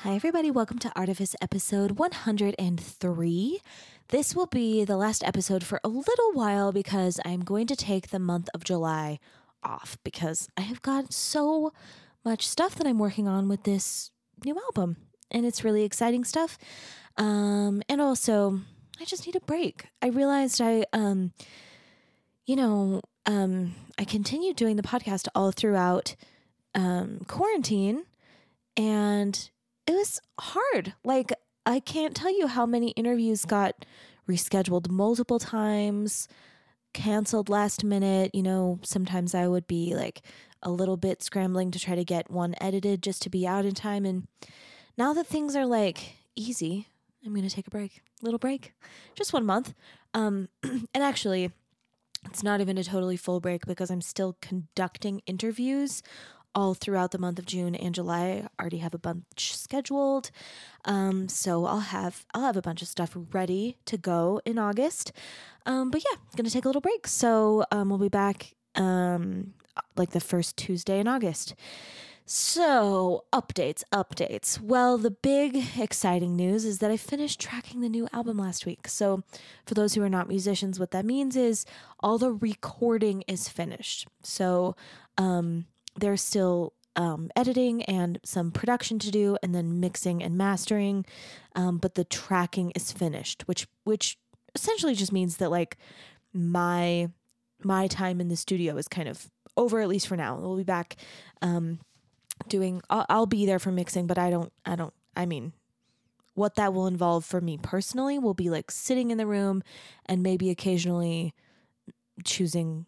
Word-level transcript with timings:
Hi, 0.00 0.14
everybody. 0.14 0.50
Welcome 0.50 0.78
to 0.80 0.92
Artifice 0.94 1.34
episode 1.40 1.92
103. 1.92 3.60
This 4.08 4.36
will 4.36 4.46
be 4.46 4.84
the 4.84 4.96
last 4.96 5.24
episode 5.24 5.64
for 5.64 5.80
a 5.82 5.88
little 5.88 6.32
while 6.32 6.70
because 6.70 7.18
I'm 7.24 7.40
going 7.40 7.66
to 7.68 7.74
take 7.74 8.10
the 8.10 8.18
month 8.18 8.48
of 8.54 8.62
July 8.62 9.18
off 9.64 9.96
because 10.04 10.48
I 10.56 10.60
have 10.60 10.82
got 10.82 11.12
so 11.12 11.72
much 12.24 12.46
stuff 12.46 12.74
that 12.76 12.86
I'm 12.86 12.98
working 12.98 13.26
on 13.26 13.48
with 13.48 13.64
this 13.64 14.10
new 14.44 14.56
album, 14.66 14.96
and 15.30 15.46
it's 15.46 15.64
really 15.64 15.82
exciting 15.82 16.24
stuff. 16.24 16.58
Um, 17.16 17.82
and 17.88 18.00
also, 18.00 18.60
I 19.00 19.04
just 19.06 19.26
need 19.26 19.34
a 19.34 19.40
break. 19.40 19.86
I 20.02 20.08
realized 20.08 20.60
I, 20.60 20.84
um, 20.92 21.32
you 22.44 22.54
know, 22.54 23.00
um, 23.24 23.74
I 23.98 24.04
continued 24.04 24.56
doing 24.56 24.76
the 24.76 24.82
podcast 24.82 25.26
all 25.34 25.52
throughout 25.52 26.14
um, 26.74 27.22
quarantine, 27.26 28.04
and 28.76 29.50
it 29.86 29.92
was 29.92 30.20
hard. 30.38 30.94
Like, 31.04 31.32
I 31.64 31.80
can't 31.80 32.14
tell 32.14 32.36
you 32.36 32.46
how 32.46 32.66
many 32.66 32.90
interviews 32.90 33.44
got 33.44 33.84
rescheduled 34.28 34.90
multiple 34.90 35.38
times, 35.38 36.28
canceled 36.92 37.48
last 37.48 37.84
minute. 37.84 38.34
You 38.34 38.42
know, 38.42 38.78
sometimes 38.82 39.34
I 39.34 39.46
would 39.48 39.66
be 39.66 39.94
like 39.94 40.22
a 40.62 40.70
little 40.70 40.96
bit 40.96 41.22
scrambling 41.22 41.70
to 41.72 41.78
try 41.78 41.94
to 41.94 42.04
get 42.04 42.30
one 42.30 42.54
edited 42.60 43.02
just 43.02 43.22
to 43.22 43.30
be 43.30 43.46
out 43.46 43.64
in 43.64 43.74
time. 43.74 44.04
And 44.04 44.26
now 44.96 45.12
that 45.12 45.26
things 45.26 45.54
are 45.54 45.66
like 45.66 46.16
easy, 46.34 46.88
I'm 47.24 47.34
going 47.34 47.48
to 47.48 47.54
take 47.54 47.66
a 47.66 47.70
break, 47.70 48.02
little 48.22 48.38
break, 48.38 48.72
just 49.14 49.32
one 49.32 49.44
month. 49.44 49.74
Um, 50.14 50.48
and 50.62 50.88
actually, 50.94 51.50
it's 52.24 52.42
not 52.42 52.60
even 52.60 52.78
a 52.78 52.84
totally 52.84 53.16
full 53.16 53.40
break 53.40 53.66
because 53.66 53.90
I'm 53.90 54.00
still 54.00 54.36
conducting 54.40 55.22
interviews 55.26 56.02
all 56.56 56.72
throughout 56.74 57.10
the 57.10 57.18
month 57.18 57.38
of 57.38 57.44
June 57.44 57.74
and 57.76 57.94
July. 57.94 58.48
I 58.58 58.60
already 58.60 58.78
have 58.78 58.94
a 58.94 58.98
bunch 58.98 59.54
scheduled. 59.54 60.30
Um, 60.86 61.28
so 61.28 61.66
I'll 61.66 61.80
have 61.80 62.24
I'll 62.34 62.42
have 62.42 62.56
a 62.56 62.62
bunch 62.62 62.82
of 62.82 62.88
stuff 62.88 63.16
ready 63.30 63.76
to 63.84 63.98
go 63.98 64.40
in 64.44 64.58
August. 64.58 65.12
Um, 65.66 65.90
but 65.90 66.02
yeah, 66.02 66.18
gonna 66.34 66.50
take 66.50 66.64
a 66.64 66.68
little 66.68 66.80
break. 66.80 67.06
So 67.06 67.64
um, 67.70 67.90
we'll 67.90 67.98
be 67.98 68.08
back 68.08 68.54
um, 68.74 69.52
like 69.96 70.10
the 70.10 70.20
first 70.20 70.56
Tuesday 70.56 70.98
in 70.98 71.06
August. 71.06 71.54
So, 72.28 73.24
updates, 73.32 73.84
updates. 73.92 74.60
Well, 74.60 74.98
the 74.98 75.12
big 75.12 75.62
exciting 75.78 76.34
news 76.34 76.64
is 76.64 76.80
that 76.80 76.90
I 76.90 76.96
finished 76.96 77.38
tracking 77.38 77.82
the 77.82 77.88
new 77.88 78.08
album 78.12 78.36
last 78.36 78.66
week. 78.66 78.88
So, 78.88 79.22
for 79.64 79.74
those 79.74 79.94
who 79.94 80.02
are 80.02 80.08
not 80.08 80.26
musicians, 80.26 80.80
what 80.80 80.90
that 80.90 81.04
means 81.04 81.36
is 81.36 81.64
all 82.00 82.18
the 82.18 82.32
recording 82.32 83.22
is 83.28 83.48
finished. 83.48 84.08
So, 84.24 84.74
um, 85.16 85.66
there's 85.98 86.22
still 86.22 86.72
um, 86.96 87.30
editing 87.36 87.82
and 87.84 88.18
some 88.24 88.50
production 88.50 88.98
to 89.00 89.10
do, 89.10 89.36
and 89.42 89.54
then 89.54 89.80
mixing 89.80 90.22
and 90.22 90.36
mastering. 90.36 91.04
Um, 91.54 91.78
but 91.78 91.94
the 91.94 92.04
tracking 92.04 92.72
is 92.74 92.92
finished, 92.92 93.46
which 93.46 93.66
which 93.84 94.18
essentially 94.54 94.94
just 94.94 95.12
means 95.12 95.36
that 95.36 95.50
like 95.50 95.76
my 96.32 97.08
my 97.62 97.86
time 97.86 98.20
in 98.20 98.28
the 98.28 98.36
studio 98.36 98.76
is 98.76 98.88
kind 98.88 99.08
of 99.08 99.30
over 99.56 99.80
at 99.80 99.88
least 99.88 100.08
for 100.08 100.16
now. 100.16 100.36
We'll 100.36 100.56
be 100.56 100.64
back 100.64 100.96
um, 101.42 101.80
doing. 102.48 102.82
I'll, 102.90 103.06
I'll 103.08 103.26
be 103.26 103.46
there 103.46 103.58
for 103.58 103.72
mixing, 103.72 104.06
but 104.06 104.18
I 104.18 104.30
don't. 104.30 104.52
I 104.64 104.76
don't. 104.76 104.94
I 105.14 105.26
mean, 105.26 105.52
what 106.34 106.56
that 106.56 106.74
will 106.74 106.86
involve 106.86 107.24
for 107.24 107.40
me 107.40 107.58
personally 107.58 108.18
will 108.18 108.34
be 108.34 108.50
like 108.50 108.70
sitting 108.70 109.10
in 109.10 109.18
the 109.18 109.26
room 109.26 109.62
and 110.04 110.22
maybe 110.22 110.50
occasionally 110.50 111.34
choosing 112.24 112.86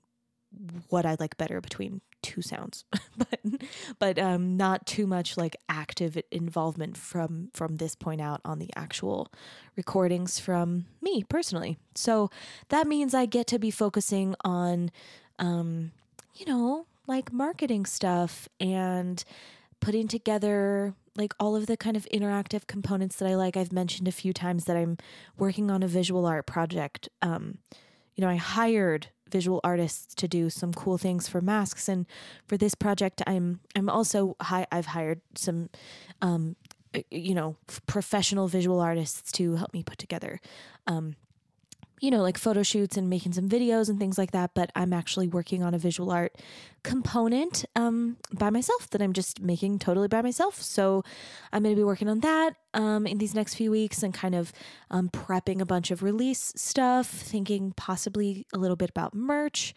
what 0.89 1.07
I 1.07 1.17
like 1.19 1.37
better 1.37 1.61
between 1.61 2.01
two 2.23 2.43
sounds. 2.43 2.85
But 3.19 3.41
but 3.99 4.19
um 4.19 4.57
not 4.57 4.87
too 4.87 5.07
much 5.07 5.37
like 5.37 5.57
active 5.69 6.17
involvement 6.31 6.97
from 6.97 7.49
from 7.53 7.77
this 7.77 7.97
point 7.97 8.21
out 8.21 8.41
on 8.45 8.59
the 8.59 8.71
actual 8.77 9.33
recordings 9.77 10.39
from 10.39 10.87
me 11.03 11.25
personally. 11.29 11.79
So 11.95 12.31
that 12.69 12.87
means 12.87 13.15
i 13.15 13.27
get 13.27 13.47
to 13.49 13.59
be 13.59 13.71
focusing 13.71 14.37
on 14.45 14.91
um 15.39 15.91
you 16.35 16.47
know 16.47 16.87
like 17.07 17.33
marketing 17.33 17.87
stuff 17.87 18.49
and 18.61 19.25
putting 19.81 20.07
together 20.07 20.95
like 21.17 21.35
all 21.41 21.57
of 21.57 21.67
the 21.67 21.77
kind 21.77 21.97
of 21.97 22.07
interactive 22.15 22.67
components 22.69 23.17
that 23.17 23.29
i 23.29 23.35
like. 23.35 23.57
I've 23.57 23.73
mentioned 23.73 24.07
a 24.07 24.13
few 24.13 24.33
times 24.33 24.65
that 24.67 24.77
i'm 24.77 24.97
working 25.37 25.71
on 25.71 25.83
a 25.83 25.89
visual 25.89 26.25
art 26.25 26.47
project. 26.47 27.09
Um 27.21 27.59
you 28.15 28.23
know 28.23 28.31
i 28.31 28.37
hired 28.37 29.09
visual 29.31 29.61
artists 29.65 30.15
to 30.15 30.29
do 30.29 30.51
some 30.51 30.73
cool 30.73 30.99
things 30.99 31.29
for 31.29 31.41
masks. 31.41 31.89
And 31.89 32.07
for 32.47 32.57
this 32.57 32.75
project 32.75 33.23
i'm 33.27 33.61
i'm 33.77 33.89
also 33.89 34.37
hi- 34.41 34.67
i've 34.73 34.87
hired 34.87 35.21
some 35.35 35.69
um 36.23 36.57
you 37.11 37.35
know 37.35 37.57
professional 37.87 38.49
visual 38.49 38.81
artists 38.81 39.31
to 39.33 39.55
help 39.57 39.73
me 39.73 39.83
put 39.83 39.99
together 39.99 40.41
um 40.87 41.15
you 42.01 42.11
know, 42.11 42.23
like 42.23 42.39
photo 42.39 42.63
shoots 42.63 42.97
and 42.97 43.09
making 43.11 43.33
some 43.33 43.49
videos 43.49 43.89
and 43.89 43.99
things 43.99 44.19
like 44.19 44.33
that. 44.33 44.53
But 44.55 44.71
I'm 44.75 44.93
actually 44.93 45.29
working 45.29 45.63
on 45.63 45.75
a 45.75 45.79
visual 45.79 46.11
art 46.11 46.37
component 46.83 47.65
um, 47.77 48.17
by 48.33 48.51
myself 48.51 48.89
that 48.91 49.03
I'm 49.03 49.13
just 49.13 49.41
making 49.41 49.79
totally 49.79 50.09
by 50.09 50.23
myself. 50.23 50.61
So 50.63 51.03
I'm 51.53 51.63
going 51.63 51.75
to 51.75 51.81
be 51.81 51.85
working 51.85 52.09
on 52.09 52.21
that 52.21 52.57
um, 52.75 53.07
in 53.07 53.19
these 53.19 53.35
next 53.35 53.55
few 53.55 53.71
weeks 53.71 54.03
and 54.03 54.15
kind 54.15 54.35
of 54.35 54.53
um, 54.91 55.09
prepping 55.09 55.61
a 55.61 55.67
bunch 55.67 55.91
of 55.91 56.03
release 56.03 56.53
stuff, 56.57 57.09
thinking 57.09 57.73
possibly 57.77 58.47
a 58.55 58.59
little 58.59 58.77
bit 58.77 58.91
about 58.91 59.15
merch 59.15 59.75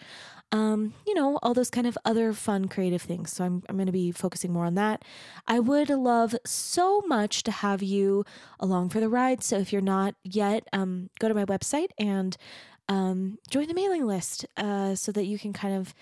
um, 0.51 0.93
you 1.07 1.13
know, 1.13 1.39
all 1.41 1.53
those 1.53 1.69
kind 1.69 1.87
of 1.87 1.97
other 2.03 2.33
fun 2.33 2.67
creative 2.67 3.01
things. 3.01 3.31
So 3.31 3.43
I'm, 3.45 3.63
I'm 3.69 3.77
going 3.77 3.85
to 3.85 3.91
be 3.91 4.11
focusing 4.11 4.51
more 4.51 4.65
on 4.65 4.75
that. 4.75 5.03
I 5.47 5.59
would 5.59 5.89
love 5.89 6.35
so 6.45 7.01
much 7.07 7.43
to 7.43 7.51
have 7.51 7.81
you 7.81 8.25
along 8.59 8.89
for 8.89 8.99
the 8.99 9.09
ride. 9.09 9.43
So 9.43 9.57
if 9.57 9.71
you're 9.71 9.81
not 9.81 10.15
yet, 10.23 10.67
um, 10.73 11.09
go 11.19 11.27
to 11.27 11.33
my 11.33 11.45
website 11.45 11.89
and 11.97 12.35
um, 12.89 13.37
join 13.49 13.67
the 13.67 13.73
mailing 13.73 14.05
list 14.05 14.45
uh, 14.57 14.95
so 14.95 15.11
that 15.13 15.25
you 15.25 15.39
can 15.39 15.53
kind 15.53 15.75
of 15.75 15.93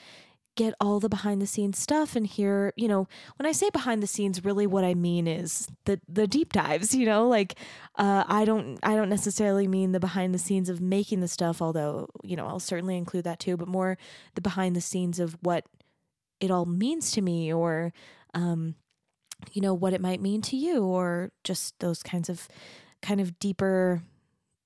get 0.59 0.73
all 0.81 0.99
the 0.99 1.07
behind 1.07 1.41
the 1.41 1.47
scenes 1.47 1.79
stuff 1.79 2.17
and 2.17 2.27
hear, 2.27 2.73
you 2.75 2.89
know, 2.89 3.07
when 3.37 3.45
I 3.45 3.53
say 3.53 3.69
behind 3.69 4.03
the 4.03 4.07
scenes, 4.07 4.43
really 4.43 4.67
what 4.67 4.83
I 4.83 4.93
mean 4.93 5.25
is 5.25 5.69
the 5.85 6.01
the 6.09 6.27
deep 6.27 6.51
dives, 6.51 6.93
you 6.93 7.05
know, 7.05 7.29
like 7.29 7.55
uh, 7.95 8.25
I 8.27 8.43
don't 8.43 8.77
I 8.83 8.97
don't 8.97 9.07
necessarily 9.07 9.69
mean 9.69 9.93
the 9.93 10.01
behind 10.01 10.35
the 10.35 10.39
scenes 10.39 10.67
of 10.67 10.81
making 10.81 11.21
the 11.21 11.29
stuff, 11.29 11.61
although, 11.61 12.09
you 12.23 12.35
know, 12.35 12.45
I'll 12.45 12.59
certainly 12.59 12.97
include 12.97 13.23
that 13.23 13.39
too, 13.39 13.55
but 13.55 13.69
more 13.69 13.97
the 14.35 14.41
behind 14.41 14.75
the 14.75 14.81
scenes 14.81 15.17
of 15.17 15.37
what 15.41 15.63
it 16.41 16.51
all 16.51 16.65
means 16.65 17.11
to 17.11 17.21
me 17.21 17.53
or 17.53 17.93
um 18.33 18.75
you 19.53 19.61
know 19.61 19.73
what 19.73 19.93
it 19.93 20.01
might 20.01 20.21
mean 20.21 20.41
to 20.41 20.57
you 20.57 20.83
or 20.83 21.31
just 21.45 21.79
those 21.79 22.03
kinds 22.03 22.27
of 22.27 22.49
kind 23.01 23.21
of 23.21 23.39
deeper 23.39 24.03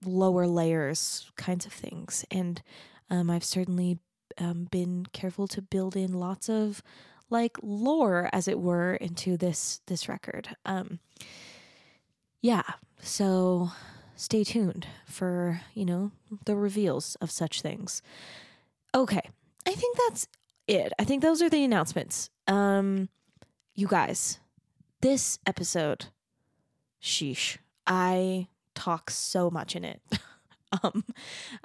lower 0.04 0.48
layers 0.48 1.32
kinds 1.36 1.68
of 1.68 1.72
things. 1.72 2.26
And 2.32 2.62
um, 3.10 3.30
I've 3.30 3.44
certainly 3.44 4.00
um, 4.38 4.68
been 4.72 5.06
careful 5.14 5.48
to 5.50 5.62
build 5.62 5.96
in 5.96 6.14
lots 6.14 6.50
of 6.50 6.82
like 7.30 7.58
lore, 7.62 8.30
as 8.32 8.48
it 8.48 8.60
were, 8.60 8.96
into 8.96 9.38
this 9.38 9.82
this 9.88 10.08
record. 10.08 10.56
Um, 10.66 11.00
yeah, 12.42 12.64
so 13.00 13.72
stay 14.16 14.44
tuned 14.44 14.88
for 15.06 15.62
you 15.74 15.86
know 15.86 16.12
the 16.46 16.56
reveals 16.56 17.16
of 17.16 17.32
such 17.32 17.62
things. 17.62 18.02
Okay, 18.96 19.22
I 19.66 19.72
think 19.72 19.98
that's 19.98 20.28
it. 20.68 20.94
I 21.00 21.04
think 21.04 21.22
those 21.22 21.42
are 21.42 21.50
the 21.50 21.64
announcements. 21.64 22.30
Um, 22.48 23.10
you 23.76 23.88
guys, 23.88 24.40
this 25.02 25.40
episode, 25.48 26.06
sheesh, 27.02 27.58
I 27.88 28.48
talk 28.76 29.10
so 29.10 29.50
much 29.50 29.76
in 29.76 29.84
it. 29.84 30.02
Um, 30.84 31.04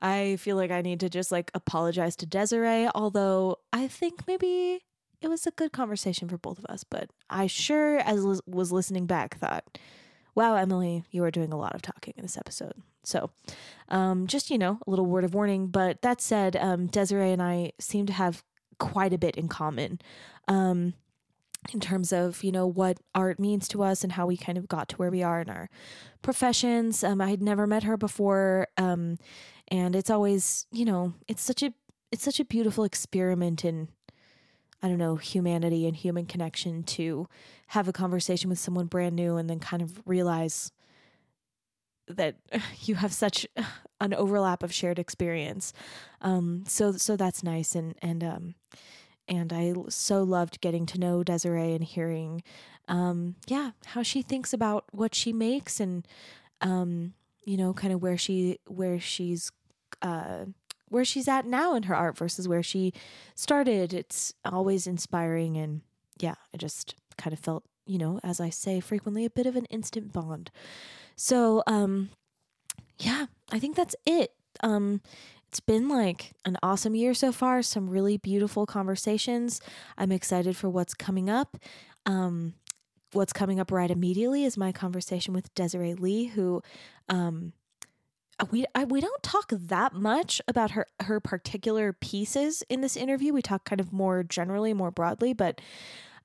I 0.01 0.37
feel 0.37 0.57
like 0.57 0.71
I 0.71 0.83
need 0.83 1.01
to 1.01 1.09
just 1.09 1.33
like 1.33 1.51
apologize 1.55 2.15
to 2.17 2.27
Desiree, 2.27 2.89
although 2.95 3.57
I 3.73 3.89
think 3.89 4.27
maybe 4.27 4.85
it 5.21 5.29
was 5.29 5.47
a 5.47 5.51
good 5.51 5.73
conversation 5.73 6.29
for 6.29 6.39
both 6.39 6.59
of 6.59 6.67
us. 6.67 6.85
But 6.85 7.11
I 7.31 7.47
sure, 7.47 7.99
as 7.99 8.43
was 8.47 8.73
listening 8.73 9.07
back, 9.07 9.39
thought, 9.39 9.79
wow, 10.35 10.57
Emily, 10.57 11.05
you 11.11 11.25
are 11.25 11.31
doing 11.31 11.53
a 11.53 11.59
lot 11.59 11.75
of 11.75 11.83
talking 11.83 12.15
in 12.17 12.23
this 12.23 12.37
episode. 12.37 12.75
So, 13.03 13.31
um, 13.89 14.27
just, 14.27 14.51
you 14.51 14.59
know, 14.59 14.79
a 14.87 14.91
little 14.91 15.07
word 15.07 15.25
of 15.25 15.35
warning. 15.35 15.69
But 15.69 16.03
that 16.03 16.21
said, 16.21 16.55
um, 16.57 16.87
Desiree 16.87 17.33
and 17.33 17.43
I 17.43 17.73
seem 17.81 18.07
to 18.07 18.13
have 18.13 18.45
quite 18.79 19.13
a 19.13 19.19
bit 19.19 19.37
in 19.37 19.49
common. 19.49 20.01
Um, 20.47 20.95
in 21.73 21.81
terms 21.81 22.13
of 22.13 22.43
you 22.43 22.53
know 22.53 22.67
what 22.67 22.99
art 23.15 23.39
means 23.39 23.69
to 23.69 23.83
us 23.83 24.03
and 24.03 24.13
how 24.13 24.27
we 24.27 24.37
kind 24.37 24.59
of 24.59 24.69
got 24.69 24.89
to 24.89 24.97
where 24.97 25.11
we 25.11 25.23
are 25.23 25.41
in 25.41 25.51
our 25.51 25.69
professions. 26.23 27.05
Um, 27.05 27.21
i 27.21 27.31
had 27.31 27.43
never 27.43 27.67
met 27.67 27.85
her 27.85 27.97
before 27.97 28.69
um, 28.77 29.19
and 29.69 29.95
it's 29.95 30.11
always 30.11 30.67
you 30.73 30.85
know 30.85 31.15
it's 31.27 31.43
such 31.43 31.63
a 31.63 31.73
it's 32.11 32.25
such 32.25 32.41
a 32.41 32.45
beautiful 32.45 32.85
experiment 32.85 33.65
in 33.65 33.89
i 34.83 34.89
don't 34.89 34.99
know 34.99 35.17
humanity 35.17 35.87
and 35.87 35.97
human 35.97 36.27
connection 36.27 36.83
to 36.85 37.29
have 37.69 37.89
a 37.89 37.93
conversation 37.93 38.49
with 38.49 38.59
someone 38.59 38.87
brand 38.87 39.15
new 39.15 39.37
and 39.37 39.51
then 39.51 39.59
kind 39.59 39.83
of 39.83 40.01
realize 40.07 40.73
that 42.09 42.37
you 42.81 42.95
have 42.95 43.13
such 43.13 43.47
an 44.01 44.15
overlap 44.15 44.63
of 44.63 44.73
shared 44.73 44.99
experience. 44.99 45.73
Um, 46.21 46.65
so 46.67 46.93
so 46.93 47.17
that's 47.17 47.43
nice 47.43 47.75
and 47.75 47.95
and 48.03 48.25
um, 48.25 48.55
and 49.29 49.53
I 49.53 49.75
so 49.89 50.23
loved 50.23 50.61
getting 50.61 50.87
to 50.87 50.99
know 50.99 51.23
Desiree 51.23 51.75
and 51.75 51.85
hearing, 51.85 52.43
um, 52.89 53.37
yeah, 53.47 53.73
how 53.87 54.03
she 54.03 54.23
thinks 54.23 54.53
about 54.53 54.85
what 54.93 55.15
she 55.15 55.33
makes 55.33 55.79
and, 55.81 56.07
um, 56.61 57.13
you 57.45 57.57
know, 57.57 57.73
kind 57.75 57.93
of 57.93 58.03
where 58.03 58.17
she 58.19 58.59
where 58.67 58.99
she's 58.99 59.53
uh, 60.03 60.47
where 60.89 61.05
she's 61.05 61.29
at 61.29 61.47
now 61.47 61.75
in 61.75 61.85
her 61.85 61.95
art 61.95 62.17
versus 62.17 62.49
where 62.49 62.63
she 62.63 62.93
started. 63.35 63.93
It's 63.93 64.33
always 64.45 64.87
inspiring, 64.87 65.57
and 65.57 65.83
yeah, 66.19 66.35
I 66.55 66.57
just 66.57 66.95
kind 67.17 67.33
of 67.33 67.39
felt, 67.39 67.65
you 67.87 67.99
know, 67.99 68.21
as 68.23 68.41
I 68.41 68.51
say 68.51 68.81
frequently, 68.81 69.25
a 69.25 69.31
bit 69.31 69.47
of 69.47 69.57
an 69.57 69.67
instant 69.67 70.13
bond. 70.13 70.51
So, 71.17 71.63
um, 71.67 72.11
yeah, 72.99 73.27
I 73.53 73.59
think 73.59 73.77
that's 73.77 73.97
it. 74.07 74.33
Um, 74.61 75.01
it's 75.49 75.61
been 75.61 75.89
like 75.89 76.33
an 76.45 76.59
awesome 76.63 76.95
year 76.95 77.15
so 77.15 77.33
far, 77.33 77.63
some 77.63 77.89
really 77.89 78.19
beautiful 78.19 78.67
conversations. 78.67 79.61
I'm 79.97 80.13
excited 80.13 80.57
for 80.57 80.69
what's 80.69 80.93
coming 80.93 81.31
up. 81.31 81.57
Um, 82.05 82.55
what's 83.13 83.33
coming 83.33 83.59
up 83.59 83.73
right 83.73 83.91
immediately 83.91 84.45
is 84.45 84.59
my 84.59 84.73
conversation 84.73 85.33
with 85.33 85.53
Desiree 85.55 85.95
Lee, 85.95 86.27
who 86.27 86.63
um, 87.09 87.55
we 88.51 88.67
I, 88.75 88.85
we 88.85 89.01
don't 89.01 89.23
talk 89.23 89.47
that 89.51 89.95
much 89.95 90.43
about 90.47 90.73
her 90.73 90.87
her 91.01 91.19
particular 91.19 91.95
pieces 91.95 92.63
in 92.69 92.83
this 92.83 92.97
interview. 92.97 93.33
We 93.33 93.43
talk 93.43 93.65
kind 93.65 93.81
of 93.81 93.91
more 93.91 94.23
generally, 94.23 94.75
more 94.75 94.91
broadly, 94.91 95.33
but 95.33 95.63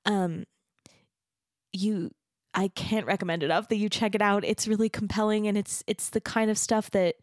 um, 0.04 0.44
you 1.72 2.10
I 2.52 2.68
can't 2.68 3.06
recommend 3.06 3.42
enough 3.42 3.68
that 3.68 3.76
you 3.76 3.88
check 3.88 4.14
it 4.14 4.22
out. 4.22 4.44
It's 4.44 4.68
really 4.68 4.90
compelling 4.90 5.48
and 5.48 5.56
it's 5.56 5.82
it's 5.86 6.10
the 6.10 6.20
kind 6.20 6.50
of 6.50 6.58
stuff 6.58 6.90
that 6.90 7.16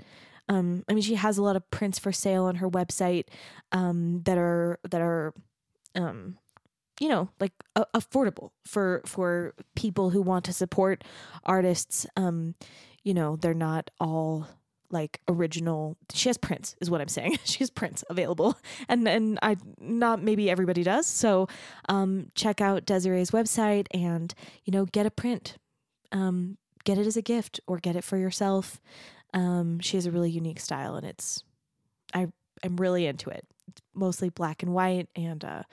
um 0.49 0.83
I 0.89 0.93
mean 0.93 1.03
she 1.03 1.15
has 1.15 1.37
a 1.37 1.43
lot 1.43 1.55
of 1.55 1.69
prints 1.71 1.99
for 1.99 2.11
sale 2.11 2.45
on 2.45 2.55
her 2.55 2.69
website 2.69 3.25
um 3.71 4.21
that 4.23 4.37
are 4.37 4.79
that 4.89 5.01
are 5.01 5.33
um 5.95 6.37
you 6.99 7.09
know 7.09 7.29
like 7.39 7.53
a- 7.75 7.85
affordable 7.95 8.51
for 8.65 9.01
for 9.05 9.53
people 9.75 10.09
who 10.11 10.21
want 10.21 10.45
to 10.45 10.53
support 10.53 11.03
artists. 11.45 12.05
Um 12.15 12.55
you 13.03 13.13
know 13.13 13.35
they're 13.35 13.53
not 13.53 13.89
all 13.99 14.47
like 14.91 15.21
original. 15.29 15.97
She 16.13 16.27
has 16.29 16.37
prints 16.37 16.75
is 16.81 16.89
what 16.89 17.01
i'm 17.01 17.07
saying. 17.07 17.37
She 17.45 17.59
has 17.59 17.69
prints 17.69 18.03
available 18.09 18.57
and 18.89 19.07
and 19.07 19.39
i 19.41 19.55
not 19.79 20.21
maybe 20.21 20.49
everybody 20.49 20.83
does. 20.83 21.07
So 21.07 21.47
um 21.89 22.27
check 22.35 22.61
out 22.61 22.85
desiree's 22.85 23.31
website 23.31 23.87
and 23.91 24.33
you 24.65 24.71
know 24.71 24.85
get 24.85 25.05
a 25.05 25.11
print. 25.11 25.57
Um 26.11 26.57
get 26.83 26.97
it 26.97 27.07
as 27.07 27.15
a 27.17 27.21
gift 27.21 27.59
or 27.67 27.77
get 27.77 27.95
it 27.95 28.03
for 28.03 28.17
yourself 28.17 28.81
um 29.33 29.79
she 29.79 29.97
has 29.97 30.05
a 30.05 30.11
really 30.11 30.29
unique 30.29 30.59
style 30.59 30.95
and 30.95 31.05
it's 31.05 31.43
i 32.13 32.27
i'm 32.63 32.75
really 32.77 33.05
into 33.05 33.29
it 33.29 33.45
it's 33.67 33.81
mostly 33.93 34.29
black 34.29 34.63
and 34.63 34.73
white 34.73 35.07
and 35.15 35.45
uh 35.45 35.63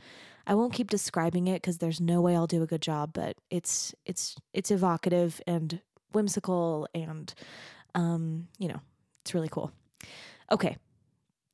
I 0.48 0.54
won't 0.54 0.72
keep 0.72 0.88
describing 0.88 1.46
it 1.46 1.60
because 1.60 1.76
there's 1.76 2.00
no 2.00 2.22
way 2.22 2.34
I'll 2.34 2.46
do 2.46 2.62
a 2.62 2.66
good 2.66 2.80
job, 2.80 3.10
but 3.12 3.36
it's 3.50 3.94
it's 4.06 4.34
it's 4.54 4.70
evocative 4.70 5.42
and 5.46 5.82
whimsical 6.12 6.88
and 6.94 7.32
um, 7.94 8.48
you 8.58 8.68
know, 8.68 8.80
it's 9.20 9.34
really 9.34 9.50
cool. 9.50 9.72
Okay. 10.50 10.78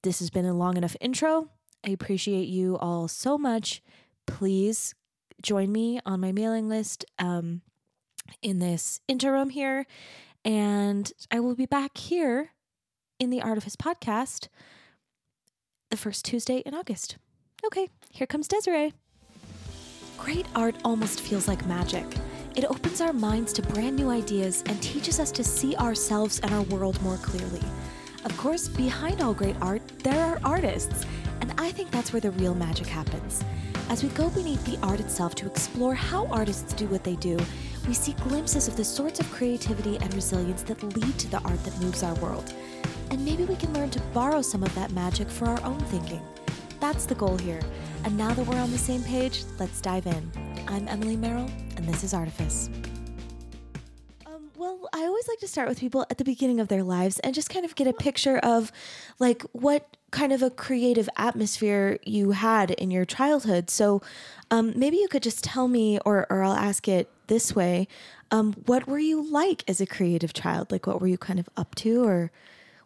This 0.02 0.20
has 0.20 0.30
been 0.30 0.46
a 0.46 0.54
long 0.54 0.76
enough 0.76 0.96
intro. 1.00 1.48
I 1.84 1.90
appreciate 1.90 2.46
you 2.46 2.76
all 2.78 3.08
so 3.08 3.36
much. 3.36 3.82
Please 4.26 4.94
join 5.42 5.72
me 5.72 5.98
on 6.06 6.20
my 6.20 6.30
mailing 6.30 6.68
list 6.68 7.04
um, 7.18 7.62
in 8.42 8.60
this 8.60 9.00
interim 9.08 9.50
here. 9.50 9.86
And 10.44 11.10
I 11.30 11.40
will 11.40 11.54
be 11.54 11.66
back 11.66 11.96
here 11.96 12.50
in 13.18 13.30
the 13.30 13.40
Artifice 13.40 13.76
podcast 13.76 14.48
the 15.90 15.96
first 15.96 16.24
Tuesday 16.24 16.58
in 16.66 16.74
August. 16.74 17.16
Okay, 17.64 17.88
here 18.10 18.26
comes 18.26 18.48
Desiree. 18.48 18.92
Great 20.18 20.46
art 20.54 20.74
almost 20.84 21.20
feels 21.20 21.48
like 21.48 21.64
magic. 21.66 22.04
It 22.56 22.64
opens 22.66 23.00
our 23.00 23.12
minds 23.12 23.52
to 23.54 23.62
brand 23.62 23.96
new 23.96 24.10
ideas 24.10 24.62
and 24.66 24.80
teaches 24.82 25.18
us 25.18 25.32
to 25.32 25.44
see 25.44 25.74
ourselves 25.76 26.40
and 26.40 26.52
our 26.52 26.62
world 26.62 27.00
more 27.02 27.16
clearly. 27.16 27.62
Of 28.24 28.36
course, 28.36 28.68
behind 28.68 29.20
all 29.20 29.34
great 29.34 29.56
art, 29.60 29.82
there 30.00 30.24
are 30.24 30.40
artists, 30.44 31.04
and 31.40 31.52
I 31.58 31.70
think 31.72 31.90
that's 31.90 32.12
where 32.12 32.20
the 32.20 32.30
real 32.32 32.54
magic 32.54 32.86
happens. 32.86 33.44
As 33.88 34.02
we 34.02 34.08
go 34.10 34.30
beneath 34.30 34.64
the 34.64 34.78
art 34.86 35.00
itself 35.00 35.34
to 35.36 35.46
explore 35.46 35.94
how 35.94 36.26
artists 36.26 36.72
do 36.72 36.86
what 36.86 37.04
they 37.04 37.16
do, 37.16 37.38
we 37.86 37.92
see 37.92 38.12
glimpses 38.14 38.66
of 38.66 38.76
the 38.76 38.84
sorts 38.84 39.20
of 39.20 39.30
creativity 39.30 39.96
and 39.96 40.14
resilience 40.14 40.62
that 40.62 40.82
lead 40.96 41.18
to 41.18 41.30
the 41.30 41.38
art 41.40 41.62
that 41.64 41.78
moves 41.80 42.02
our 42.02 42.14
world. 42.14 42.52
And 43.10 43.22
maybe 43.24 43.44
we 43.44 43.56
can 43.56 43.72
learn 43.74 43.90
to 43.90 44.00
borrow 44.14 44.40
some 44.40 44.62
of 44.62 44.74
that 44.74 44.90
magic 44.92 45.28
for 45.28 45.46
our 45.46 45.62
own 45.62 45.78
thinking. 45.80 46.22
That's 46.80 47.04
the 47.04 47.14
goal 47.14 47.36
here. 47.36 47.60
And 48.04 48.16
now 48.16 48.32
that 48.32 48.46
we're 48.46 48.60
on 48.60 48.70
the 48.70 48.78
same 48.78 49.02
page, 49.02 49.44
let's 49.58 49.80
dive 49.80 50.06
in. 50.06 50.30
I'm 50.66 50.88
Emily 50.88 51.16
Merrill, 51.16 51.50
and 51.76 51.86
this 51.86 52.02
is 52.04 52.14
Artifice. 52.14 52.70
Um, 54.26 54.50
well, 54.56 54.88
I 54.94 55.02
always 55.04 55.28
like 55.28 55.38
to 55.40 55.48
start 55.48 55.68
with 55.68 55.78
people 55.78 56.06
at 56.10 56.16
the 56.16 56.24
beginning 56.24 56.60
of 56.60 56.68
their 56.68 56.82
lives 56.82 57.18
and 57.18 57.34
just 57.34 57.50
kind 57.50 57.66
of 57.66 57.74
get 57.74 57.86
a 57.86 57.92
picture 57.92 58.38
of 58.38 58.72
like 59.18 59.42
what 59.52 59.96
kind 60.10 60.32
of 60.32 60.42
a 60.42 60.50
creative 60.50 61.08
atmosphere 61.16 61.98
you 62.04 62.30
had 62.30 62.70
in 62.72 62.90
your 62.90 63.04
childhood. 63.04 63.68
So 63.68 64.00
um, 64.50 64.72
maybe 64.74 64.96
you 64.96 65.08
could 65.08 65.22
just 65.22 65.44
tell 65.44 65.68
me, 65.68 65.98
or, 66.06 66.26
or 66.30 66.42
I'll 66.42 66.54
ask 66.54 66.88
it 66.88 67.10
this 67.26 67.54
way 67.54 67.88
um, 68.30 68.52
what 68.66 68.88
were 68.88 68.98
you 68.98 69.30
like 69.30 69.62
as 69.68 69.80
a 69.80 69.86
creative 69.86 70.32
child? 70.32 70.72
Like, 70.72 70.86
what 70.88 71.00
were 71.00 71.06
you 71.06 71.18
kind 71.18 71.38
of 71.38 71.48
up 71.56 71.74
to, 71.76 72.02
or 72.04 72.32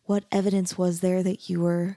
what 0.05 0.25
evidence 0.31 0.77
was 0.77 1.01
there 1.01 1.23
that 1.23 1.49
you 1.49 1.61
were 1.61 1.97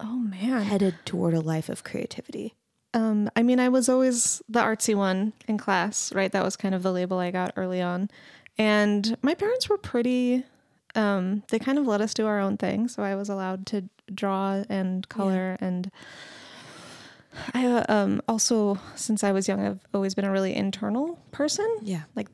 Oh 0.00 0.16
man. 0.18 0.62
headed 0.62 0.94
toward 1.04 1.34
a 1.34 1.40
life 1.40 1.68
of 1.68 1.84
creativity? 1.84 2.54
Um, 2.94 3.28
I 3.36 3.42
mean, 3.42 3.60
I 3.60 3.68
was 3.68 3.90
always 3.90 4.40
the 4.48 4.60
artsy 4.60 4.94
one 4.94 5.34
in 5.46 5.58
class, 5.58 6.10
right? 6.14 6.32
That 6.32 6.44
was 6.44 6.56
kind 6.56 6.74
of 6.74 6.82
the 6.82 6.92
label 6.92 7.18
I 7.18 7.30
got 7.30 7.52
early 7.56 7.82
on. 7.82 8.08
And 8.56 9.18
my 9.20 9.34
parents 9.34 9.68
were 9.68 9.76
pretty, 9.76 10.44
um, 10.94 11.42
they 11.50 11.58
kind 11.58 11.78
of 11.78 11.86
let 11.86 12.00
us 12.00 12.14
do 12.14 12.26
our 12.26 12.40
own 12.40 12.56
thing. 12.56 12.88
So 12.88 13.02
I 13.02 13.14
was 13.14 13.28
allowed 13.28 13.66
to 13.66 13.84
draw 14.14 14.64
and 14.70 15.06
color. 15.10 15.58
And 15.60 15.90
I 17.54 17.66
uh, 17.66 17.84
um, 17.88 18.22
also, 18.28 18.78
since 18.94 19.22
I 19.24 19.32
was 19.32 19.48
young, 19.48 19.64
I've 19.64 19.80
always 19.94 20.14
been 20.14 20.24
a 20.24 20.30
really 20.32 20.54
internal 20.54 21.18
person. 21.32 21.66
Yeah. 21.82 22.02
Like 22.14 22.28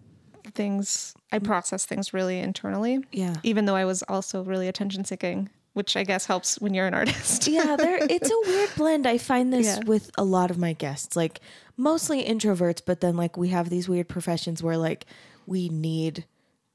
things, 0.55 1.15
I 1.31 1.39
process 1.39 1.87
things 1.87 2.13
really 2.13 2.39
internally, 2.39 3.05
Yeah. 3.13 3.35
even 3.43 3.65
though 3.65 3.77
I 3.77 3.85
was 3.85 4.03
also 4.05 4.43
really 4.45 4.69
attention 4.69 5.05
seeking, 5.05 5.49
which 5.73 5.97
I 5.97 6.05
guess 6.05 6.27
helps 6.27 6.61
when 6.61 6.75
you're 6.75 6.87
an 6.87 6.95
artist. 7.03 7.49
yeah, 7.49 7.77
it's 7.79 8.31
a 8.31 8.49
weird 8.51 8.71
blend. 8.77 9.07
I 9.07 9.19
find 9.19 9.53
this 9.53 9.67
Yeah. 9.79 9.81
with 9.87 10.11
a 10.19 10.25
lot 10.25 10.51
of 10.51 10.59
my 10.59 10.73
guests, 10.75 11.17
like 11.17 11.41
mostly 11.77 12.23
introverts, 12.25 12.83
but 12.85 13.01
then 13.01 13.17
like 13.17 13.37
we 13.37 13.49
have 13.49 13.71
these 13.71 13.89
weird 13.89 14.09
professions 14.09 14.63
where 14.63 14.77
like 14.77 15.07
we 15.47 15.69
need 15.69 16.25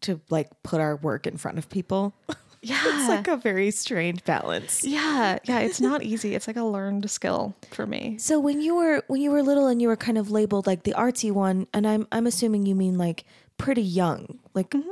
to 0.01 0.19
like 0.30 0.49
put 0.63 0.80
our 0.81 0.95
work 0.95 1.28
in 1.28 1.37
front 1.37 1.57
of 1.57 1.69
people. 1.69 2.13
Yeah. 2.61 2.81
it's 2.85 3.07
like 3.09 3.28
a 3.28 3.37
very 3.37 3.71
strange 3.71 4.23
balance. 4.26 4.83
Yeah, 4.83 5.37
yeah, 5.45 5.59
it's 5.59 5.80
not 5.80 6.04
easy. 6.04 6.35
It's 6.35 6.47
like 6.47 6.57
a 6.57 6.64
learned 6.64 7.09
skill 7.09 7.56
for 7.71 7.85
me. 7.85 8.18
So 8.19 8.40
when 8.40 8.61
you 8.61 8.76
were 8.76 9.04
when 9.07 9.21
you 9.21 9.31
were 9.31 9.44
little 9.44 9.68
and 9.68 9.81
you 9.81 9.87
were 9.87 9.95
kind 9.95 10.18
of 10.18 10.31
labeled 10.31 10.66
like 10.68 10.83
the 10.83 10.94
artsy 10.94 11.31
one, 11.31 11.68
and 11.73 11.87
I'm 11.87 12.07
I'm 12.11 12.26
assuming 12.28 12.66
you 12.66 12.76
mean 12.76 12.97
like 12.97 13.23
pretty 13.57 13.83
young, 13.83 14.40
like. 14.54 14.71
Mm-hmm. 14.71 14.90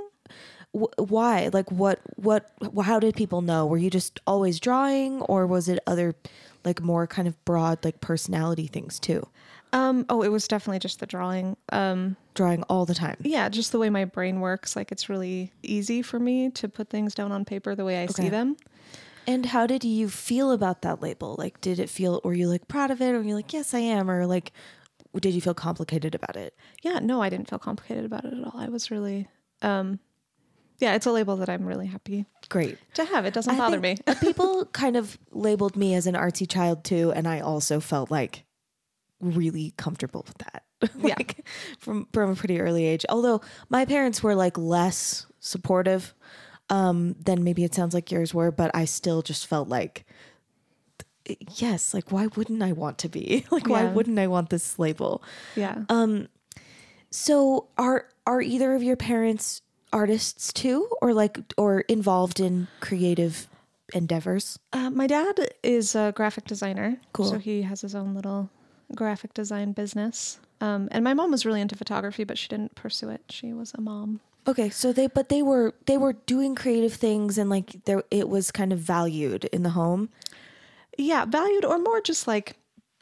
wh- 0.80 1.10
Why? 1.12 1.50
Like, 1.54 1.72
what? 1.72 2.00
What? 2.16 2.52
How 2.84 3.00
did 3.00 3.16
people 3.16 3.42
know? 3.42 3.66
Were 3.66 3.78
you 3.78 3.90
just 3.90 4.20
always 4.28 4.60
drawing, 4.60 5.22
or 5.24 5.48
was 5.48 5.68
it 5.70 5.80
other, 5.88 6.16
like, 6.64 6.82
more 6.82 7.08
kind 7.08 7.28
of 7.28 7.36
broad, 7.46 7.84
like, 7.86 8.02
personality 8.02 8.68
things 8.68 9.00
too? 9.00 9.28
Um, 9.76 10.06
oh, 10.10 10.22
it 10.24 10.30
was 10.30 10.48
definitely 10.48 10.80
just 10.80 11.00
the 11.02 11.06
drawing. 11.06 11.58
Um, 11.72 12.16
Drawing 12.34 12.64
all 12.64 12.86
the 12.86 12.96
time. 12.96 13.18
yeah, 13.22 13.48
just 13.50 13.72
the 13.72 13.78
way 13.80 13.90
my 13.90 14.06
brain 14.06 14.40
works. 14.40 14.76
Like 14.76 14.92
it's 14.92 15.10
really 15.10 15.52
easy 15.64 16.02
for 16.02 16.18
me 16.20 16.50
to 16.52 16.68
put 16.70 16.90
things 16.90 17.14
down 17.14 17.32
on 17.32 17.44
paper 17.46 17.76
the 17.76 17.86
way 17.86 18.00
I 18.00 18.04
Okay. 18.06 18.14
see 18.14 18.30
them. 18.30 18.56
And 19.28 19.48
how 19.48 19.68
did 19.68 19.84
you 19.84 20.08
feel 20.10 20.52
about 20.52 20.82
that 20.84 21.02
label? 21.02 21.36
Like, 21.38 21.60
did 21.60 21.80
it 21.80 21.90
feel, 21.90 22.22
were 22.24 22.34
you 22.34 22.48
like 22.48 22.68
proud 22.68 22.90
of 22.92 23.02
it? 23.02 23.10
Or 23.14 23.18
were 23.20 23.24
you 23.26 23.36
like, 23.36 23.52
yes, 23.54 23.74
I 23.74 23.80
am? 23.80 24.10
Or 24.10 24.26
like, 24.28 24.54
did 25.20 25.34
you 25.34 25.42
feel 25.42 25.54
complicated 25.56 26.14
about 26.16 26.36
it? 26.38 26.56
Yeah, 26.84 27.00
no, 27.00 27.22
I 27.22 27.30
didn't 27.30 27.50
feel 27.50 27.60
complicated 27.60 28.06
about 28.06 28.24
it 28.26 28.34
at 28.34 28.44
all. 28.46 28.54
I 28.60 28.68
was 28.70 28.92
really, 28.92 29.28
um, 29.62 30.00
yeah, 30.80 30.94
it's 30.94 31.06
a 31.06 31.12
label 31.12 31.38
that 31.38 31.50
I'm 31.50 31.66
really 31.66 31.88
happy 31.88 32.26
Great. 32.50 32.78
to 32.94 33.04
have. 33.06 33.26
It 33.26 33.34
doesn't 33.34 33.56
I 33.56 33.58
bother 33.58 33.80
me. 33.80 33.98
People 34.22 34.66
kind 34.68 34.96
of 34.96 35.18
labeled 35.32 35.76
me 35.76 35.96
as 35.96 36.06
an 36.06 36.16
artsy 36.16 36.48
child 36.48 36.84
too. 36.84 37.12
And 37.14 37.28
I 37.28 37.40
also 37.40 37.80
felt 37.80 38.12
like 38.12 38.44
really 39.22 39.74
comfortable 39.78 40.24
with 40.28 40.38
that. 40.40 40.64
Yeah. 41.04 41.16
like 41.18 41.46
from, 41.80 42.08
from 42.14 42.32
a 42.32 42.36
pretty 42.36 42.60
early 42.60 42.86
age. 42.86 43.06
Although 43.10 43.42
my 43.70 43.86
parents 43.86 44.22
were 44.22 44.36
like 44.36 44.58
less 44.58 45.26
supportive 45.40 46.14
um, 46.70 47.16
than 47.24 47.44
maybe 47.44 47.64
it 47.64 47.74
sounds 47.74 47.94
like 47.94 48.12
yours 48.12 48.34
were, 48.34 48.52
but 48.52 48.72
I 48.76 48.86
still 48.86 49.22
just 49.22 49.48
felt 49.48 49.68
like, 49.68 50.06
yes, 51.56 51.94
like 51.94 52.12
why 52.12 52.28
wouldn't 52.36 52.62
I 52.62 52.72
want 52.74 52.98
to 53.00 53.10
be? 53.10 53.46
like 53.52 53.68
why 53.68 53.84
Yeah. 53.84 53.94
wouldn't 53.94 54.20
I 54.20 54.28
want 54.28 54.50
this 54.50 54.78
label? 54.78 55.24
yeah. 55.56 55.84
Um, 55.90 56.28
so 57.12 57.68
are 57.78 58.08
are 58.28 58.42
either 58.42 58.74
of 58.76 58.84
your 58.84 58.98
parents 58.98 59.62
artists 59.94 60.52
too, 60.52 60.90
or 61.02 61.14
like 61.14 61.40
or 61.58 61.82
involved 61.82 62.40
in 62.40 62.68
creative 62.82 63.48
endeavors? 63.94 64.60
Uh, 64.74 64.90
my 64.90 65.08
dad 65.08 65.40
is 65.64 65.96
a 65.96 66.12
graphic 66.16 66.46
designer. 66.46 66.98
Cool. 67.14 67.26
So 67.32 67.38
he 67.38 67.62
has 67.62 67.82
his 67.82 67.96
own 67.96 68.14
little 68.14 68.50
graphic 68.94 69.34
design 69.34 69.72
business. 69.72 70.40
Um, 70.62 70.88
and 70.92 71.04
my 71.04 71.14
mom 71.14 71.32
was 71.32 71.46
really 71.46 71.62
into 71.62 71.76
photography, 71.76 72.24
but 72.24 72.38
she 72.38 72.48
didn't 72.48 72.76
pursue 72.76 73.10
it. 73.10 73.22
She 73.30 73.54
was 73.54 73.74
a 73.74 73.82
mom. 73.82 74.22
Okay, 74.48 74.70
so 74.70 74.94
they 74.94 75.08
but 75.08 75.30
they 75.30 75.42
were 75.42 75.74
they 75.88 75.98
were 75.98 76.14
doing 76.14 76.54
creative 76.56 76.94
things 76.94 77.38
and 77.38 77.50
like 77.50 77.84
there 77.86 78.04
it 78.12 78.30
was 78.30 78.52
kind 78.52 78.72
of 78.72 78.80
valued 78.80 79.46
in 79.46 79.64
the 79.64 79.72
home. 79.72 80.10
Yeah, 80.98 81.26
valued 81.26 81.66
or 81.66 81.80
more 81.80 82.00
just 82.00 82.28
like 82.28 82.56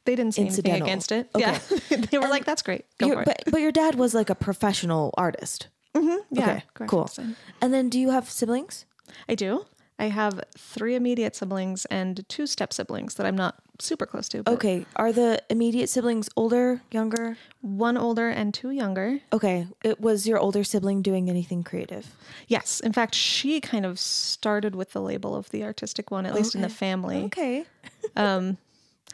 they 0.06 0.16
didn't 0.16 0.34
say 0.36 0.44
anything 0.44 0.82
against 0.82 1.12
it. 1.12 1.30
Okay. 1.36 1.60
Yeah, 1.90 1.98
they 2.12 2.18
were 2.18 2.28
like, 2.30 2.46
"That's 2.46 2.62
great, 2.62 2.86
go 2.98 3.08
Your- 3.08 3.16
for 3.18 3.22
it." 3.24 3.26
but 3.26 3.52
but 3.52 3.62
your 3.62 3.72
dad 3.72 3.96
was 3.96 4.14
like 4.14 4.30
a 4.30 4.36
professional 4.36 5.14
artist. 5.18 5.68
yeah, 5.94 6.22
okay, 6.32 6.64
cool. 6.88 7.06
design. 7.06 7.36
And 7.62 7.74
then 7.74 7.90
do 7.90 8.00
you 8.00 8.12
have 8.12 8.30
siblings? 8.30 8.86
I 9.28 9.36
do. 9.36 9.66
I 10.04 10.08
have 10.08 10.44
three 10.58 10.96
immediate 10.96 11.34
siblings 11.34 11.86
and 11.86 12.28
two 12.28 12.46
step 12.46 12.74
siblings 12.74 13.14
that 13.14 13.26
I'm 13.26 13.38
not 13.38 13.56
super 13.80 14.06
close 14.06 14.28
to. 14.30 14.44
Okay, 14.46 14.86
are 14.98 15.14
the 15.14 15.42
immediate 15.50 15.88
siblings 15.88 16.30
older, 16.36 16.82
younger? 16.92 17.38
one 17.62 17.96
older 17.96 18.28
and 18.28 18.54
two 18.54 18.72
younger. 18.72 19.22
Okay, 19.32 19.66
it 19.82 20.02
was 20.02 20.28
your 20.28 20.38
older 20.40 20.66
sibling 20.66 21.02
doing 21.02 21.30
anything 21.30 21.64
creative? 21.64 22.14
Yes, 22.50 22.82
in 22.82 22.92
fact, 22.92 23.16
she 23.16 23.62
kind 23.62 23.86
of 23.86 23.98
started 23.98 24.76
with 24.76 24.92
the 24.92 25.02
label 25.02 25.38
of 25.38 25.50
the 25.52 25.64
artistic 25.64 26.12
one, 26.12 26.26
at 26.26 26.36
least 26.36 26.54
in 26.54 26.62
the 26.62 26.70
family. 26.70 27.24
Okay. 27.24 27.66
Um, 28.18 28.58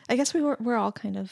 I 0.09 0.15
guess 0.15 0.33
we 0.33 0.41
were 0.41 0.57
we're 0.59 0.75
all 0.75 0.91
kind 0.91 1.15
of. 1.15 1.31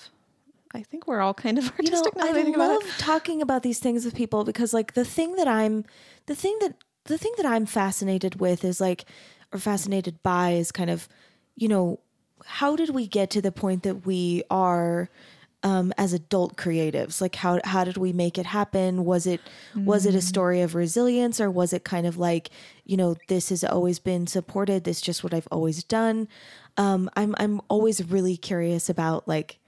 I 0.76 0.84
think 0.84 1.08
we're 1.08 1.22
all 1.22 1.34
kind 1.34 1.58
of 1.58 1.66
You 1.80 1.90
know, 1.90 1.98
artistic 1.98 2.16
now 2.16 2.26
I 2.26 2.30
I 2.30 2.44
love 2.44 2.84
about 2.84 2.84
talking 3.00 3.42
about 3.42 3.64
these 3.64 3.80
things 3.80 4.06
with 4.06 4.14
people 4.14 4.44
because 4.44 4.76
like 4.76 4.94
the 4.94 5.04
thing 5.04 5.36
that 5.38 5.48
I'm 5.48 5.86
the 6.28 6.36
thing 6.36 6.56
that 6.62 6.76
the 7.08 7.18
thing 7.18 7.34
that 7.38 7.46
I'm 7.46 7.66
fascinated 7.66 8.40
with 8.40 8.64
is 8.64 8.80
like 8.80 9.06
or 9.52 9.60
fascinated 9.60 10.22
by 10.24 10.52
is 10.52 10.72
kind 10.72 10.90
of, 10.90 11.08
you 11.56 11.68
know, 11.68 12.00
how 12.46 12.76
did 12.76 12.90
we 12.92 13.08
get 13.08 13.30
to 13.32 13.42
the 13.42 13.52
point 13.52 13.84
that 13.84 14.06
we 14.06 14.44
are 14.50 15.10
um, 15.64 15.92
as 15.98 16.14
adult 16.14 16.56
creatives? 16.56 17.20
Like 17.20 17.36
how 17.36 17.60
how 17.64 17.84
did 17.84 17.98
we 17.98 18.14
make 18.14 18.38
it 18.38 18.46
happen? 18.46 19.06
Was 19.06 19.26
it 19.26 19.42
was 19.76 20.06
it 20.06 20.16
a 20.16 20.22
story 20.22 20.62
of 20.62 20.76
resilience 20.76 21.42
or 21.42 21.50
was 21.50 21.74
it 21.74 21.84
kind 21.84 22.06
of 22.06 22.18
like, 22.18 22.50
you 22.86 22.96
know, 22.96 23.16
this 23.28 23.50
has 23.50 23.64
always 23.64 24.00
been 24.00 24.28
supported, 24.28 24.84
this 24.84 24.98
is 24.98 25.02
just 25.02 25.24
what 25.24 25.34
I've 25.34 25.48
always 25.52 25.84
done? 25.84 26.28
Um, 26.78 27.10
I'm 27.16 27.36
I'm 27.40 27.62
always 27.70 28.04
really 28.06 28.38
curious 28.38 28.90
about 28.90 29.28
like 29.28 29.60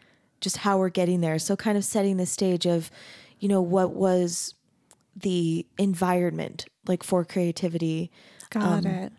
just 0.42 0.58
how 0.58 0.78
we're 0.78 0.90
getting 0.90 1.22
there. 1.22 1.40
So 1.40 1.56
kind 1.56 1.78
of 1.78 1.84
setting 1.84 2.18
the 2.18 2.26
stage 2.26 2.66
of, 2.66 2.92
you 3.40 3.50
know, 3.50 3.62
what 3.62 3.94
was 3.94 4.54
the 5.16 5.66
environment 5.78 6.66
like 6.88 7.04
for 7.04 7.26
creativity. 7.26 8.12
Got 8.52 8.86
it. 8.86 9.12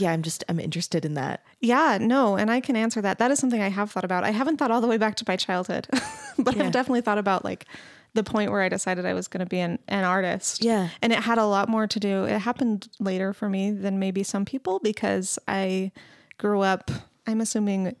Yeah, 0.00 0.12
I'm 0.12 0.22
just 0.22 0.44
I'm 0.48 0.60
interested 0.60 1.04
in 1.04 1.14
that. 1.14 1.44
Yeah, 1.60 1.98
no, 2.00 2.36
and 2.36 2.50
I 2.50 2.60
can 2.60 2.76
answer 2.76 3.00
that. 3.02 3.18
That 3.18 3.30
is 3.30 3.38
something 3.38 3.60
I 3.62 3.68
have 3.68 3.90
thought 3.90 4.04
about. 4.04 4.24
I 4.24 4.30
haven't 4.30 4.56
thought 4.58 4.70
all 4.70 4.80
the 4.80 4.86
way 4.86 4.98
back 4.98 5.14
to 5.16 5.24
my 5.26 5.36
childhood, 5.36 5.86
but 6.38 6.56
Yeah. 6.56 6.64
I've 6.64 6.72
definitely 6.72 7.00
thought 7.02 7.18
about 7.18 7.44
like 7.44 7.66
the 8.14 8.24
point 8.24 8.50
where 8.50 8.62
I 8.62 8.68
decided 8.70 9.04
I 9.04 9.12
was 9.12 9.28
going 9.28 9.40
to 9.40 9.46
be 9.46 9.60
an, 9.60 9.78
an 9.88 10.04
artist. 10.04 10.64
Yeah. 10.64 10.88
And 11.02 11.12
it 11.12 11.18
had 11.18 11.36
a 11.38 11.44
lot 11.44 11.68
more 11.68 11.86
to 11.86 12.00
do. 12.00 12.24
It 12.24 12.38
happened 12.38 12.88
later 12.98 13.32
for 13.34 13.48
me 13.48 13.70
than 13.72 13.98
maybe 13.98 14.22
some 14.22 14.44
people 14.46 14.78
because 14.82 15.38
I 15.46 15.92
grew 16.38 16.62
up, 16.62 16.90
I'm 17.26 17.42
assuming 17.42 17.94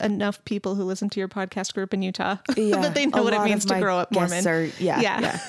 enough 0.00 0.44
people 0.44 0.74
who 0.74 0.84
listen 0.84 1.08
to 1.10 1.20
your 1.20 1.28
podcast 1.28 1.74
group 1.74 1.94
in 1.94 2.02
Utah 2.02 2.36
Yeah, 2.56 2.80
that 2.80 2.94
they 2.94 3.06
know 3.06 3.22
what 3.22 3.32
it 3.34 3.42
means 3.42 3.64
to 3.66 3.78
grow 3.78 3.98
up 3.98 4.12
Mormon. 4.12 4.46
Are, 4.46 4.64
yeah, 4.78 5.00
Yeah. 5.00 5.20
yeah, 5.20 5.40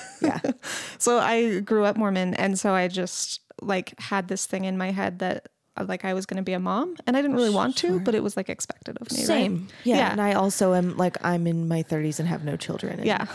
yeah. 0.44 0.52
So 0.98 1.18
I 1.18 1.60
grew 1.60 1.84
up 1.84 1.96
Mormon, 1.96 2.34
and 2.34 2.58
so 2.58 2.72
I 2.72 2.88
just 2.88 3.40
like 3.60 3.98
had 4.00 4.28
this 4.28 4.46
thing 4.46 4.64
in 4.64 4.76
my 4.78 4.90
head 4.90 5.18
that 5.20 5.48
like 5.80 6.04
I 6.04 6.12
was 6.14 6.26
going 6.26 6.36
to 6.36 6.42
be 6.42 6.52
a 6.52 6.58
mom, 6.60 6.96
and 7.06 7.16
I 7.16 7.22
didn't 7.22 7.36
really 7.36 7.50
want 7.50 7.76
to, 7.78 7.98
but 8.00 8.14
it 8.14 8.22
was 8.22 8.36
like 8.36 8.48
expected 8.50 8.98
of 9.00 9.10
me. 9.10 9.18
right? 9.20 9.26
Same. 9.26 9.68
Yeah. 9.84 9.96
Yeah. 9.96 10.12
And 10.12 10.20
I 10.20 10.34
also 10.34 10.74
am 10.74 10.96
like 10.98 11.16
I'm 11.24 11.46
in 11.46 11.66
my 11.68 11.82
30s 11.82 12.18
and 12.18 12.28
have 12.28 12.44
no 12.44 12.56
children. 12.56 12.98
and- 12.98 13.06
Yeah. 13.06 13.26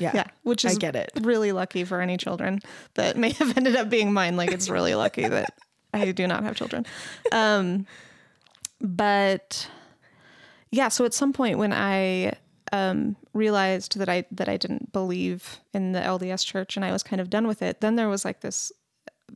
Yeah. 0.00 0.10
Yeah. 0.14 0.24
Which 0.42 0.64
I 0.66 0.74
get 0.74 0.96
it. 0.96 1.12
really 1.22 1.52
lucky 1.52 1.84
for 1.84 2.00
any 2.00 2.16
children 2.16 2.60
that 2.94 3.16
may 3.16 3.30
have 3.32 3.56
ended 3.56 3.76
up 3.76 3.88
being 3.90 4.12
mine. 4.12 4.36
Like 4.36 4.50
it's 4.52 4.68
really 4.68 4.94
lucky 4.94 5.28
that 5.28 5.54
I 5.92 6.10
do 6.12 6.26
not 6.26 6.42
have 6.42 6.56
children. 6.56 6.84
Um, 7.30 7.86
but 8.80 9.68
yeah, 10.70 10.88
so 10.88 11.04
at 11.04 11.14
some 11.14 11.32
point 11.32 11.58
when 11.58 11.72
I 11.72 12.32
um, 12.72 13.14
realized 13.32 13.98
that 13.98 14.08
I 14.08 14.24
that 14.32 14.48
I 14.48 14.56
didn't 14.56 14.92
believe 14.92 15.60
in 15.72 15.92
the 15.92 16.00
LDS 16.00 16.44
church 16.44 16.76
and 16.76 16.84
I 16.84 16.90
was 16.92 17.02
kind 17.04 17.20
of 17.20 17.30
done 17.30 17.46
with 17.46 17.62
it, 17.62 17.80
then 17.80 17.94
there 17.96 18.08
was 18.08 18.24
like 18.24 18.40
this 18.40 18.72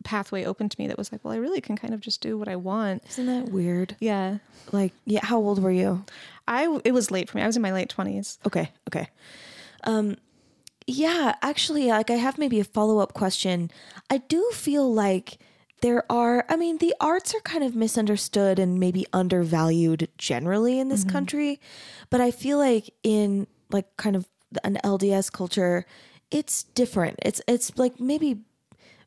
pathway 0.05 0.45
open 0.45 0.69
to 0.69 0.81
me 0.81 0.87
that 0.87 0.99
was 0.99 1.13
like, 1.13 1.25
well, 1.25 1.35
I 1.35 1.39
really 1.39 1.61
can 1.61 1.77
kind 1.77 1.95
of 1.95 2.01
just 2.01 2.21
do 2.21 2.39
what 2.39 2.49
I 2.49 2.57
want. 2.57 3.03
Isn't 3.11 3.27
that 3.27 3.53
weird? 3.53 3.97
Yeah. 4.01 4.39
Like, 4.73 4.93
yeah. 5.05 5.25
How 5.25 5.39
old 5.39 5.63
were 5.63 5.71
you? 5.71 6.05
I 6.47 6.81
it 6.85 6.93
was 6.93 7.11
late 7.11 7.29
for 7.29 7.39
me. 7.39 7.43
I 7.43 7.47
was 7.47 7.57
in 7.57 7.63
my 7.63 7.73
late 7.73 7.95
20s. 7.95 8.39
Okay. 8.47 8.73
Okay. 8.89 9.09
Um, 9.85 10.17
yeah, 10.87 11.35
actually, 11.43 11.89
like 11.89 12.11
I 12.11 12.15
have 12.15 12.39
maybe 12.39 12.61
a 12.61 12.65
follow 12.65 12.99
up 12.99 13.13
question. 13.13 13.71
I 14.09 14.19
do 14.19 14.51
feel 14.55 14.93
like 14.93 15.39
there 15.83 16.03
are, 16.11 16.45
I 16.49 16.57
mean, 16.57 16.79
the 16.79 16.95
arts 16.99 17.35
are 17.35 17.41
kind 17.41 17.63
of 17.63 17.77
misunderstood 17.77 18.59
and 18.59 18.81
maybe 18.81 19.07
undervalued 19.13 20.09
generally 20.17 20.81
in 20.81 20.89
this 20.89 21.05
country, 21.05 21.61
but 22.11 22.21
I 22.21 22.31
feel 22.31 22.59
like 22.59 22.91
in 23.03 23.47
like 23.71 23.97
kind 23.97 24.17
of 24.17 24.27
an 24.65 24.79
LDS 24.83 25.31
culture, 25.31 25.85
it's 26.31 26.65
different. 26.65 27.19
It's 27.23 27.41
it's 27.47 27.77
like 27.79 28.01
maybe 28.01 28.41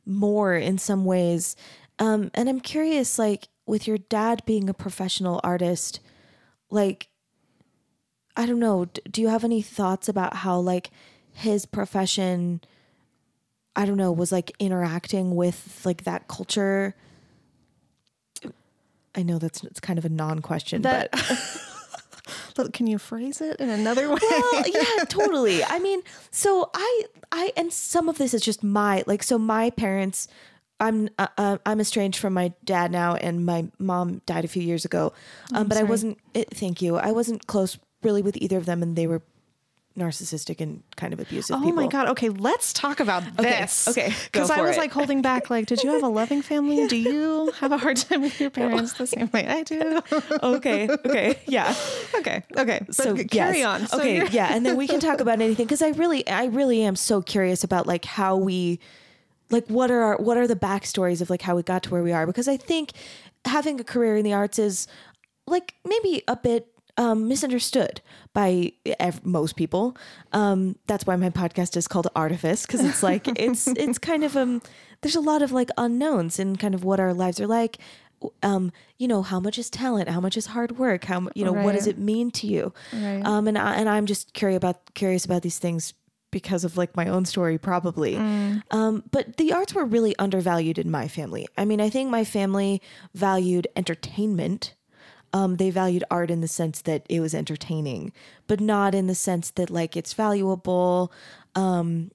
more 0.05 0.55
in 0.55 0.77
some 0.77 1.05
ways. 1.05 1.55
Um, 1.99 2.31
and 2.33 2.49
I'm 2.49 2.59
curious, 2.59 3.19
like 3.19 3.47
with 3.65 3.87
your 3.87 3.97
dad 3.97 4.43
being 4.45 4.69
a 4.69 4.73
professional 4.73 5.39
artist, 5.43 5.99
like 6.69 7.09
I 8.35 8.45
don't 8.45 8.59
know. 8.59 8.85
Do 8.85 9.21
you 9.21 9.27
have 9.27 9.43
any 9.43 9.61
thoughts 9.61 10.07
about 10.07 10.37
how 10.37 10.59
like 10.59 10.89
his 11.33 11.65
profession 11.65 12.61
I 13.75 13.85
don't 13.85 13.97
know, 13.97 14.11
was 14.11 14.31
like 14.31 14.51
interacting 14.59 15.35
with 15.35 15.81
like 15.85 16.03
that 16.03 16.27
culture? 16.27 16.95
I 19.15 19.23
know 19.23 19.39
that's 19.39 19.63
it's 19.63 19.79
kind 19.79 19.97
of 19.99 20.05
a 20.05 20.09
non-question, 20.09 20.81
but 20.81 21.09
Look, 22.57 22.73
can 22.73 22.87
you 22.87 22.97
phrase 22.97 23.41
it 23.41 23.59
in 23.59 23.69
another 23.69 24.09
way? 24.09 24.19
well, 24.21 24.63
yeah, 24.67 25.03
totally. 25.09 25.63
I 25.63 25.79
mean, 25.79 26.01
so 26.29 26.69
I, 26.73 27.03
I, 27.31 27.53
and 27.57 27.71
some 27.71 28.09
of 28.09 28.17
this 28.17 28.33
is 28.33 28.41
just 28.41 28.63
my 28.63 29.03
like. 29.07 29.23
So 29.23 29.37
my 29.37 29.69
parents, 29.69 30.27
I'm, 30.79 31.09
uh, 31.17 31.27
uh, 31.37 31.57
I'm 31.65 31.79
estranged 31.79 32.19
from 32.19 32.33
my 32.33 32.53
dad 32.63 32.91
now, 32.91 33.15
and 33.15 33.45
my 33.45 33.67
mom 33.79 34.21
died 34.25 34.45
a 34.45 34.47
few 34.47 34.63
years 34.63 34.85
ago. 34.85 35.13
Um, 35.53 35.67
but 35.67 35.77
I 35.77 35.83
wasn't. 35.83 36.17
It, 36.33 36.49
thank 36.51 36.81
you. 36.81 36.97
I 36.97 37.11
wasn't 37.11 37.47
close 37.47 37.77
really 38.03 38.21
with 38.21 38.37
either 38.37 38.57
of 38.57 38.65
them, 38.65 38.81
and 38.81 38.95
they 38.95 39.07
were 39.07 39.21
narcissistic 39.97 40.61
and 40.61 40.83
kind 40.95 41.13
of 41.13 41.19
abusive. 41.19 41.55
Oh 41.55 41.59
people. 41.59 41.75
my 41.75 41.87
god. 41.87 42.07
Okay, 42.09 42.29
let's 42.29 42.71
talk 42.71 42.99
about 42.99 43.23
this. 43.37 43.87
okay, 43.87 44.13
Because 44.25 44.49
I 44.49 44.61
was 44.61 44.77
it. 44.77 44.79
like 44.79 44.91
holding 44.91 45.21
back. 45.21 45.49
Like, 45.49 45.65
did 45.65 45.83
you 45.83 45.91
have 45.91 46.03
a 46.03 46.07
loving 46.21 46.41
family? 46.41 46.87
Do 46.87 46.95
you 46.95 47.51
have 47.59 47.71
a 47.71 47.77
hard 47.77 47.97
time 47.97 48.21
with 48.21 48.39
your 48.39 48.49
parents 48.61 48.93
the 48.93 49.07
same 49.07 49.29
way 49.33 49.47
I 49.47 49.63
do? 49.63 50.01
Okay. 50.41 50.89
Okay. 50.89 51.39
Yeah. 51.45 51.75
okay. 52.15 52.43
Okay. 52.57 52.83
But 52.85 52.95
so 52.95 53.15
carry 53.15 53.59
yes. 53.59 53.81
on. 53.81 53.87
So 53.87 53.99
okay, 53.99 54.27
yeah, 54.29 54.55
and 54.55 54.65
then 54.65 54.77
we 54.77 54.87
can 54.87 54.99
talk 54.99 55.19
about 55.19 55.41
anything 55.41 55.65
because 55.65 55.81
I 55.81 55.89
really, 55.89 56.25
I 56.27 56.45
really 56.45 56.83
am 56.83 56.95
so 56.95 57.21
curious 57.21 57.63
about 57.63 57.85
like 57.85 58.05
how 58.05 58.37
we, 58.37 58.79
like 59.49 59.67
what 59.67 59.91
are 59.91 60.01
our, 60.01 60.17
what 60.17 60.37
are 60.37 60.47
the 60.47 60.55
backstories 60.55 61.21
of 61.21 61.29
like 61.29 61.41
how 61.41 61.55
we 61.55 61.63
got 61.63 61.83
to 61.83 61.89
where 61.89 62.03
we 62.03 62.13
are 62.13 62.25
because 62.25 62.47
I 62.47 62.55
think 62.55 62.91
having 63.45 63.79
a 63.79 63.83
career 63.83 64.15
in 64.15 64.23
the 64.23 64.33
arts 64.33 64.57
is 64.59 64.87
like 65.47 65.75
maybe 65.83 66.23
a 66.27 66.35
bit 66.37 66.67
um, 66.97 67.27
misunderstood 67.27 68.01
by 68.33 68.73
ev- 68.99 69.25
most 69.25 69.55
people. 69.55 69.95
Um, 70.33 70.75
that's 70.87 71.05
why 71.05 71.15
my 71.15 71.29
podcast 71.29 71.75
is 71.77 71.87
called 71.87 72.07
Artifice 72.15 72.65
because 72.65 72.83
it's 72.83 73.03
like 73.03 73.27
it's 73.39 73.67
it's 73.67 73.97
kind 73.97 74.23
of 74.23 74.35
um 74.37 74.61
there's 75.01 75.15
a 75.15 75.21
lot 75.21 75.41
of 75.41 75.51
like 75.51 75.69
unknowns 75.77 76.39
in 76.39 76.55
kind 76.55 76.73
of 76.75 76.83
what 76.83 76.99
our 76.99 77.13
lives 77.13 77.39
are 77.39 77.47
like. 77.47 77.77
Um, 78.43 78.71
you 78.99 79.07
know, 79.07 79.23
how 79.23 79.39
much 79.39 79.57
is 79.57 79.69
talent? 79.71 80.07
How 80.07 80.19
much 80.19 80.37
is 80.37 80.45
hard 80.47 80.77
work? 80.77 81.05
How 81.05 81.27
you 81.33 81.43
know 81.43 81.53
what 81.65 81.73
does 81.73 81.87
it 81.87 81.97
mean 81.97 82.29
to 82.31 82.45
you? 82.47 82.71
Right. 82.93 83.21
Um, 83.25 83.47
and 83.47 83.57
I, 83.57 83.73
and 83.75 83.89
I'm 83.89 84.05
just 84.05 84.33
curious 84.33 84.57
about 84.57 84.93
curious 84.93 85.25
about 85.25 85.41
these 85.41 85.57
things 85.57 85.95
because 86.29 86.63
of 86.63 86.77
like 86.77 86.95
my 86.95 87.07
own 87.07 87.25
story 87.25 87.57
probably. 87.57 88.15
Um, 88.69 89.03
but 89.11 89.37
the 89.37 89.51
arts 89.53 89.73
were 89.73 89.83
really 89.85 90.15
undervalued 90.17 90.77
in 90.77 90.89
my 90.91 91.07
family. 91.07 91.47
I 91.57 91.65
mean, 91.65 91.81
I 91.81 91.89
think 91.89 92.09
my 92.11 92.23
family 92.23 92.81
valued 93.15 93.67
entertainment. 93.75 94.75
Um, 95.33 95.55
they 95.55 95.69
valued 95.69 96.03
art 96.11 96.29
in 96.29 96.41
the 96.41 96.47
sense 96.47 96.81
that 96.81 97.05
it 97.07 97.21
was 97.21 97.33
entertaining, 97.33 98.11
but 98.47 98.59
not 98.59 98.93
in 98.93 99.07
the 99.07 99.15
sense 99.15 99.51
that 99.51 99.69
like 99.69 99.95
it's 99.95 100.13
valuable, 100.13 101.11
um, 101.55 102.11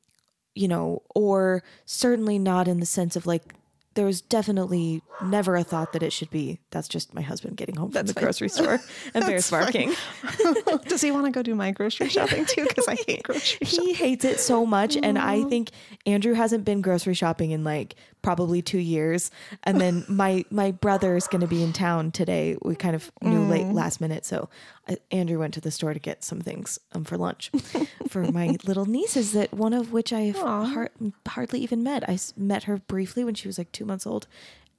you 0.54 0.68
know, 0.68 1.02
or 1.14 1.62
certainly 1.86 2.38
not 2.38 2.68
in 2.68 2.80
the 2.80 2.86
sense 2.86 3.16
of 3.16 3.26
like 3.26 3.54
there 3.96 4.06
was 4.06 4.20
definitely 4.20 5.02
never 5.22 5.56
a 5.56 5.64
thought 5.64 5.92
that 5.94 6.02
it 6.02 6.12
should 6.12 6.30
be. 6.30 6.60
That's 6.70 6.86
just 6.86 7.14
my 7.14 7.22
husband 7.22 7.56
getting 7.56 7.74
home 7.74 7.90
from 7.90 8.06
the 8.06 8.12
grocery 8.12 8.48
store 8.48 8.78
and 9.14 9.26
Bear's 9.26 9.50
barking. 9.50 9.94
Does 10.86 11.00
he 11.00 11.10
want 11.10 11.26
to 11.26 11.32
go 11.32 11.42
do 11.42 11.54
my 11.54 11.72
grocery 11.72 12.08
shopping 12.08 12.44
too? 12.44 12.66
Because 12.76 12.88
I 12.88 12.96
hate 13.06 13.22
grocery 13.22 13.66
shopping. 13.66 13.86
he 13.86 13.92
hates 13.94 14.24
it 14.24 14.38
so 14.38 14.66
much 14.66 14.96
and 14.96 15.18
i 15.18 15.38
mm-hmm. 15.38 15.48
think 15.48 15.70
andrew 16.04 16.34
hasn't 16.34 16.64
been 16.64 16.82
grocery 16.82 17.14
shopping 17.14 17.52
in 17.52 17.64
like 17.64 17.94
probably 18.26 18.60
two 18.60 18.78
years, 18.78 19.30
and 19.62 19.80
then 19.80 20.04
my 20.08 20.44
my 20.50 20.72
brother 20.72 21.14
is 21.14 21.28
going 21.28 21.42
to 21.42 21.46
be 21.46 21.62
in 21.62 21.72
town 21.72 22.10
today. 22.10 22.56
We 22.60 22.74
kind 22.74 22.96
of 22.96 23.08
knew 23.22 23.44
late 23.44 23.66
mm. 23.66 23.72
last 23.72 24.00
minute, 24.00 24.26
so 24.26 24.48
Andrew 25.10 25.38
went 25.38 25.54
to 25.54 25.60
the 25.60 25.70
store 25.70 25.92
to 25.94 25.98
get 26.00 26.22
some 26.22 26.40
things 26.40 26.78
um, 26.92 27.04
for 27.04 27.16
lunch 27.18 27.50
for 28.08 28.22
my 28.30 28.56
little 28.64 28.86
nieces. 28.86 29.32
That 29.32 29.52
one 29.52 29.72
of 29.72 29.92
which 29.92 30.12
I 30.12 30.20
have 30.22 30.36
har- 30.36 30.90
hardly 31.26 31.60
even 31.60 31.82
met. 31.82 32.08
I 32.08 32.12
s- 32.14 32.32
met 32.36 32.64
her 32.64 32.76
briefly 32.78 33.24
when 33.24 33.34
she 33.34 33.48
was 33.48 33.58
like 33.58 33.72
two 33.72 33.84
months 33.84 34.06
old. 34.06 34.26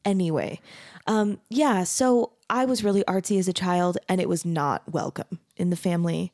Anyway, 0.06 0.62
um, 1.08 1.40
yeah. 1.50 1.84
So 1.84 2.32
I 2.50 2.64
was 2.64 2.84
really 2.84 3.04
artsy 3.04 3.38
as 3.38 3.48
a 3.50 3.54
child, 3.54 3.98
and 4.08 4.22
it 4.22 4.30
was 4.30 4.46
not 4.46 4.84
welcome 4.90 5.40
in 5.58 5.70
the 5.70 5.76
family. 5.76 6.32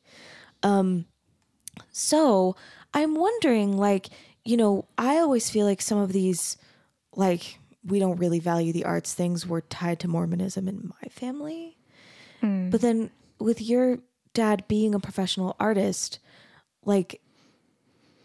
So 1.92 2.56
I'm 2.94 3.16
wondering, 3.16 3.78
like, 3.78 4.10
you 4.46 4.58
know, 4.58 4.86
I 4.98 5.18
always 5.18 5.50
feel 5.50 5.66
like 5.66 5.82
some 5.82 5.98
of 5.98 6.12
these, 6.14 6.58
like, 7.16 7.58
we 7.86 8.00
don't 8.00 8.18
really 8.18 8.40
value 8.40 8.72
the 8.74 8.86
arts 8.86 9.14
things 9.14 9.48
were 9.48 9.62
tied 9.62 10.00
to 10.02 10.08
Mormonism 10.08 10.68
in 10.68 10.92
my 11.02 11.08
family. 11.10 11.78
But 12.70 12.82
then 12.82 13.10
with 13.40 13.62
your 13.62 14.00
dad 14.34 14.68
being 14.68 14.96
a 14.96 15.00
professional 15.00 15.56
artist, 15.60 16.20
like, 16.86 17.22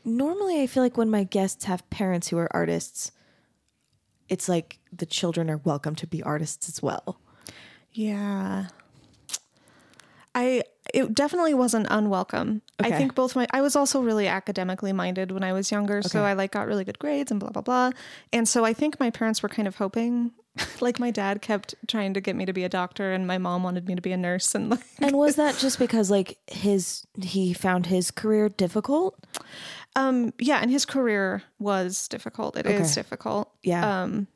normally 0.04 0.62
I 0.62 0.66
feel 0.66 0.82
like 0.82 0.96
when 0.96 1.10
my 1.10 1.24
guests 1.24 1.64
have 1.64 1.88
parents 1.90 2.28
who 2.28 2.38
are 2.38 2.48
artists, 2.54 3.12
it's 4.28 4.48
like 4.48 4.78
the 4.92 5.06
children 5.06 5.50
are 5.50 5.58
welcome 5.58 5.94
to 5.96 6.06
be 6.06 6.22
artists 6.22 6.68
as 6.68 6.82
well. 6.82 7.20
Yeah. 7.92 8.66
I 10.34 10.62
it 10.94 11.14
definitely 11.14 11.52
wasn't 11.52 11.86
unwelcome. 11.90 12.62
I 12.78 12.92
think 12.92 13.14
both 13.14 13.34
my 13.34 13.46
I 13.52 13.60
was 13.60 13.76
also 13.76 14.00
really 14.00 14.28
academically 14.28 14.92
minded 14.92 15.32
when 15.32 15.42
I 15.42 15.52
was 15.52 15.70
younger, 15.70 16.00
so 16.02 16.24
I 16.24 16.34
like 16.34 16.52
got 16.52 16.66
really 16.66 16.84
good 16.84 16.98
grades 16.98 17.30
and 17.30 17.40
blah 17.40 17.50
blah 17.50 17.62
blah. 17.62 17.90
And 18.32 18.48
so 18.48 18.64
I 18.64 18.72
think 18.72 19.00
my 19.00 19.10
parents 19.10 19.42
were 19.42 19.48
kind 19.48 19.66
of 19.66 19.76
hoping 19.76 20.32
like 20.80 20.98
my 20.98 21.10
dad 21.10 21.40
kept 21.42 21.74
trying 21.86 22.14
to 22.14 22.20
get 22.20 22.34
me 22.36 22.44
to 22.46 22.52
be 22.52 22.64
a 22.64 22.68
doctor 22.68 23.12
and 23.12 23.26
my 23.26 23.38
mom 23.38 23.62
wanted 23.62 23.86
me 23.86 23.94
to 23.94 24.02
be 24.02 24.12
a 24.12 24.16
nurse 24.16 24.54
and 24.54 24.70
like 24.70 24.80
And 25.00 25.16
was 25.16 25.36
that 25.36 25.56
just 25.60 25.78
because 25.78 26.10
like 26.10 26.38
his 26.46 27.06
he 27.20 27.52
found 27.52 27.86
his 27.86 28.10
career 28.10 28.48
difficult? 28.48 29.18
um 29.96 30.32
yeah, 30.38 30.58
and 30.58 30.70
his 30.70 30.84
career 30.84 31.42
was 31.58 32.08
difficult. 32.08 32.56
It 32.56 32.66
is 32.66 32.92
Okay. 32.92 32.94
difficult. 33.02 33.52
Yeah. 33.62 34.02
um 34.02 34.26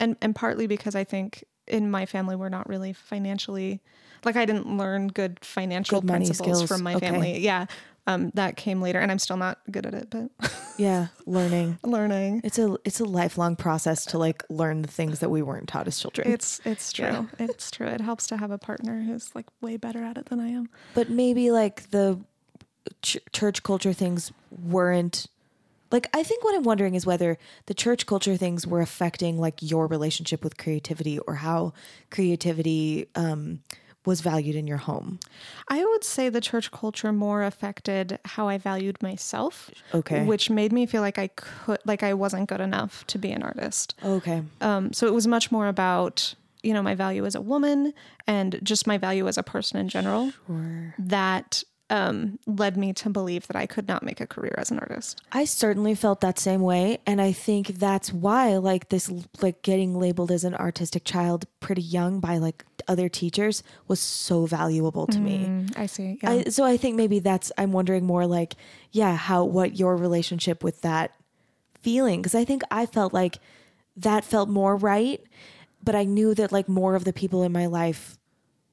and 0.00 0.16
and 0.20 0.34
partly 0.34 0.66
because 0.66 0.94
I 0.94 1.04
think 1.04 1.44
in 1.66 1.90
my 1.90 2.04
family 2.06 2.36
we're 2.36 2.48
not 2.50 2.68
really 2.68 2.92
financially 2.92 3.80
like 4.24 4.36
I 4.36 4.44
didn't 4.44 4.76
learn 4.76 5.08
good 5.08 5.38
financial 5.44 6.00
Good 6.00 6.08
principles 6.08 6.36
skills. 6.58 6.68
from 6.68 6.82
my 6.82 6.94
Okay. 6.96 7.06
family. 7.08 7.38
Yeah. 7.40 7.66
Um 8.06 8.30
that 8.34 8.56
came 8.56 8.82
later 8.82 8.98
and 8.98 9.10
I'm 9.10 9.18
still 9.18 9.36
not 9.36 9.58
good 9.70 9.86
at 9.86 9.94
it, 9.94 10.08
but 10.10 10.30
yeah, 10.78 11.08
learning. 11.26 11.78
learning. 11.82 12.42
It's 12.44 12.58
a 12.58 12.76
it's 12.84 13.00
a 13.00 13.04
lifelong 13.04 13.56
process 13.56 14.04
to 14.06 14.18
like 14.18 14.42
learn 14.50 14.82
the 14.82 14.88
things 14.88 15.20
that 15.20 15.30
we 15.30 15.40
weren't 15.42 15.68
taught 15.68 15.86
as 15.86 15.98
children. 15.98 16.30
It's 16.30 16.60
it's 16.64 16.92
true. 16.92 17.28
It's 17.38 17.70
true. 17.70 17.86
It 17.86 18.00
helps 18.02 18.26
to 18.28 18.36
have 18.36 18.50
a 18.50 18.58
partner 18.58 19.02
who's 19.02 19.34
like 19.34 19.46
way 19.60 19.76
better 19.78 20.02
at 20.04 20.18
it 20.18 20.26
than 20.26 20.40
I 20.40 20.48
am. 20.48 20.68
but 20.94 21.08
maybe 21.08 21.50
like 21.50 21.90
the 21.90 22.18
ch- 23.02 23.18
church 23.32 23.62
culture 23.62 23.92
things 23.94 24.32
weren't 24.50 25.26
like 25.90 26.08
I 26.12 26.22
think 26.24 26.42
what 26.44 26.54
I'm 26.54 26.64
wondering 26.64 26.94
is 26.96 27.06
whether 27.06 27.38
the 27.66 27.74
church 27.74 28.04
culture 28.04 28.36
things 28.36 28.66
were 28.66 28.80
affecting 28.80 29.38
like 29.38 29.62
your 29.62 29.86
relationship 29.86 30.42
with 30.44 30.56
creativity 30.58 31.18
or 31.20 31.36
how 31.36 31.72
creativity 32.10 33.06
um 33.14 33.60
was 34.04 34.20
valued 34.20 34.56
in 34.56 34.66
your 34.66 34.78
home. 34.78 35.18
I 35.68 35.84
would 35.84 36.04
say 36.04 36.28
the 36.28 36.40
church 36.40 36.70
culture 36.70 37.12
more 37.12 37.42
affected 37.42 38.18
how 38.24 38.48
I 38.48 38.58
valued 38.58 39.02
myself. 39.02 39.70
Okay. 39.94 40.24
Which 40.24 40.50
made 40.50 40.72
me 40.72 40.86
feel 40.86 41.00
like 41.00 41.18
I 41.18 41.28
could 41.28 41.78
like 41.84 42.02
I 42.02 42.14
wasn't 42.14 42.48
good 42.48 42.60
enough 42.60 43.06
to 43.08 43.18
be 43.18 43.30
an 43.32 43.42
artist. 43.42 43.94
Okay. 44.04 44.42
Um, 44.60 44.92
so 44.92 45.06
it 45.06 45.14
was 45.14 45.26
much 45.26 45.50
more 45.50 45.68
about 45.68 46.34
you 46.62 46.72
know 46.72 46.82
my 46.82 46.94
value 46.94 47.24
as 47.26 47.34
a 47.34 47.40
woman 47.40 47.92
and 48.26 48.58
just 48.62 48.86
my 48.86 48.98
value 48.98 49.28
as 49.28 49.36
a 49.36 49.42
person 49.42 49.78
in 49.78 49.88
general 49.88 50.32
Or 50.48 50.94
that 50.98 51.62
um, 51.94 52.40
led 52.44 52.76
me 52.76 52.92
to 52.92 53.08
believe 53.08 53.46
that 53.46 53.54
I 53.54 53.66
could 53.66 53.86
not 53.86 54.02
make 54.02 54.20
a 54.20 54.26
career 54.26 54.54
as 54.58 54.72
an 54.72 54.80
artist. 54.80 55.22
I 55.30 55.44
certainly 55.44 55.94
felt 55.94 56.20
that 56.22 56.40
same 56.40 56.60
way 56.60 56.98
and 57.06 57.20
I 57.20 57.30
think 57.30 57.68
that's 57.68 58.12
why 58.12 58.56
like 58.56 58.88
this 58.88 59.10
like 59.40 59.62
getting 59.62 59.96
labeled 59.96 60.32
as 60.32 60.42
an 60.42 60.56
artistic 60.56 61.04
child 61.04 61.46
pretty 61.60 61.82
young 61.82 62.18
by 62.18 62.38
like 62.38 62.64
other 62.88 63.08
teachers 63.08 63.62
was 63.86 64.00
so 64.00 64.44
valuable 64.44 65.06
to 65.06 65.20
me. 65.20 65.66
I 65.76 65.86
see. 65.86 66.18
Yeah. 66.20 66.30
I, 66.30 66.44
so 66.44 66.64
I 66.64 66.76
think 66.76 66.96
maybe 66.96 67.20
that's 67.20 67.52
I'm 67.56 67.70
wondering 67.70 68.04
more 68.04 68.26
like 68.26 68.54
yeah 68.90 69.14
how 69.14 69.44
what 69.44 69.78
your 69.78 69.96
relationship 69.96 70.64
with 70.64 70.80
that 70.82 71.14
feeling 71.80 72.20
because 72.20 72.34
I 72.34 72.44
think 72.44 72.62
I 72.72 72.86
felt 72.86 73.14
like 73.14 73.38
that 73.96 74.24
felt 74.24 74.48
more 74.48 74.76
right 74.76 75.22
but 75.82 75.94
I 75.94 76.04
knew 76.04 76.34
that 76.34 76.50
like 76.50 76.68
more 76.68 76.96
of 76.96 77.04
the 77.04 77.12
people 77.12 77.44
in 77.44 77.52
my 77.52 77.66
life 77.66 78.18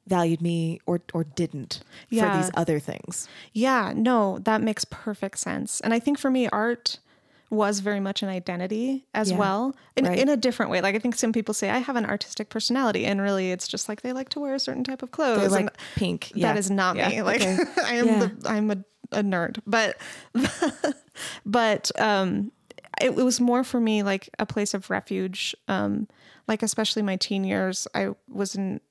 valued 0.08 0.42
me 0.42 0.80
or 0.86 1.02
or 1.14 1.24
didn't 1.24 1.82
Yeah. 2.10 2.32
for 2.32 2.38
these 2.38 2.52
other 2.56 2.80
things. 2.80 3.28
Yeah, 3.54 3.94
no, 3.96 4.40
that 4.40 4.62
makes 4.62 4.86
perfect 4.86 5.40
sense. 5.40 5.80
And 5.82 5.94
I 5.94 6.00
think 6.00 6.18
for 6.20 6.30
me, 6.32 6.48
art 6.50 7.00
was 7.50 7.82
very 7.82 8.00
much 8.00 8.24
an 8.24 8.30
identity 8.30 9.06
as 9.14 9.30
Yeah, 9.30 9.38
well 9.38 9.76
in, 9.98 10.06
right. 10.06 10.18
in 10.18 10.30
a 10.30 10.38
different 10.38 10.72
way. 10.72 10.80
Like 10.80 10.96
I 10.96 11.00
think 11.00 11.16
some 11.16 11.34
people 11.34 11.54
say 11.54 11.70
I 11.70 11.80
have 11.80 11.98
an 11.98 12.06
artistic 12.06 12.48
personality, 12.50 13.06
and 13.06 13.22
really 13.22 13.52
it's 13.52 13.68
just 13.68 13.90
like 13.90 14.02
they 14.02 14.14
like 14.14 14.30
to 14.30 14.40
wear 14.40 14.56
a 14.56 14.60
certain 14.60 14.84
type 14.86 15.04
of 15.04 15.12
clothes. 15.12 15.42
They're 15.42 15.50
like 15.50 15.66
and 15.66 15.72
pink. 15.96 16.32
Yeah. 16.34 16.48
That 16.54 16.58
is 16.60 16.72
not 16.72 16.96
Yeah, 16.96 17.10
me. 17.10 17.22
Like 17.24 17.42
okay. 17.42 17.58
I 17.84 17.96
am 17.96 18.20
the 18.20 18.32
I'm 18.50 18.72
a, 18.72 18.78
a 19.12 19.22
nerd, 19.22 19.60
but 19.68 19.98
but 21.46 21.92
um, 22.00 22.52
it, 23.02 23.10
it 23.10 23.24
was 23.24 23.40
more 23.40 23.64
for 23.64 23.80
me 23.80 24.04
like 24.04 24.30
a 24.40 24.46
place 24.46 24.74
of 24.74 24.90
refuge. 24.90 25.56
Um, 25.68 26.08
like 26.48 26.64
especially 26.64 27.02
my 27.02 27.16
teen 27.18 27.44
years, 27.44 27.88
I 27.94 28.10
was 28.28 28.56
in 28.56 28.82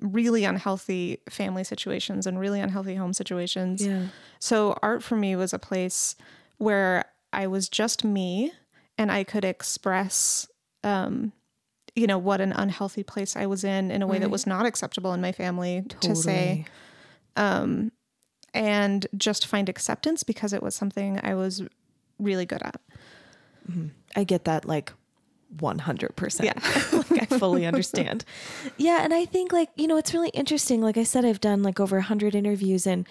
really 0.00 0.44
unhealthy 0.44 1.18
family 1.28 1.64
situations 1.64 2.26
and 2.26 2.38
really 2.38 2.60
unhealthy 2.60 2.94
home 2.94 3.12
situations. 3.12 3.84
Yeah. 3.84 4.06
So 4.38 4.78
art 4.82 5.02
for 5.02 5.16
me 5.16 5.36
was 5.36 5.52
a 5.52 5.58
place 5.58 6.16
where 6.58 7.04
I 7.32 7.46
was 7.46 7.68
just 7.68 8.04
me 8.04 8.52
and 8.98 9.10
I 9.12 9.24
could 9.24 9.44
express 9.44 10.48
um 10.84 11.32
you 11.94 12.06
know 12.06 12.18
what 12.18 12.40
an 12.40 12.52
unhealthy 12.52 13.02
place 13.02 13.36
I 13.36 13.46
was 13.46 13.64
in 13.64 13.90
in 13.90 14.00
a 14.02 14.06
way 14.06 14.18
that 14.18 14.30
was 14.30 14.46
not 14.46 14.64
acceptable 14.64 15.12
in 15.12 15.20
my 15.20 15.32
family 15.32 15.84
to 16.00 16.16
say 16.16 16.64
Totally. 17.34 17.90
and 18.54 19.06
just 19.16 19.46
find 19.46 19.68
acceptance 19.68 20.22
because 20.22 20.52
it 20.52 20.62
was 20.62 20.74
something 20.74 21.20
I 21.22 21.34
was 21.34 21.62
really 22.18 22.46
good 22.46 22.62
at. 22.62 22.80
I 24.16 24.24
get 24.24 24.44
that 24.44 24.64
like 24.64 24.92
100%. 25.56 26.44
Yeah. 26.44 26.52
like 27.10 27.32
I 27.32 27.38
fully 27.38 27.66
understand. 27.66 28.24
Yeah, 28.76 29.02
and 29.02 29.12
I 29.12 29.24
think 29.24 29.52
like, 29.52 29.70
you 29.76 29.86
know, 29.86 29.96
it's 29.96 30.14
really 30.14 30.30
interesting. 30.30 30.80
Like 30.80 30.96
I 30.96 31.04
said 31.04 31.24
I've 31.24 31.40
done 31.40 31.62
like 31.62 31.80
over 31.80 31.96
100 31.96 32.34
interviews 32.34 32.86
and 32.86 33.06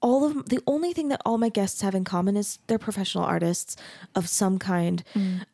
all 0.00 0.24
of 0.24 0.48
the 0.48 0.60
only 0.66 0.92
thing 0.92 1.08
that 1.08 1.20
all 1.26 1.38
my 1.38 1.48
guests 1.48 1.82
have 1.82 1.94
in 1.94 2.04
common 2.04 2.36
is 2.36 2.60
they're 2.68 2.78
professional 2.78 3.24
artists 3.24 3.76
of 4.14 4.28
some 4.28 4.58
kind. 4.58 5.02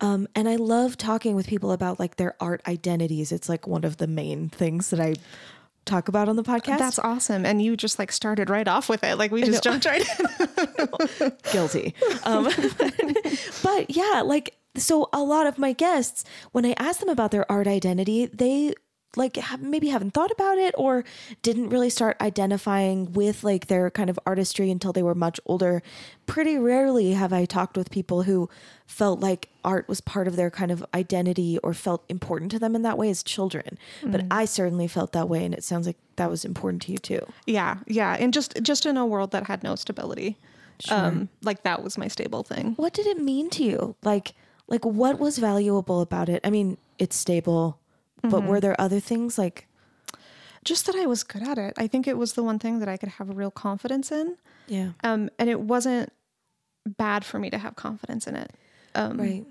Um, 0.03 0.29
and 0.35 0.49
I 0.49 0.57
love 0.57 0.99
talking 0.99 1.35
with 1.35 1.47
people 1.47 1.73
about 1.73 1.99
like 1.99 2.17
their 2.17 2.35
art 2.41 2.61
identities. 2.69 3.33
It's 3.33 3.49
like 3.49 3.67
one 3.67 3.85
of 3.85 3.97
the 3.97 4.07
main 4.07 4.51
things 4.51 4.91
that 4.91 5.01
I 5.01 5.15
talk 5.85 6.09
about 6.09 6.29
on 6.29 6.37
the 6.37 6.43
podcast. 6.43 6.79
That's 6.79 6.99
awesome. 6.99 7.45
And 7.47 7.63
you 7.63 7.77
just 7.77 7.99
like 7.99 8.13
started 8.13 8.51
right 8.51 8.67
off 8.67 8.89
with 8.89 9.05
it. 9.05 9.17
Like 9.17 9.31
we 9.31 9.43
just 9.43 9.63
jumped 9.63 9.87
right 9.87 10.07
in. 10.19 11.33
guilty. 11.53 11.95
Um, 12.25 12.45
but 13.63 13.91
yeah, 13.91 14.23
like 14.25 14.57
so 14.77 15.09
a 15.13 15.23
lot 15.23 15.47
of 15.47 15.59
my 15.59 15.73
guests, 15.73 16.25
when 16.53 16.65
I 16.65 16.75
ask 16.79 17.01
them 17.01 17.09
about 17.09 17.31
their 17.31 17.51
art 17.51 17.67
identity, 17.67 18.27
they 18.27 18.75
like 19.17 19.37
have, 19.37 19.63
maybe 19.63 19.91
haven't 19.91 20.11
thought 20.11 20.33
about 20.33 20.59
it 20.59 20.75
or 20.77 21.05
didn't 21.43 21.69
really 21.69 21.89
start 21.89 22.17
identifying 22.21 23.13
with 23.13 23.45
like 23.45 23.69
their 23.69 23.89
kind 23.89 24.11
of 24.11 24.19
artistry 24.27 24.73
until 24.73 24.93
they 24.93 25.05
were 25.05 25.15
much 25.15 25.39
older. 25.47 25.83
Pretty 26.27 26.59
rarely 26.59 27.13
have 27.13 27.33
I 27.33 27.45
talked 27.45 27.77
with 27.77 27.91
people 27.93 28.25
who 28.25 28.49
felt 28.87 29.21
like 29.21 29.51
art 29.65 29.89
was 29.89 30.01
part 30.01 30.27
of 30.27 30.35
their 30.35 30.51
kind 30.51 30.73
of 30.73 30.85
identity 30.93 31.59
or 31.59 31.75
felt 31.75 32.05
important 32.09 32.51
to 32.51 32.59
them 32.59 32.75
in 32.75 32.83
that 32.83 32.99
way 32.99 33.09
as 33.09 33.23
children. 33.23 33.79
But 34.05 34.25
I 34.33 34.47
certainly 34.47 34.89
felt 34.89 35.13
that 35.13 35.29
way 35.29 35.45
and 35.45 35.55
it 35.55 35.63
sounds 35.63 35.87
like 35.87 35.97
that 36.17 36.29
was 36.29 36.45
important 36.45 36.83
to 36.83 36.93
you 36.93 36.99
too. 36.99 37.21
yeah. 37.47 37.77
Yeah. 37.87 38.17
And 38.19 38.33
just 38.33 38.61
just 38.63 38.85
in 38.85 38.97
a 38.97 39.07
world 39.07 39.31
that 39.31 39.47
had 39.47 39.63
no 39.63 39.77
stability. 39.77 40.39
Um, 40.91 41.29
like 41.41 41.63
that 41.63 41.85
was 41.85 41.97
my 41.97 42.09
stable 42.09 42.43
thing. 42.43 42.75
what 42.75 42.93
did 42.93 43.07
it 43.07 43.23
mean 43.23 43.49
to 43.51 43.63
you 43.63 43.95
like 44.03 44.35
like 44.69 44.85
what 44.85 45.19
was 45.19 45.39
valuable 45.39 46.01
about 46.01 46.29
it 46.29 46.41
i 46.45 46.51
mean 46.51 46.77
it's 46.99 47.17
stable 47.17 47.79
but 48.23 48.43
were 48.45 48.61
there 48.61 48.75
other 48.81 49.01
things 49.01 49.37
like 49.37 49.67
Just 50.65 50.87
that 50.87 50.97
I 50.97 51.05
was 51.05 51.23
good 51.25 51.43
at 51.47 51.59
it. 51.59 51.75
I 51.77 51.87
think 51.87 52.07
it 52.09 52.17
was 52.17 52.33
the 52.33 52.43
one 52.43 52.59
thing 52.59 52.79
that 52.79 52.89
I 52.89 52.97
could 52.97 53.11
have 53.11 53.29
a 53.29 53.35
real 53.35 53.51
confidence 53.51 54.11
in. 54.11 54.37
yeah 54.67 54.93
Um, 55.03 55.29
and 55.39 55.51
it 55.51 55.61
wasn't 55.61 56.11
bad 56.87 57.23
for 57.25 57.39
me 57.39 57.51
to 57.51 57.59
have 57.59 57.77
confidence 57.77 58.27
in 58.27 58.35
it. 58.37 58.51
Um, 58.95 59.19
right 59.21 59.45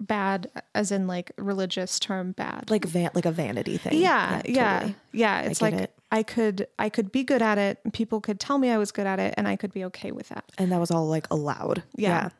Bad 0.00 0.50
as 0.74 0.90
in 0.90 1.06
like 1.06 1.32
religious 1.36 1.98
term 2.00 2.32
bad. 2.32 2.70
like 2.70 2.84
van 2.86 3.10
like 3.14 3.26
a 3.26 3.30
vanity 3.30 3.76
thing 3.76 4.00
yeah, 4.00 4.40
yeah, 4.46 4.72
totally. 4.78 4.94
yeah. 5.12 5.40
It's 5.42 5.58
get 5.60 5.72
like 5.72 5.80
it. 5.82 5.92
I 6.10 6.22
could 6.22 6.66
I 6.78 6.88
could 6.88 7.12
be 7.12 7.24
good 7.24 7.42
at 7.42 7.58
it. 7.58 7.78
People 7.92 8.20
could 8.22 8.40
tell 8.40 8.56
me 8.58 8.70
I 8.70 8.78
was 8.78 8.90
good 8.90 9.06
at 9.06 9.20
it, 9.20 9.34
and 9.36 9.46
I 9.46 9.56
could 9.56 9.72
be 9.72 9.84
okay 9.86 10.12
with 10.12 10.28
that. 10.30 10.44
and 10.58 10.72
that 10.72 10.80
was 10.80 10.90
all 10.90 11.06
like 11.08 11.26
allowed 11.30 11.82
Yeah. 11.94 12.30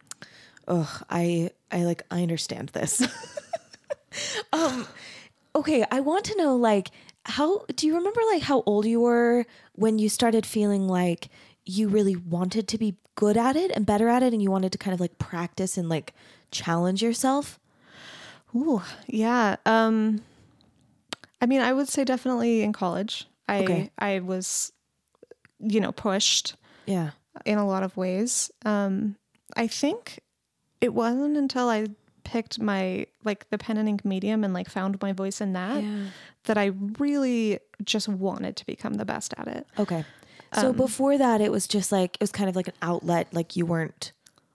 ugh 0.67 1.05
i 1.11 1.51
i 1.75 1.85
like 1.85 2.03
i 2.11 2.23
understand 2.23 2.69
this 2.71 3.03
um 4.53 4.87
okay, 5.57 5.85
I 5.91 6.01
want 6.01 6.25
to 6.27 6.37
know 6.37 6.57
like 6.57 6.91
how 7.27 7.65
do 7.77 7.87
you 7.87 7.97
remember 7.97 8.21
like 8.33 8.43
how 8.43 8.63
old 8.67 8.87
you 8.87 9.01
were 9.01 9.47
when 9.75 9.99
you 9.99 10.09
started 10.09 10.45
feeling 10.45 10.89
like 10.89 11.29
you 11.65 11.89
really 11.89 12.17
wanted 12.17 12.67
to 12.69 12.79
be 12.79 12.97
good 13.15 13.37
at 13.37 13.55
it 13.57 13.71
and 13.71 13.87
better 13.87 14.09
at 14.09 14.23
it 14.23 14.33
and 14.33 14.43
you 14.43 14.51
wanted 14.51 14.73
to 14.73 14.79
kind 14.79 14.93
of 14.95 15.01
like 15.01 15.19
practice 15.19 15.77
and 15.79 15.89
like 15.89 16.13
challenge 16.51 17.03
yourself? 17.03 17.59
Ooh, 18.55 18.83
yeah. 19.07 19.57
Um, 19.65 20.23
I 21.41 21.47
mean, 21.47 21.61
I 21.61 21.73
would 21.73 21.89
say 21.89 22.05
definitely 22.05 22.63
in 22.63 22.73
college. 22.73 23.27
I 23.49 23.59
Okay. 23.63 23.91
I 23.99 24.19
was, 24.21 24.73
you 25.61 25.81
know, 25.81 25.93
pushed 25.93 26.57
Yeah. 26.87 27.11
in 27.45 27.59
a 27.59 27.67
lot 27.67 27.85
of 27.85 27.97
ways. 27.97 28.51
Um, 28.65 29.17
I 29.57 29.67
think 29.69 30.21
it 30.85 30.92
wasn't 30.94 31.37
until 31.37 31.68
I 31.68 31.87
picked 32.25 32.59
my 32.61 33.07
like 33.25 33.49
the 33.51 33.59
pen 33.59 33.77
and 33.77 33.88
ink 33.88 34.05
medium 34.05 34.44
and 34.44 34.55
like 34.55 34.68
found 34.68 35.01
my 35.03 35.12
voice 35.12 35.40
in 35.40 35.53
that 35.55 35.83
Yeah. 35.83 36.07
that 36.44 36.57
I 36.59 36.66
really 36.99 37.59
just 37.83 38.09
wanted 38.09 38.57
to 38.57 38.66
become 38.66 38.94
the 38.94 39.05
best 39.05 39.35
at 39.37 39.47
it. 39.49 39.66
Okay. 39.79 40.05
So 40.53 40.70
um, 40.70 40.77
before 40.77 41.18
that 41.18 41.40
it 41.40 41.51
was 41.51 41.66
just 41.66 41.90
like 41.92 42.14
it 42.16 42.20
was 42.20 42.33
kind 42.33 42.49
of 42.49 42.57
like 42.57 42.68
an 42.68 42.75
outlet 42.81 43.29
like 43.33 43.57
you 43.57 43.66
weren't 43.66 44.12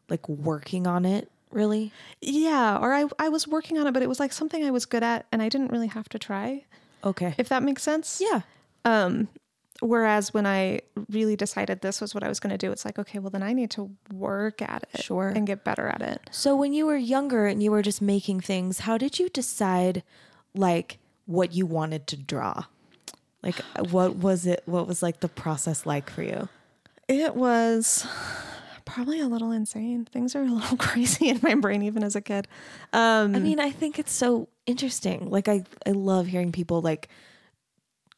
like 0.09 0.27
working 0.29 0.87
on 0.87 1.05
it 1.05 1.29
really? 1.51 1.91
Yeah, 2.21 2.77
or 2.77 2.93
I 2.93 3.05
I 3.17 3.29
was 3.29 3.47
working 3.47 3.77
on 3.79 3.87
it, 3.87 3.91
but 3.93 4.03
it 4.03 4.09
was 4.09 4.19
like 4.19 4.31
something 4.33 4.63
I 4.63 4.71
was 4.71 4.85
good 4.85 5.03
at 5.03 5.25
and 5.31 5.41
I 5.41 5.49
didn't 5.49 5.71
really 5.71 5.87
have 5.87 6.07
to 6.09 6.19
try. 6.19 6.63
Okay. 7.03 7.33
If 7.37 7.49
that 7.49 7.63
makes 7.63 7.81
sense. 7.83 8.21
yeah. 8.23 8.41
Um, 8.85 9.27
Whereas 9.81 10.33
when 10.33 10.45
I 10.45 10.81
really 11.09 11.35
decided 11.37 11.81
this 11.81 12.01
was 12.01 12.13
what 12.13 12.23
I 12.23 12.27
was 12.27 12.39
going 12.39 12.51
to 12.51 12.57
do, 12.57 12.71
it's 12.71 12.83
like, 12.83 12.99
okay, 12.99 13.19
well, 13.19 13.29
then 13.29 13.43
I 13.43 13.53
need 13.53 13.69
to 13.71 13.89
work 14.11 14.61
at 14.61 14.85
it 14.93 15.03
Sure. 15.03 15.29
and 15.29 15.47
get 15.47 15.63
better 15.63 15.87
at 15.87 16.01
it. 16.01 16.19
So 16.31 16.55
when 16.55 16.73
you 16.73 16.85
were 16.85 16.97
younger 16.97 17.45
and 17.45 17.63
you 17.63 17.71
were 17.71 17.81
just 17.81 18.01
making 18.01 18.41
things, 18.41 18.79
how 18.79 18.97
did 18.97 19.19
you 19.19 19.29
decide 19.29 20.03
like 20.53 20.97
what 21.25 21.53
you 21.53 21.65
wanted 21.65 22.07
to 22.07 22.17
draw? 22.17 22.65
Like 23.41 23.55
what 23.91 24.17
was 24.17 24.45
it 24.45 24.63
what 24.65 24.85
was 24.85 25.01
like 25.01 25.21
the 25.21 25.29
process 25.29 25.85
like 25.85 26.09
for 26.09 26.23
you? 26.23 26.49
It 27.07 27.35
was 27.35 28.05
probably 28.83 29.21
a 29.21 29.27
little 29.27 29.51
insane. 29.51 30.03
Things 30.11 30.35
are 30.35 30.41
a 30.41 30.45
little 30.51 30.75
crazy 30.75 31.29
in 31.29 31.39
my 31.41 31.55
brain, 31.55 31.81
even 31.83 32.03
as 32.03 32.17
a 32.17 32.21
kid. 32.21 32.49
Um, 32.91 33.33
I 33.33 33.39
mean, 33.39 33.59
I 33.61 33.71
think 33.71 33.97
it's 33.97 34.11
so 34.11 34.49
interesting. 34.65 35.29
Like 35.29 35.47
I 35.47 35.63
I 35.87 35.91
love 35.91 36.27
hearing 36.27 36.51
people 36.51 36.81
like 36.81 37.07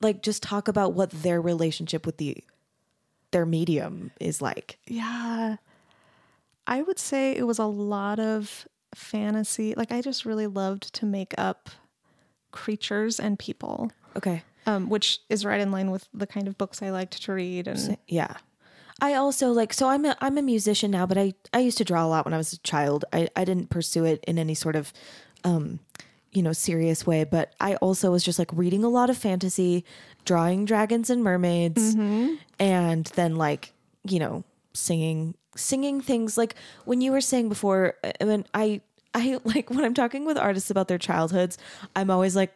like 0.02 0.22
just 0.22 0.44
talk 0.44 0.68
about 0.68 0.94
what 0.94 1.10
their 1.12 1.42
relationship 1.42 2.06
with 2.06 2.18
the 2.18 2.38
their 3.32 3.46
medium 3.46 4.12
is 4.20 4.42
like. 4.42 4.78
yeah, 4.88 5.56
I 6.68 6.82
would 6.82 7.00
say 7.00 7.36
it 7.36 7.44
was 7.48 7.60
a 7.60 7.66
lot 7.66 8.20
of 8.20 8.68
fantasy. 8.94 9.74
Like, 9.76 9.92
I 9.92 10.02
just 10.02 10.26
really 10.26 10.48
loved 10.48 10.94
to 10.96 11.06
make 11.06 11.34
up 11.38 11.70
creatures 12.52 13.20
and 13.20 13.40
people, 13.40 13.92
Okay. 14.18 14.44
um, 14.66 14.90
which 14.90 15.20
is 15.30 15.46
right 15.46 15.62
in 15.62 15.72
line 15.72 15.92
with 15.92 16.08
the 16.14 16.28
kind 16.28 16.48
of 16.48 16.58
books 16.58 16.82
I 16.82 16.90
liked 16.92 17.22
to 17.24 17.34
read. 17.34 17.68
And 17.68 17.98
Yeah. 18.08 18.36
I 19.04 19.14
also 19.16 19.52
like 19.52 19.74
so 19.74 19.88
I'm 19.88 20.06
a 20.06 20.16
I'm 20.22 20.38
a 20.38 20.42
musician 20.44 20.92
now, 20.92 21.06
but 21.08 21.18
I 21.18 21.34
I 21.54 21.60
used 21.60 21.80
to 21.80 21.84
draw 21.84 22.06
a 22.06 22.08
lot 22.10 22.24
when 22.26 22.36
I 22.36 22.38
was 22.38 22.54
a 22.54 22.60
child. 22.60 23.04
I 23.12 23.30
I 23.36 23.46
didn't 23.46 23.72
pursue 23.72 24.06
it 24.06 24.24
in 24.28 24.38
any 24.38 24.54
sort 24.54 24.76
of 24.76 24.94
um 25.44 25.80
you 26.32 26.41
know 26.41 26.54
serious 26.54 27.06
way, 27.06 27.24
but 27.24 27.54
I 27.60 27.76
also 27.76 28.12
was 28.12 28.24
just 28.24 28.39
like 28.39 28.50
reading 28.54 28.84
a 28.84 28.89
lot 28.89 29.10
of 29.10 29.17
fantasy, 29.17 29.84
drawing 30.26 30.65
dragons 30.65 31.10
and 31.10 31.24
mermaids 31.24 31.96
mm-hmm. 31.96 32.36
and 32.60 33.06
then 33.15 33.36
like, 33.36 33.74
you 34.04 34.20
know, 34.20 34.44
singing 34.74 35.36
singing 35.58 36.00
things 36.00 36.38
like 36.38 36.56
when 36.86 37.02
you 37.02 37.12
were 37.12 37.20
saying 37.20 37.50
before 37.50 37.96
uh, 38.06 38.12
I 38.22 38.24
mean 38.24 38.46
I 38.54 38.80
I 39.13 39.39
like 39.44 39.70
when 39.70 39.84
I'm 39.84 39.94
talking 39.94 40.26
with 40.26 40.38
artists 40.38 40.70
about 40.70 40.88
their 40.88 40.98
childhoods, 40.98 41.58
I'm 41.96 42.10
always 42.10 42.36
like 42.36 42.54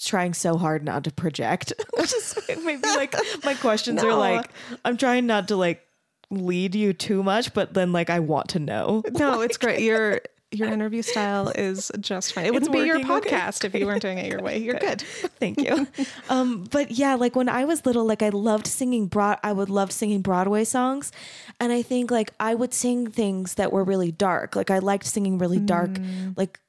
trying 0.00 0.34
so 0.34 0.56
hard 0.56 0.84
not 0.84 1.04
to 1.04 1.12
project. 1.12 1.72
Which 1.96 2.12
is 2.12 2.38
maybe 2.64 2.86
like 2.88 3.14
my 3.44 3.54
questions 3.54 4.02
are 4.02 4.14
like 4.14 4.50
I'm 4.84 4.96
trying 4.96 5.26
not 5.26 5.48
to 5.48 5.56
like 5.56 5.86
lead 6.30 6.74
you 6.74 6.92
too 6.92 7.22
much, 7.22 7.54
but 7.54 7.74
then 7.74 7.92
like 7.92 8.10
I 8.10 8.20
want 8.20 8.48
to 8.50 8.58
know. 8.58 9.02
no, 9.12 9.40
it's 9.42 9.56
great. 9.56 9.80
Your 9.82 10.20
your 10.52 10.68
interview 10.68 11.02
style 11.02 11.48
is 11.54 11.90
just 12.00 12.32
fine. 12.32 12.46
It 12.46 12.54
wouldn't 12.54 12.72
be 12.72 12.80
your 12.80 12.98
okay. 12.98 13.08
podcast 13.08 13.64
if 13.64 13.74
you 13.74 13.86
weren't 13.86 14.02
doing 14.02 14.18
it 14.18 14.30
your 14.30 14.42
way. 14.42 14.58
You're 14.58 14.78
good. 14.78 15.00
Thank 15.40 15.60
you. 15.60 15.86
um, 16.28 16.64
but 16.70 16.90
yeah, 16.92 17.14
like 17.14 17.34
when 17.34 17.48
I 17.48 17.64
was 17.64 17.84
little, 17.86 18.04
like 18.04 18.22
I 18.22 18.28
loved 18.28 18.66
singing 18.66 19.06
broad. 19.06 19.38
I 19.42 19.52
would 19.52 19.70
love 19.70 19.90
singing 19.90 20.20
Broadway 20.22 20.64
songs, 20.64 21.12
and 21.58 21.72
I 21.72 21.82
think 21.82 22.10
like 22.10 22.32
I 22.38 22.54
would 22.54 22.74
sing 22.74 23.10
things 23.10 23.54
that 23.54 23.72
were 23.72 23.84
really 23.84 24.12
dark. 24.12 24.54
Like 24.54 24.70
I 24.70 24.78
liked 24.78 25.06
singing 25.06 25.38
really 25.38 25.58
dark, 25.58 25.90
like 26.36 26.60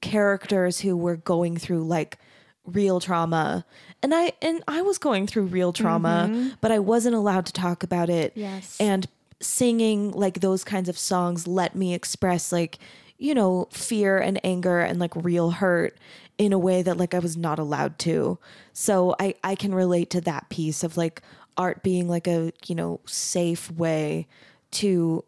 characters 0.00 0.80
who 0.80 0.96
were 0.96 1.16
going 1.16 1.56
through 1.56 1.84
like 1.84 2.18
real 2.64 3.00
trauma, 3.00 3.64
and 4.02 4.14
I 4.14 4.32
and 4.40 4.62
I 4.68 4.82
was 4.82 4.98
going 4.98 5.26
through 5.26 5.44
real 5.44 5.72
trauma, 5.72 6.52
but 6.60 6.70
I 6.70 6.78
wasn't 6.78 7.14
allowed 7.14 7.46
to 7.46 7.52
talk 7.52 7.82
about 7.82 8.08
it. 8.08 8.32
Yes. 8.34 8.76
and 8.80 9.06
singing 9.40 10.10
like 10.12 10.40
those 10.40 10.64
kinds 10.64 10.88
of 10.88 10.98
songs 10.98 11.46
let 11.46 11.74
me 11.74 11.94
express 11.94 12.52
like 12.52 12.78
you 13.18 13.34
know 13.34 13.68
fear 13.70 14.18
and 14.18 14.40
anger 14.44 14.80
and 14.80 14.98
like 14.98 15.14
real 15.16 15.50
hurt 15.50 15.98
in 16.38 16.52
a 16.52 16.58
way 16.58 16.82
that 16.82 16.96
like 16.96 17.14
I 17.14 17.18
was 17.18 17.36
not 17.36 17.58
allowed 17.58 17.98
to. 18.00 18.38
So 18.72 19.14
I 19.20 19.34
I 19.44 19.54
can 19.54 19.74
relate 19.74 20.10
to 20.10 20.20
that 20.22 20.48
piece 20.48 20.82
of 20.82 20.96
like 20.96 21.22
art 21.56 21.82
being 21.82 22.08
like 22.08 22.26
a, 22.26 22.52
you 22.66 22.74
know, 22.74 23.00
safe 23.06 23.70
way 23.70 24.26
to 24.72 25.24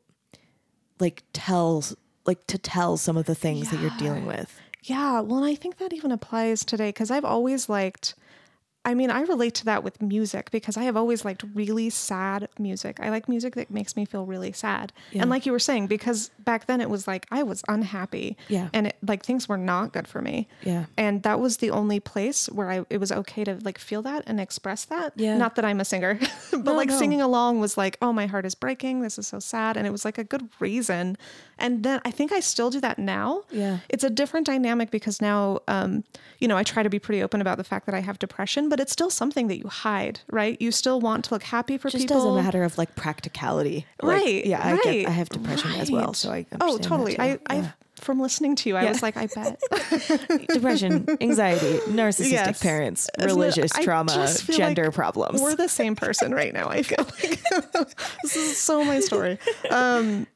like 0.98 1.22
tell 1.32 1.84
like 2.24 2.46
to 2.48 2.58
tell 2.58 2.96
some 2.96 3.16
of 3.16 3.26
the 3.26 3.34
things 3.34 3.70
that 3.70 3.80
you're 3.80 3.90
dealing 3.98 4.26
with. 4.26 4.60
Yeah, 4.82 5.20
well, 5.20 5.38
and 5.38 5.46
I 5.46 5.54
think 5.54 5.78
that 5.78 5.92
even 5.92 6.12
applies 6.12 6.64
today 6.64 6.88
because 6.88 7.10
I've 7.10 7.24
always 7.24 7.68
liked. 7.68 8.14
I 8.86 8.94
mean, 8.94 9.10
I 9.10 9.22
relate 9.22 9.54
to 9.56 9.64
that 9.66 9.82
with 9.82 10.00
music 10.00 10.50
because 10.52 10.76
I 10.76 10.84
have 10.84 10.96
always 10.96 11.24
liked 11.24 11.44
really 11.54 11.90
sad 11.90 12.48
music. 12.58 13.00
I 13.00 13.10
like 13.10 13.28
music 13.28 13.56
that 13.56 13.68
makes 13.68 13.96
me 13.96 14.04
feel 14.04 14.24
really 14.24 14.52
sad. 14.52 14.92
And 15.12 15.28
like 15.28 15.44
you 15.44 15.50
were 15.50 15.58
saying, 15.58 15.88
because 15.88 16.30
back 16.38 16.66
then 16.66 16.80
it 16.80 16.88
was 16.88 17.08
like 17.08 17.26
I 17.32 17.42
was 17.42 17.64
unhappy. 17.68 18.36
Yeah. 18.48 18.68
And 18.72 18.86
it, 18.86 18.96
like 19.06 19.24
things 19.24 19.48
were 19.48 19.58
not 19.58 19.92
good 19.92 20.06
for 20.06 20.22
me. 20.22 20.48
Yeah. 20.62 20.86
And 20.96 21.24
that 21.24 21.40
was 21.40 21.56
the 21.56 21.70
only 21.72 21.98
place 21.98 22.46
where 22.46 22.70
I 22.70 22.86
it 22.88 22.98
was 22.98 23.10
okay 23.10 23.42
to 23.42 23.58
like 23.64 23.78
feel 23.78 24.02
that 24.02 24.22
and 24.28 24.40
express 24.40 24.84
that. 24.84 25.12
Yeah. 25.16 25.36
Not 25.36 25.56
that 25.56 25.64
I'm 25.64 25.80
a 25.80 25.84
singer, 25.84 26.18
but 26.52 26.64
No, 26.64 26.74
like 26.74 26.88
no. 26.88 26.98
singing 26.98 27.20
along 27.20 27.58
was 27.58 27.76
like, 27.76 27.98
oh, 28.00 28.12
my 28.12 28.26
heart 28.26 28.46
is 28.46 28.54
breaking. 28.54 29.00
This 29.02 29.18
is 29.18 29.26
so 29.26 29.40
sad. 29.40 29.76
And 29.76 29.84
it 29.84 29.90
was 29.90 30.04
like 30.04 30.16
a 30.16 30.24
good 30.24 30.48
reason. 30.60 31.18
And 31.58 31.82
then 31.84 32.00
I 32.04 32.10
think 32.10 32.32
I 32.32 32.40
still 32.40 32.70
do 32.70 32.80
that 32.80 32.98
now 32.98 33.42
Yeah. 33.50 33.78
it's 33.88 34.04
a 34.04 34.10
different 34.10 34.46
dynamic 34.46 34.90
because 34.90 35.20
now 35.22 35.60
um, 35.68 36.04
you 36.38 36.46
know 36.48 36.56
i 36.56 36.62
try 36.62 36.82
to 36.82 36.90
be 36.90 36.98
pretty 36.98 37.22
open 37.22 37.40
about 37.40 37.56
the 37.56 37.64
fact 37.64 37.86
that 37.86 37.94
i 37.94 38.00
have 38.00 38.18
depression 38.18 38.68
but 38.68 38.78
it's 38.78 38.92
still 38.92 39.08
something 39.08 39.46
that 39.48 39.56
you 39.58 39.68
hide 39.68 40.20
right 40.30 40.60
you 40.60 40.70
still 40.70 41.00
want 41.00 41.24
to 41.24 41.32
look 41.34 41.42
happy 41.42 41.78
for 41.78 41.88
Just 41.88 42.02
people 42.04 42.18
as 42.18 42.24
a 42.24 42.42
matter 42.44 42.62
of 42.62 42.76
like 42.76 42.94
practicality. 42.94 43.86
Like, 44.02 44.16
right 44.22 44.44
yeah, 44.46 44.60
I 44.62 44.76
get 44.82 45.08
I 45.08 45.10
have 45.12 45.28
depression 45.30 45.70
as 45.72 45.90
well, 45.90 46.12
so 46.14 46.30
I 46.30 46.44
oh 46.60 46.76
totally 46.78 47.18
i 47.18 47.26
Yeah. 47.28 47.36
i 47.48 47.72
from 48.00 48.20
listening 48.20 48.54
to 48.56 48.68
you 48.68 48.76
i 48.76 48.82
Yeah. 48.82 48.90
was 48.90 49.02
like 49.02 49.16
i 49.16 49.26
bet 49.26 49.58
depression, 50.48 51.06
anxiety, 51.20 51.78
narcissistic 51.90 52.30
Yes. 52.32 52.62
parents, 52.62 53.08
it- 53.18 53.24
religious 53.24 53.72
trauma, 53.72 54.28
gender 54.50 54.84
like 54.86 54.94
problems. 54.94 55.40
we're 55.40 55.56
the 55.56 55.68
same 55.68 55.96
person 55.96 56.34
right 56.34 56.52
now 56.52 56.68
i 56.68 56.82
feel 56.82 56.98
like 57.22 57.40
this 58.22 58.36
is 58.36 58.58
so 58.58 58.84
my 58.84 59.00
story 59.00 59.38
um 59.70 60.26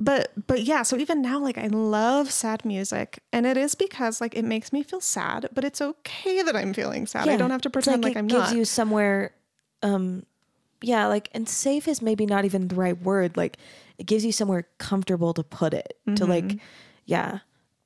but 0.00 0.32
but 0.46 0.62
yeah 0.62 0.82
so 0.82 0.96
even 0.96 1.20
now 1.20 1.38
like 1.38 1.58
i 1.58 1.66
love 1.66 2.30
sad 2.30 2.64
music 2.64 3.22
and 3.32 3.44
it 3.46 3.56
is 3.56 3.74
because 3.74 4.20
like 4.20 4.34
it 4.34 4.44
makes 4.44 4.72
me 4.72 4.82
feel 4.82 5.00
sad 5.00 5.48
but 5.52 5.62
it's 5.62 5.80
okay 5.80 6.42
that 6.42 6.56
i'm 6.56 6.72
feeling 6.72 7.06
sad 7.06 7.28
i 7.28 7.36
don't 7.36 7.50
have 7.50 7.60
to 7.60 7.70
pretend 7.70 8.02
like, 8.02 8.16
it 8.16 8.18
i'm 8.18 8.24
it 8.24 8.30
gives 8.30 8.50
not 8.50 8.56
you 8.56 8.64
somewhere 8.64 9.32
um 9.82 10.24
yeah 10.80 11.06
like 11.06 11.28
and 11.32 11.48
safe 11.48 11.86
is 11.86 12.00
maybe 12.00 12.24
not 12.24 12.44
even 12.44 12.68
the 12.68 12.74
right 12.74 13.00
word 13.02 13.36
like 13.36 13.58
it 13.98 14.06
gives 14.06 14.24
you 14.24 14.32
somewhere 14.32 14.66
comfortable 14.78 15.34
to 15.34 15.42
put 15.44 15.74
it 15.74 15.98
to 16.16 16.24
like 16.24 16.44
Mm-hmm. 16.44 16.58
yeah 17.04 17.38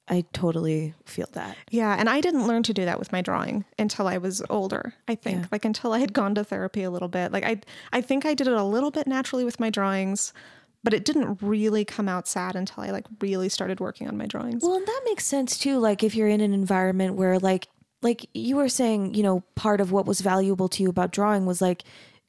i 0.06 0.24
totally 0.32 0.94
feel 1.04 1.26
that 1.32 1.56
Yeah, 1.70 1.96
and 1.98 2.08
I 2.08 2.20
didn't 2.20 2.46
learn 2.46 2.62
to 2.64 2.72
do 2.74 2.84
that 2.84 2.98
with 2.98 3.10
my 3.10 3.22
drawing 3.22 3.64
until 3.78 4.06
I 4.06 4.18
was 4.18 4.42
older. 4.50 4.92
I 5.08 5.14
think 5.14 5.40
Yeah. 5.40 5.46
like 5.50 5.64
until 5.64 5.92
I 5.94 5.98
had 5.98 6.12
gone 6.12 6.34
to 6.36 6.44
therapy 6.44 6.82
a 6.82 6.90
little 6.90 7.08
bit. 7.08 7.32
Like 7.32 7.42
I 7.44 7.60
I 7.92 8.00
think 8.02 8.24
I 8.26 8.34
did 8.34 8.46
it 8.46 8.52
a 8.52 8.62
little 8.62 8.90
bit 8.90 9.06
naturally 9.06 9.44
with 9.44 9.58
my 9.58 9.70
drawings, 9.70 10.32
but 10.84 10.94
it 10.94 11.04
didn't 11.04 11.38
really 11.40 11.84
come 11.84 12.08
out 12.08 12.28
sad 12.28 12.54
until 12.54 12.84
I 12.84 12.90
like 12.90 13.06
really 13.20 13.48
started 13.48 13.80
working 13.80 14.06
on 14.06 14.16
my 14.16 14.26
drawings. 14.26 14.62
well 14.62 14.76
and 14.76 14.86
that 14.86 15.00
makes 15.04 15.24
sense 15.24 15.58
too 15.58 15.78
like 15.78 16.04
if 16.04 16.14
you're 16.14 16.28
in 16.28 16.40
an 16.40 16.54
environment 16.54 17.14
where 17.14 17.38
like 17.38 17.68
like 18.02 18.28
you 18.34 18.56
were 18.56 18.68
saying 18.68 19.14
you 19.14 19.22
know 19.22 19.42
part 19.56 19.80
of 19.80 19.90
what 19.90 20.06
was 20.06 20.20
valuable 20.20 20.68
to 20.68 20.82
you 20.82 20.90
about 20.90 21.10
drawing 21.10 21.46
was 21.46 21.60
like 21.60 21.82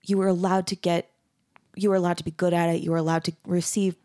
you 0.04 0.18
were 0.18 0.28
allowed 0.28 0.65
to 0.68 0.76
get 0.76 1.12
you 1.76 1.89
were 1.89 1.96
allowed 1.96 2.18
to 2.18 2.24
be 2.24 2.32
good 2.32 2.54
at 2.54 2.70
it 2.70 2.82
you 2.82 2.89
were 2.89 2.98
allowed 2.98 3.24
to 3.26 3.34
receive 3.46 3.96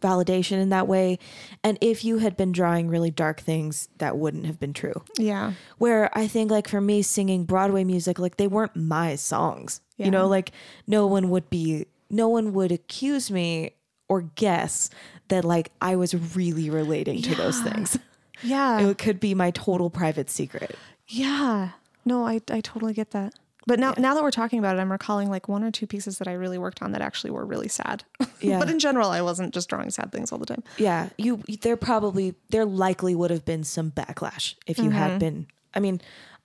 validation 0.00 0.60
in 0.60 0.68
that 0.68 0.86
way 0.86 1.18
and 1.64 1.76
if 1.80 2.04
you 2.04 2.18
had 2.18 2.36
been 2.36 2.52
drawing 2.52 2.88
really 2.88 3.10
dark 3.10 3.40
things 3.40 3.88
that 3.98 4.16
wouldn't 4.16 4.46
have 4.46 4.58
been 4.60 4.72
true 4.72 5.02
yeah. 5.18 5.52
where 5.78 6.08
I 6.16 6.28
think 6.28 6.50
like 6.50 6.68
for 6.68 6.80
me 6.80 7.02
singing 7.02 7.44
Broadway 7.44 7.84
music 7.84 8.18
like 8.18 8.36
they 8.36 8.46
weren't 8.46 8.76
my 8.76 9.16
songs. 9.16 9.80
Yeah. 9.96 10.06
You 10.06 10.10
know, 10.12 10.28
like 10.28 10.52
no 10.86 11.06
one 11.08 11.30
would 11.30 11.50
be 11.50 11.86
no 12.08 12.28
one 12.28 12.52
would 12.52 12.72
accuse 12.72 13.30
me 13.30 13.72
or 14.08 14.22
guess 14.22 14.90
that 15.28 15.44
like 15.44 15.70
I 15.80 15.96
was 15.96 16.14
really 16.36 16.70
relating 16.70 17.22
to 17.22 17.34
those 17.34 17.60
things. 17.60 17.98
Yeah. 18.40 18.78
it 18.78 18.98
could 18.98 19.18
be 19.18 19.34
my 19.34 19.50
total 19.50 19.90
private 19.90 20.30
secret. 20.30 20.76
Yeah. 21.08 21.70
No, 22.04 22.24
I 22.24 22.40
I 22.52 22.60
totally 22.60 22.94
get 22.94 23.10
that. 23.10 23.34
But 23.66 23.78
now 23.78 23.94
now 23.98 24.14
that 24.14 24.22
we're 24.22 24.30
talking 24.30 24.58
about 24.58 24.76
it, 24.76 24.80
I'm 24.80 24.90
recalling 24.90 25.28
like 25.28 25.48
one 25.48 25.64
or 25.64 25.70
two 25.70 25.86
pieces 25.86 26.18
that 26.18 26.28
I 26.28 26.32
really 26.32 26.56
worked 26.56 26.80
on 26.80 26.92
that 26.92 27.02
actually 27.02 27.32
were 27.32 27.44
really 27.44 27.68
sad. 27.68 28.04
Yeah. 28.40 28.60
but 28.60 28.70
in 28.70 28.78
general, 28.78 29.10
I 29.10 29.20
wasn't 29.20 29.52
just 29.52 29.68
drawing 29.68 29.90
sad 29.90 30.12
things 30.12 30.30
all 30.30 30.38
the 30.38 30.46
time. 30.46 30.62
Yeah, 30.76 31.08
you 31.18 31.42
there 31.62 31.76
probably 31.76 32.36
there 32.50 32.64
likely 32.64 33.16
would 33.16 33.32
have 33.32 33.44
been 33.44 33.64
some 33.64 33.90
backlash 33.90 34.54
if 34.64 34.78
you 34.78 34.90
had 34.90 35.10
mm-hmm. 35.10 35.18
been. 35.18 35.46
I 35.74 35.80
mean, 35.80 36.00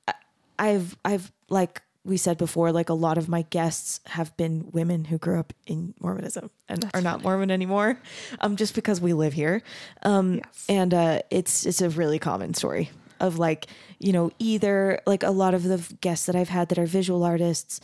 I- 0.08 0.16
I've 0.58 0.98
I've 1.06 1.32
like 1.50 1.84
we 2.06 2.18
said 2.18 2.38
before, 2.38 2.72
like 2.72 2.90
a 2.90 2.94
lot 2.94 3.18
of 3.18 3.30
my 3.30 3.44
guests 3.44 4.00
have 4.08 4.36
been 4.36 4.70
women 4.72 5.06
who 5.06 5.18
grew 5.18 5.40
up 5.40 5.54
in 5.66 5.94
Mormonism 6.02 6.50
and 6.68 6.90
are 6.94 7.02
not 7.02 7.24
Mormon 7.24 7.50
anymore, 7.52 7.98
um, 8.42 8.56
just 8.58 8.76
because 8.76 9.00
we 9.00 9.14
live 9.14 9.34
here. 9.34 9.62
Um, 10.04 10.36
Yes. 10.36 10.66
and 10.68 10.94
uh, 10.94 11.20
it's 11.30 11.66
it's 11.66 11.82
a 11.82 11.90
really 11.90 12.20
common 12.20 12.54
story 12.54 12.90
of 13.20 13.40
like 13.40 13.68
you 14.00 14.12
know 14.12 14.32
either 14.40 15.00
like 15.06 15.24
a 15.24 15.30
lot 15.32 15.54
of 15.54 15.64
the 15.64 15.78
guests 16.02 16.26
that 16.26 16.36
I've 16.36 16.50
had 16.50 16.70
that 16.70 16.78
are 16.80 16.86
visual 16.86 17.24
artists 17.24 17.80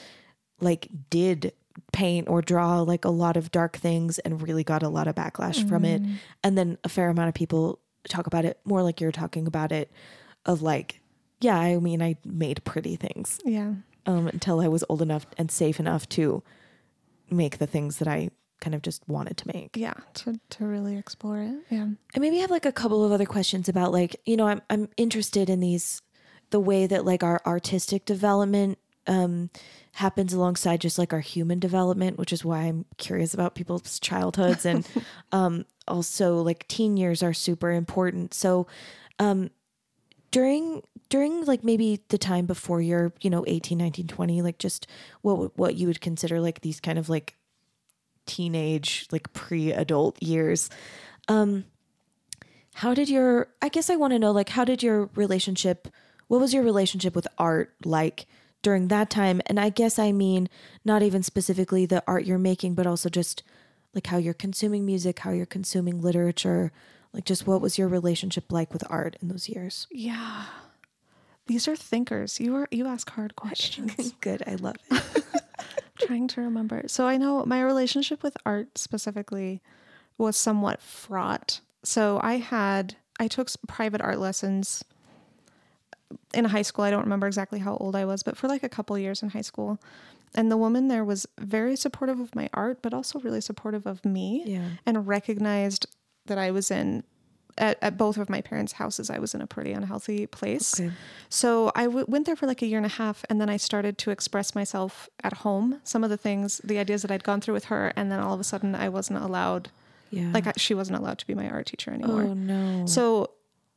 like 0.59 0.89
did 1.09 1.53
paint 1.93 2.27
or 2.27 2.41
draw 2.41 2.81
like 2.81 3.05
a 3.05 3.09
lot 3.09 3.37
of 3.37 3.51
dark 3.51 3.77
things 3.77 4.19
and 4.19 4.41
really 4.41 4.65
got 4.65 4.83
a 4.83 4.89
lot 4.89 5.07
of 5.07 5.15
backlash 5.15 5.65
from 5.67 5.85
it 5.85 6.01
and 6.43 6.57
then 6.57 6.77
a 6.83 6.89
fair 6.89 7.09
amount 7.09 7.29
of 7.29 7.33
people 7.35 7.79
talk 8.09 8.27
about 8.27 8.43
it 8.43 8.59
more 8.65 8.83
like 8.83 8.99
you're 8.99 9.13
talking 9.13 9.47
about 9.47 9.71
it 9.71 9.89
of 10.45 10.61
like 10.61 10.99
yeah 11.39 11.57
i 11.57 11.77
mean 11.77 12.01
i 12.01 12.17
made 12.25 12.61
pretty 12.65 12.97
things 12.97 13.39
Yeah. 13.45 13.75
Um 14.09 14.27
until 14.27 14.59
i 14.59 14.67
was 14.67 14.83
old 14.89 15.01
enough 15.01 15.25
and 15.37 15.49
safe 15.51 15.79
enough 15.79 16.07
to 16.09 16.43
make 17.29 17.57
the 17.59 17.67
things 17.67 17.97
that 17.97 18.07
i 18.07 18.29
kind 18.59 18.75
of 18.75 18.81
just 18.81 19.07
wanted 19.07 19.37
to 19.37 19.47
make 19.53 19.77
Yeah. 19.77 19.93
To 20.15 20.37
to 20.49 20.65
really 20.65 20.97
explore 20.97 21.39
it. 21.39 21.55
Yeah. 21.69 21.87
I 22.13 22.19
maybe 22.19 22.39
have 22.39 22.51
like 22.51 22.65
a 22.65 22.73
couple 22.73 23.05
of 23.05 23.11
other 23.13 23.25
questions 23.25 23.69
about 23.69 23.93
like, 23.93 24.19
you 24.25 24.35
know, 24.35 24.47
I'm 24.47 24.61
I'm 24.69 24.89
interested 24.97 25.49
in 25.49 25.61
these 25.61 26.01
the 26.49 26.59
way 26.59 26.85
that 26.85 27.05
like 27.05 27.23
our 27.23 27.39
artistic 27.45 28.03
development 28.03 28.77
um 29.07 29.49
happens 29.93 30.33
alongside 30.33 30.81
just 30.81 30.99
like 30.99 31.13
our 31.13 31.21
human 31.21 31.59
development, 31.59 32.17
which 32.17 32.33
is 32.33 32.43
why 32.43 32.63
I'm 32.63 32.83
curious 32.97 33.33
about 33.33 33.55
people's 33.55 33.97
childhoods 33.97 34.65
and 34.65 34.85
um 35.31 35.65
also 35.87 36.41
like 36.41 36.67
teen 36.67 36.97
years 36.97 37.23
are 37.23 37.33
super 37.33 37.71
important. 37.71 38.33
So 38.33 38.67
um 39.19 39.51
during 40.31 40.83
during 41.09 41.45
like 41.45 41.63
maybe 41.63 42.01
the 42.09 42.17
time 42.17 42.45
before 42.45 42.81
you're, 42.81 43.11
you 43.21 43.31
know, 43.31 43.43
18, 43.47 43.77
19, 43.77 44.07
20, 44.07 44.41
like 44.41 44.59
just 44.59 44.87
what 45.21 45.57
what 45.57 45.75
you 45.75 45.87
would 45.87 46.01
consider 46.01 46.39
like 46.39 46.61
these 46.61 46.79
kind 46.79 46.99
of 46.99 47.09
like 47.09 47.35
teenage 48.29 49.07
like 49.11 49.33
pre-adult 49.33 50.21
years 50.21 50.69
um 51.27 51.65
how 52.75 52.93
did 52.93 53.09
your 53.09 53.47
i 53.59 53.67
guess 53.67 53.89
i 53.89 53.95
want 53.95 54.13
to 54.13 54.19
know 54.19 54.31
like 54.31 54.49
how 54.49 54.63
did 54.63 54.83
your 54.83 55.09
relationship 55.15 55.87
what 56.27 56.39
was 56.39 56.53
your 56.53 56.61
relationship 56.61 57.15
with 57.15 57.27
art 57.39 57.73
like 57.83 58.27
during 58.61 58.89
that 58.89 59.09
time? 59.09 59.41
And 59.47 59.59
i 59.59 59.69
guess 59.69 59.97
i 59.97 60.11
mean 60.11 60.47
not 60.85 61.01
even 61.01 61.23
specifically 61.23 61.87
the 61.87 62.03
art 62.05 62.25
you're 62.25 62.37
making 62.37 62.75
but 62.75 62.85
also 62.85 63.09
just 63.09 63.41
like 63.95 64.05
how 64.05 64.17
you're 64.17 64.35
consuming 64.35 64.85
music 64.85 65.19
how 65.19 65.31
you're 65.31 65.47
consuming 65.47 66.01
literature 66.01 66.71
like 67.13 67.25
just 67.25 67.47
what 67.47 67.61
was 67.61 67.77
your 67.77 67.87
relationship 67.87 68.51
like 68.51 68.71
with 68.73 68.83
art 68.89 69.15
in 69.21 69.27
those 69.27 69.49
years 69.49 69.87
Yeah. 69.91 70.45
These 71.47 71.67
are 71.67 71.75
thinkers. 71.75 72.39
You 72.39 72.55
are 72.55 72.67
you 72.71 72.85
ask 72.85 73.09
hard 73.09 73.35
questions. 73.35 74.13
good 74.21 74.43
i 74.45 74.53
love 74.55 74.75
it 74.91 75.03
trying 75.99 76.27
to 76.29 76.41
remember. 76.41 76.83
So 76.87 77.05
I 77.07 77.17
know 77.17 77.43
my 77.45 77.61
relationship 77.61 78.21
with 78.23 78.37
art 78.45 78.77
specifically 78.77 79.61
was 80.17 80.37
somewhat 80.37 80.81
fraught. 80.81 81.61
So 81.83 82.19
I 82.23 82.35
had 82.37 82.95
I 83.19 83.27
took 83.27 83.49
private 83.67 83.99
art 84.01 84.19
lessons 84.19 84.83
in 86.33 86.45
high 86.45 86.61
school. 86.61 86.85
I 86.85 86.91
don't 86.91 87.03
remember 87.03 87.27
exactly 87.27 87.59
how 87.59 87.75
old 87.77 87.95
I 87.95 88.05
was, 88.05 88.23
but 88.23 88.37
for 88.37 88.47
like 88.47 88.63
a 88.63 88.69
couple 88.69 88.97
years 88.97 89.21
in 89.23 89.29
high 89.31 89.41
school. 89.41 89.79
And 90.35 90.51
the 90.51 90.57
woman 90.57 90.87
there 90.87 91.03
was 91.03 91.25
very 91.39 91.75
supportive 91.75 92.19
of 92.19 92.35
my 92.35 92.49
art, 92.53 92.81
but 92.83 92.93
also 92.93 93.19
really 93.19 93.41
supportive 93.41 93.85
of 93.87 94.05
me 94.05 94.43
Yeah. 94.45 94.69
and 94.85 95.07
recognized 95.07 95.87
that 96.29 96.37
I 96.37 96.49
was 96.51 96.71
in 96.71 97.03
at, 97.57 97.77
at 97.81 97.97
both 97.97 98.17
of 98.17 98.29
my 98.29 98.39
parents' 98.41 98.73
houses. 98.73 99.09
I 99.09 99.19
was 99.19 99.35
in 99.35 99.41
a 99.41 99.47
pretty 99.47 99.73
unhealthy 99.73 100.25
place. 100.27 100.79
Okay. 100.79 100.91
So 101.27 101.71
I 101.75 101.83
w- 101.85 102.05
went 102.07 102.25
there 102.25 102.37
for 102.37 102.47
like 102.47 102.61
a 102.61 102.65
year 102.65 102.77
and 102.77 102.85
a 102.85 102.95
half, 103.03 103.25
and 103.29 103.41
then 103.41 103.49
I 103.49 103.57
started 103.57 103.97
to 103.97 104.11
express 104.11 104.55
myself 104.55 105.09
at 105.23 105.33
home. 105.43 105.81
Some 105.83 106.03
of 106.05 106.09
the 106.09 106.15
things, 106.17 106.61
the 106.63 106.77
ideas 106.79 107.01
that 107.01 107.11
I'd 107.11 107.23
gone 107.25 107.41
through 107.41 107.55
with 107.55 107.65
her, 107.65 107.91
and 107.97 108.09
then 108.11 108.19
all 108.21 108.33
of 108.33 108.39
a 108.39 108.45
sudden 108.45 108.75
I 108.75 108.87
wasn't 108.87 109.19
allowed. 109.21 109.69
yeah 110.09 110.31
Like 110.33 110.47
I, 110.47 110.53
she 110.55 110.73
wasn't 110.73 110.99
allowed 110.99 111.17
to 111.19 111.27
be 111.27 111.35
my 111.35 111.49
art 111.49 111.65
teacher 111.67 111.91
anymore. 111.91 112.21
oh 112.23 112.33
no 112.33 112.85
So 112.85 113.31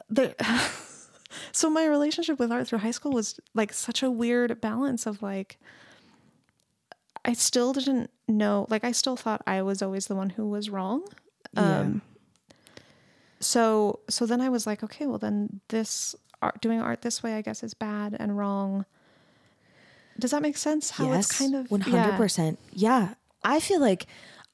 the 0.09 0.35
so 1.53 1.69
my 1.71 1.85
relationship 1.87 2.39
with 2.39 2.53
art 2.53 2.69
through 2.69 2.79
high 2.87 2.91
school 2.99 3.13
was 3.13 3.41
like 3.55 3.73
such 3.73 4.03
a 4.03 4.11
weird 4.11 4.61
balance 4.61 5.07
of 5.07 5.23
like 5.23 5.59
I 7.25 7.33
still 7.35 7.73
didn't 7.73 8.11
know 8.29 8.67
like 8.71 8.85
I 8.85 8.93
still 8.93 9.17
thought 9.17 9.43
I 9.47 9.63
was 9.63 9.83
always 9.83 10.07
the 10.07 10.15
one 10.15 10.31
who 10.31 10.47
was 10.49 10.71
wrong. 10.71 11.03
Yeah. 11.55 11.81
Um, 11.81 12.03
So 13.43 14.01
so 14.09 14.25
then 14.25 14.41
I 14.41 14.49
was 14.49 14.67
like, 14.67 14.83
okay, 14.83 15.07
well 15.07 15.19
then 15.19 15.61
this 15.69 16.15
art 16.41 16.61
doing 16.61 16.81
art 16.81 17.03
this 17.03 17.23
way 17.23 17.35
I 17.35 17.43
guess 17.43 17.63
is 17.63 17.75
bad 17.75 18.17
and 18.19 18.37
wrong. 18.39 18.87
Does 20.19 20.31
that 20.31 20.43
make 20.43 20.57
sense? 20.57 20.91
How 20.91 21.13
it's 21.13 21.37
kind 21.39 21.55
of 21.55 21.71
one 21.71 21.81
hundred 21.81 22.17
percent. 22.17 22.59
Yeah, 22.73 23.15
I 23.43 23.61
feel 23.61 23.81
like 23.81 24.07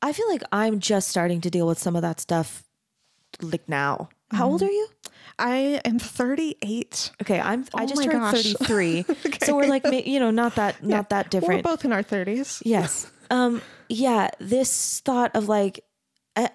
I 0.02 0.12
feel 0.12 0.28
like 0.28 0.42
I'm 0.52 0.78
just 0.80 1.08
starting 1.08 1.40
to 1.42 1.50
deal 1.50 1.66
with 1.66 1.78
some 1.78 1.96
of 1.96 2.02
that 2.02 2.20
stuff, 2.20 2.64
like 3.42 3.68
now. 3.68 4.08
How 4.30 4.46
old 4.48 4.62
are 4.62 4.66
you? 4.70 4.86
I 5.38 5.80
am 5.86 5.98
38. 5.98 7.12
Okay, 7.22 7.40
I'm. 7.40 7.64
I 7.74 7.84
Oh 7.84 7.86
just 7.86 7.96
my 7.96 8.04
turned 8.04 8.20
gosh. 8.20 8.42
thirty 8.42 8.64
three, 8.64 9.04
so 9.42 9.56
we're 9.56 9.66
like, 9.68 9.84
you 10.06 10.20
know, 10.20 10.30
not 10.30 10.54
that, 10.56 10.82
not 10.84 11.08
that 11.10 11.30
different. 11.30 11.64
We're 11.64 11.70
both 11.70 11.84
in 11.84 11.92
our 11.92 12.02
30s. 12.02 12.60
Yes. 12.64 13.10
Um. 13.30 13.62
Yeah. 13.88 14.28
This 14.38 15.00
thought 15.00 15.34
of 15.34 15.48
like, 15.48 15.80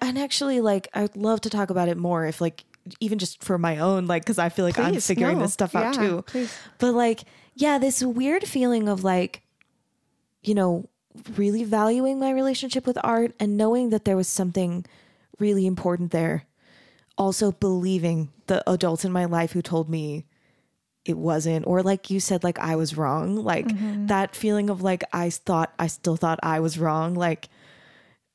and 0.00 0.18
actually, 0.18 0.60
like, 0.60 0.88
I'd 0.94 1.16
love 1.16 1.40
to 1.42 1.50
talk 1.50 1.70
about 1.70 1.88
it 1.88 1.96
more 1.96 2.24
if, 2.26 2.40
like, 2.40 2.64
even 3.00 3.18
just 3.18 3.42
for 3.42 3.58
my 3.58 3.78
own, 3.78 4.06
like, 4.06 4.22
because 4.22 4.38
I 4.38 4.48
feel 4.48 4.64
like 4.64 4.78
I'm 4.78 5.00
figuring 5.00 5.38
no. 5.38 5.44
this 5.44 5.52
stuff 5.52 5.74
out 5.74 5.94
Yeah, 5.94 6.00
too. 6.00 6.22
please. 6.26 6.56
But 6.78 6.92
like, 6.92 7.24
yeah, 7.54 7.78
this 7.78 8.02
weird 8.02 8.44
feeling 8.44 8.88
of 8.88 9.04
like, 9.04 9.42
you 10.42 10.54
know, 10.54 10.88
really 11.36 11.64
valuing 11.64 12.18
my 12.18 12.30
relationship 12.30 12.86
with 12.86 12.98
art 13.02 13.32
and 13.38 13.56
knowing 13.56 13.90
that 13.90 14.04
there 14.04 14.16
was 14.16 14.28
something 14.28 14.84
really 15.38 15.66
important 15.66 16.10
there. 16.10 16.44
Also 17.16 17.52
believing 17.52 18.30
the 18.48 18.68
adults 18.68 19.04
in 19.04 19.12
my 19.12 19.24
life 19.24 19.52
who 19.52 19.62
told 19.62 19.88
me 19.88 20.26
it 21.04 21.16
wasn't, 21.16 21.66
or 21.66 21.82
like 21.82 22.10
you 22.10 22.18
said, 22.18 22.42
like 22.42 22.58
I 22.58 22.76
was 22.76 22.96
wrong. 22.96 23.36
Like 23.36 23.68
mm-hmm. 23.68 24.06
that 24.06 24.34
feeling 24.34 24.68
of 24.68 24.82
like 24.82 25.04
I 25.12 25.30
thought 25.30 25.72
I 25.78 25.86
still 25.86 26.16
thought 26.16 26.40
I 26.42 26.60
was 26.60 26.78
wrong. 26.78 27.14
Like 27.14 27.48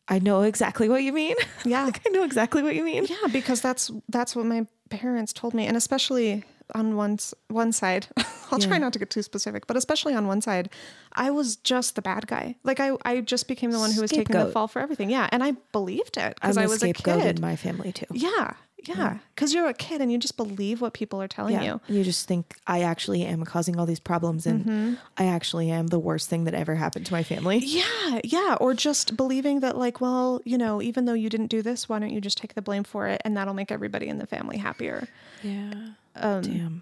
I 0.09 0.19
know 0.19 0.41
exactly 0.41 0.89
what 0.89 1.03
you 1.03 1.13
mean. 1.13 1.35
Yeah. 1.65 1.85
like 1.85 2.01
I 2.05 2.09
know 2.09 2.23
exactly 2.23 2.63
what 2.63 2.75
you 2.75 2.83
mean. 2.83 3.05
Yeah, 3.09 3.27
because 3.31 3.61
that's 3.61 3.91
that's 4.09 4.35
what 4.35 4.45
my 4.45 4.65
parents 4.89 5.33
told 5.33 5.53
me, 5.53 5.65
and 5.67 5.77
especially 5.77 6.43
on 6.75 6.95
one 6.95 7.17
one 7.47 7.71
side, 7.71 8.07
I'll 8.51 8.59
try 8.59 8.77
not 8.77 8.93
to 8.93 8.99
get 8.99 9.09
too 9.09 9.21
specific, 9.21 9.67
but 9.67 9.75
especially 9.77 10.13
on 10.15 10.27
one 10.27 10.41
side, 10.41 10.69
I 11.13 11.31
was 11.31 11.55
just 11.57 11.95
the 11.95 12.01
bad 12.01 12.27
guy. 12.27 12.55
Like 12.63 12.79
I, 12.79 12.91
I 13.05 13.21
just 13.21 13.47
became 13.47 13.71
the 13.71 13.79
one 13.79 13.91
who 13.91 14.01
was 14.01 14.11
taking 14.11 14.35
the 14.37 14.51
fall 14.51 14.67
for 14.67 14.79
everything. 14.81 15.09
Yeah, 15.09 15.27
and 15.31 15.43
I 15.43 15.51
believed 15.71 16.17
it 16.17 16.35
because 16.35 16.57
I 16.57 16.65
was 16.65 16.81
a 16.83 16.89
scapegoat 16.89 17.21
kid. 17.23 17.35
in 17.37 17.41
my 17.41 17.55
family 17.55 17.91
too. 17.91 18.05
yeah, 18.11 18.53
yeah, 18.85 19.17
because 19.35 19.53
you're 19.53 19.67
a 19.67 19.73
kid 19.73 20.01
and 20.01 20.11
you 20.11 20.17
just 20.17 20.37
believe 20.37 20.81
what 20.81 20.93
people 20.93 21.21
are 21.21 21.27
telling 21.27 21.53
Yeah. 21.53 21.63
you. 21.63 21.81
And 21.87 21.97
you 21.97 22.03
just 22.03 22.27
think 22.27 22.55
I 22.67 22.81
actually 22.81 23.23
am 23.25 23.43
causing 23.45 23.77
all 23.79 23.85
these 23.85 23.99
problems 23.99 24.45
and 24.45 24.65
Mm-hmm. 24.65 24.93
I 25.17 25.25
actually 25.25 25.69
am 25.71 25.87
the 25.87 25.99
worst 25.99 26.29
thing 26.29 26.43
that 26.45 26.53
ever 26.53 26.75
happened 26.75 27.05
to 27.07 27.13
my 27.13 27.23
family. 27.23 27.57
Yeah, 27.59 28.19
yeah, 28.23 28.55
or 28.59 28.73
just 28.73 29.15
believing 29.17 29.59
that, 29.61 29.77
like, 29.77 29.99
well, 30.01 30.41
you 30.45 30.57
know, 30.57 30.81
even 30.81 31.05
though 31.05 31.13
you 31.13 31.29
didn't 31.29 31.47
do 31.47 31.61
this, 31.61 31.87
why 31.89 31.99
don't 31.99 32.11
you 32.11 32.21
just 32.21 32.37
take 32.37 32.53
the 32.55 32.61
blame 32.61 32.83
for 32.83 33.07
it, 33.07 33.21
and 33.25 33.35
that'll 33.37 33.53
make 33.53 33.71
everybody 33.71 34.07
in 34.07 34.17
the 34.17 34.27
family 34.27 34.57
happier. 34.57 35.07
Yeah. 35.43 35.71
Um, 36.15 36.41
Damn. 36.41 36.81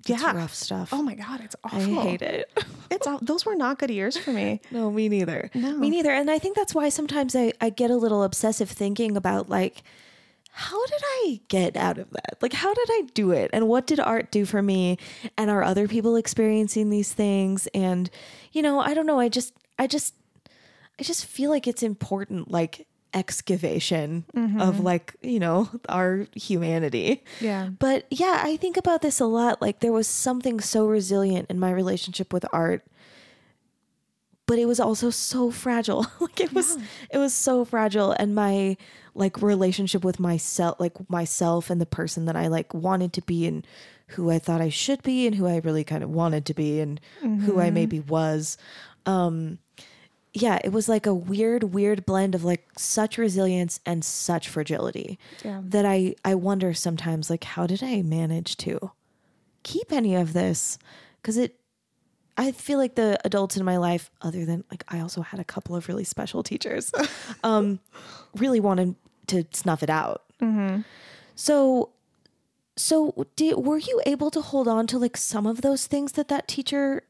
It's 0.00 0.08
yeah. 0.20 0.34
rough 0.36 0.52
stuff. 0.54 0.88
Oh 0.92 1.00
my 1.02 1.14
god, 1.14 1.40
it's 1.44 1.54
awful. 1.62 1.78
I 1.98 2.02
hate 2.02 2.22
it. 2.22 2.50
It's 2.90 3.06
aw- 3.06 3.20
those 3.22 3.46
were 3.46 3.54
not 3.54 3.78
good 3.78 3.90
years 3.90 4.18
for 4.18 4.32
me. 4.32 4.60
no, 4.70 4.90
me 4.90 5.08
neither. 5.08 5.48
No. 5.54 5.78
Me 5.78 5.88
neither. 5.88 6.10
And 6.10 6.30
I 6.30 6.38
think 6.38 6.56
that's 6.56 6.74
why 6.74 6.90
sometimes 6.90 7.34
I, 7.34 7.52
I 7.58 7.70
get 7.70 7.90
a 7.90 7.96
little 7.96 8.22
obsessive 8.22 8.68
thinking 8.68 9.16
about 9.16 9.48
like, 9.48 9.82
how 10.54 10.84
did 10.86 11.00
I 11.02 11.40
get 11.48 11.76
out 11.76 11.96
of 11.96 12.10
that? 12.10 12.36
Like, 12.42 12.52
how 12.52 12.74
did 12.74 12.88
I 12.90 13.02
do 13.14 13.30
it? 13.30 13.50
And 13.54 13.68
what 13.68 13.86
did 13.86 13.98
art 13.98 14.30
do 14.30 14.44
for 14.44 14.60
me? 14.60 14.98
And 15.38 15.50
are 15.50 15.62
other 15.62 15.88
people 15.88 16.14
experiencing 16.14 16.90
these 16.90 17.10
things? 17.10 17.68
And, 17.74 18.10
you 18.52 18.60
know, 18.60 18.78
I 18.78 18.92
don't 18.92 19.06
know. 19.06 19.18
I 19.18 19.30
just, 19.30 19.54
I 19.78 19.86
just, 19.86 20.14
I 21.00 21.04
just 21.04 21.24
feel 21.24 21.50
like 21.50 21.66
it's 21.66 21.82
important, 21.82 22.50
like 22.50 22.86
excavation 23.14 24.26
of 24.34 24.42
mm-hmm. 24.42 24.82
like, 24.82 25.16
you 25.22 25.40
know, 25.40 25.70
our 25.88 26.26
humanity. 26.34 27.24
Yeah. 27.40 27.70
But 27.78 28.04
yeah, 28.10 28.42
I 28.44 28.58
think 28.58 28.76
about 28.76 29.00
this 29.00 29.20
a 29.20 29.26
lot. 29.26 29.62
Like 29.62 29.80
there 29.80 29.92
was 29.92 30.06
something 30.06 30.60
so 30.60 30.86
resilient 30.86 31.50
in 31.50 31.58
my 31.58 31.70
relationship 31.70 32.30
with 32.30 32.44
art 32.52 32.84
but 34.46 34.58
it 34.58 34.66
was 34.66 34.80
also 34.80 35.08
so 35.08 35.50
fragile. 35.50 36.04
like 36.20 36.40
it 36.40 36.52
was 36.52 36.76
it 37.10 37.16
was 37.16 37.32
so 37.32 37.64
fragile 37.64 38.12
and 38.12 38.34
my 38.34 38.76
like 39.14 39.42
relationship 39.42 40.04
with 40.04 40.18
myself 40.18 40.80
like 40.80 41.08
myself 41.10 41.68
and 41.70 41.80
the 41.80 41.86
person 41.86 42.24
that 42.24 42.36
I 42.36 42.46
like 42.48 42.72
wanted 42.72 43.12
to 43.14 43.22
be 43.22 43.46
and 43.46 43.66
who 44.08 44.30
I 44.30 44.38
thought 44.38 44.60
I 44.60 44.68
should 44.68 45.02
be 45.02 45.26
and 45.26 45.34
who 45.36 45.46
I 45.46 45.58
really 45.58 45.84
kind 45.84 46.02
of 46.02 46.10
wanted 46.10 46.44
to 46.46 46.54
be 46.54 46.80
and 46.80 47.00
who 47.22 47.60
I 47.60 47.70
maybe 47.70 48.00
was. 48.00 48.56
Um 49.06 49.58
yeah, 50.34 50.58
it 50.64 50.70
was 50.72 50.88
like 50.88 51.04
a 51.06 51.12
weird 51.14 51.62
weird 51.74 52.06
blend 52.06 52.34
of 52.34 52.42
like 52.42 52.66
such 52.78 53.18
resilience 53.18 53.80
and 53.84 54.02
such 54.04 54.48
fragility 54.48 55.18
Yeah. 55.44 55.60
that 55.64 55.84
I 55.84 56.14
I 56.24 56.34
wonder 56.34 56.72
sometimes 56.72 57.28
like 57.28 57.44
how 57.44 57.66
did 57.66 57.82
I 57.82 58.00
manage 58.02 58.56
to 58.58 58.92
keep 59.62 59.92
any 59.92 60.14
of 60.14 60.32
this 60.32 60.78
cuz 61.22 61.36
it 61.36 61.58
I 62.34 62.50
feel 62.50 62.78
like 62.78 62.94
the 62.94 63.18
adults 63.26 63.58
in 63.58 63.64
my 63.64 63.76
life 63.76 64.10
other 64.22 64.46
than 64.46 64.64
like 64.70 64.84
I 64.88 65.00
also 65.00 65.20
had 65.20 65.38
a 65.38 65.44
couple 65.44 65.76
of 65.76 65.86
really 65.86 66.04
special 66.04 66.42
teachers 66.42 66.90
um 67.44 67.78
really 68.34 68.58
wanted 68.60 68.94
to 69.32 69.44
snuff 69.52 69.82
it 69.82 69.90
out. 69.90 70.22
So 71.34 71.90
so 72.76 73.26
did, 73.36 73.56
were 73.58 73.78
you 73.78 74.00
able 74.06 74.30
to 74.30 74.40
hold 74.40 74.66
on 74.66 74.86
to 74.88 74.98
like 74.98 75.16
some 75.16 75.46
of 75.46 75.60
those 75.60 75.86
things 75.86 76.12
that 76.12 76.28
that 76.28 76.48
teacher 76.48 77.02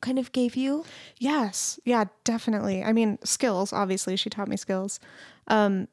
kind 0.00 0.18
of 0.18 0.30
gave 0.32 0.54
you? 0.56 0.84
Yes. 1.18 1.78
Yeah, 1.84 2.04
definitely. 2.24 2.82
I 2.84 2.92
mean, 2.92 3.18
skills, 3.24 3.72
obviously, 3.72 4.16
she 4.16 4.30
taught 4.30 4.48
me 4.48 4.56
skills. 4.56 5.00
Um, 5.48 5.88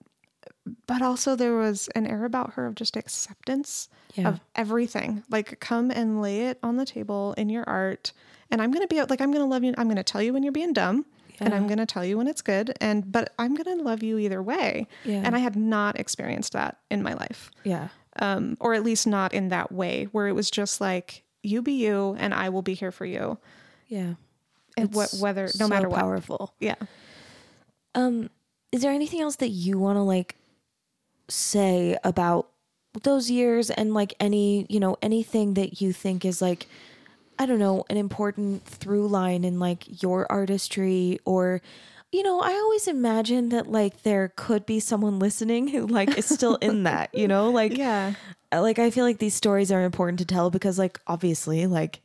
but 0.86 1.02
also, 1.02 1.36
there 1.36 1.56
was 1.56 1.90
an 1.96 2.06
air 2.06 2.24
about 2.26 2.54
her 2.54 2.68
of 2.68 2.76
just 2.76 2.96
acceptance 2.96 3.90
Yeah. 4.14 4.30
of 4.30 4.40
everything. 4.56 5.24
Like, 5.30 5.60
come 5.60 5.90
and 5.92 6.22
lay 6.22 6.42
it 6.48 6.60
on 6.62 6.78
the 6.78 6.86
table 6.86 7.34
in 7.36 7.50
your 7.50 7.64
art. 7.68 8.14
And 8.52 8.62
I'm 8.62 8.72
going 8.72 8.88
to 8.88 8.94
be 8.94 9.02
like, 9.02 9.22
I'm 9.22 9.32
going 9.32 9.44
to 9.44 9.50
love 9.50 9.64
you. 9.64 9.74
I'm 9.78 9.88
going 9.88 9.98
to 9.98 10.04
tell 10.04 10.22
you 10.22 10.34
when 10.34 10.44
you're 10.44 10.52
being 10.52 10.74
dumb. 10.74 11.06
And 11.42 11.54
I'm 11.54 11.68
going 11.68 11.78
to 11.78 11.86
tell 11.86 12.04
you 12.04 12.18
when 12.18 12.28
it's 12.28 12.42
good. 12.42 12.74
And, 12.82 13.12
but 13.12 13.34
I'm 13.40 13.56
going 13.56 13.78
to 13.78 13.84
love 13.84 14.04
you 14.04 14.18
either 14.18 14.42
way. 14.42 14.88
Yeah. 15.06 15.22
And 15.24 15.36
I 15.36 15.40
had 15.40 15.56
not 15.56 16.00
experienced 16.00 16.54
that 16.54 16.78
in 16.90 17.02
my 17.02 17.14
life. 17.14 17.52
Yeah. 17.64 17.90
Um, 18.20 18.58
or 18.60 18.74
at 18.74 18.84
least 18.84 19.08
not 19.08 19.34
in 19.34 19.50
that 19.50 19.72
way, 19.72 20.06
where 20.12 20.28
it 20.28 20.34
was 20.34 20.52
just 20.52 20.82
like, 20.82 21.24
you 21.42 21.62
be 21.62 21.74
you 21.74 22.16
and 22.20 22.34
I 22.34 22.50
will 22.50 22.62
be 22.62 22.74
here 22.74 22.92
for 22.92 23.06
you. 23.06 23.38
Yeah. 23.88 24.16
And 24.76 24.94
what, 24.94 25.14
whether, 25.20 25.44
no 25.44 25.66
so 25.66 25.68
matter 25.68 25.90
what. 25.90 26.00
powerful. 26.00 26.54
Yeah. 26.60 26.76
Um, 27.96 28.30
is 28.72 28.82
there 28.82 28.92
anything 28.92 29.22
else 29.22 29.38
that 29.38 29.50
you 29.50 29.80
want 29.80 29.98
to 29.98 30.02
like 30.02 30.36
say 31.28 31.98
about 32.04 32.50
those 33.04 33.32
years 33.32 33.70
and 33.70 33.94
like 33.94 34.14
any, 34.20 34.66
you 34.70 34.80
know, 34.80 34.98
anything 35.02 35.54
that 35.54 35.82
you 35.82 35.94
think 35.94 36.26
is 36.26 36.42
like, 36.42 36.68
I 37.40 37.46
don't 37.46 37.60
know, 37.60 37.86
an 37.90 37.96
important 37.98 38.66
through 38.66 39.08
line 39.08 39.44
in 39.46 39.60
like 39.60 40.04
your 40.04 40.30
artistry 40.30 41.20
or, 41.24 41.62
you 42.12 42.22
know, 42.22 42.42
I 42.42 42.52
always 42.54 42.86
imagine 42.88 43.48
that 43.50 43.72
like 43.72 44.04
there 44.04 44.34
could 44.36 44.66
be 44.66 44.80
someone 44.82 45.20
listening 45.20 45.70
who 45.70 45.88
like 45.88 46.18
is 46.18 46.26
still 46.26 46.56
in 46.58 46.84
that, 46.90 47.16
you 47.16 47.28
know, 47.30 47.50
like, 47.50 47.78
Yeah. 47.78 48.14
like 48.52 48.78
I 48.78 48.90
feel 48.92 49.06
like 49.06 49.20
these 49.20 49.36
stories 49.36 49.72
are 49.72 49.84
important 49.84 50.20
to 50.20 50.26
tell 50.26 50.50
because 50.50 50.78
like 50.78 51.00
obviously 51.08 51.66
like 51.66 52.02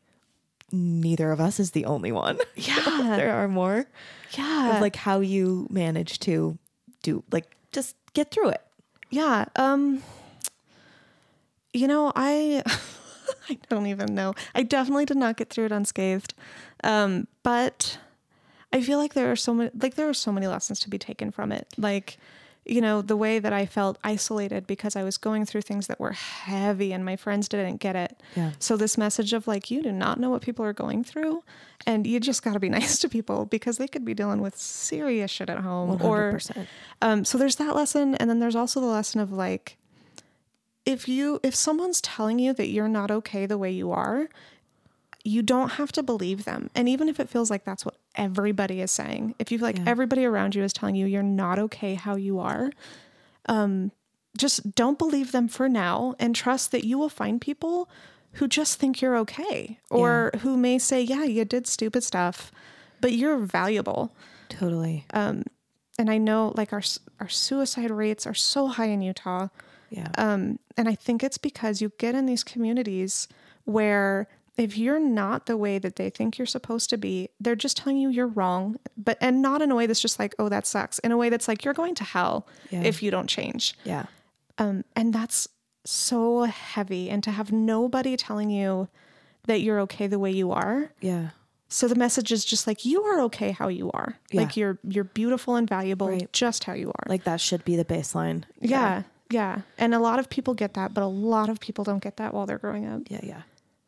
neither 0.70 1.32
of 1.32 1.40
us 1.40 1.58
is 1.58 1.72
the 1.72 1.84
only 1.86 2.12
one. 2.12 2.38
Yeah. 2.54 3.14
there 3.16 3.34
are 3.34 3.48
more 3.48 3.86
Yeah. 4.38 4.76
of 4.76 4.80
like 4.80 4.94
how 4.96 5.18
you 5.20 5.66
manage 5.68 6.20
to 6.20 6.58
do 7.02 7.24
like 7.32 7.50
just 7.72 7.96
get 8.12 8.30
through 8.30 8.50
it. 8.50 8.62
yeah. 9.10 9.46
Um 9.56 10.00
you 11.72 11.88
know, 11.88 12.12
I 12.14 12.62
I 13.48 13.58
don't 13.68 13.86
even 13.86 14.14
know. 14.14 14.34
I 14.54 14.62
definitely 14.62 15.04
did 15.04 15.16
not 15.16 15.36
get 15.36 15.50
through 15.50 15.66
it 15.66 15.72
unscathed. 15.72 16.34
Um, 16.82 17.26
but 17.42 17.98
I 18.72 18.82
feel 18.82 18.98
like 18.98 19.14
there 19.14 19.30
are 19.30 19.36
so 19.36 19.54
many 19.54 19.70
like 19.80 19.94
there 19.94 20.08
are 20.08 20.14
so 20.14 20.32
many 20.32 20.46
lessons 20.46 20.80
to 20.80 20.90
be 20.90 20.98
taken 20.98 21.30
from 21.30 21.52
it. 21.52 21.68
Like, 21.76 22.18
you 22.64 22.80
know, 22.80 23.02
the 23.02 23.16
way 23.16 23.38
that 23.38 23.52
I 23.52 23.66
felt 23.66 23.98
isolated 24.02 24.66
because 24.66 24.96
I 24.96 25.02
was 25.02 25.16
going 25.16 25.44
through 25.46 25.62
things 25.62 25.86
that 25.86 26.00
were 26.00 26.12
heavy 26.12 26.92
and 26.92 27.04
my 27.04 27.16
friends 27.16 27.48
didn't 27.48 27.76
get 27.76 27.94
it. 27.94 28.20
Yeah. 28.34 28.52
So 28.58 28.76
this 28.76 28.98
message 28.98 29.32
of 29.32 29.46
like 29.46 29.70
you 29.70 29.82
do 29.82 29.92
not 29.92 30.18
know 30.18 30.30
what 30.30 30.42
people 30.42 30.64
are 30.64 30.72
going 30.72 31.04
through 31.04 31.44
and 31.86 32.06
you 32.06 32.20
just 32.20 32.42
got 32.42 32.54
to 32.54 32.60
be 32.60 32.68
nice 32.80 32.98
to 33.00 33.08
people 33.08 33.46
because 33.46 33.78
they 33.78 33.88
could 33.88 34.04
be 34.04 34.14
dealing 34.14 34.40
with 34.40 34.56
serious 34.56 35.30
shit 35.30 35.50
at 35.50 35.58
home 35.58 36.00
or 36.02 36.32
100%. 36.34 36.66
um, 37.02 37.24
so 37.24 37.38
there's 37.38 37.56
that 37.56 37.76
lesson, 37.76 38.14
and 38.16 38.28
then 38.28 38.38
there's 38.38 38.56
also 38.56 38.80
the 38.80 38.86
lesson 38.86 39.20
of 39.20 39.32
like, 39.32 39.76
if 40.86 41.08
you 41.08 41.40
if 41.42 41.54
someone's 41.54 42.00
telling 42.00 42.38
you 42.38 42.52
that 42.54 42.68
you're 42.68 42.88
not 42.88 43.10
okay 43.10 43.46
the 43.46 43.58
way 43.58 43.70
you 43.70 43.90
are, 43.92 44.28
you 45.24 45.42
don't 45.42 45.72
have 45.72 45.90
to 45.92 46.02
believe 46.02 46.44
them. 46.44 46.68
And 46.74 46.88
even 46.88 47.08
if 47.08 47.18
it 47.18 47.28
feels 47.30 47.50
like 47.50 47.64
that's 47.64 47.84
what 47.84 47.96
everybody 48.14 48.80
is 48.80 48.90
saying, 48.90 49.34
if 49.38 49.50
you 49.50 49.58
feel 49.58 49.66
like 49.68 49.78
Yeah. 49.78 49.84
everybody 49.86 50.24
around 50.24 50.54
you 50.54 50.62
is 50.62 50.72
telling 50.72 50.94
you 50.94 51.06
you're 51.06 51.22
not 51.22 51.58
okay 51.58 51.94
how 51.94 52.16
you 52.16 52.38
are, 52.38 52.70
um, 53.46 53.90
just 54.36 54.74
don't 54.74 54.98
believe 54.98 55.32
them 55.32 55.48
for 55.48 55.68
now, 55.68 56.14
and 56.18 56.34
trust 56.34 56.72
that 56.72 56.84
you 56.84 56.98
will 56.98 57.08
find 57.08 57.40
people 57.40 57.88
who 58.32 58.48
just 58.48 58.78
think 58.80 59.00
you're 59.00 59.16
okay, 59.16 59.78
or 59.90 60.32
who 60.42 60.56
may 60.56 60.76
say, 60.78 61.00
"Yeah, 61.00 61.22
you 61.24 61.44
did 61.44 61.66
stupid 61.68 62.02
stuff." 62.02 62.50
But 63.00 63.12
you're 63.12 63.38
valuable 63.38 64.12
Totally. 64.48 65.04
Um, 65.12 65.44
and 65.98 66.10
I 66.10 66.18
know 66.18 66.52
like 66.56 66.72
our 66.72 66.82
our 67.20 67.28
suicide 67.28 67.90
rates 67.90 68.26
are 68.26 68.34
so 68.34 68.66
high 68.68 68.86
in 68.86 69.02
Utah. 69.02 69.48
yeah. 69.90 70.08
Um, 70.18 70.58
and 70.76 70.88
I 70.88 70.94
think 70.94 71.22
it's 71.22 71.38
because 71.38 71.80
you 71.80 71.92
get 71.98 72.14
in 72.14 72.26
these 72.26 72.44
communities 72.44 73.28
where 73.64 74.28
if 74.56 74.78
you're 74.78 75.00
not 75.00 75.46
the 75.46 75.56
way 75.56 75.78
that 75.78 75.96
they 75.96 76.10
think 76.10 76.38
you're 76.38 76.46
supposed 76.46 76.88
to 76.90 76.96
be, 76.96 77.28
they're 77.40 77.56
just 77.56 77.76
telling 77.76 77.96
you 77.96 78.08
you're 78.08 78.26
wrong. 78.28 78.76
But 78.96 79.18
and 79.20 79.42
not 79.42 79.62
in 79.62 79.70
a 79.72 79.74
way 79.74 79.86
that's 79.86 80.00
just 80.00 80.18
like, 80.20 80.34
oh, 80.38 80.48
that 80.48 80.66
sucks. 80.66 80.98
In 81.00 81.10
a 81.10 81.16
way 81.16 81.28
that's 81.28 81.48
like 81.48 81.64
you're 81.64 81.74
going 81.74 81.94
to 81.96 82.04
hell 82.04 82.46
Yeah. 82.70 82.82
if 82.82 83.02
you 83.02 83.10
don't 83.10 83.28
change. 83.28 83.74
yeah. 83.84 84.06
Um, 84.58 84.84
and 84.94 85.12
that's 85.12 85.48
so 85.84 86.44
heavy. 86.44 87.10
And 87.10 87.24
to 87.24 87.32
have 87.32 87.50
nobody 87.50 88.16
telling 88.16 88.50
you 88.50 88.88
that 89.46 89.60
you're 89.60 89.80
okay 89.80 90.06
the 90.06 90.20
way 90.20 90.30
you 90.30 90.52
are. 90.52 90.92
Yeah. 91.00 91.30
So 91.68 91.88
the 91.88 91.96
message 91.96 92.30
is 92.30 92.44
just 92.44 92.68
like 92.68 92.84
you 92.84 93.02
are 93.02 93.20
okay 93.22 93.50
how 93.50 93.66
you 93.66 93.90
are. 93.92 94.16
Yeah. 94.30 94.42
Like 94.42 94.56
you're 94.56 94.78
you're 94.88 95.02
beautiful 95.04 95.56
and 95.56 95.68
valuable 95.68 96.08
Right. 96.08 96.32
just 96.32 96.62
how 96.64 96.74
you 96.74 96.90
are. 96.90 97.04
Like 97.08 97.24
that 97.24 97.40
should 97.40 97.64
be 97.64 97.74
the 97.74 97.84
baseline. 97.84 98.44
yeah, 98.60 98.68
yeah. 98.78 99.02
And 99.78 99.94
a 99.94 99.98
lot 99.98 100.18
of 100.18 100.28
people 100.30 100.54
get 100.54 100.74
that, 100.74 100.94
but 100.94 101.02
a 101.02 101.06
lot 101.06 101.48
of 101.48 101.60
people 101.60 101.84
don't 101.84 102.02
get 102.02 102.16
that 102.18 102.32
while 102.34 102.46
they're 102.46 102.58
growing 102.58 102.86
up. 102.86 103.02
Yeah. 103.08 103.20
Yeah. 103.22 103.42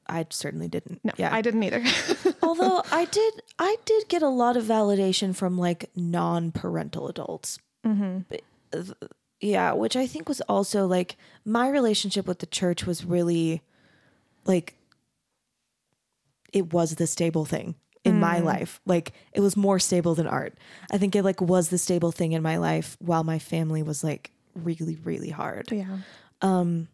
I 0.08 0.24
certainly 0.30 0.68
didn't. 0.68 1.00
No, 1.04 1.12
Yeah. 1.16 1.34
I 1.34 1.42
didn't 1.42 1.62
either. 1.64 1.82
Although 2.42 2.82
I 2.92 3.06
did, 3.06 3.42
I 3.58 3.76
did 3.84 4.08
get 4.08 4.22
a 4.22 4.28
lot 4.28 4.56
of 4.56 4.64
validation 4.64 5.34
from 5.34 5.58
like 5.58 5.90
non-parental 5.96 7.08
adults. 7.08 7.58
Mm-hmm. 7.84 8.20
Yeah, 9.40 9.72
which 9.72 9.96
I 9.96 10.06
think 10.06 10.28
was 10.28 10.40
also 10.42 10.86
like 10.86 11.16
my 11.44 11.68
relationship 11.68 12.26
with 12.26 12.38
the 12.38 12.46
church 12.46 12.86
was 12.86 13.04
really 13.04 13.62
like 14.44 14.76
it 16.52 16.72
was 16.72 16.94
the 16.94 17.06
stable 17.06 17.44
thing 17.44 17.74
in 18.04 18.20
my 18.20 18.38
life. 18.38 18.80
Like 18.86 19.12
it 19.32 19.40
was 19.40 19.56
more 19.56 19.78
stable 19.80 20.14
than 20.14 20.26
art. 20.28 20.54
I 20.92 20.98
think 20.98 21.14
it 21.16 21.24
like 21.24 21.40
was 21.40 21.68
the 21.68 21.78
stable 21.78 22.12
thing 22.12 22.32
in 22.32 22.42
my 22.42 22.56
life 22.56 22.96
while 23.00 23.24
my 23.24 23.38
family 23.40 23.82
was 23.82 24.04
like 24.04 24.30
really 24.56 24.96
really 25.04 25.30
hard 25.30 25.70
yeah. 25.70 25.98
Um, 26.42 26.88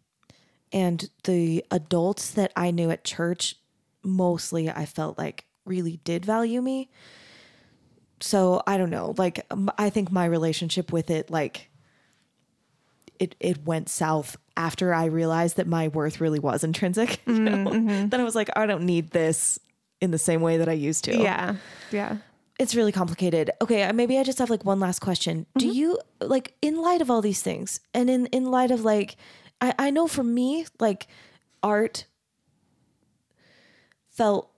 and 0.71 1.09
the 1.25 1.63
adults 1.69 2.31
that 2.31 2.51
I 2.55 2.71
knew 2.71 2.89
at 2.89 3.03
church 3.03 3.55
mostly 4.03 4.69
I 4.69 4.85
felt 4.85 5.17
like 5.17 5.45
really 5.65 5.97
did 6.03 6.25
value 6.25 6.61
me. 6.61 6.89
So 8.19 8.61
I 8.65 8.77
don't 8.77 8.89
know, 8.89 9.13
like 9.17 9.45
I 9.77 9.89
think 9.89 10.11
my 10.11 10.25
relationship 10.25 10.91
with 10.91 11.09
it 11.09 11.29
like 11.29 11.69
it 13.19 13.35
it 13.39 13.65
went 13.65 13.89
south 13.89 14.37
after 14.55 14.93
I 14.93 15.05
realized 15.05 15.57
that 15.57 15.67
my 15.67 15.89
worth 15.89 16.21
really 16.21 16.39
was 16.39 16.63
intrinsic. 16.63 17.21
You 17.27 17.39
know? 17.39 17.69
Then 18.07 18.15
I 18.15 18.23
was 18.23 18.35
like, 18.35 18.49
I 18.55 18.65
don't 18.65 18.83
need 18.83 19.11
this 19.11 19.59
in 20.01 20.11
the 20.11 20.17
same 20.17 20.41
way 20.41 20.57
that 20.57 20.69
I 20.69 20.73
used 20.73 21.03
to. 21.05 21.17
Yeah. 21.17 21.55
Yeah. 21.91 22.17
It's 22.59 22.75
really 22.75 22.91
complicated. 22.91 23.49
Okay, 23.61 23.83
uh, 23.83 23.93
maybe 23.93 24.17
I 24.19 24.23
just 24.23 24.39
have 24.39 24.49
like 24.49 24.63
one 24.63 24.79
last 24.79 24.99
question. 24.99 25.45
Do 25.57 25.67
you 25.67 25.99
like 26.21 26.53
in 26.61 26.81
light 26.81 27.01
of 27.01 27.09
all 27.09 27.21
these 27.21 27.41
things 27.41 27.79
and 27.93 28.09
in 28.09 28.27
in 28.27 28.45
light 28.45 28.71
of 28.71 28.83
like 28.85 29.17
I 29.59 29.73
I 29.79 29.89
know 29.89 30.07
for 30.07 30.23
me 30.23 30.65
like 30.79 31.07
art 31.63 32.05
felt 34.09 34.49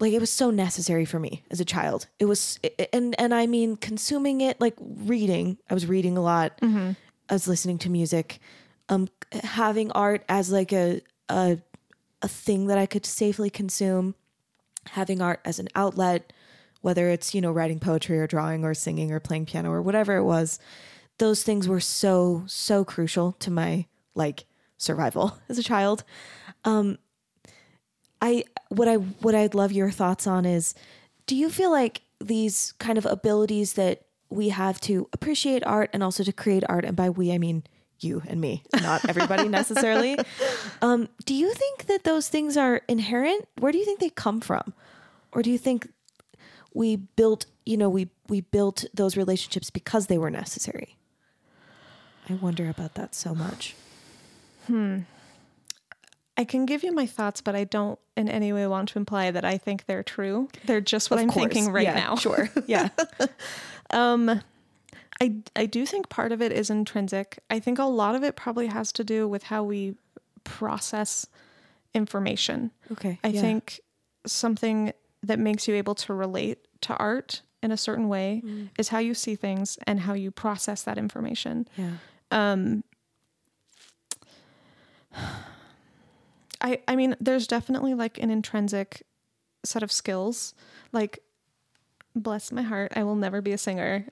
like 0.00 0.12
it 0.12 0.20
was 0.20 0.30
so 0.30 0.50
necessary 0.50 1.04
for 1.04 1.20
me 1.20 1.44
as 1.50 1.60
a 1.60 1.64
child. 1.64 2.08
It 2.18 2.24
was 2.24 2.58
and 2.92 3.14
and 3.20 3.32
I 3.32 3.46
mean 3.46 3.76
consuming 3.76 4.40
it 4.40 4.60
like 4.60 4.74
reading. 4.80 5.58
I 5.70 5.74
was 5.74 5.86
reading 5.86 6.16
a 6.16 6.22
lot. 6.22 6.58
I 6.62 7.32
was 7.34 7.46
listening 7.46 7.78
to 7.78 7.90
music. 7.90 8.40
Um 8.88 9.08
having 9.32 9.92
art 9.92 10.24
as 10.28 10.50
like 10.50 10.72
a 10.72 11.02
a 11.28 11.58
a 12.20 12.28
thing 12.28 12.66
that 12.66 12.78
I 12.78 12.86
could 12.86 13.06
safely 13.06 13.48
consume 13.48 14.16
having 14.88 15.22
art 15.22 15.40
as 15.44 15.60
an 15.60 15.68
outlet, 15.76 16.32
whether 16.82 17.08
it's, 17.08 17.34
you 17.34 17.40
know, 17.40 17.50
writing 17.50 17.80
poetry 17.80 18.18
or 18.18 18.26
drawing 18.26 18.64
or 18.64 18.74
singing 18.74 19.10
or 19.10 19.20
playing 19.20 19.46
piano 19.46 19.70
or 19.70 19.80
whatever 19.80 20.16
it 20.16 20.24
was, 20.24 20.58
those 21.18 21.42
things 21.42 21.66
were 21.66 21.80
so, 21.80 22.44
so 22.46 22.84
crucial 22.84 23.32
to 23.32 23.50
my 23.50 23.86
like 24.14 24.44
survival 24.76 25.38
as 25.48 25.58
a 25.58 25.62
child. 25.62 26.04
Um 26.64 26.98
I 28.20 28.44
what 28.68 28.86
I 28.86 28.96
what 28.96 29.34
I'd 29.34 29.54
love 29.54 29.72
your 29.72 29.90
thoughts 29.90 30.26
on 30.26 30.44
is 30.44 30.74
do 31.26 31.34
you 31.34 31.48
feel 31.50 31.70
like 31.70 32.02
these 32.20 32.72
kind 32.78 32.98
of 32.98 33.06
abilities 33.06 33.72
that 33.72 34.02
we 34.32 34.48
have 34.48 34.80
to 34.80 35.08
appreciate 35.12 35.64
art 35.64 35.90
and 35.92 36.02
also 36.02 36.24
to 36.24 36.32
create 36.32 36.64
art. 36.68 36.84
And 36.84 36.96
by 36.96 37.10
we, 37.10 37.32
I 37.32 37.38
mean 37.38 37.64
you 38.00 38.22
and 38.26 38.40
me, 38.40 38.64
not 38.80 39.08
everybody 39.08 39.48
necessarily. 39.48 40.16
Um, 40.80 41.08
do 41.24 41.34
you 41.34 41.52
think 41.52 41.86
that 41.86 42.04
those 42.04 42.28
things 42.28 42.56
are 42.56 42.82
inherent? 42.88 43.46
Where 43.58 43.72
do 43.72 43.78
you 43.78 43.84
think 43.84 44.00
they 44.00 44.10
come 44.10 44.40
from? 44.40 44.74
Or 45.32 45.42
do 45.42 45.50
you 45.50 45.58
think 45.58 45.88
we 46.74 46.96
built, 46.96 47.46
you 47.66 47.76
know, 47.76 47.88
we, 47.88 48.08
we 48.28 48.40
built 48.40 48.84
those 48.94 49.16
relationships 49.16 49.70
because 49.70 50.06
they 50.06 50.18
were 50.18 50.30
necessary? 50.30 50.96
I 52.28 52.34
wonder 52.34 52.68
about 52.68 52.94
that 52.94 53.14
so 53.14 53.34
much. 53.34 53.74
Hmm. 54.66 55.00
I 56.36 56.44
can 56.44 56.64
give 56.66 56.82
you 56.82 56.92
my 56.92 57.06
thoughts, 57.06 57.40
but 57.40 57.54
I 57.54 57.64
don't 57.64 57.98
in 58.16 58.28
any 58.28 58.52
way 58.52 58.66
want 58.66 58.88
to 58.90 58.98
imply 58.98 59.30
that 59.30 59.44
I 59.44 59.58
think 59.58 59.86
they're 59.86 60.02
true. 60.02 60.48
They're 60.64 60.80
just 60.80 61.10
what 61.10 61.18
Of 61.18 61.24
I'm 61.24 61.28
course. 61.28 61.52
thinking 61.52 61.72
right 61.72 61.84
Yeah, 61.84 61.94
now. 61.94 62.16
Sure. 62.16 62.48
Yeah. 62.66 62.88
um, 63.90 64.40
I 65.20 65.36
I 65.54 65.66
do 65.66 65.84
think 65.84 66.08
part 66.08 66.32
of 66.32 66.40
it 66.40 66.52
is 66.52 66.70
intrinsic. 66.70 67.38
I 67.50 67.60
think 67.60 67.78
a 67.78 67.84
lot 67.84 68.14
of 68.14 68.22
it 68.24 68.34
probably 68.34 68.68
has 68.68 68.92
to 68.92 69.04
do 69.04 69.28
with 69.28 69.44
how 69.44 69.62
we 69.62 69.94
process 70.44 71.26
information. 71.94 72.70
Okay. 72.90 73.18
I 73.22 73.28
yeah. 73.28 73.40
think 73.40 73.80
something 74.26 74.92
that 75.22 75.38
makes 75.38 75.68
you 75.68 75.74
able 75.74 75.94
to 75.94 76.12
relate 76.14 76.58
to 76.82 76.96
art 76.96 77.42
in 77.62 77.70
a 77.70 77.76
certain 77.76 78.08
way 78.08 78.42
Mm. 78.44 78.68
is 78.78 78.88
how 78.88 78.98
you 78.98 79.14
see 79.14 79.36
things 79.36 79.78
and 79.86 80.00
how 80.00 80.14
you 80.14 80.30
process 80.30 80.82
that 80.82 80.98
information. 80.98 81.68
Yeah. 81.76 81.92
I 86.60 86.80
I 86.88 86.96
mean 86.96 87.16
there's 87.20 87.46
definitely 87.46 87.94
like 87.94 88.18
an 88.18 88.30
intrinsic 88.30 89.02
set 89.64 89.82
of 89.82 89.92
skills. 89.92 90.54
Like 90.92 91.20
bless 92.14 92.52
my 92.52 92.62
heart, 92.62 92.92
I 92.96 93.04
will 93.04 93.16
never 93.16 93.40
be 93.40 93.52
a 93.52 93.58
singer. 93.58 94.06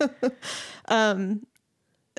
um 0.88 1.46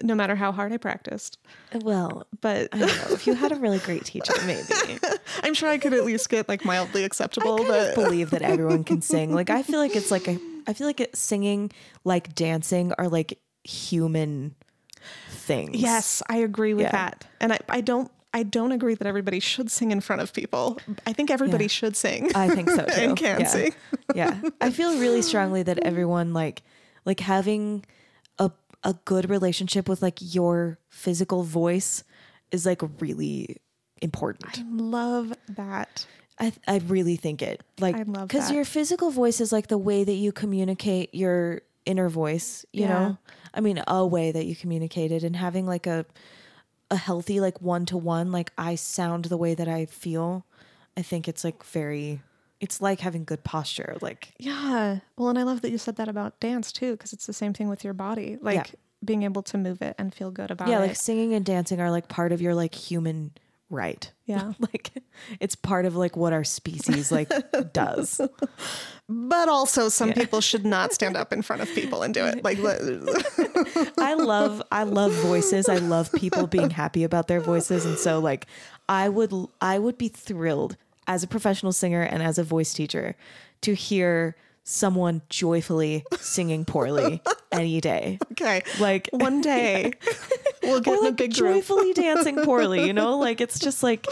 no 0.04 0.16
matter 0.16 0.36
how 0.36 0.52
hard 0.52 0.72
I 0.74 0.78
practiced. 0.78 1.38
Well, 1.74 2.26
But 2.42 2.70
I 2.74 2.80
don't 2.80 2.88
know. 2.88 3.14
If 3.16 3.26
you 3.28 3.34
had 3.34 3.52
a 3.52 3.56
really 3.56 3.80
great 3.80 4.06
teacher, 4.06 4.34
maybe. 4.46 4.64
I'm 5.44 5.54
sure 5.54 5.70
I 5.70 5.78
could 5.78 5.94
at 5.94 6.06
least 6.06 6.30
get 6.30 6.48
like 6.48 6.64
mildly 6.66 7.04
acceptable, 7.04 7.62
I 7.64 7.68
but 7.68 7.96
believe 7.96 8.30
that 8.32 8.42
everyone 8.42 8.84
can 8.84 9.02
sing. 9.14 9.34
Like 9.34 9.50
I 9.50 9.64
feel 9.64 9.80
like 9.80 9.96
it's 9.96 10.12
like 10.12 10.28
a 10.28 10.40
I 10.68 10.74
feel 10.74 10.88
like 10.88 11.00
it, 11.00 11.16
singing 11.16 11.72
like 12.04 12.36
dancing 12.36 12.94
are 12.98 13.08
like 13.08 13.40
human 13.64 14.56
things. 15.30 15.76
Yes, 15.78 16.22
I 16.30 16.38
agree 16.38 16.74
with 16.74 16.84
Yeah. 16.86 16.92
that. 16.92 17.26
And 17.40 17.54
I, 17.54 17.60
I 17.70 17.82
don't 17.82 18.12
I 18.34 18.44
don't 18.44 18.72
agree 18.74 18.94
that 18.94 19.08
everybody 19.08 19.40
should 19.40 19.72
sing 19.72 19.92
in 19.92 20.00
front 20.02 20.22
of 20.22 20.32
people. 20.34 20.78
I 21.08 21.14
think 21.14 21.32
everybody 21.32 21.64
Yeah. 21.66 21.70
should 21.70 21.96
sing. 21.96 22.36
I 22.36 22.50
think 22.50 22.70
so 22.70 22.86
too. 22.86 23.02
And 23.02 23.18
can 23.18 23.40
yeah. 23.42 23.48
sing. 23.48 23.74
yeah. 24.14 24.42
I 24.62 24.70
feel 24.70 25.00
really 25.00 25.22
strongly 25.22 25.64
that 25.64 25.80
everyone 25.80 26.34
like 26.34 26.62
like 27.06 27.20
having 27.22 27.86
a 28.88 28.94
good 29.06 29.30
relationship 29.30 29.88
with 29.88 30.02
like 30.02 30.18
your 30.20 30.80
physical 30.90 31.44
voice 31.44 32.04
is 32.52 32.66
like 32.66 32.82
really 33.00 33.58
important. 34.02 34.58
I 34.60 34.64
love 34.68 35.34
that. 35.50 36.08
I 36.40 36.54
I 36.68 36.78
really 36.88 37.18
think 37.18 37.42
it 37.42 37.62
like 37.80 37.96
I 37.98 38.04
love 38.04 38.28
because 38.30 38.50
your 38.50 38.64
physical 38.66 39.12
voice 39.12 39.42
is 39.42 39.52
like 39.52 39.68
the 39.68 39.78
way 39.78 40.04
that 40.04 40.14
you 40.14 40.32
communicate 40.32 41.14
your 41.14 41.62
inner 41.86 42.08
voice. 42.10 42.66
You 42.72 42.84
Yeah. 42.84 42.88
know, 42.88 43.18
I 43.54 43.60
mean, 43.60 43.84
a 43.88 44.06
way 44.08 44.32
that 44.32 44.46
you 44.46 44.56
communicate 44.56 45.12
it, 45.12 45.24
and 45.24 45.36
having 45.36 45.66
like 45.68 45.86
a 45.86 46.06
a 46.90 46.96
healthy 46.96 47.42
like 47.42 47.62
one 47.62 47.86
to 47.88 47.98
one, 47.98 48.32
like 48.32 48.52
I 48.58 48.76
sound 48.76 49.26
the 49.26 49.38
way 49.38 49.54
that 49.56 49.68
I 49.68 49.86
feel. 49.86 50.46
I 50.96 51.02
think 51.02 51.28
it's 51.28 51.44
like 51.44 51.64
very. 51.66 52.22
It's 52.60 52.82
like 52.82 53.00
having 53.00 53.24
good 53.24 53.44
posture. 53.44 53.98
Like 54.02 54.34
Yeah. 54.38 55.00
Well, 55.18 55.30
and 55.30 55.40
I 55.40 55.44
love 55.44 55.62
that 55.62 55.72
you 55.72 55.78
said 55.78 55.96
that 55.98 56.08
about 56.08 56.40
dance 56.40 56.72
too, 56.72 56.94
because 56.94 57.14
it's 57.14 57.26
the 57.26 57.34
same 57.34 57.54
thing 57.54 57.70
with 57.70 57.84
your 57.84 57.94
body. 57.94 58.38
Like 58.42 58.76
being 59.04 59.24
able 59.24 59.44
to 59.44 59.58
move 59.58 59.82
it 59.82 59.96
and 59.98 60.14
feel 60.14 60.32
good 60.32 60.52
about 60.52 60.68
yeah, 60.68 60.78
it. 60.78 60.82
Yeah, 60.82 60.88
like 60.88 60.96
singing 60.96 61.34
and 61.34 61.46
dancing 61.46 61.80
are 61.80 61.92
like 61.92 62.08
part 62.08 62.32
of 62.32 62.42
your 62.42 62.56
like 62.56 62.74
human 62.74 63.32
right. 63.70 64.12
Yeah. 64.26 64.54
like 64.60 64.92
it's 65.40 65.56
part 65.56 65.86
of 65.86 65.96
like 65.96 66.16
what 66.16 66.34
our 66.34 66.44
species 66.44 67.12
like 67.12 67.32
does. 67.74 68.22
but 69.10 69.50
also 69.50 69.90
some 69.90 70.14
people 70.14 70.42
should 70.42 70.66
not 70.66 70.94
stand 70.94 71.16
up 71.16 71.32
in 71.32 71.42
front 71.42 71.62
of 71.62 71.70
people 71.70 72.04
and 72.04 72.14
do 72.14 72.26
it. 72.26 72.44
Like 72.44 72.60
I 74.00 74.14
love 74.16 74.62
I 74.72 74.84
love 74.84 75.14
voices. 75.14 75.70
I 75.70 75.78
love 75.78 76.12
people 76.14 76.48
being 76.48 76.70
happy 76.70 77.04
about 77.04 77.28
their 77.28 77.42
voices 77.42 77.86
and 77.86 77.98
so 77.98 78.20
like 78.20 78.48
I 78.90 79.10
would 79.10 79.34
I 79.62 79.80
would 79.80 79.98
be 79.98 80.08
thrilled 80.08 80.78
as 81.08 81.24
a 81.24 81.28
professional 81.28 81.72
singer 81.72 82.02
and 82.02 82.22
as 82.22 82.38
a 82.38 82.44
voice 82.44 82.74
teacher 82.74 83.16
to 83.62 83.74
hear 83.74 84.36
someone 84.64 85.22
joyfully 85.30 86.04
singing 86.20 86.66
poorly 86.66 87.22
any 87.54 87.80
day. 87.80 88.20
okay. 88.34 88.62
Like 88.80 89.08
One 89.14 89.40
day 89.52 89.94
we'll 90.62 90.82
get 90.82 90.92
or 90.92 90.98
a 90.98 91.00
like 91.06 91.16
big 91.16 91.34
joyfully 91.34 91.94
dancing 91.94 92.36
poorly, 92.44 92.86
you 92.86 92.92
know? 92.92 93.18
Like 93.18 93.40
it's 93.40 93.60
just 93.60 93.82
like 93.82 94.06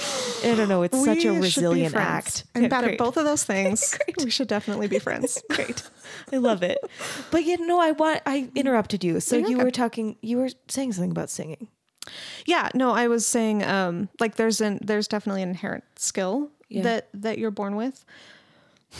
I 0.45 0.55
don't 0.55 0.69
know, 0.69 0.83
it's 0.83 0.97
such 0.97 1.25
a 1.25 1.33
We 1.33 1.49
should 1.49 1.59
be 1.61 1.67
resilient 1.67 1.95
act. 1.95 2.45
I'm 2.55 2.63
Yeah, 2.63 2.67
bad 2.69 2.83
great. 2.85 2.93
at 2.93 2.97
both 2.99 3.17
of 3.17 3.25
those 3.25 3.43
things. 3.43 3.97
We 4.23 4.29
should 4.29 4.47
definitely 4.47 4.87
be 4.87 4.97
friends. 4.99 5.43
Great. 5.49 5.83
I 6.31 6.37
love 6.37 6.63
it. 6.63 6.77
But 7.31 7.43
you 7.43 7.57
know, 7.67 7.81
I 7.81 7.91
want 7.91 8.21
I 8.25 8.49
interrupted 8.55 9.03
you. 9.03 9.19
So 9.19 9.35
you 9.35 9.57
were 9.57 9.71
talking 9.71 10.15
you 10.21 10.37
were 10.37 10.49
saying 10.69 10.93
something 10.93 11.11
about 11.11 11.29
singing. 11.29 11.67
Yeah, 12.45 12.69
no, 12.73 12.91
I 12.91 13.09
was 13.09 13.27
saying 13.27 13.61
um 13.63 14.07
like 14.21 14.35
there's 14.35 14.61
an 14.61 14.79
there's 14.81 15.09
definitely 15.09 15.41
an 15.41 15.49
inherent 15.49 15.83
skill 15.97 16.49
Yeah. 16.69 16.83
that 16.83 17.09
that 17.13 17.37
you're 17.37 17.51
born 17.51 17.75
with. 17.75 18.03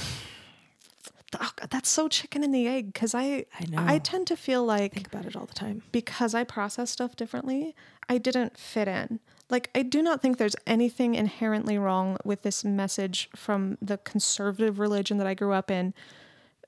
Oh, 1.38 1.50
God, 1.58 1.70
that's 1.70 1.90
so 1.90 2.08
chicken 2.08 2.46
and 2.46 2.56
the 2.56 2.66
egg 2.66 2.94
because 2.94 3.14
I 3.14 3.46
I 3.60 3.66
know. 3.70 3.84
I 3.86 3.98
tend 3.98 4.28
to 4.28 4.38
feel 4.38 4.64
like 4.64 4.94
Think 4.94 5.08
about 5.08 5.26
it 5.26 5.36
all 5.36 5.46
the 5.46 5.54
time. 5.54 5.82
because 5.92 6.34
I 6.34 6.46
process 6.46 6.90
stuff 6.92 7.18
differently, 7.18 7.76
I 8.08 8.18
didn't 8.20 8.58
fit 8.58 8.88
in. 8.88 9.20
Like 9.50 9.70
I 9.76 9.82
do 9.82 10.02
not 10.02 10.22
think 10.22 10.38
there's 10.38 10.56
anything 10.66 11.14
inherently 11.16 11.78
wrong 11.78 12.16
with 12.24 12.44
this 12.44 12.64
message 12.64 13.30
from 13.36 13.78
the 13.82 13.98
conservative 13.98 14.80
religion 14.80 15.18
that 15.18 15.28
I 15.28 15.34
grew 15.34 15.52
up 15.52 15.70
in 15.70 15.94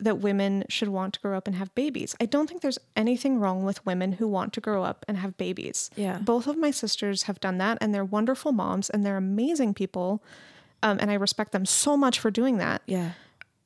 that 0.02 0.18
women 0.20 0.66
should 0.68 0.90
want 0.90 1.14
to 1.14 1.20
grow 1.22 1.38
up 1.38 1.48
and 1.48 1.56
have 1.56 1.74
babies. 1.74 2.14
I 2.20 2.26
don't 2.26 2.48
think 2.50 2.62
there's 2.62 2.78
anything 2.96 3.40
wrong 3.40 3.64
with 3.64 3.86
women 3.86 4.14
who 4.14 4.28
want 4.28 4.52
to 4.54 4.62
grow 4.62 4.84
up 4.84 5.06
and 5.08 5.18
have 5.18 5.38
babies. 5.38 5.90
Yeah. 5.96 6.18
Both 6.20 6.46
of 6.46 6.58
my 6.58 6.72
sisters 6.72 7.24
have 7.24 7.40
done 7.40 7.58
that 7.60 7.78
and 7.80 7.96
they're 7.96 8.04
wonderful 8.06 8.52
moms 8.52 8.90
and 8.90 9.06
they're 9.06 9.18
amazing 9.18 9.76
people. 9.76 10.22
Um, 10.84 10.98
and 11.02 11.10
I 11.10 11.16
respect 11.16 11.52
them 11.52 11.66
so 11.66 11.98
much 11.98 12.20
for 12.20 12.30
doing 12.32 12.58
that 12.58 12.82
Yeah. 12.86 13.12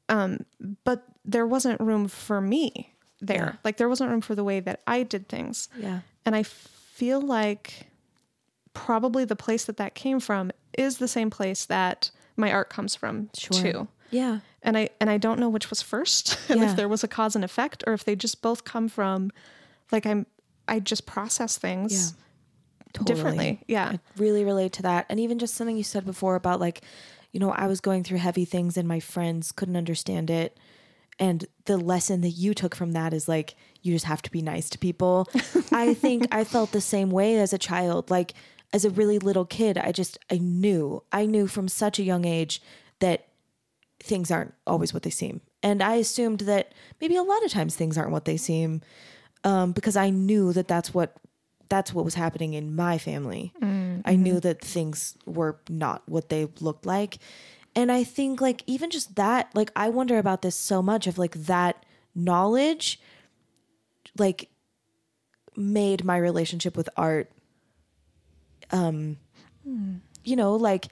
Um, 0.09 0.45
but 0.83 1.03
there 1.23 1.45
wasn't 1.47 1.79
room 1.79 2.07
for 2.07 2.41
me 2.41 2.93
there. 3.21 3.51
Yeah. 3.53 3.55
Like 3.63 3.77
there 3.77 3.87
wasn't 3.89 4.09
room 4.11 4.21
for 4.21 4.35
the 4.35 4.43
way 4.43 4.59
that 4.59 4.81
I 4.87 5.03
did 5.03 5.27
things. 5.29 5.69
Yeah. 5.77 5.99
And 6.25 6.35
I 6.35 6.43
feel 6.43 7.21
like 7.21 7.87
probably 8.73 9.25
the 9.25 9.35
place 9.35 9.65
that 9.65 9.77
that 9.77 9.95
came 9.95 10.19
from 10.19 10.51
is 10.77 10.97
the 10.97 11.07
same 11.07 11.29
place 11.29 11.65
that 11.65 12.09
my 12.37 12.51
art 12.51 12.69
comes 12.69 12.95
from 12.95 13.29
too. 13.33 13.87
Yeah. 14.09 14.39
And 14.63 14.77
I 14.77 14.89
and 14.99 15.09
I 15.09 15.17
don't 15.17 15.39
know 15.39 15.49
which 15.49 15.69
was 15.69 15.81
first 15.81 16.37
and 16.49 16.59
Yeah. 16.61 16.69
if 16.71 16.75
there 16.75 16.87
was 16.89 17.03
a 17.03 17.07
cause 17.07 17.35
and 17.35 17.43
effect 17.45 17.83
or 17.87 17.93
if 17.93 18.03
they 18.03 18.15
just 18.15 18.41
both 18.41 18.63
come 18.63 18.87
from 18.87 19.31
like 19.91 20.05
I'm 20.05 20.25
I 20.67 20.79
just 20.79 21.05
process 21.05 21.57
things 21.57 22.13
Totally. 22.93 23.15
differently. 23.15 23.63
Yeah. 23.67 23.93
I 23.93 23.99
really 24.17 24.43
relate 24.43 24.73
to 24.73 24.83
that. 24.83 25.05
And 25.09 25.19
even 25.19 25.39
just 25.39 25.55
something 25.55 25.77
you 25.77 25.83
said 25.83 26.05
before 26.05 26.35
about 26.35 26.59
like, 26.59 26.81
you 27.31 27.39
know, 27.39 27.51
I 27.51 27.67
was 27.67 27.79
going 27.81 28.03
through 28.03 28.17
heavy 28.17 28.45
things 28.45 28.77
and 28.77 28.87
my 28.87 28.99
friends 28.99 29.51
couldn't 29.51 29.77
understand 29.77 30.29
it. 30.29 30.57
And 31.19 31.45
the 31.65 31.77
lesson 31.77 32.21
that 32.21 32.31
you 32.31 32.53
took 32.53 32.75
from 32.75 32.93
that 32.93 33.13
is 33.13 33.27
like, 33.27 33.55
you 33.81 33.93
just 33.93 34.05
have 34.05 34.21
to 34.23 34.31
be 34.31 34.41
nice 34.41 34.69
to 34.71 34.77
people. 34.77 35.27
I 35.71 35.93
think 35.93 36.27
I 36.31 36.43
felt 36.43 36.71
the 36.71 36.81
same 36.81 37.11
way 37.11 37.37
as 37.37 37.53
a 37.53 37.57
child. 37.57 38.09
Like, 38.09 38.33
as 38.73 38.85
a 38.85 38.89
really 38.89 39.19
little 39.19 39.45
kid, 39.45 39.77
I 39.77 39.91
just, 39.91 40.17
I 40.29 40.37
knew, 40.37 41.03
I 41.11 41.25
knew 41.25 41.47
from 41.47 41.67
such 41.67 41.99
a 41.99 42.03
young 42.03 42.25
age 42.25 42.61
that 42.99 43.27
things 43.99 44.31
aren't 44.31 44.53
always 44.65 44.93
what 44.93 45.03
they 45.03 45.09
seem. 45.09 45.41
And 45.61 45.83
I 45.83 45.95
assumed 45.95 46.41
that 46.41 46.73
maybe 46.99 47.15
a 47.15 47.23
lot 47.23 47.43
of 47.43 47.51
times 47.51 47.75
things 47.75 47.97
aren't 47.97 48.11
what 48.11 48.25
they 48.25 48.37
seem 48.37 48.81
um, 49.43 49.73
because 49.73 49.95
I 49.95 50.09
knew 50.09 50.53
that 50.53 50.67
that's 50.67 50.93
what 50.93 51.15
that's 51.71 51.93
what 51.93 52.05
was 52.05 52.15
happening 52.15 52.53
in 52.53 52.75
my 52.75 52.97
family. 52.97 53.53
Mm, 53.61 54.01
I 54.03 54.15
knew 54.15 54.33
mm-hmm. 54.33 54.39
that 54.41 54.61
things 54.61 55.17
were 55.25 55.57
not 55.69 56.03
what 56.05 56.27
they 56.27 56.49
looked 56.59 56.85
like. 56.85 57.17
And 57.73 57.89
I 57.89 58.03
think 58.03 58.41
like 58.41 58.61
even 58.67 58.89
just 58.89 59.15
that, 59.15 59.49
like 59.55 59.71
I 59.73 59.87
wonder 59.87 60.17
about 60.17 60.41
this 60.41 60.55
so 60.55 60.81
much 60.81 61.07
of 61.07 61.17
like 61.17 61.33
that 61.45 61.85
knowledge 62.13 62.99
like 64.17 64.49
made 65.55 66.03
my 66.03 66.17
relationship 66.17 66.75
with 66.75 66.89
art 66.97 67.31
um 68.71 69.17
hmm. 69.63 69.95
you 70.25 70.35
know 70.35 70.55
like 70.55 70.87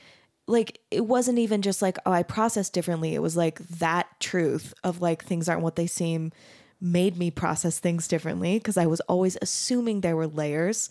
like 0.48 0.80
it 0.90 1.06
wasn't 1.06 1.38
even 1.38 1.62
just 1.62 1.82
like 1.82 1.98
oh 2.06 2.12
I 2.12 2.24
process 2.24 2.70
differently. 2.70 3.14
It 3.14 3.22
was 3.22 3.38
like 3.38 3.60
that 3.68 4.08
truth 4.20 4.74
of 4.84 5.02
like 5.02 5.24
things 5.24 5.48
aren't 5.48 5.62
what 5.62 5.76
they 5.76 5.88
seem 5.88 6.32
made 6.82 7.18
me 7.18 7.30
process 7.32 7.80
things 7.80 8.08
differently 8.08 8.58
because 8.58 8.78
I 8.78 8.86
was 8.86 9.02
always 9.02 9.38
assuming 9.42 10.02
there 10.02 10.16
were 10.16 10.28
layers 10.28 10.90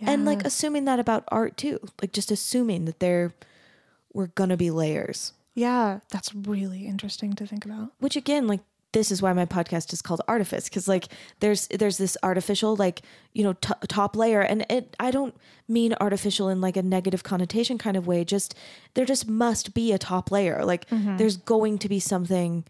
and 0.00 0.24
like 0.24 0.44
assuming 0.44 0.84
that 0.84 1.00
about 1.00 1.24
art 1.28 1.56
too. 1.56 1.80
Like 2.00 2.12
just 2.12 2.30
assuming 2.30 2.84
that 2.84 3.00
there 3.00 3.34
were 4.12 4.28
gonna 4.28 4.56
be 4.56 4.70
layers. 4.70 5.32
Yeah, 5.54 6.00
that's 6.10 6.34
really 6.34 6.86
interesting 6.86 7.32
to 7.34 7.46
think 7.46 7.64
about. 7.64 7.92
Which 7.98 8.16
again, 8.16 8.46
like 8.46 8.60
this 8.92 9.10
is 9.10 9.20
why 9.20 9.32
my 9.32 9.44
podcast 9.44 9.92
is 9.92 10.00
called 10.00 10.22
artifice 10.26 10.64
because 10.64 10.88
like 10.88 11.08
there's 11.40 11.66
there's 11.68 11.98
this 11.98 12.16
artificial 12.22 12.74
like 12.76 13.02
you 13.32 13.44
know 13.44 13.52
t- 13.54 13.74
top 13.86 14.16
layer 14.16 14.40
and 14.40 14.64
it 14.70 14.96
i 14.98 15.10
don't 15.10 15.36
mean 15.68 15.94
artificial 16.00 16.48
in 16.48 16.60
like 16.60 16.76
a 16.76 16.82
negative 16.82 17.22
connotation 17.22 17.76
kind 17.76 17.98
of 17.98 18.06
way 18.06 18.24
just 18.24 18.54
there 18.94 19.04
just 19.04 19.28
must 19.28 19.74
be 19.74 19.92
a 19.92 19.98
top 19.98 20.30
layer 20.30 20.64
like 20.64 20.88
mm-hmm. 20.88 21.18
there's 21.18 21.36
going 21.36 21.78
to 21.78 21.86
be 21.86 22.00
something 22.00 22.64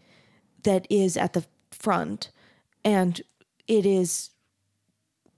that 0.63 0.85
is 0.89 1.15
at 1.15 1.31
the 1.31 1.45
front 1.71 2.29
and 2.89 3.21
it 3.67 3.85
is 3.85 4.31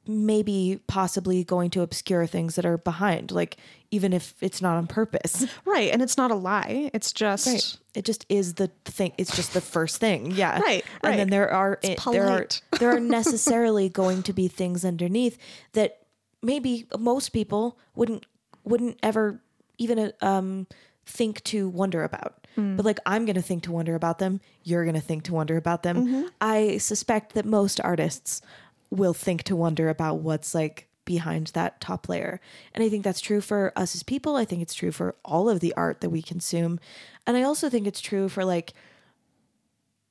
maybe 0.08 0.80
possibly 0.88 1.44
going 1.44 1.70
to 1.70 1.82
obscure 1.82 2.26
things 2.26 2.56
that 2.56 2.66
are 2.66 2.78
behind 2.78 3.32
like 3.32 3.58
even 3.92 4.14
if 4.14 4.34
it's 4.42 4.62
not 4.62 4.76
on 4.76 4.88
purpose 4.88 5.46
Right. 5.66 5.92
And 5.92 6.02
it's 6.02 6.18
not 6.18 6.32
a 6.32 6.36
lie. 6.36 6.90
It's 6.94 7.14
just 7.14 7.48
Right. 7.48 7.78
It 7.94 8.06
just 8.06 8.26
is 8.30 8.54
the 8.56 8.70
thing. 8.86 9.12
It's 9.18 9.36
just 9.36 9.54
the 9.54 9.62
first 9.62 9.98
thing. 9.98 10.32
Yeah. 10.32 10.60
Right, 10.66 10.84
And 11.04 11.20
then 11.20 11.30
there 11.30 11.50
are 11.52 11.80
it, 11.84 12.00
there 12.12 12.28
are 12.28 12.48
there 12.80 12.96
are 12.96 13.00
necessarily 13.00 13.90
going 13.90 14.24
to 14.24 14.34
be 14.34 14.48
things 14.48 14.84
underneath 14.86 15.38
that 15.74 16.00
maybe 16.42 16.88
most 16.98 17.30
people 17.30 17.78
wouldn't 17.96 18.26
wouldn't 18.64 18.98
ever 19.04 19.42
even 19.78 20.14
um 20.22 20.68
think 21.06 21.44
to 21.46 21.70
wonder 21.70 22.04
about. 22.04 22.48
Hmm. 22.56 22.76
But 22.76 22.86
like 22.86 23.00
I'm 23.06 23.26
going 23.26 23.36
to 23.36 23.42
think 23.42 23.64
to 23.64 23.72
wonder 23.72 23.96
about 23.96 24.20
them, 24.20 24.42
you're 24.64 24.84
going 24.84 24.96
to 24.96 25.02
think 25.02 25.24
to 25.24 25.34
wonder 25.34 25.58
about 25.58 25.84
them. 25.84 26.06
Mm-hmm. 26.06 26.28
I 26.40 26.78
suspect 26.78 27.34
that 27.34 27.46
most 27.46 27.80
artists 27.82 28.42
will 28.90 29.14
think 29.14 29.44
to 29.44 29.56
wonder 29.56 29.90
about 29.90 30.20
what's 30.20 30.54
like 30.54 30.88
behind 31.06 31.48
that 31.48 31.82
top 31.82 32.08
layer. 32.10 32.40
And 32.74 32.84
I 32.84 32.90
think 32.90 33.04
that's 33.04 33.22
true 33.22 33.42
for 33.42 33.74
us 33.76 33.96
as 33.96 34.04
people. 34.04 34.36
I 34.36 34.46
think 34.46 34.62
it's 34.62 34.74
true 34.74 34.92
for 34.92 35.16
all 35.26 35.50
of 35.50 35.60
the 35.60 35.74
art 35.76 36.02
that 36.02 36.10
we 36.10 36.22
consume. 36.22 36.80
And 37.26 37.38
I 37.38 37.44
also 37.44 37.70
think 37.70 37.88
it's 37.88 38.02
true 38.02 38.30
for 38.30 38.46
like 38.46 38.74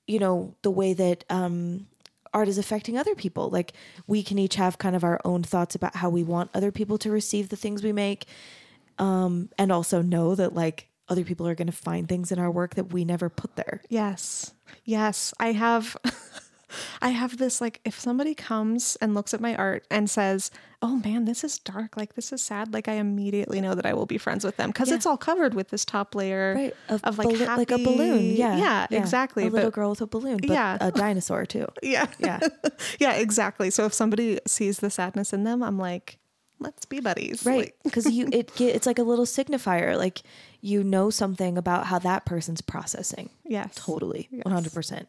you 0.06 0.18
know, 0.18 0.56
the 0.62 0.70
way 0.72 0.92
that 0.92 1.24
um 1.30 1.86
art 2.32 2.48
is 2.48 2.58
affecting 2.58 2.98
other 2.98 3.14
people. 3.14 3.50
Like 3.50 3.72
we 4.06 4.22
can 4.22 4.38
each 4.38 4.56
have 4.56 4.78
kind 4.78 4.96
of 4.96 5.04
our 5.04 5.20
own 5.24 5.42
thoughts 5.42 5.74
about 5.74 5.96
how 5.96 6.10
we 6.10 6.22
want 6.22 6.50
other 6.54 6.72
people 6.72 6.98
to 6.98 7.10
receive 7.10 7.48
the 7.48 7.56
things 7.56 7.82
we 7.82 7.92
make. 7.92 8.26
Um 9.00 9.48
and 9.58 9.72
also 9.72 10.02
know 10.02 10.34
that 10.36 10.54
like 10.54 10.86
other 11.08 11.24
people 11.24 11.48
are 11.48 11.56
going 11.56 11.66
to 11.66 11.72
find 11.72 12.08
things 12.08 12.30
in 12.30 12.38
our 12.38 12.50
work 12.52 12.76
that 12.76 12.92
we 12.92 13.04
never 13.04 13.28
put 13.28 13.56
there. 13.56 13.80
Yes. 13.88 14.54
Yes. 14.84 15.34
I 15.40 15.50
have 15.52 15.96
I 17.02 17.08
have 17.08 17.36
this 17.38 17.60
like 17.60 17.80
if 17.84 17.98
somebody 17.98 18.32
comes 18.32 18.96
and 19.00 19.12
looks 19.12 19.34
at 19.34 19.40
my 19.40 19.56
art 19.56 19.84
and 19.90 20.08
says, 20.08 20.52
"Oh 20.80 21.00
man, 21.04 21.24
this 21.24 21.42
is 21.42 21.58
dark. 21.58 21.96
Like 21.96 22.14
this 22.14 22.32
is 22.32 22.42
sad." 22.42 22.72
Like 22.72 22.86
I 22.86 22.92
immediately 22.92 23.60
know 23.60 23.74
that 23.74 23.84
I 23.86 23.92
will 23.92 24.06
be 24.06 24.18
friends 24.18 24.44
with 24.44 24.56
them 24.56 24.72
cuz 24.72 24.88
Yeah. 24.88 24.94
it's 24.94 25.04
all 25.06 25.16
covered 25.16 25.52
with 25.54 25.70
this 25.70 25.84
top 25.84 26.14
layer 26.14 26.54
Right. 26.54 26.74
of, 26.88 27.18
like 27.18 27.26
ballo- 27.26 27.56
like 27.56 27.72
a 27.72 27.78
balloon. 27.78 28.22
Yeah. 28.36 28.56
Yeah, 28.56 28.86
exactly. 28.92 29.46
A 29.46 29.50
little 29.50 29.72
girl 29.72 29.90
with 29.90 30.00
a 30.02 30.06
balloon, 30.06 30.36
but 30.36 30.50
Yeah. 30.50 30.78
a 30.80 30.92
dinosaur 30.92 31.44
too. 31.44 31.66
Yeah. 31.82 32.06
Yeah. 32.20 32.38
yeah, 33.00 33.14
exactly. 33.14 33.70
So 33.70 33.84
if 33.86 33.92
somebody 33.92 34.38
sees 34.46 34.78
the 34.78 34.90
sadness 34.90 35.32
in 35.32 35.42
them, 35.42 35.64
I'm 35.64 35.76
like, 35.78 36.19
"Let's 36.60 36.84
be 36.84 37.00
buddies." 37.00 37.44
Right. 37.44 37.58
Like, 37.58 37.76
Because 37.82 38.06
you 38.10 38.28
it 38.32 38.54
get 38.54 38.74
it's 38.76 38.86
like 38.86 38.98
a 38.98 39.02
little 39.02 39.24
signifier. 39.26 39.96
Like 39.96 40.22
you 40.60 40.84
know 40.84 41.08
something 41.10 41.56
about 41.58 41.86
how 41.86 41.98
that 42.00 42.24
person's 42.26 42.60
processing. 42.60 43.30
yes. 43.44 43.72
Totally. 43.74 44.28
100%. 44.44 45.06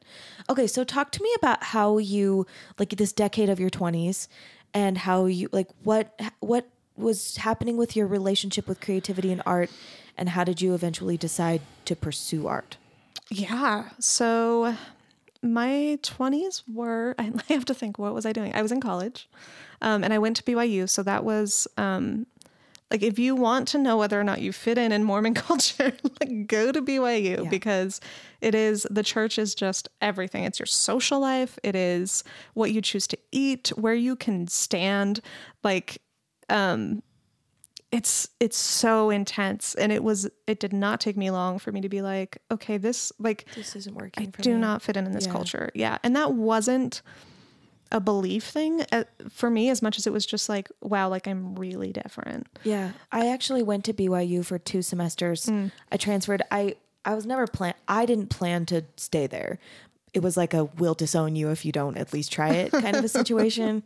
Okay, 0.49 0.66
so 0.66 0.86
talk 0.86 1.12
to 1.12 1.22
me 1.22 1.30
about 1.36 1.62
how 1.62 1.97
you 1.97 2.47
like 2.80 2.91
this 2.91 3.12
decade 3.12 3.49
of 3.49 3.60
your 3.60 3.70
20s 3.70 4.30
and 4.74 4.97
how 4.99 5.26
you 5.26 5.49
like 5.52 5.68
what 5.84 6.18
what 6.39 6.70
was 6.95 7.36
happening 7.38 7.76
with 7.78 7.95
your 7.97 8.08
relationship 8.08 8.66
with 8.68 8.80
creativity 8.80 9.32
and 9.32 9.41
art 9.45 9.70
and 10.18 10.30
how 10.30 10.43
did 10.45 10.62
you 10.62 10.74
eventually 10.74 11.18
decide 11.18 11.62
to 11.86 11.95
pursue 11.95 12.47
art? 12.47 12.78
Yeah. 13.30 13.89
So 13.99 14.76
my 15.44 15.98
20s 16.04 16.64
were, 16.72 17.16
I 17.20 17.32
have 17.50 17.66
to 17.66 17.74
think, 17.74 17.98
what 17.98 18.14
was 18.14 18.26
I 18.26 18.34
doing? 18.34 18.54
I 18.54 18.62
was 18.62 18.72
in 18.72 18.82
college 18.82 19.28
um, 19.82 20.04
and 20.04 20.14
I 20.14 20.20
went 20.20 20.38
to 20.38 20.44
BYU. 20.44 20.88
So 20.89 21.04
that 21.04 21.24
was 21.24 21.68
um, 21.78 22.28
like, 22.92 23.02
if 23.04 23.18
you 23.18 23.36
want 23.36 23.68
to 23.70 23.78
know 23.78 23.98
whether 23.98 24.20
or 24.20 24.24
not 24.24 24.42
you 24.42 24.52
fit 24.52 24.78
in 24.78 24.92
in 24.92 25.04
Mormon 25.04 25.34
culture, 25.48 25.94
like 26.20 26.48
go 26.48 26.72
to 26.72 26.82
BYU 26.82 27.44
Yeah. 27.44 27.50
because 27.50 28.00
it 28.42 28.54
is, 28.54 28.86
the 28.92 29.04
church 29.04 29.39
is 29.39 29.56
just 29.56 29.89
everything. 30.02 30.44
It's 30.44 30.60
your 30.60 30.66
social 30.68 31.20
life, 31.20 31.58
it 31.64 31.76
is 31.76 32.24
what 32.54 32.72
you 32.72 32.82
choose 32.82 33.08
to 33.08 33.18
eat, 33.32 33.70
where 33.70 33.94
you 33.96 34.16
can 34.16 34.48
stand. 34.48 35.22
Like, 35.64 36.02
um, 36.50 37.02
it's 37.92 38.30
it's 38.39 38.58
so 38.58 39.10
intense 39.10 39.76
and 39.76 39.92
it 39.92 40.04
was 40.04 40.30
it 40.48 40.60
did 40.60 40.72
not 40.74 41.02
take 41.02 41.18
me 41.18 41.30
long 41.30 41.60
for 41.60 41.72
me 41.72 41.82
to 41.82 41.89
be 41.89 42.02
like 42.02 42.38
okay 42.50 42.78
this 42.78 43.12
like 43.20 43.46
This 43.56 43.76
isn't 43.76 43.96
working 43.96 44.28
I 44.38 44.42
do 44.42 44.54
me. 44.56 44.62
not 44.62 44.82
fit 44.82 44.96
in 44.98 45.06
in 45.06 45.12
this 45.12 45.26
Yeah. 45.26 45.32
culture. 45.32 45.70
Yeah. 45.76 45.98
And 46.04 46.16
that 46.16 46.34
wasn't 46.34 47.02
a 47.92 48.00
belief 48.00 48.46
thing 48.46 48.86
uh, 48.94 49.04
for 49.30 49.50
me 49.50 49.70
as 49.70 49.82
much 49.82 49.98
as 49.98 50.08
it 50.08 50.14
was 50.14 50.26
just 50.26 50.48
like, 50.48 50.70
wow, 50.82 51.10
like 51.10 51.28
I'm 51.28 51.56
really 51.56 51.92
different. 51.92 52.48
Yeah, 52.64 52.92
I 53.12 53.28
actually 53.28 53.64
went 53.64 53.84
to 53.84 53.94
BYU 53.94 54.46
for 54.46 54.58
two 54.58 54.82
semesters. 54.82 55.48
Mm. 55.48 55.72
I 55.92 55.98
transferred. 55.98 56.42
I 56.50 56.76
I 57.04 57.16
was 57.16 57.26
never 57.26 57.46
plan. 57.48 57.74
I 57.89 58.06
didn't 58.06 58.30
plan 58.30 58.66
to 58.68 58.86
stay 58.96 59.28
there. 59.28 59.60
It 60.14 60.22
was 60.24 60.38
like 60.38 60.54
a 60.54 60.64
"we'll 60.78 60.94
disown 60.94 61.36
you 61.36 61.50
if 61.52 61.66
you 61.66 61.74
don't 61.74 61.98
at 61.98 62.14
least 62.14 62.32
try 62.32 62.52
it" 62.52 62.72
kind 62.72 62.96
of 62.96 63.04
a 63.04 63.10
situation. 63.20 63.84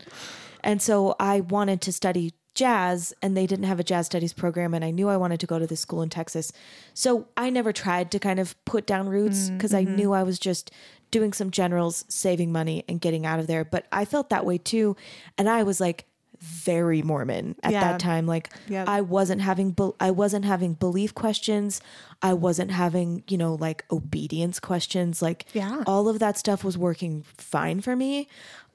And 0.63 0.83
so 0.83 1.15
I 1.19 1.39
wanted 1.39 1.81
to 1.81 1.91
study 1.91 2.33
jazz, 2.55 3.13
and 3.21 3.35
they 3.37 3.45
didn't 3.45 3.65
have 3.65 3.79
a 3.79 3.83
jazz 3.83 4.07
studies 4.07 4.33
program, 4.33 4.73
and 4.73 4.83
I 4.83 4.89
knew 4.91 5.07
I 5.09 5.17
wanted 5.17 5.39
to 5.41 5.47
go 5.47 5.59
to 5.59 5.67
this 5.67 5.81
school 5.81 6.01
in 6.01 6.09
Texas. 6.09 6.51
So 6.93 7.27
I 7.37 7.49
never 7.49 7.71
tried 7.71 8.09
to 8.11 8.19
kind 8.19 8.39
of 8.39 8.55
put 8.65 8.87
down 8.87 9.07
roots 9.09 9.49
because 9.49 9.73
I 9.73 9.83
knew 9.83 10.13
I 10.13 10.23
was 10.23 10.39
just 10.39 10.71
doing 11.11 11.33
some 11.33 11.51
generals, 11.51 12.03
saving 12.07 12.51
money, 12.51 12.83
and 12.89 12.99
getting 12.99 13.25
out 13.25 13.39
of 13.39 13.47
there. 13.47 13.63
But 13.63 13.85
I 13.91 14.05
felt 14.05 14.29
that 14.29 14.45
way 14.45 14.57
too, 14.57 14.95
and 15.37 15.47
I 15.47 15.63
was 15.63 15.79
like 15.79 16.05
very 16.39 17.01
Mormon 17.01 17.55
at 17.63 17.71
Yeah. 17.71 17.79
that 17.91 17.99
time. 17.99 18.27
Like 18.27 18.49
Yep. 18.67 18.87
I 18.89 19.01
wasn't 19.01 19.41
having 19.41 19.71
bel 19.71 19.95
I 19.99 20.11
wasn't 20.11 20.43
having 20.45 20.73
belief 20.73 21.15
questions. 21.15 21.79
I 22.21 22.33
wasn't 22.33 22.71
having, 22.71 23.23
you 23.29 23.37
know, 23.37 23.55
like 23.55 23.85
obedience 23.89 24.59
questions. 24.59 25.21
Like 25.21 25.45
Yeah. 25.53 25.83
all 25.87 26.09
of 26.09 26.19
that 26.19 26.37
stuff 26.37 26.63
was 26.63 26.77
working 26.77 27.23
fine 27.37 27.79
for 27.81 27.95
me. 27.95 28.27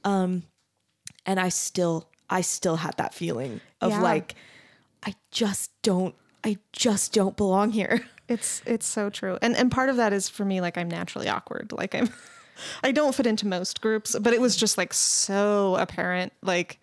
Um 0.04 0.44
and 1.26 1.38
I 1.38 1.50
still 1.50 2.08
I 2.30 2.40
still 2.42 2.76
had 2.76 2.96
that 2.96 3.12
feeling 3.12 3.60
of 3.80 3.90
Yeah. 3.90 4.02
like 4.02 4.34
I 5.04 5.14
just 5.30 5.70
don't 5.82 6.14
I 6.44 6.56
just 6.72 7.12
don't 7.12 7.36
belong 7.36 7.70
here. 7.70 8.04
It's 8.30 8.62
it's 8.64 8.86
so 8.86 9.10
true. 9.10 9.38
And 9.42 9.56
and 9.56 9.72
part 9.72 9.88
of 9.88 9.96
that 9.96 10.12
is 10.12 10.28
for 10.28 10.44
me 10.44 10.60
like 10.60 10.78
I'm 10.78 10.88
naturally 10.88 11.28
awkward. 11.28 11.72
Like 11.72 11.96
I'm 11.96 12.08
I 12.84 12.92
don't 12.92 13.12
fit 13.12 13.26
into 13.26 13.44
most 13.48 13.80
groups, 13.80 14.16
but 14.20 14.32
it 14.32 14.40
was 14.40 14.54
just 14.54 14.78
like 14.78 14.94
so 14.94 15.74
apparent 15.74 16.32
like 16.40 16.78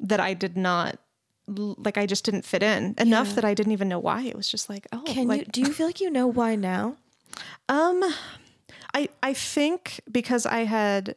that 0.00 0.18
I 0.18 0.34
did 0.34 0.56
not 0.56 0.98
like 1.46 1.96
I 1.98 2.06
just 2.06 2.24
didn't 2.24 2.44
fit 2.44 2.64
in 2.64 2.96
enough 2.98 3.28
Yeah. 3.28 3.34
that 3.34 3.44
I 3.44 3.54
didn't 3.54 3.70
even 3.72 3.88
know 3.88 4.00
why. 4.00 4.22
It 4.22 4.34
was 4.34 4.48
just 4.48 4.68
like, 4.68 4.88
oh, 4.92 5.02
Can 5.06 5.28
like 5.28 5.40
you 5.42 5.46
do 5.52 5.60
you 5.60 5.72
feel 5.72 5.86
like 5.86 6.00
you 6.00 6.10
know 6.10 6.26
why 6.26 6.56
now? 6.56 6.96
Um, 7.68 8.02
I 8.92 9.08
I 9.22 9.34
think 9.34 10.00
because 10.10 10.46
I 10.46 10.64
had 10.64 11.14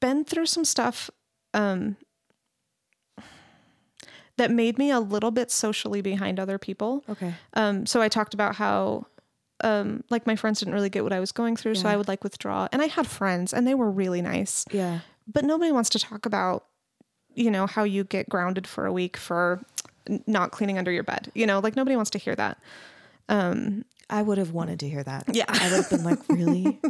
been 0.00 0.24
through 0.24 0.46
some 0.46 0.64
stuff 0.64 1.08
um 1.54 1.96
that 4.36 4.50
made 4.50 4.78
me 4.78 4.90
a 4.90 5.00
little 5.00 5.30
bit 5.30 5.50
socially 5.50 6.00
behind 6.02 6.38
other 6.38 6.58
people. 6.58 7.04
Okay. 7.08 7.34
Um, 7.54 7.86
so 7.86 8.00
I 8.02 8.08
talked 8.08 8.34
about 8.34 8.56
how 8.56 9.06
um 9.64 10.04
like 10.10 10.26
my 10.26 10.36
friends 10.36 10.58
didn't 10.58 10.74
really 10.74 10.90
get 10.90 11.02
what 11.02 11.12
I 11.12 11.20
was 11.20 11.32
going 11.32 11.56
through, 11.56 11.76
so 11.76 11.88
I 11.88 11.96
would 11.96 12.08
like 12.08 12.22
withdraw. 12.22 12.68
And 12.72 12.82
I 12.82 12.86
had 12.86 13.06
friends 13.06 13.52
and 13.52 13.66
they 13.66 13.74
were 13.74 13.90
really 13.90 14.22
nice. 14.22 14.64
Yeah. 14.70 15.00
But 15.26 15.44
nobody 15.44 15.72
wants 15.72 15.90
to 15.90 15.98
talk 15.98 16.26
about 16.26 16.66
you 17.34 17.50
know 17.50 17.66
how 17.66 17.84
you 17.84 18.04
get 18.04 18.28
grounded 18.28 18.66
for 18.66 18.86
a 18.86 18.92
week 18.92 19.16
for 19.16 19.62
not 20.26 20.50
cleaning 20.50 20.78
under 20.78 20.90
your 20.90 21.02
bed. 21.02 21.30
You 21.34 21.46
know, 21.46 21.58
like 21.60 21.76
nobody 21.76 21.96
wants 21.96 22.10
to 22.10 22.18
hear 22.18 22.34
that. 22.36 22.58
Um, 23.28 23.84
I 24.08 24.22
would 24.22 24.38
have 24.38 24.52
wanted 24.52 24.80
to 24.80 24.88
hear 24.88 25.02
that. 25.02 25.24
Yeah. 25.34 25.46
I 25.48 25.70
would 25.70 25.76
have 25.78 25.90
been 25.90 26.04
like, 26.04 26.20
really? 26.28 26.80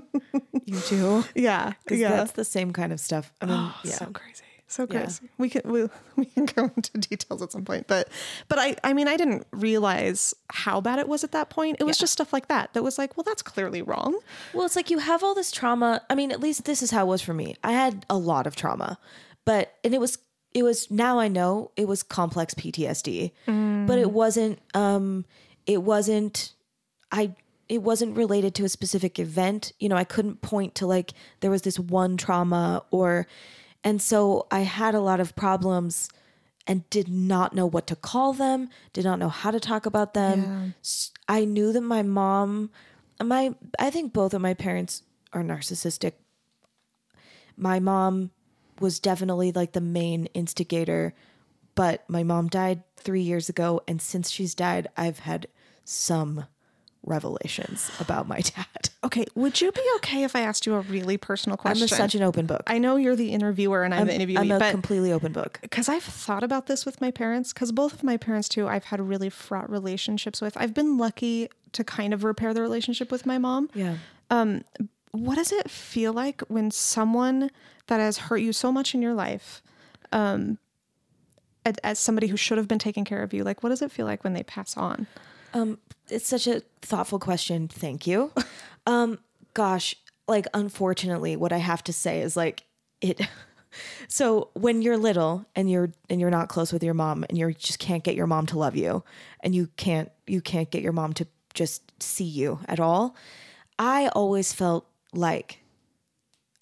you 0.66 0.80
do? 0.88 1.24
Yeah. 1.34 1.72
Because 1.84 1.98
yeah. 1.98 2.10
that's 2.10 2.32
the 2.32 2.44
same 2.44 2.72
kind 2.72 2.92
of 2.92 3.00
stuff. 3.00 3.32
I 3.40 3.46
mean, 3.46 3.70
yeah. 3.84 3.92
so 3.92 4.06
crazy 4.06 4.42
so 4.68 4.86
Yeah. 4.90 5.02
crazy 5.02 5.28
we 5.38 5.48
can 5.48 5.62
we, 5.64 5.88
we 6.16 6.24
can 6.26 6.46
go 6.46 6.70
into 6.76 6.98
details 6.98 7.40
at 7.42 7.52
some 7.52 7.64
point 7.64 7.86
but 7.86 8.08
but 8.48 8.58
i 8.58 8.74
i 8.82 8.92
mean 8.92 9.06
i 9.08 9.16
didn't 9.16 9.46
realize 9.52 10.34
how 10.50 10.80
bad 10.80 10.98
it 10.98 11.08
was 11.08 11.22
at 11.24 11.32
that 11.32 11.50
point 11.50 11.76
it 11.80 11.84
was 11.84 11.98
Yeah. 11.98 12.02
just 12.02 12.12
stuff 12.14 12.32
like 12.32 12.48
that 12.48 12.72
that 12.74 12.82
was 12.82 12.98
like 12.98 13.16
well 13.16 13.24
that's 13.24 13.42
clearly 13.42 13.82
wrong 13.82 14.18
Well, 14.52 14.66
it's 14.66 14.76
like 14.76 14.90
you 14.90 14.98
have 14.98 15.22
all 15.22 15.34
this 15.34 15.50
trauma. 15.52 16.02
I 16.10 16.14
mean, 16.14 16.30
at 16.32 16.40
least 16.40 16.64
this 16.64 16.82
is 16.82 16.90
how 16.90 17.04
it 17.04 17.08
was 17.08 17.22
for 17.22 17.34
me. 17.34 17.56
I 17.62 17.72
had 17.72 18.04
a 18.10 18.16
lot 18.16 18.46
of 18.46 18.56
trauma, 18.56 18.98
but 19.44 19.74
and 19.84 19.94
it 19.94 20.00
was 20.00 20.18
it 20.52 20.62
was 20.62 20.90
now 20.90 21.18
I 21.18 21.28
know 21.28 21.70
it 21.76 21.86
was 21.86 22.02
complex 22.02 22.54
PTSD, 22.54 23.32
but 23.86 23.98
it 23.98 24.10
wasn't 24.10 24.58
um 24.74 25.24
it 25.66 25.82
wasn't 25.82 26.52
I 27.12 27.34
it 27.68 27.82
wasn't 27.82 28.16
related 28.16 28.54
to 28.56 28.64
a 28.64 28.68
specific 28.68 29.18
event. 29.18 29.72
You 29.78 29.88
know, 29.88 29.96
I 29.96 30.04
couldn't 30.04 30.40
point 30.40 30.74
to 30.76 30.86
like 30.86 31.12
there 31.40 31.50
was 31.50 31.62
this 31.62 31.78
one 31.78 32.16
trauma 32.16 32.82
or 32.90 33.26
and 33.86 34.02
so 34.02 34.46
I 34.50 34.60
had 34.60 34.94
a 34.94 35.00
lot 35.00 35.20
of 35.20 35.34
problems 35.36 36.10
and 36.66 36.88
did 36.90 37.08
not 37.08 37.54
know 37.54 37.66
what 37.66 37.86
to 37.86 37.96
call 37.96 38.32
them, 38.32 38.68
did 38.92 39.04
not 39.04 39.18
know 39.18 39.28
how 39.28 39.50
to 39.52 39.60
talk 39.60 39.86
about 39.86 40.14
them. 40.14 40.74
I 41.28 41.44
knew 41.44 41.72
that 41.72 41.80
my 41.80 42.02
mom, 42.02 42.70
my, 43.22 43.54
I 43.78 43.90
think 43.90 44.12
both 44.12 44.34
of 44.34 44.42
my 44.42 44.54
parents 44.54 45.02
are 45.32 45.42
narcissistic 45.42 46.14
my 47.56 47.80
mom 47.80 48.30
was 48.80 49.00
definitely 49.00 49.52
like 49.52 49.72
the 49.72 49.80
main 49.80 50.26
instigator, 50.26 51.14
but 51.74 52.04
my 52.08 52.22
mom 52.22 52.48
died 52.48 52.82
three 52.96 53.22
years 53.22 53.48
ago. 53.48 53.80
And 53.88 54.00
since 54.00 54.30
she's 54.30 54.54
died, 54.54 54.88
I've 54.96 55.20
had 55.20 55.46
some 55.84 56.46
revelations 57.06 57.90
about 58.00 58.28
my 58.28 58.40
dad. 58.40 58.66
Okay, 59.04 59.24
would 59.36 59.60
you 59.60 59.70
be 59.70 59.82
okay 59.96 60.24
if 60.24 60.34
I 60.34 60.40
asked 60.40 60.66
you 60.66 60.74
a 60.74 60.80
really 60.80 61.16
personal 61.16 61.56
question? 61.56 61.84
I'm 61.84 61.88
such 61.88 62.16
an 62.16 62.24
open 62.24 62.44
book. 62.44 62.64
I 62.66 62.78
know 62.78 62.96
you're 62.96 63.14
the 63.14 63.30
interviewer 63.30 63.84
and 63.84 63.94
I'm, 63.94 64.08
the 64.08 64.12
interviewee, 64.12 64.38
I'm 64.38 64.50
a 64.50 64.70
completely 64.72 65.12
open 65.12 65.32
book. 65.32 65.60
because 65.62 65.88
I've 65.88 66.02
thought 66.02 66.42
about 66.42 66.66
this 66.66 66.84
with 66.84 67.00
my 67.00 67.12
parents, 67.12 67.52
because 67.52 67.70
both 67.70 67.92
of 67.92 68.02
my 68.02 68.16
parents 68.16 68.48
too, 68.48 68.66
I've 68.66 68.84
had 68.84 69.00
really 69.00 69.30
fraught 69.30 69.70
relationships 69.70 70.40
with. 70.40 70.56
I've 70.56 70.74
been 70.74 70.98
lucky 70.98 71.48
to 71.72 71.84
kind 71.84 72.12
of 72.12 72.24
repair 72.24 72.52
the 72.52 72.62
relationship 72.62 73.12
with 73.12 73.26
my 73.26 73.38
mom. 73.38 73.70
Yeah. 73.74 73.94
What 75.12 75.36
does 75.36 75.52
it 75.52 75.70
feel 75.70 76.12
like 76.12 76.42
when 76.48 76.70
someone 76.72 77.50
that 77.86 78.00
has 78.00 78.18
hurt 78.18 78.38
you 78.38 78.52
so 78.52 78.72
much 78.72 78.94
in 78.94 79.02
your 79.02 79.14
life, 79.14 79.62
um, 80.10 80.58
as, 81.64 81.76
as 81.84 81.98
somebody 81.98 82.26
who 82.26 82.36
should 82.36 82.58
have 82.58 82.68
been 82.68 82.78
taking 82.78 83.04
care 83.04 83.22
of 83.22 83.32
you, 83.32 83.44
like 83.44 83.62
what 83.62 83.70
does 83.70 83.82
it 83.82 83.90
feel 83.92 84.06
like 84.06 84.24
when 84.24 84.32
they 84.34 84.42
pass 84.42 84.76
on? 84.76 85.06
Um, 85.54 85.78
it's 86.08 86.28
such 86.28 86.46
a 86.46 86.62
thoughtful 86.82 87.18
question. 87.18 87.68
Thank 87.68 88.06
you. 88.06 88.32
um, 88.86 89.18
gosh, 89.54 89.94
like 90.28 90.46
unfortunately, 90.54 91.36
what 91.36 91.52
I 91.52 91.58
have 91.58 91.82
to 91.84 91.92
say 91.92 92.20
is 92.20 92.36
like 92.36 92.64
it. 93.00 93.20
So 94.08 94.48
when 94.54 94.80
you're 94.80 94.96
little 94.96 95.44
and 95.54 95.70
you're 95.70 95.90
and 96.08 96.18
you're 96.18 96.30
not 96.30 96.48
close 96.48 96.72
with 96.72 96.82
your 96.82 96.94
mom 96.94 97.24
and 97.28 97.36
you 97.36 97.52
just 97.52 97.78
can't 97.78 98.02
get 98.02 98.14
your 98.14 98.26
mom 98.26 98.46
to 98.46 98.58
love 98.58 98.74
you 98.74 99.04
and 99.40 99.54
you 99.54 99.68
can't 99.76 100.10
you 100.26 100.40
can't 100.40 100.70
get 100.70 100.80
your 100.82 100.92
mom 100.92 101.12
to 101.14 101.26
just 101.52 101.82
see 102.02 102.24
you 102.24 102.60
at 102.68 102.80
all, 102.80 103.16
I 103.78 104.08
always 104.08 104.52
felt 104.52 104.86
like 105.12 105.60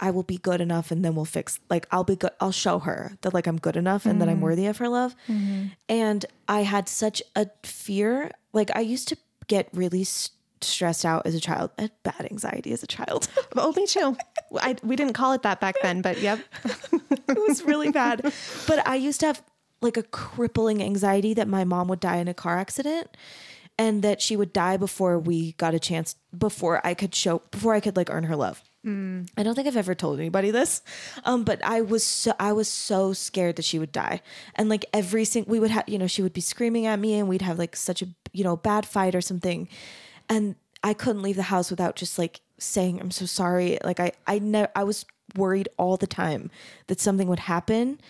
I 0.00 0.10
will 0.10 0.22
be 0.22 0.38
good 0.38 0.60
enough 0.60 0.90
and 0.90 1.04
then 1.04 1.14
we'll 1.14 1.24
fix 1.24 1.60
like 1.70 1.86
I'll 1.90 2.04
be 2.04 2.16
good 2.16 2.32
I'll 2.40 2.52
show 2.52 2.80
her 2.80 3.16
that 3.22 3.32
like 3.32 3.46
I'm 3.46 3.58
good 3.58 3.76
enough 3.76 4.06
and 4.06 4.20
that 4.20 4.28
I'm 4.28 4.40
worthy 4.40 4.66
of 4.66 4.78
her 4.78 4.88
love. 4.88 5.14
And 5.88 6.26
I 6.48 6.62
had 6.62 6.88
such 6.88 7.22
a 7.36 7.46
fear 7.62 8.30
like 8.52 8.70
I 8.74 8.80
used 8.80 9.08
to 9.08 9.16
get 9.46 9.68
really 9.72 10.02
s- 10.02 10.30
stressed 10.60 11.04
out 11.04 11.26
as 11.26 11.34
a 11.34 11.40
child. 11.40 11.70
I 11.78 11.82
had 11.82 11.92
bad 12.02 12.28
anxiety 12.30 12.72
as 12.72 12.82
a 12.82 12.86
child. 12.86 13.28
Oh, 13.56 13.72
me 13.76 13.86
too. 13.86 14.16
I, 14.56 14.76
we 14.82 14.96
didn't 14.96 15.12
call 15.14 15.32
it 15.32 15.42
that 15.42 15.60
back 15.60 15.76
then, 15.80 16.02
but 16.02 16.20
yep. 16.20 16.40
it 16.92 17.38
was 17.48 17.62
really 17.62 17.90
bad. 17.92 18.32
But 18.66 18.86
I 18.86 18.96
used 18.96 19.20
to 19.20 19.26
have 19.26 19.42
like 19.80 19.96
a 19.96 20.02
crippling 20.02 20.82
anxiety 20.82 21.34
that 21.34 21.46
my 21.46 21.64
mom 21.64 21.88
would 21.88 22.00
die 22.00 22.16
in 22.16 22.26
a 22.26 22.34
car 22.34 22.58
accident 22.58 23.16
and 23.78 24.02
that 24.02 24.20
she 24.20 24.36
would 24.36 24.52
die 24.52 24.76
before 24.76 25.18
we 25.18 25.52
got 25.52 25.72
a 25.74 25.78
chance 25.78 26.16
before 26.36 26.84
I 26.84 26.94
could 26.94 27.14
show 27.14 27.42
before 27.50 27.74
I 27.74 27.80
could 27.80 27.96
like 27.96 28.10
earn 28.10 28.24
her 28.24 28.36
love. 28.36 28.62
I 28.84 29.42
don't 29.42 29.54
think 29.54 29.66
I've 29.66 29.76
ever 29.76 29.94
told 29.94 30.18
anybody 30.18 30.50
this, 30.50 30.82
um, 31.24 31.44
but 31.44 31.64
I 31.64 31.80
was 31.80 32.04
so 32.04 32.32
I 32.38 32.52
was 32.52 32.68
so 32.68 33.12
scared 33.14 33.56
that 33.56 33.64
she 33.64 33.78
would 33.78 33.92
die, 33.92 34.20
and 34.54 34.68
like 34.68 34.84
every 34.92 35.24
single 35.24 35.50
we 35.50 35.58
would 35.58 35.70
have 35.70 35.88
you 35.88 35.98
know 35.98 36.06
she 36.06 36.22
would 36.22 36.34
be 36.34 36.42
screaming 36.42 36.86
at 36.86 36.98
me, 36.98 37.14
and 37.14 37.28
we'd 37.28 37.42
have 37.42 37.58
like 37.58 37.76
such 37.76 38.02
a 38.02 38.06
you 38.32 38.44
know 38.44 38.56
bad 38.56 38.84
fight 38.86 39.14
or 39.14 39.20
something, 39.20 39.68
and 40.28 40.56
I 40.82 40.92
couldn't 40.92 41.22
leave 41.22 41.36
the 41.36 41.44
house 41.44 41.70
without 41.70 41.96
just 41.96 42.18
like 42.18 42.40
saying 42.58 43.00
I'm 43.00 43.10
so 43.10 43.24
sorry. 43.26 43.78
Like 43.82 44.00
I 44.00 44.12
I 44.26 44.38
never 44.38 44.70
I 44.76 44.84
was 44.84 45.06
worried 45.34 45.68
all 45.78 45.96
the 45.96 46.06
time 46.06 46.50
that 46.88 47.00
something 47.00 47.26
would 47.28 47.40
happen, 47.40 48.00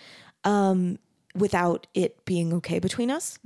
um, 0.43 0.99
without 1.33 1.87
it 1.93 2.23
being 2.25 2.51
okay 2.53 2.79
between 2.79 3.09
us. 3.09 3.39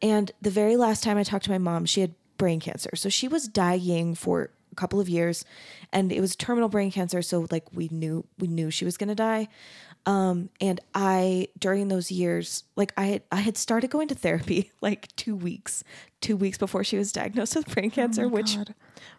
And 0.00 0.32
the 0.40 0.50
very 0.50 0.76
last 0.76 1.04
time 1.04 1.18
I 1.18 1.22
talked 1.22 1.44
to 1.44 1.50
my 1.50 1.58
mom, 1.58 1.84
she 1.84 2.00
had 2.00 2.14
brain 2.38 2.60
cancer, 2.60 2.96
so 2.96 3.10
she 3.10 3.28
was 3.28 3.46
dying 3.46 4.14
for 4.14 4.50
couple 4.76 5.00
of 5.00 5.08
years 5.08 5.44
and 5.92 6.12
it 6.12 6.20
was 6.20 6.36
terminal 6.36 6.68
brain 6.68 6.90
cancer 6.90 7.22
so 7.22 7.46
like 7.50 7.64
we 7.72 7.88
knew 7.90 8.24
we 8.38 8.48
knew 8.48 8.70
she 8.70 8.84
was 8.84 8.96
going 8.96 9.08
to 9.08 9.14
die 9.14 9.48
um 10.06 10.48
and 10.60 10.80
i 10.94 11.46
during 11.58 11.88
those 11.88 12.10
years 12.10 12.64
like 12.76 12.92
i 12.96 13.04
had 13.06 13.22
i 13.30 13.40
had 13.40 13.56
started 13.56 13.90
going 13.90 14.08
to 14.08 14.14
therapy 14.14 14.70
like 14.80 15.14
2 15.16 15.36
weeks 15.36 15.84
2 16.20 16.36
weeks 16.36 16.58
before 16.58 16.82
she 16.84 16.96
was 16.96 17.12
diagnosed 17.12 17.54
with 17.56 17.66
brain 17.68 17.90
cancer 17.90 18.28
which 18.28 18.56
God. 18.56 18.74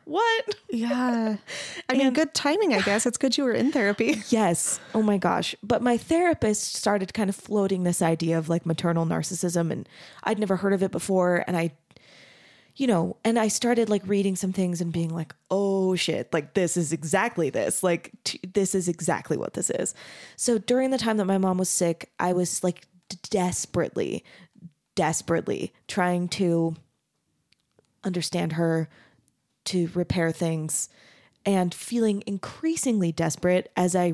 what 0.06 0.56
Yeah. 0.70 1.38
I 1.90 1.94
mean, 1.94 2.14
good 2.14 2.34
timing, 2.34 2.74
I 2.74 2.82
guess. 2.82 3.06
It's 3.06 3.18
good 3.18 3.38
you 3.38 3.44
were 3.44 3.52
in 3.52 3.72
therapy. 3.72 4.22
Yes. 4.30 4.80
Oh 4.96 5.04
my 5.04 5.18
gosh. 5.18 5.56
But 5.62 5.82
my 5.84 5.98
therapist 5.98 6.76
started 6.76 7.14
kind 7.14 7.30
of 7.30 7.36
floating 7.36 7.84
this 7.84 8.02
idea 8.02 8.38
of 8.38 8.50
like 8.50 8.66
maternal 8.66 9.06
narcissism 9.06 9.72
and 9.72 9.88
I'd 10.24 10.40
never 10.40 10.56
heard 10.58 10.74
of 10.74 10.82
it 10.82 10.92
before 10.92 11.44
and 11.46 11.56
I 11.56 11.72
you 12.76 12.88
know, 12.88 13.18
and 13.24 13.38
I 13.38 13.48
started 13.48 13.90
like 13.90 14.02
reading 14.08 14.36
some 14.36 14.52
things 14.52 14.82
and 14.82 14.92
being 14.92 15.14
like, 15.14 15.34
"Oh 15.52 15.96
shit, 15.96 16.34
like 16.34 16.54
this 16.54 16.76
is 16.76 16.92
exactly 16.92 17.50
this. 17.50 17.84
Like 17.84 18.12
t- 18.24 18.40
this 18.54 18.74
is 18.74 18.88
exactly 18.88 19.38
what 19.38 19.54
this 19.54 19.70
is." 19.70 19.94
So 20.36 20.58
during 20.58 20.90
the 20.92 20.98
time 20.98 21.18
that 21.18 21.26
my 21.26 21.38
mom 21.38 21.58
was 21.58 21.70
sick, 21.70 22.12
I 22.20 22.34
was 22.34 22.64
like 22.64 22.88
d- 23.10 23.18
desperately 23.30 24.24
desperately 24.96 25.74
trying 25.88 26.28
to 26.28 26.76
understand 28.04 28.54
her, 28.54 28.90
to 29.66 29.90
repair 29.94 30.32
things, 30.32 30.90
and 31.46 31.74
feeling 31.74 32.24
increasingly 32.26 33.12
desperate 33.12 33.72
as 33.76 33.96
I 33.96 34.14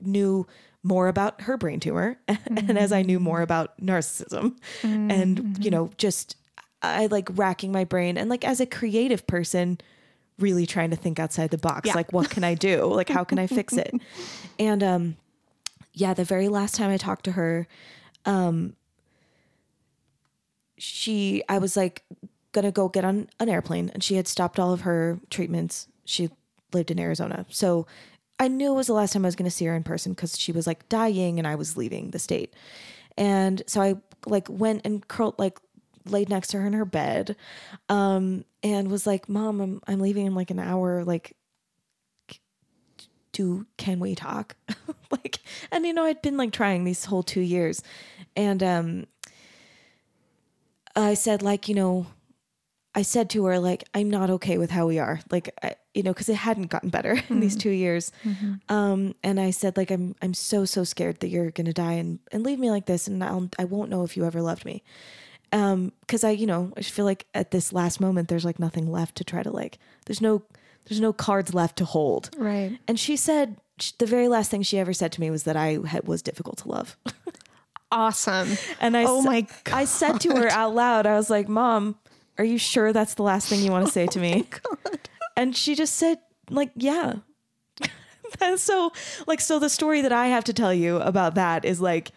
knew 0.00 0.46
more 0.82 1.08
about 1.08 1.42
her 1.42 1.56
brain 1.56 1.78
tumor 1.78 2.18
and 2.28 2.76
as 2.76 2.92
I 2.92 3.02
knew 3.02 3.20
more 3.20 3.36
mm-hmm. 3.36 3.44
about 3.44 3.80
narcissism. 3.80 4.56
Mm-hmm. 4.82 5.10
And, 5.10 5.38
you 5.38 5.44
mm-hmm. 5.44 5.70
know, 5.70 5.90
just 5.96 6.36
I 6.82 7.06
like 7.06 7.28
racking 7.32 7.72
my 7.72 7.84
brain 7.84 8.18
and 8.18 8.28
like 8.28 8.44
as 8.44 8.60
a 8.60 8.66
creative 8.66 9.26
person, 9.26 9.78
really 10.38 10.66
trying 10.66 10.90
to 10.90 10.96
think 10.96 11.18
outside 11.18 11.50
the 11.50 11.58
box. 11.58 11.86
Yeah. 11.86 11.94
Like, 11.94 12.12
what 12.12 12.28
can 12.30 12.44
I 12.44 12.54
do? 12.54 12.84
Like, 12.84 13.08
how 13.08 13.24
can 13.24 13.38
I 13.38 13.46
fix 13.46 13.74
it? 13.74 13.94
And 14.58 14.82
um, 14.82 15.16
yeah, 15.94 16.14
the 16.14 16.24
very 16.24 16.48
last 16.48 16.74
time 16.74 16.90
I 16.90 16.96
talked 16.96 17.24
to 17.24 17.32
her, 17.32 17.66
um, 18.26 18.76
she 20.76 21.42
I 21.48 21.58
was 21.58 21.76
like 21.76 22.04
gonna 22.52 22.70
go 22.70 22.88
get 22.88 23.04
on 23.04 23.28
an 23.40 23.48
airplane 23.48 23.90
and 23.94 24.04
she 24.04 24.16
had 24.16 24.28
stopped 24.28 24.58
all 24.58 24.72
of 24.72 24.82
her 24.82 25.18
treatments. 25.30 25.88
She 26.04 26.28
lived 26.72 26.90
in 26.90 26.98
Arizona. 27.00 27.46
So 27.48 27.86
I 28.38 28.48
knew 28.48 28.72
it 28.72 28.76
was 28.76 28.88
the 28.88 28.92
last 28.92 29.14
time 29.14 29.24
I 29.24 29.28
was 29.28 29.36
gonna 29.36 29.50
see 29.50 29.64
her 29.64 29.74
in 29.74 29.82
person 29.82 30.12
because 30.12 30.38
she 30.38 30.52
was 30.52 30.66
like 30.66 30.88
dying 30.88 31.38
and 31.38 31.48
I 31.48 31.54
was 31.54 31.76
leaving 31.76 32.10
the 32.10 32.18
state. 32.18 32.52
And 33.16 33.62
so 33.66 33.80
I 33.80 33.96
like 34.26 34.48
went 34.48 34.82
and 34.84 35.06
curled 35.08 35.38
like 35.38 35.58
laid 36.06 36.28
next 36.28 36.48
to 36.48 36.58
her 36.58 36.66
in 36.66 36.72
her 36.72 36.84
bed 36.84 37.36
um 37.88 38.44
and 38.62 38.90
was 38.90 39.06
like 39.06 39.28
mom 39.28 39.60
i'm 39.60 39.80
i'm 39.86 40.00
leaving 40.00 40.26
in 40.26 40.34
like 40.34 40.50
an 40.50 40.58
hour 40.58 41.04
like 41.04 41.36
do 43.32 43.66
can 43.76 43.98
we 43.98 44.14
talk? 44.14 44.56
Like 45.10 45.40
and 45.70 45.84
you 45.84 45.92
know 45.92 46.04
i'd 46.04 46.22
been 46.22 46.38
like 46.38 46.52
trying 46.52 46.84
these 46.84 47.04
whole 47.04 47.22
two 47.22 47.42
years 47.42 47.82
and 48.34 48.62
um 48.62 49.06
i 50.96 51.12
said 51.12 51.42
like 51.42 51.68
you 51.68 51.74
know 51.74 52.06
i 52.94 53.02
said 53.02 53.28
to 53.28 53.44
her 53.44 53.58
like 53.58 53.84
i'm 53.92 54.08
not 54.08 54.30
okay 54.30 54.56
with 54.56 54.70
how 54.70 54.86
we 54.86 54.98
are 54.98 55.20
like 55.30 55.50
I, 55.62 55.74
you 55.92 56.02
know 56.02 56.14
because 56.14 56.30
it 56.30 56.36
hadn't 56.36 56.70
gotten 56.70 56.88
better 56.88 57.20
in 57.28 57.40
these 57.40 57.56
two 57.56 57.70
years 57.70 58.10
um 58.70 59.14
and 59.22 59.38
i 59.38 59.50
said 59.50 59.76
like 59.76 59.90
i'm 59.90 60.14
i'm 60.22 60.32
so 60.32 60.64
so 60.64 60.82
scared 60.82 61.20
that 61.20 61.28
you're 61.28 61.50
gonna 61.50 61.74
die 61.74 61.92
and 61.94 62.18
and 62.32 62.42
leave 62.42 62.58
me 62.58 62.70
like 62.70 62.86
this 62.86 63.06
and 63.06 63.22
i'll 63.22 63.50
i 63.58 63.64
won't 63.64 63.90
know 63.90 64.04
if 64.04 64.16
you 64.16 64.24
ever 64.24 64.40
loved 64.40 64.64
me 64.64 64.82
um 65.52 65.92
because 66.00 66.24
i 66.24 66.30
you 66.30 66.46
know 66.46 66.72
i 66.76 66.82
feel 66.82 67.04
like 67.04 67.26
at 67.34 67.50
this 67.50 67.72
last 67.72 68.00
moment 68.00 68.28
there's 68.28 68.44
like 68.44 68.58
nothing 68.58 68.90
left 68.90 69.14
to 69.16 69.24
try 69.24 69.42
to 69.42 69.50
like 69.50 69.78
there's 70.06 70.20
no 70.20 70.42
there's 70.88 71.00
no 71.00 71.12
cards 71.12 71.52
left 71.54 71.76
to 71.76 71.84
hold 71.84 72.30
Right. 72.36 72.78
and 72.88 72.98
she 72.98 73.16
said 73.16 73.56
sh- 73.78 73.92
the 73.98 74.06
very 74.06 74.28
last 74.28 74.50
thing 74.50 74.62
she 74.62 74.78
ever 74.78 74.92
said 74.92 75.12
to 75.12 75.20
me 75.20 75.30
was 75.30 75.44
that 75.44 75.56
I 75.56 75.78
had, 75.86 76.06
was 76.08 76.22
difficult 76.22 76.58
to 76.58 76.68
love. 76.68 76.96
Awesome. 77.90 78.56
And 78.80 78.96
I, 78.96 79.04
Oh 79.06 79.20
my 79.20 79.46
I 79.70 79.84
said 79.84 80.18
to 80.22 80.30
her 80.36 80.48
out 80.48 80.74
loud, 80.74 81.04
I 81.06 81.14
was 81.14 81.28
like, 81.28 81.46
"Mom, 81.46 81.96
are 82.38 82.44
you 82.44 82.56
sure 82.56 82.90
that's 82.90 83.14
the 83.14 83.22
last 83.22 83.48
thing 83.48 83.60
you 83.60 83.70
want 83.70 83.84
to 83.84 83.92
say 83.98 84.06
to 84.06 84.18
me?" 84.18 84.46
and 85.36 85.54
she 85.54 85.74
just 85.74 85.96
said, 85.96 86.18
"Like, 86.48 86.70
yeah." 86.74 87.16
and 88.40 88.58
so, 88.58 88.92
like, 89.26 89.40
so 89.42 89.58
the 89.58 89.68
story 89.68 90.00
that 90.00 90.12
I 90.12 90.28
have 90.28 90.44
to 90.44 90.54
tell 90.54 90.72
you 90.72 90.96
about 91.00 91.34
that 91.34 91.66
is 91.66 91.82
like, 91.82 92.12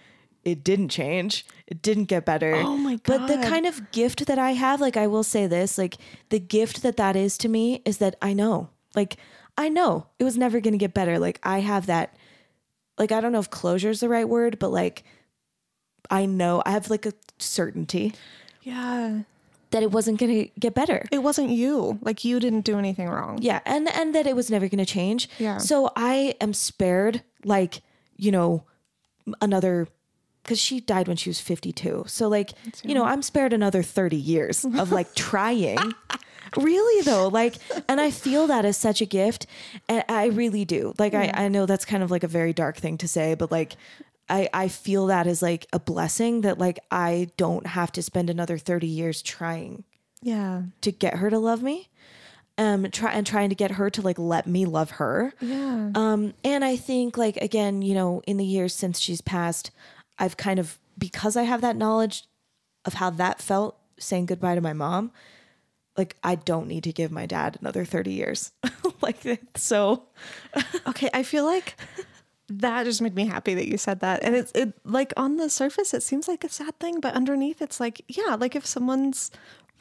it 0.46 0.64
didn't 0.64 0.90
change. 0.90 1.46
It 1.68 1.82
didn't 1.82 2.06
get 2.06 2.24
better. 2.24 2.54
Oh 2.56 2.78
my 2.78 2.96
god. 2.98 3.04
But 3.04 3.28
the 3.28 3.48
kind 3.48 3.66
of 3.66 3.92
gift 3.92 4.28
that 4.28 4.38
I 4.40 4.52
have, 4.52 4.80
like, 4.80 4.96
I 4.96 5.08
will 5.08 5.24
say 5.24 5.48
this, 5.48 5.78
like, 5.78 5.96
the 6.30 6.40
gift 6.40 6.84
that 6.84 6.98
that 6.98 7.16
is 7.16 7.38
to 7.40 7.50
me 7.50 7.82
is 7.84 7.98
that 7.98 8.16
I 8.22 8.34
know, 8.34 8.70
like, 8.96 9.18
I 9.58 9.70
know 9.70 10.08
it 10.20 10.24
was 10.24 10.38
never 10.38 10.60
going 10.60 10.74
to 10.74 10.78
get 10.78 10.94
better. 10.94 11.18
Like, 11.18 11.40
I 11.44 11.60
have 11.60 11.88
that, 11.88 12.16
like, 13.00 13.12
I 13.12 13.20
don't 13.22 13.32
know 13.32 13.40
if 13.40 13.50
closure 13.50 13.90
is 13.90 14.00
the 14.02 14.10
right 14.10 14.30
word, 14.30 14.60
but 14.60 14.72
like, 14.72 15.04
I 16.12 16.26
know 16.28 16.62
I 16.66 16.72
have 16.72 16.90
like 16.92 17.06
a 17.08 17.14
certainty 17.40 18.14
Yeah. 18.62 19.22
that 19.72 19.82
it 19.82 19.92
wasn't 19.92 20.20
going 20.20 20.32
to 20.46 20.52
get 20.60 20.76
better. 20.76 21.06
It 21.12 21.24
wasn't 21.24 21.50
you. 21.50 21.98
Like 22.04 22.24
you 22.24 22.40
didn't 22.40 22.62
do 22.62 22.78
anything 22.78 23.10
wrong. 23.10 23.40
Yeah, 23.42 23.62
and 23.66 23.90
and 23.90 24.14
that 24.14 24.28
it 24.28 24.36
was 24.36 24.52
never 24.52 24.68
going 24.70 24.86
to 24.86 24.86
change. 24.86 25.28
Yeah. 25.40 25.58
So 25.58 25.90
I 25.96 26.36
am 26.40 26.54
spared 26.54 27.24
like, 27.44 27.82
you 28.18 28.32
know, 28.32 28.64
another 29.42 29.88
cuz 30.46 30.60
she 30.60 30.80
died 30.80 31.08
when 31.08 31.18
she 31.18 31.30
was 31.30 31.40
52. 31.42 32.06
So 32.08 32.28
like, 32.30 32.54
you 32.84 32.94
know, 32.96 33.04
I'm 33.04 33.22
spared 33.22 33.52
another 33.54 33.84
30 33.84 34.16
years 34.16 34.64
of 34.64 34.92
like 34.92 35.14
trying 35.30 35.78
really 36.58 37.02
though 37.04 37.28
like 37.28 37.56
and 37.90 38.00
i 38.00 38.10
feel 38.10 38.48
that 38.48 38.64
as 38.64 38.78
such 38.78 39.02
a 39.02 39.06
gift 39.06 39.46
and 39.90 40.06
i 40.08 40.28
really 40.28 40.64
do 40.64 40.94
like 40.98 41.14
I, 41.14 41.30
I 41.34 41.48
know 41.50 41.66
that's 41.66 41.84
kind 41.84 42.02
of 42.02 42.12
like 42.12 42.24
a 42.24 42.30
very 42.30 42.54
dark 42.54 42.78
thing 42.78 42.98
to 43.00 43.08
say 43.10 43.34
but 43.34 43.52
like 43.52 43.76
I, 44.30 44.48
I 44.54 44.68
feel 44.70 45.08
that 45.08 45.28
as 45.28 45.42
like 45.42 45.68
a 45.74 45.80
blessing 45.80 46.42
that 46.42 46.58
like 46.58 46.80
i 46.92 47.30
don't 47.36 47.68
have 47.68 47.92
to 47.94 48.02
spend 48.02 48.30
another 48.30 48.58
30 48.58 48.88
years 48.88 49.22
trying 49.22 49.84
Yeah. 50.22 50.62
to 50.82 50.92
get 50.94 51.16
her 51.16 51.30
to 51.30 51.40
love 51.40 51.62
me 51.62 51.90
um 52.58 52.90
try 52.92 53.12
and 53.12 53.28
trying 53.28 53.50
to 53.50 53.56
get 53.56 53.72
her 53.72 53.90
to 53.90 54.02
like 54.02 54.18
let 54.20 54.48
me 54.48 54.66
love 54.66 54.92
her 54.92 55.34
Yeah. 55.42 55.90
um 55.94 56.34
and 56.46 56.64
i 56.64 56.78
think 56.78 57.18
like 57.18 57.36
again 57.38 57.82
you 57.82 57.94
know 57.96 58.22
in 58.28 58.38
the 58.38 58.46
years 58.46 58.74
since 58.74 59.00
she's 59.00 59.20
passed 59.20 59.72
i've 60.20 60.38
kind 60.38 60.60
of 60.60 60.80
because 60.98 61.36
i 61.36 61.44
have 61.44 61.62
that 61.62 61.76
knowledge 61.76 62.24
of 62.86 62.96
how 62.96 63.10
that 63.10 63.42
felt 63.42 63.78
saying 63.98 64.26
goodbye 64.26 64.56
to 64.56 64.62
my 64.62 64.74
mom 64.74 65.12
like 65.98 66.16
i 66.24 66.36
don't 66.36 66.68
need 66.68 66.84
to 66.84 66.92
give 66.92 67.12
my 67.12 67.26
dad 67.26 67.58
another 67.62 67.86
30 67.86 68.12
years 68.12 68.52
like 69.02 69.18
so 69.56 70.04
Okay, 70.88 71.10
I 71.14 71.24
feel 71.24 71.46
like 71.46 71.76
that 72.48 72.84
just 72.84 73.02
made 73.02 73.16
me 73.16 73.26
happy 73.26 73.54
that 73.56 73.68
you 73.68 73.78
said 73.78 74.02
that. 74.02 74.24
And 74.24 74.36
it's 74.36 74.52
it 74.54 74.74
like 74.84 75.14
on 75.18 75.38
the 75.38 75.50
surface 75.50 75.94
it 75.94 76.04
seems 76.04 76.28
like 76.28 76.44
a 76.44 76.50
sad 76.50 76.80
thing, 76.80 77.00
but 77.00 77.14
underneath 77.14 77.62
it's 77.62 77.80
like, 77.80 78.02
yeah, 78.08 78.36
like 78.36 78.56
if 78.56 78.66
someone's 78.66 79.32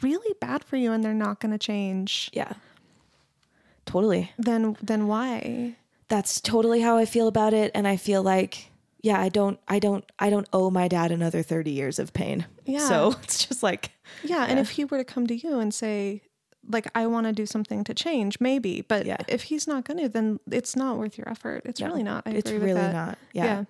really 0.03 0.35
bad 0.41 0.64
for 0.64 0.76
you 0.76 0.93
and 0.93 1.05
they're 1.05 1.14
not 1.14 1.41
going 1.41 1.53
to 1.53 1.59
change, 1.59 2.30
yeah 2.32 2.55
totally 3.87 4.32
then 4.39 4.76
then 4.82 5.07
why? 5.07 5.76
that's 6.09 6.41
totally 6.41 6.80
how 6.80 6.97
i 6.97 7.05
feel 7.05 7.28
about 7.28 7.53
it 7.53 7.70
and 7.74 7.87
i 7.87 7.97
feel 7.99 8.22
like 8.22 8.70
yeah 9.05 9.21
i 9.21 9.29
don't 9.29 9.59
i 9.69 9.79
don't 9.79 10.05
i 10.19 10.31
don't 10.31 10.49
owe 10.53 10.71
my 10.71 10.89
dad 10.89 11.13
another 11.13 11.43
30 11.43 11.71
years 11.71 11.99
of 11.99 12.13
pain 12.13 12.47
Yeah. 12.65 12.89
so 12.89 13.15
it's 13.23 13.47
just 13.47 13.63
like 13.63 13.91
Yeah, 14.23 14.45
and 14.49 14.59
if 14.59 14.71
he 14.71 14.85
were 14.85 14.99
to 14.99 15.05
come 15.05 15.27
to 15.27 15.35
you 15.37 15.59
and 15.61 15.73
say 15.73 16.23
like 16.77 16.87
I 16.95 17.07
want 17.07 17.27
to 17.27 17.33
do 17.33 17.45
something 17.45 17.85
to 17.85 17.93
change, 17.93 18.41
maybe, 18.41 18.81
but 18.81 19.05
Yeah. 19.05 19.19
if 19.29 19.43
he's 19.45 19.67
not 19.69 19.85
going 19.85 19.99
to, 20.03 20.09
then 20.09 20.41
it's 20.51 20.75
not 20.75 20.97
worth 20.97 21.19
your 21.19 21.29
effort. 21.29 21.61
It's 21.67 21.81
really 21.83 22.03
not. 22.03 22.23
I 22.27 22.31
it's 22.31 22.51
really 22.51 22.81
not 23.01 23.19
yeah. 23.35 23.65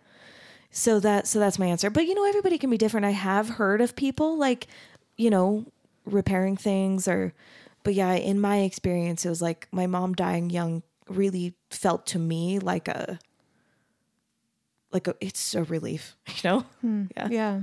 so 0.71 1.01
that 1.01 1.27
so 1.27 1.39
that's 1.41 1.59
my 1.59 1.67
answer 1.67 1.91
but 1.91 2.07
you 2.07 2.15
know 2.15 2.25
everybody 2.25 2.57
can 2.59 2.71
be 2.71 2.79
different 2.79 3.07
i 3.07 3.11
have 3.11 3.49
heard 3.61 3.81
of 3.81 3.95
people 3.97 4.37
like 4.37 4.67
you 5.17 5.31
know 5.31 5.65
repairing 6.05 6.57
things 6.57 7.07
or 7.09 7.33
but 7.85 7.95
yeah 7.95 8.13
in 8.15 8.41
my 8.41 8.59
experience 8.69 9.25
it 9.25 9.29
was 9.29 9.41
like 9.43 9.69
my 9.73 9.87
mom 9.87 10.13
dying 10.15 10.51
young 10.51 10.83
really 11.09 11.55
felt 11.71 12.07
to 12.07 12.19
me 12.19 12.59
like 12.59 12.89
a 12.89 13.19
like 14.95 15.07
a 15.09 15.15
it's 15.21 15.55
a 15.55 15.65
relief 15.65 16.17
you 16.29 16.35
know 16.45 16.65
yeah 17.17 17.29
Yeah. 17.29 17.61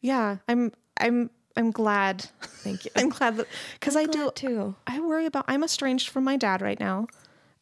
Yeah. 0.00 0.36
I'm 0.48 0.72
I'm 0.98 1.30
I'm 1.56 1.70
glad. 1.72 2.26
thank 2.40 2.84
you 2.84 2.90
I'm 2.96 3.08
glad 3.10 3.36
that 3.38 3.46
because 3.74 3.96
I 3.96 4.04
do 4.04 4.30
too 4.34 4.76
I 4.86 5.00
worry 5.00 5.26
about 5.26 5.44
I'm 5.48 5.62
estranged 5.64 6.08
from 6.08 6.24
my 6.24 6.36
dad 6.36 6.62
right 6.62 6.78
now. 6.80 7.08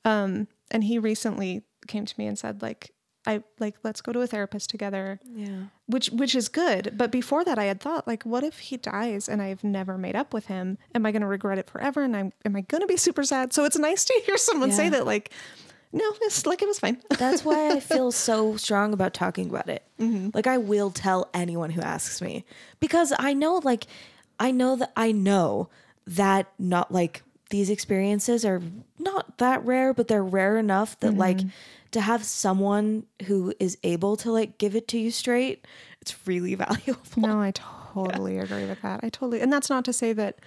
Um 0.04 0.46
and 0.70 0.84
he 0.84 0.98
recently 0.98 1.62
came 1.86 2.04
to 2.04 2.14
me 2.18 2.26
and 2.26 2.38
said 2.38 2.60
like 2.62 2.90
I 3.26 3.42
like 3.58 3.76
let's 3.82 4.02
go 4.02 4.12
to 4.12 4.20
a 4.20 4.26
therapist 4.26 4.68
together, 4.68 5.18
yeah 5.34 5.64
which 5.86 6.08
which 6.10 6.34
is 6.34 6.48
good. 6.48 6.92
But 6.96 7.10
before 7.10 7.42
that 7.44 7.58
I 7.58 7.64
had 7.64 7.80
thought 7.80 8.06
like 8.06 8.22
what 8.24 8.44
if 8.44 8.58
he 8.58 8.76
dies 8.76 9.28
and 9.30 9.40
I've 9.40 9.64
never 9.64 9.96
made 9.96 10.14
up 10.16 10.34
with 10.34 10.46
him? 10.46 10.76
Am 10.94 11.06
I 11.06 11.12
going 11.12 11.22
to 11.22 11.26
regret 11.28 11.56
it 11.58 11.70
forever 11.70 12.02
and 12.02 12.14
I'm 12.14 12.32
am 12.44 12.54
I 12.56 12.60
going 12.62 12.82
to 12.82 12.86
be 12.86 12.98
super 12.98 13.24
sad? 13.24 13.52
So 13.54 13.64
it's 13.64 13.78
nice 13.78 14.04
to 14.04 14.22
hear 14.26 14.36
someone 14.36 14.72
say 14.72 14.90
that 14.90 15.06
like 15.06 15.30
no, 15.94 16.12
it's 16.22 16.44
like 16.44 16.60
it 16.60 16.68
was 16.68 16.80
fine. 16.80 17.00
That's 17.18 17.44
why 17.44 17.70
I 17.70 17.80
feel 17.80 18.10
so 18.12 18.56
strong 18.56 18.92
about 18.92 19.14
talking 19.14 19.48
about 19.48 19.68
it. 19.68 19.84
Mm-hmm. 20.00 20.30
Like 20.34 20.46
I 20.46 20.58
will 20.58 20.90
tell 20.90 21.30
anyone 21.32 21.70
who 21.70 21.80
asks 21.80 22.20
me 22.20 22.44
because 22.80 23.12
I 23.18 23.32
know 23.32 23.60
like 23.62 23.86
I 24.38 24.50
know 24.50 24.76
that 24.76 24.92
I 24.96 25.12
know 25.12 25.68
that 26.06 26.48
not 26.58 26.92
like 26.92 27.22
these 27.50 27.70
experiences 27.70 28.44
are 28.44 28.60
not 28.98 29.38
that 29.38 29.64
rare, 29.64 29.94
but 29.94 30.08
they're 30.08 30.24
rare 30.24 30.58
enough 30.58 30.98
that 31.00 31.12
mm-hmm. 31.12 31.20
like 31.20 31.40
to 31.92 32.00
have 32.00 32.24
someone 32.24 33.06
who 33.26 33.54
is 33.60 33.78
able 33.84 34.16
to 34.16 34.32
like 34.32 34.58
give 34.58 34.74
it 34.74 34.88
to 34.88 34.98
you 34.98 35.12
straight, 35.12 35.64
it's 36.00 36.26
really 36.26 36.54
valuable. 36.56 37.00
No, 37.16 37.40
I 37.40 37.52
totally 37.54 38.38
agree 38.38 38.66
with 38.66 38.82
that. 38.82 39.00
I 39.04 39.10
totally, 39.10 39.40
and 39.40 39.52
that's 39.52 39.70
not 39.70 39.84
to 39.84 39.92
say 39.92 40.12
that, 40.12 40.40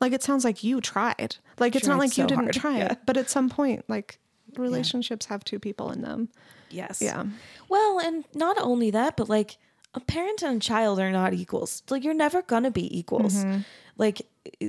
like, 0.00 0.12
it 0.12 0.22
sounds 0.22 0.44
like 0.44 0.62
you 0.62 0.80
tried. 0.80 1.36
Like, 1.58 1.74
it's 1.74 1.86
not 1.86 1.96
Tried 1.96 2.00
like 2.00 2.18
you 2.18 2.26
didn't 2.26 2.44
hard, 2.44 2.54
try 2.54 2.78
yeah. 2.78 2.92
it, 2.92 2.98
but 3.06 3.16
at 3.16 3.28
some 3.30 3.48
point, 3.48 3.84
like, 3.88 4.18
relationships 4.58 5.26
have 5.26 5.44
two 5.44 5.58
people 5.58 5.90
in 5.90 6.02
them. 6.02 6.28
Yes. 6.70 7.00
Yeah. 7.02 7.24
Well, 7.68 7.98
and 7.98 8.24
not 8.34 8.56
only 8.60 8.90
that, 8.90 9.16
but 9.16 9.28
like 9.28 9.58
a 9.94 10.00
parent 10.00 10.42
and 10.42 10.56
a 10.56 10.60
child 10.60 11.00
are 11.00 11.10
not 11.10 11.32
equals. 11.34 11.82
Like 11.90 12.04
you're 12.04 12.14
never 12.14 12.42
going 12.42 12.62
to 12.62 12.70
be 12.70 12.96
equals. 12.96 13.36
Mm-hmm. 13.44 13.60
Like 13.98 14.22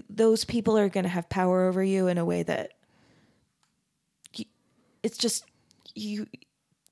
those 0.09 0.45
people 0.45 0.77
are 0.77 0.89
going 0.89 1.03
to 1.03 1.09
have 1.09 1.29
power 1.29 1.65
over 1.67 1.83
you 1.83 2.07
in 2.07 2.17
a 2.17 2.25
way 2.25 2.43
that 2.43 2.73
y- 4.37 4.45
it's 5.03 5.17
just 5.17 5.45
you 5.95 6.27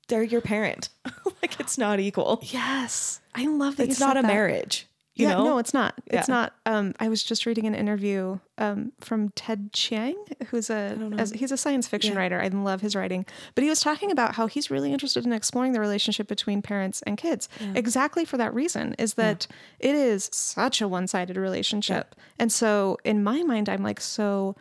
they're 0.08 0.22
your 0.22 0.40
parent. 0.40 0.88
like 1.42 1.58
it's 1.60 1.78
not 1.78 2.00
equal. 2.00 2.40
Yes, 2.42 3.20
I 3.34 3.46
love 3.46 3.76
that. 3.76 3.88
It's 3.88 4.00
you 4.00 4.06
not 4.06 4.16
a 4.16 4.22
that. 4.22 4.28
marriage. 4.28 4.86
You 5.20 5.28
yeah, 5.28 5.34
know? 5.34 5.44
no, 5.44 5.58
it's 5.58 5.74
not. 5.74 5.94
It's 6.06 6.28
not. 6.28 6.54
Um, 6.64 6.94
I 6.98 7.08
was 7.10 7.22
just 7.22 7.44
reading 7.44 7.66
an 7.66 7.74
interview 7.74 8.38
um, 8.56 8.92
from 9.00 9.28
Ted 9.30 9.70
Chiang, 9.72 10.16
who's 10.48 10.70
a 10.70 10.96
as, 11.18 11.30
he's 11.32 11.52
a 11.52 11.56
science 11.58 11.86
fiction 11.86 12.14
writer. 12.16 12.40
I 12.40 12.48
love 12.48 12.80
his 12.80 12.96
writing, 12.96 13.26
but 13.54 13.62
he 13.62 13.68
was 13.68 13.80
talking 13.80 14.10
about 14.10 14.34
how 14.36 14.46
he's 14.46 14.70
really 14.70 14.92
interested 14.92 15.26
in 15.26 15.32
exploring 15.32 15.72
the 15.72 15.80
relationship 15.80 16.26
between 16.26 16.62
parents 16.62 17.02
and 17.02 17.18
kids. 17.18 17.48
Exactly 17.74 18.24
for 18.24 18.38
that 18.38 18.54
reason, 18.54 18.94
is 18.98 19.14
that 19.14 19.46
it 19.78 19.94
is 19.94 20.30
such 20.32 20.80
a 20.80 20.88
one 20.88 21.06
sided 21.06 21.36
relationship, 21.36 22.14
and 22.38 22.50
so 22.50 22.96
in 23.04 23.22
my 23.22 23.42
mind, 23.42 23.68
I'm 23.68 23.82
like 23.82 24.00
so. 24.00 24.56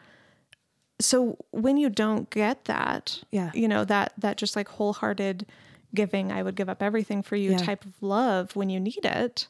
So 0.99 1.38
when 1.51 1.78
you 1.78 1.89
don't 1.89 2.30
get 2.30 2.66
that, 2.66 3.24
Yeah. 3.32 3.51
you 3.53 3.68
know 3.70 3.86
that 3.86 4.12
that 4.18 4.36
just 4.36 4.55
like 4.57 4.68
wholehearted 4.68 5.45
giving, 5.95 6.32
I 6.32 6.43
would 6.43 6.55
give 6.55 6.68
up 6.70 6.84
everything 6.84 7.24
for 7.24 7.36
you 7.38 7.51
Yeah. 7.51 7.57
type 7.57 7.86
of 7.86 7.93
love 8.01 8.55
when 8.55 8.70
you 8.70 8.80
need 8.80 9.05
it 9.05 9.47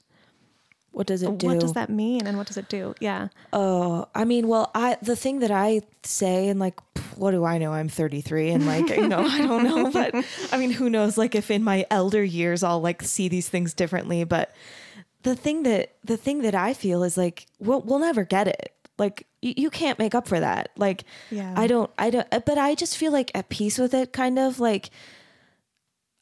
what 0.92 1.08
does 1.08 1.24
it 1.24 1.38
do? 1.38 1.48
what 1.48 1.60
does 1.60 1.74
that 1.74 1.90
mean 1.90 2.28
and 2.28 2.38
what 2.38 2.48
does 2.48 2.58
it 2.58 2.68
do? 2.70 2.96
Yeah. 3.00 3.30
Oh, 3.54 4.08
I 4.16 4.26
mean, 4.26 4.48
well, 4.48 4.72
I 4.74 4.98
the 5.02 5.16
thing 5.16 5.40
that 5.40 5.52
I 5.52 5.82
say 6.04 6.50
and 6.50 6.60
like, 6.60 6.80
what 7.16 7.32
do 7.32 7.46
I 7.46 7.58
know? 7.58 7.72
I'm 7.74 7.90
33 7.90 8.50
and 8.52 8.66
like, 8.66 8.90
you 8.90 9.08
know, 9.08 9.20
I 9.26 9.40
don't 9.40 9.64
know, 9.64 9.92
but 9.94 10.14
I 10.52 10.58
mean, 10.58 10.72
who 10.72 10.90
knows? 10.90 11.18
Like, 11.18 11.36
if 11.36 11.52
in 11.52 11.64
my 11.64 11.86
elder 11.92 12.24
years 12.24 12.64
I'll 12.64 12.82
like 12.82 13.02
see 13.04 13.28
these 13.30 13.48
things 13.50 13.74
differently, 13.74 14.24
but 14.24 14.54
the 15.24 15.36
thing 15.36 15.64
that 15.64 15.96
the 16.04 16.18
thing 16.18 16.42
that 16.42 16.56
I 16.56 16.74
feel 16.74 17.04
is 17.04 17.18
like, 17.18 17.46
we'll 17.60 17.82
we'll 17.82 18.00
never 18.00 18.24
get 18.24 18.48
it. 18.48 18.74
Like, 18.98 19.28
you, 19.42 19.54
you 19.56 19.70
can't 19.70 19.98
make 20.00 20.14
up 20.14 20.28
for 20.28 20.40
that. 20.40 20.72
Like, 20.76 21.06
Yeah. 21.30 21.54
I 21.56 21.68
don't, 21.68 21.90
I 21.98 22.10
don't, 22.10 22.28
but 22.30 22.58
I 22.58 22.76
just 22.76 22.98
feel 22.98 23.14
like 23.14 23.32
at 23.34 23.48
peace 23.48 23.78
with 23.78 23.94
it, 23.94 24.12
kind 24.12 24.38
of 24.40 24.60
like. 24.60 24.90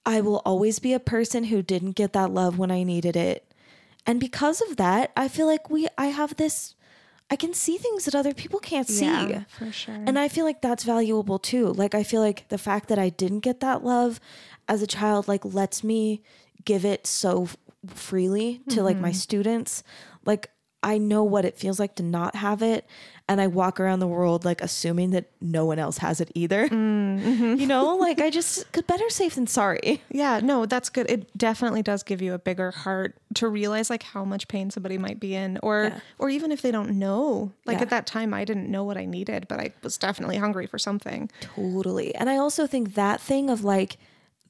I 0.06 0.22
will 0.22 0.42
always 0.46 0.80
be 0.80 0.94
a 0.94 1.02
person 1.02 1.44
who 1.44 1.62
didn't 1.62 1.92
get 1.92 2.14
that 2.14 2.32
love 2.32 2.58
when 2.58 2.72
I 2.72 2.84
needed 2.84 3.18
it. 3.18 3.44
And 4.08 4.20
because 4.20 4.62
of 4.62 4.78
that, 4.78 5.12
I 5.16 5.28
feel 5.28 5.46
like 5.46 5.70
we 5.70 5.88
I 5.98 6.08
have 6.08 6.38
this 6.38 6.74
I 7.30 7.36
can 7.36 7.54
see 7.54 7.78
things 7.78 8.06
that 8.06 8.16
other 8.16 8.34
people 8.34 8.60
can't 8.62 8.88
see. 8.88 9.06
Yeah, 9.06 9.44
for 9.58 9.70
sure. 9.70 9.94
And 9.94 10.18
I 10.18 10.30
feel 10.30 10.46
like 10.46 10.62
that's 10.62 10.86
valuable 10.86 11.38
too. 11.40 11.68
Like 11.74 11.94
I 11.94 12.04
feel 12.04 12.22
like 12.22 12.48
the 12.48 12.58
fact 12.58 12.88
that 12.88 12.98
I 12.98 13.10
didn't 13.10 13.42
get 13.42 13.60
that 13.60 13.84
love 13.84 14.22
as 14.70 14.82
a 14.82 14.88
child 14.88 15.28
like 15.28 15.44
lets 15.44 15.84
me 15.84 16.22
give 16.64 16.86
it 16.86 17.06
so 17.06 17.50
freely 17.94 18.62
to 18.70 18.82
like 18.82 18.96
Mm-hmm. 18.96 19.02
my 19.04 19.12
students. 19.12 19.84
Like 20.26 20.50
I 20.88 20.98
know 20.98 21.22
what 21.24 21.44
it 21.44 21.58
feels 21.58 21.80
like 21.80 21.96
to 21.96 22.04
not 22.04 22.36
have 22.38 22.62
it 22.62 22.86
and 23.30 23.42
I 23.42 23.48
walk 23.48 23.80
around 23.80 24.00
the 24.00 24.08
world 24.08 24.46
like 24.46 24.62
assuming 24.62 25.12
that 25.12 25.26
no 25.42 25.66
one 25.66 25.80
else 25.80 25.98
has 25.98 26.22
it 26.22 26.32
either. 26.34 26.70
Mm-hmm. 26.70 27.56
You 27.56 27.68
know, 27.68 27.96
like 28.00 28.22
I 28.22 28.30
just 28.30 28.72
could 28.72 28.88
better 28.88 29.10
safe 29.10 29.36
than 29.36 29.48
sorry. 29.48 30.02
yeah, 30.10 30.40
no, 30.42 30.66
that's 30.66 30.90
good. 30.90 31.12
It 31.12 31.38
definitely 31.38 31.84
does 31.84 32.04
give 32.04 32.22
you 32.22 32.34
a 32.34 32.40
bigger 32.40 32.72
heart 32.72 33.18
to 33.36 33.50
realize 33.50 33.90
like 33.90 34.04
how 34.04 34.24
much 34.24 34.48
pain 34.48 34.72
somebody 34.72 34.98
might 34.98 35.20
be 35.20 35.36
in 35.36 35.60
or 35.62 35.92
or 36.20 36.30
even 36.30 36.52
if 36.54 36.62
they 36.62 36.72
don't 36.72 36.92
know. 36.92 37.52
Like 37.66 37.78
Yeah. 37.78 37.84
at 37.84 37.90
that 37.90 38.08
time 38.08 38.34
I 38.34 38.46
didn't 38.46 38.72
know 38.72 38.86
what 38.86 38.98
I 38.98 39.06
needed, 39.06 39.48
but 39.50 39.60
I 39.60 39.74
was 39.84 39.98
definitely 39.98 40.38
hungry 40.38 40.68
for 40.68 40.80
something. 40.80 41.30
Totally. 41.42 42.16
And 42.16 42.30
I 42.30 42.38
also 42.38 42.66
think 42.66 42.94
that 42.94 43.20
thing 43.20 43.50
of 43.50 43.64
like 43.64 43.98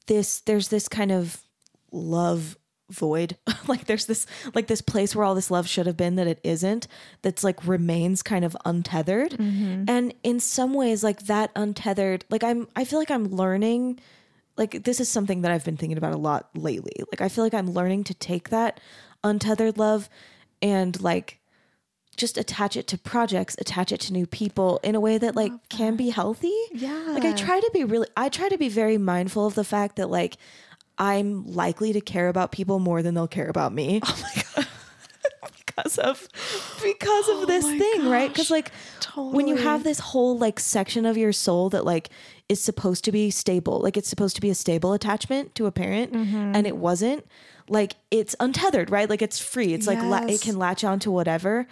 this, 0.06 0.40
there's 0.40 0.68
this 0.68 0.88
kind 0.88 1.10
of 1.10 1.42
love 1.90 2.56
void. 2.90 3.36
like 3.68 3.86
there's 3.86 4.06
this, 4.06 4.26
like 4.54 4.66
this 4.66 4.80
place 4.80 5.14
where 5.14 5.24
all 5.24 5.34
this 5.34 5.50
love 5.50 5.68
should 5.68 5.86
have 5.86 5.96
been 5.96 6.16
that 6.16 6.26
it 6.26 6.40
isn't, 6.42 6.88
that's 7.22 7.44
like 7.44 7.66
remains 7.66 8.22
kind 8.22 8.44
of 8.44 8.56
untethered. 8.64 9.32
Mm-hmm. 9.32 9.84
And 9.88 10.14
in 10.22 10.40
some 10.40 10.74
ways, 10.74 11.04
like 11.04 11.26
that 11.26 11.50
untethered, 11.56 12.24
like 12.30 12.44
I'm, 12.44 12.68
I 12.76 12.84
feel 12.84 12.98
like 12.98 13.10
I'm 13.10 13.28
learning. 13.28 14.00
Like 14.56 14.84
this 14.84 14.98
is 14.98 15.08
something 15.08 15.42
that 15.42 15.52
I've 15.52 15.64
been 15.64 15.76
thinking 15.76 15.98
about 15.98 16.14
a 16.14 16.18
lot 16.18 16.48
lately. 16.54 17.04
Like 17.12 17.20
I 17.20 17.28
feel 17.28 17.44
like 17.44 17.54
I'm 17.54 17.70
learning 17.70 18.04
to 18.04 18.14
take 18.14 18.48
that 18.48 18.80
untethered 19.22 19.78
love 19.78 20.08
and 20.60 21.00
like 21.00 21.38
just 22.18 22.36
attach 22.36 22.76
it 22.76 22.86
to 22.88 22.98
projects, 22.98 23.56
attach 23.58 23.92
it 23.92 24.00
to 24.00 24.12
new 24.12 24.26
people 24.26 24.80
in 24.82 24.94
a 24.94 25.00
way 25.00 25.16
that 25.16 25.36
like 25.36 25.52
can 25.68 25.96
be 25.96 26.10
healthy. 26.10 26.54
Yeah. 26.72 27.04
Like 27.08 27.24
I 27.24 27.32
try 27.32 27.60
to 27.60 27.70
be 27.72 27.84
really 27.84 28.08
I 28.16 28.28
try 28.28 28.48
to 28.48 28.58
be 28.58 28.68
very 28.68 28.98
mindful 28.98 29.46
of 29.46 29.54
the 29.54 29.64
fact 29.64 29.96
that 29.96 30.10
like 30.10 30.36
I'm 30.98 31.46
likely 31.46 31.92
to 31.92 32.00
care 32.00 32.28
about 32.28 32.52
people 32.52 32.78
more 32.78 33.02
than 33.02 33.14
they'll 33.14 33.28
care 33.28 33.48
about 33.48 33.72
me. 33.72 34.00
Oh 34.06 34.18
my 34.22 34.42
god. 34.56 34.66
because 35.66 35.98
of 35.98 36.28
because 36.82 37.28
of 37.28 37.46
this 37.46 37.64
Oh 37.64 37.70
my 37.70 37.78
thing, 37.78 38.08
right? 38.08 38.28
Because 38.28 38.46
gosh. 38.48 38.50
like 38.50 38.72
when 39.16 39.46
you 39.46 39.56
have 39.56 39.84
this 39.84 40.00
whole 40.00 40.36
like 40.36 40.58
section 40.58 41.06
of 41.06 41.16
your 41.16 41.32
soul 41.32 41.70
that 41.70 41.84
like 41.84 42.10
is 42.48 42.60
supposed 42.60 43.04
to 43.04 43.12
be 43.12 43.30
stable, 43.30 43.78
like 43.80 43.96
it's 43.96 44.08
supposed 44.08 44.34
to 44.36 44.40
be 44.42 44.50
a 44.50 44.54
stable 44.54 44.92
attachment 44.92 45.54
to 45.54 45.66
a 45.66 45.70
parent, 45.72 46.12
Mm-hmm. 46.12 46.52
and 46.56 46.66
it 46.66 46.76
wasn't. 46.76 47.24
Like 47.68 47.94
it's 48.10 48.34
untethered, 48.40 48.90
right? 48.90 49.08
Like 49.10 49.20
it's 49.22 49.38
free. 49.38 49.74
It's 49.74 49.86
like 49.86 50.02
la- 50.02 50.24
it 50.26 50.40
can 50.40 50.58
latch 50.58 50.84
on 50.84 50.98
to 51.00 51.10
whatever. 51.10 51.68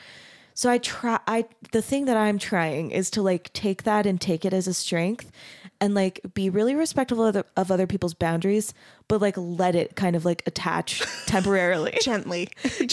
So 0.54 0.70
I 0.70 0.78
try. 0.78 1.18
I 1.26 1.46
the 1.72 1.80
thing 1.82 2.04
that 2.04 2.16
I'm 2.18 2.38
trying 2.38 2.90
is 2.90 3.10
to 3.10 3.22
like 3.22 3.50
take 3.54 3.82
that 3.84 4.04
and 4.06 4.20
take 4.20 4.44
it 4.44 4.52
as 4.52 4.68
a 4.68 4.74
strength, 4.74 5.32
and 5.80 5.94
like 5.94 6.20
be 6.34 6.48
really 6.50 6.74
respectful 6.74 7.22
of, 7.22 7.28
other, 7.36 7.46
of 7.56 7.70
other 7.70 7.86
people's 7.86 8.14
boundaries, 8.14 8.72
but 9.08 9.20
like 9.20 9.34
let 9.36 9.74
it 9.74 9.94
kind 9.96 10.16
of 10.16 10.24
like 10.24 10.42
attach 10.46 11.02
temporarily. 11.26 11.98
gently. 12.02 12.48
yeah, 12.80 12.86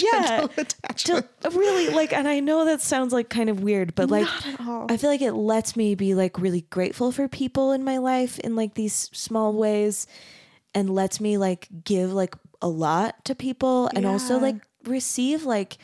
Gentle 0.47 0.49
attachment. 0.57 1.27
to- 1.41 1.49
really 1.51 1.89
like. 1.89 2.13
And 2.13 2.27
I 2.27 2.39
know 2.39 2.65
that 2.65 2.81
sounds 2.81 3.13
like 3.13 3.29
kind 3.29 3.49
of 3.49 3.61
weird, 3.63 3.95
but 3.95 4.09
like 4.09 4.25
Not 4.25 4.47
at 4.47 4.61
all. 4.61 4.85
I 4.89 4.97
feel 4.97 5.09
like 5.09 5.21
it 5.21 5.33
lets 5.33 5.75
me 5.75 5.95
be 5.95 6.13
like 6.15 6.39
really 6.39 6.61
grateful 6.69 7.11
for 7.11 7.27
people 7.27 7.71
in 7.71 7.83
my 7.83 7.97
life 7.99 8.39
in 8.39 8.55
like 8.55 8.73
these 8.73 8.93
small 9.13 9.53
ways, 9.53 10.07
and 10.75 10.89
lets 10.89 11.19
me 11.21 11.37
like 11.37 11.67
give 11.83 12.11
like 12.13 12.35
a 12.61 12.67
lot 12.67 13.23
to 13.25 13.35
people, 13.35 13.89
and 13.95 14.05
also 14.05 14.39
like 14.39 14.55
receive 14.85 15.43
like 15.45 15.77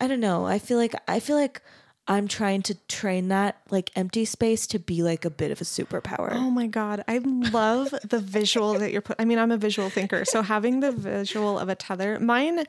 I 0.00 0.06
don't 0.06 0.20
know. 0.20 0.46
I 0.46 0.58
feel 0.58 0.78
like 0.78 0.94
I 1.08 1.20
feel 1.20 1.36
like 1.36 1.60
I'm 2.08 2.26
trying 2.26 2.62
to 2.62 2.74
train 2.88 3.28
that 3.28 3.60
like 3.70 3.90
empty 3.94 4.24
space 4.24 4.66
to 4.68 4.78
be 4.78 5.02
like 5.02 5.26
a 5.26 5.30
bit 5.30 5.50
of 5.50 5.60
a 5.60 5.64
superpower. 5.64 6.32
Oh 6.32 6.50
my 6.50 6.66
god, 6.66 7.04
I 7.06 7.18
love 7.18 7.94
the 8.02 8.18
visual 8.18 8.78
that 8.78 8.92
you're 8.92 9.02
put. 9.02 9.16
I 9.18 9.26
mean, 9.26 9.38
I'm 9.38 9.52
a 9.52 9.58
visual 9.58 9.90
thinker, 9.90 10.24
so 10.24 10.40
having 10.40 10.80
the 10.80 10.90
visual 10.90 11.58
of 11.58 11.68
a 11.68 11.74
tether, 11.74 12.18
mine 12.18 12.64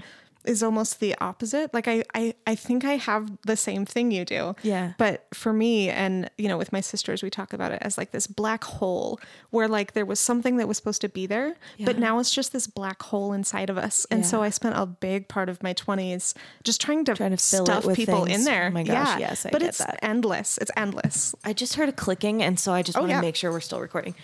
is 0.49 0.63
almost 0.63 0.99
the 0.99 1.15
opposite. 1.21 1.73
Like 1.73 1.87
I, 1.87 2.03
I, 2.15 2.33
I 2.47 2.55
think 2.55 2.83
I 2.83 2.93
have 2.93 3.29
the 3.45 3.55
same 3.55 3.85
thing 3.85 4.09
you 4.09 4.25
do. 4.25 4.55
Yeah. 4.63 4.93
But 4.97 5.27
for 5.33 5.53
me, 5.53 5.89
and 5.89 6.29
you 6.37 6.47
know, 6.47 6.57
with 6.57 6.73
my 6.73 6.81
sisters, 6.81 7.21
we 7.21 7.29
talk 7.29 7.53
about 7.53 7.71
it 7.71 7.79
as 7.83 7.97
like 7.97 8.11
this 8.11 8.25
black 8.25 8.63
hole 8.63 9.19
where 9.51 9.67
like 9.67 9.93
there 9.93 10.05
was 10.05 10.19
something 10.19 10.57
that 10.57 10.67
was 10.67 10.75
supposed 10.75 11.01
to 11.01 11.09
be 11.09 11.27
there, 11.27 11.55
but 11.85 11.99
now 11.99 12.17
it's 12.17 12.31
just 12.31 12.51
this 12.51 12.65
black 12.65 13.01
hole 13.03 13.31
inside 13.31 13.69
of 13.69 13.77
us. 13.77 14.05
And 14.09 14.25
so 14.25 14.41
I 14.41 14.49
spent 14.49 14.75
a 14.75 14.87
big 14.87 15.27
part 15.27 15.49
of 15.49 15.61
my 15.61 15.73
20s 15.73 16.33
just 16.63 16.81
trying 16.81 17.05
to, 17.05 17.13
Trying 17.13 17.31
to 17.31 17.37
fill 17.37 17.63
it 17.63 17.65
stuff 17.67 17.95
people 17.95 18.25
things. 18.25 18.39
in 18.39 18.45
there. 18.45 18.67
Oh 18.67 18.71
my 18.71 18.83
gosh, 18.83 19.19
yeah. 19.19 19.29
yes, 19.29 19.45
I 19.45 19.51
but 19.51 19.61
it's 19.61 19.77
that. 19.77 19.99
endless. 20.01 20.57
It's 20.57 20.71
endless. 20.75 21.35
I 21.43 21.53
just 21.53 21.75
heard 21.75 21.89
a 21.89 21.93
clicking, 21.93 22.41
and 22.41 22.59
so 22.59 22.73
I 22.73 22.81
just 22.81 22.97
want 22.97 23.09
to 23.09 23.15
yeah. 23.15 23.21
make 23.21 23.35
sure 23.35 23.51
we're 23.51 23.59
still 23.59 23.79
recording. 23.79 24.15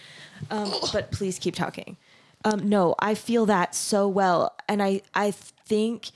Um, 0.50 0.74
but 0.92 1.12
please 1.12 1.38
keep 1.38 1.56
talking. 1.56 1.98
Um, 2.44 2.70
no, 2.70 2.96
I 3.00 3.16
feel 3.16 3.46
that 3.48 3.74
so 3.74 4.08
well, 4.08 4.56
and 4.68 4.82
I 4.82 5.02
I 5.14 5.34
think 5.66 6.12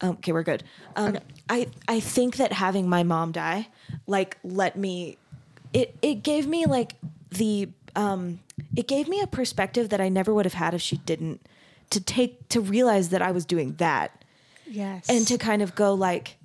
um, 0.00 0.10
okay, 0.14 0.32
we're 0.32 0.42
good. 0.42 0.64
Um, 0.96 1.18
I 1.48 1.68
I 1.86 2.00
think 2.00 2.36
that 2.36 2.52
having 2.52 2.88
my 2.88 3.02
mom 3.04 3.30
die 3.32 3.68
like 4.06 4.36
let 4.42 4.76
me 4.76 5.16
it 5.72 5.96
it 6.02 6.22
gave 6.22 6.46
me 6.46 6.66
like 6.66 6.94
the 7.30 7.68
um 7.94 8.40
it 8.76 8.88
gave 8.88 9.08
me 9.08 9.20
a 9.20 9.26
perspective 9.26 9.90
that 9.90 10.00
I 10.00 10.08
never 10.08 10.34
would 10.34 10.44
have 10.44 10.54
had 10.54 10.74
if 10.74 10.82
she 10.82 10.96
didn't 10.96 11.40
to 11.90 12.00
take 12.00 12.48
to 12.48 12.60
realize 12.60 13.10
that 13.10 13.22
I 13.22 13.30
was 13.30 13.44
doing 13.44 13.74
that 13.74 14.24
Yes. 14.66 15.08
and 15.08 15.26
to 15.28 15.36
kind 15.38 15.60
of 15.62 15.74
go 15.74 15.92
like 15.94 16.36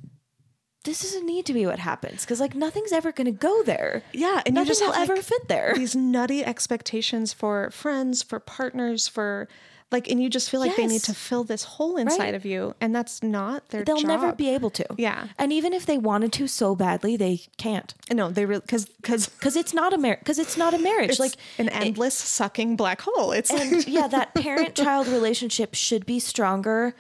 this 0.84 1.02
doesn't 1.02 1.26
need 1.26 1.46
to 1.48 1.54
be 1.54 1.66
what 1.66 1.80
happens 1.80 2.22
because 2.22 2.40
like 2.40 2.56
nothing's 2.56 2.92
ever 2.92 3.12
going 3.12 3.26
to 3.26 3.32
go 3.32 3.64
there 3.64 4.04
Yeah, 4.14 4.42
and 4.46 4.56
you 4.56 4.66
just 4.66 4.82
will 4.82 4.92
have, 4.94 5.04
ever 5.04 5.16
like, 5.16 5.26
fit 5.26 5.48
there 5.48 5.74
these 5.76 5.96
nutty 5.96 6.44
expectations 6.46 7.34
for 7.34 7.72
friends, 7.72 8.24
for 8.24 8.40
partners, 8.40 9.08
for 9.08 9.48
like, 9.90 10.10
and 10.10 10.22
you 10.22 10.30
just 10.30 10.50
feel 10.50 10.60
like 10.60 10.76
they 10.76 10.86
need 10.86 11.04
to 11.04 11.14
fill 11.14 11.46
this 11.46 11.64
hole 11.64 11.96
inside 11.96 12.20
Right. 12.20 12.36
of 12.36 12.46
you, 12.46 12.76
and 12.82 12.94
that's 12.94 13.24
not 13.24 13.70
their 13.70 13.86
they'll 13.86 13.98
job. 13.98 14.08
never 14.08 14.34
be 14.34 14.50
able 14.50 14.70
to 14.72 14.86
Yeah. 14.98 15.28
and 15.40 15.54
even 15.54 15.72
if 15.72 15.86
they 15.86 15.98
wanted 15.98 16.34
to 16.34 16.48
so 16.48 16.76
badly 16.76 17.16
they 17.16 17.42
can't 17.58 17.94
No, 18.14 18.30
they 18.30 18.46
really 18.46 18.62
because 18.62 18.86
because 18.86 19.28
because 19.30 19.56
it's 19.56 19.74
not 19.74 19.94
a 19.94 19.98
marriage 19.98 20.20
because 20.20 20.40
it's 20.40 20.58
not 20.58 20.74
a 20.74 20.78
marriage 20.78 21.12
it's 21.12 21.20
like 21.20 21.36
an 21.58 21.68
it- 21.70 21.76
endless 21.76 22.16
sucking 22.16 22.76
black 22.76 23.02
hole. 23.02 23.32
It's 23.32 23.50
and 23.50 23.78
like, 23.78 23.88
yeah 23.88 24.08
that 24.08 24.34
parent 24.46 24.76
child 24.76 25.08
relationship 25.08 25.74
should 25.74 26.06
be 26.06 26.20
stronger 26.20 26.94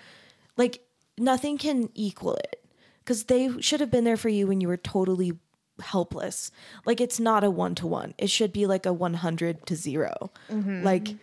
like 0.56 0.80
nothing 1.18 1.58
can 1.58 1.90
equal 1.94 2.36
it 2.36 2.64
because 3.04 3.26
they 3.26 3.60
should 3.60 3.80
have 3.82 3.92
been 3.92 4.04
there 4.06 4.18
for 4.18 4.30
you 4.30 4.48
when 4.48 4.62
you 4.62 4.68
were 4.70 4.78
totally 4.78 5.34
helpless 5.82 6.52
like 6.86 7.00
it's 7.00 7.20
not 7.20 7.44
a 7.44 7.52
one-to-one 7.52 8.14
it 8.18 8.30
should 8.30 8.52
be 8.52 8.66
like 8.66 8.86
a 8.86 8.94
100 8.94 9.66
to 9.68 9.76
0 9.76 10.32
Mm-hmm. 10.50 10.84
like 10.84 11.16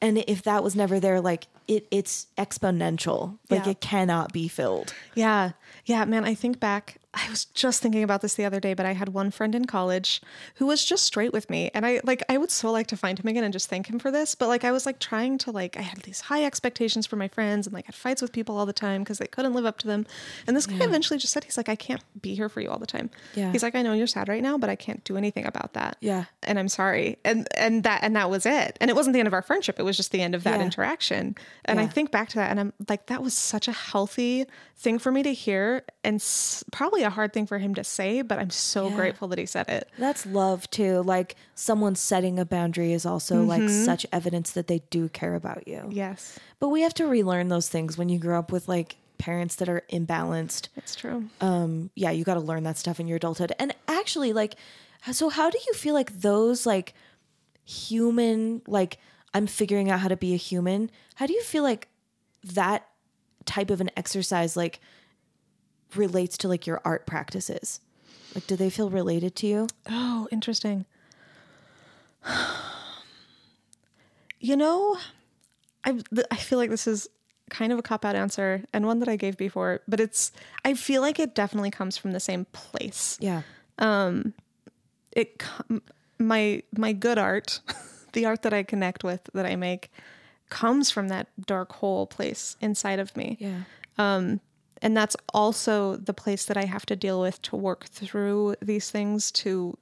and 0.00 0.18
if 0.26 0.42
that 0.42 0.62
was 0.62 0.76
never 0.76 1.00
there 1.00 1.20
like 1.20 1.46
it 1.68 1.86
it's 1.90 2.26
exponential 2.36 3.38
like 3.50 3.64
Yeah. 3.64 3.70
it 3.72 3.80
cannot 3.80 4.32
be 4.32 4.48
filled 4.48 4.94
Yeah. 5.14 5.52
Yeah, 5.86 6.04
man, 6.06 6.24
I 6.24 6.34
think 6.34 6.60
back 6.60 6.96
I 7.16 7.30
was 7.30 7.44
just 7.44 7.80
thinking 7.80 8.02
about 8.02 8.22
this 8.22 8.34
the 8.34 8.44
other 8.44 8.58
day, 8.58 8.74
but 8.74 8.86
I 8.86 8.92
had 8.92 9.10
one 9.10 9.30
friend 9.30 9.54
in 9.54 9.66
college 9.66 10.20
who 10.56 10.66
was 10.66 10.84
just 10.84 11.04
straight 11.04 11.32
with 11.32 11.48
me. 11.48 11.70
And 11.72 11.86
I 11.86 12.00
like 12.02 12.24
I 12.28 12.36
would 12.38 12.50
so 12.50 12.72
like 12.72 12.88
to 12.88 12.96
find 12.96 13.20
him 13.20 13.28
again 13.28 13.44
and 13.44 13.52
just 13.52 13.70
thank 13.70 13.86
him 13.88 14.00
for 14.00 14.10
this, 14.10 14.34
but 14.34 14.48
like 14.48 14.64
I 14.64 14.72
was 14.72 14.84
like 14.84 14.98
trying 14.98 15.38
to 15.38 15.52
like 15.52 15.76
I 15.76 15.82
had 15.82 15.98
these 16.00 16.22
high 16.22 16.44
expectations 16.44 17.06
for 17.06 17.14
my 17.14 17.28
friends 17.28 17.68
and 17.68 17.74
like 17.74 17.86
had 17.86 17.94
fights 17.94 18.20
with 18.20 18.32
people 18.32 18.58
all 18.58 18.66
the 18.66 18.72
time 18.72 19.02
because 19.04 19.18
they 19.18 19.28
couldn't 19.28 19.54
live 19.54 19.64
up 19.64 19.78
to 19.78 19.86
them. 19.86 20.06
And 20.48 20.56
this 20.56 20.66
guy 20.66 20.84
eventually 20.84 21.20
just 21.20 21.32
said 21.32 21.44
he's 21.44 21.56
like 21.56 21.68
I 21.68 21.76
can't 21.76 22.02
be 22.20 22.34
here 22.34 22.48
for 22.48 22.60
you 22.60 22.68
all 22.68 22.80
the 22.80 22.86
time. 22.86 23.10
Yeah. 23.36 23.52
He's 23.52 23.62
like 23.62 23.76
I 23.76 23.82
know 23.82 23.92
you're 23.92 24.08
sad 24.08 24.28
right 24.28 24.42
now, 24.42 24.58
but 24.58 24.68
I 24.68 24.74
can't 24.74 25.04
do 25.04 25.16
anything 25.16 25.46
about 25.46 25.74
that. 25.74 25.96
Yeah. 26.00 26.24
And 26.42 26.58
I'm 26.58 26.68
sorry. 26.68 27.18
And 27.24 27.46
and 27.56 27.84
that 27.84 28.02
and 28.02 28.16
that 28.16 28.28
was 28.28 28.44
it. 28.44 28.76
And 28.80 28.90
it 28.90 28.96
wasn't 28.96 29.12
the 29.14 29.20
end 29.20 29.28
of 29.28 29.34
our 29.34 29.42
friendship, 29.42 29.78
it 29.78 29.84
was 29.84 29.96
just 29.96 30.10
the 30.10 30.20
end 30.20 30.34
of 30.34 30.42
that 30.42 30.58
Yeah. 30.58 30.64
interaction. 30.66 31.36
And 31.64 31.80
I 31.80 31.86
think 31.86 32.10
back 32.10 32.28
to 32.30 32.36
that 32.36 32.50
and 32.50 32.60
I'm 32.60 32.72
like 32.88 33.06
that 33.06 33.22
was 33.22 33.34
such 33.34 33.68
a 33.68 33.72
healthy 33.72 34.44
thing 34.76 34.98
for 34.98 35.10
me 35.10 35.22
to 35.22 35.32
hear 35.32 35.82
and 36.02 36.16
s- 36.16 36.62
probably 36.72 37.02
a 37.02 37.10
hard 37.10 37.32
thing 37.32 37.46
for 37.46 37.58
him 37.58 37.74
to 37.76 37.84
say 37.84 38.22
but 38.22 38.38
i'm 38.38 38.50
so 38.50 38.88
Yeah. 38.90 38.96
grateful 38.96 39.28
that 39.28 39.38
he 39.38 39.46
said 39.46 39.68
it 39.68 39.88
That's 39.98 40.26
love 40.26 40.68
too. 40.70 41.02
Like 41.02 41.36
someone 41.54 41.94
setting 41.94 42.38
a 42.38 42.44
boundary 42.44 42.92
is 42.92 43.06
also 43.06 43.44
like 43.44 43.62
Mm-hmm. 43.62 43.84
such 43.84 44.04
evidence 44.12 44.50
that 44.52 44.66
they 44.66 44.80
do 44.90 45.08
care 45.08 45.34
about 45.34 45.66
you. 45.68 45.88
yes 45.90 46.38
But 46.58 46.68
we 46.68 46.82
have 46.82 46.94
to 46.94 47.06
relearn 47.06 47.48
those 47.48 47.68
things 47.68 47.96
when 47.96 48.08
you 48.08 48.18
grow 48.18 48.38
up 48.38 48.52
with 48.52 48.68
like 48.68 48.96
parents 49.18 49.54
that 49.56 49.68
are 49.68 49.82
imbalanced. 49.90 50.68
it's 50.76 50.94
true 50.94 51.28
Um, 51.40 51.90
yeah, 51.94 52.10
you 52.10 52.24
got 52.24 52.34
to 52.34 52.40
learn 52.40 52.64
that 52.64 52.76
stuff 52.76 52.98
in 53.00 53.06
your 53.08 53.16
adulthood. 53.16 53.52
And 53.58 53.74
actually, 53.88 54.32
like, 54.34 54.56
so 55.12 55.28
how 55.30 55.48
do 55.50 55.58
you 55.66 55.72
feel 55.72 55.94
like 55.94 56.20
those 56.20 56.66
like 56.66 56.92
human, 57.64 58.62
like 58.66 58.98
I'm 59.34 59.46
figuring 59.46 59.90
out 59.90 60.00
how 60.00 60.08
to 60.08 60.16
be 60.16 60.32
a 60.32 60.36
human? 60.38 60.90
How 61.16 61.26
do 61.26 61.32
you 61.32 61.42
feel 61.42 61.62
like 61.64 61.88
that 62.44 62.86
type 63.44 63.70
of 63.70 63.80
an 63.80 63.90
exercise 63.96 64.56
like 64.56 64.80
relates 65.94 66.38
to 66.38 66.48
like 66.48 66.66
your 66.66 66.80
art 66.84 67.06
practices? 67.06 67.80
Like, 68.34 68.46
do 68.46 68.56
they 68.56 68.70
feel 68.70 68.90
related 68.90 69.36
to 69.36 69.46
you? 69.46 69.66
oh 69.88 70.28
interesting 70.32 70.86
you 74.40 74.56
know 74.56 74.96
i 75.84 75.98
i 76.30 76.36
feel 76.36 76.58
like 76.58 76.70
this 76.70 76.86
is 76.86 77.08
kind 77.50 77.72
of 77.72 77.78
a 77.78 77.82
cop 77.82 78.04
out 78.04 78.16
answer 78.16 78.62
and 78.72 78.86
one 78.86 78.98
that 79.00 79.08
i 79.08 79.16
gave 79.16 79.36
before 79.36 79.80
but 79.86 80.00
it's 80.00 80.32
i 80.64 80.74
feel 80.74 81.00
like 81.02 81.18
it 81.18 81.34
definitely 81.34 81.70
comes 81.70 81.96
from 81.96 82.12
the 82.12 82.20
same 82.20 82.46
place 82.52 83.18
Yeah. 83.20 83.42
Um 83.78 84.34
it 85.12 85.42
my 86.18 86.62
my 86.76 86.92
good 86.92 87.18
art 87.18 87.60
the 88.14 88.24
art 88.24 88.42
that 88.42 88.52
i 88.52 88.62
connect 88.62 89.04
with 89.04 89.28
that 89.34 89.46
i 89.46 89.54
make 89.54 89.90
comes 90.48 90.90
from 90.90 91.08
that 91.08 91.28
dark 91.46 91.72
hole 91.72 92.06
place 92.06 92.56
inside 92.60 92.98
of 92.98 93.16
me 93.16 93.36
Yeah. 93.40 93.60
Um, 93.96 94.40
and 94.82 94.96
that's 94.96 95.16
also 95.32 95.96
the 95.96 96.12
place 96.12 96.44
that 96.46 96.56
i 96.56 96.64
have 96.64 96.84
to 96.86 96.96
deal 96.96 97.20
with 97.20 97.40
to 97.42 97.56
work 97.56 97.84
through 97.84 98.56
these 98.60 98.90
things 98.90 99.30
to 99.32 99.78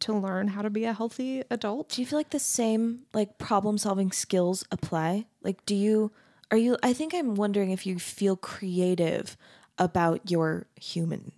to 0.00 0.12
learn 0.12 0.48
how 0.48 0.62
to 0.62 0.70
be 0.70 0.84
a 0.84 0.92
healthy 0.92 1.42
adult 1.50 1.90
Do 1.90 2.02
you 2.02 2.06
feel 2.06 2.18
like 2.18 2.30
the 2.30 2.38
same 2.38 3.00
like 3.12 3.38
problem 3.38 3.78
solving 3.78 4.10
skills 4.12 4.64
apply? 4.70 5.26
Like 5.42 5.64
do 5.66 5.74
you 5.74 6.10
are 6.50 6.58
you 6.58 6.76
I 6.82 6.92
think 6.92 7.14
I'm 7.14 7.34
wondering 7.36 7.70
if 7.70 7.86
you 7.86 7.98
feel 7.98 8.36
creative 8.36 9.36
about 9.78 10.30
your 10.30 10.66
human 10.80 11.32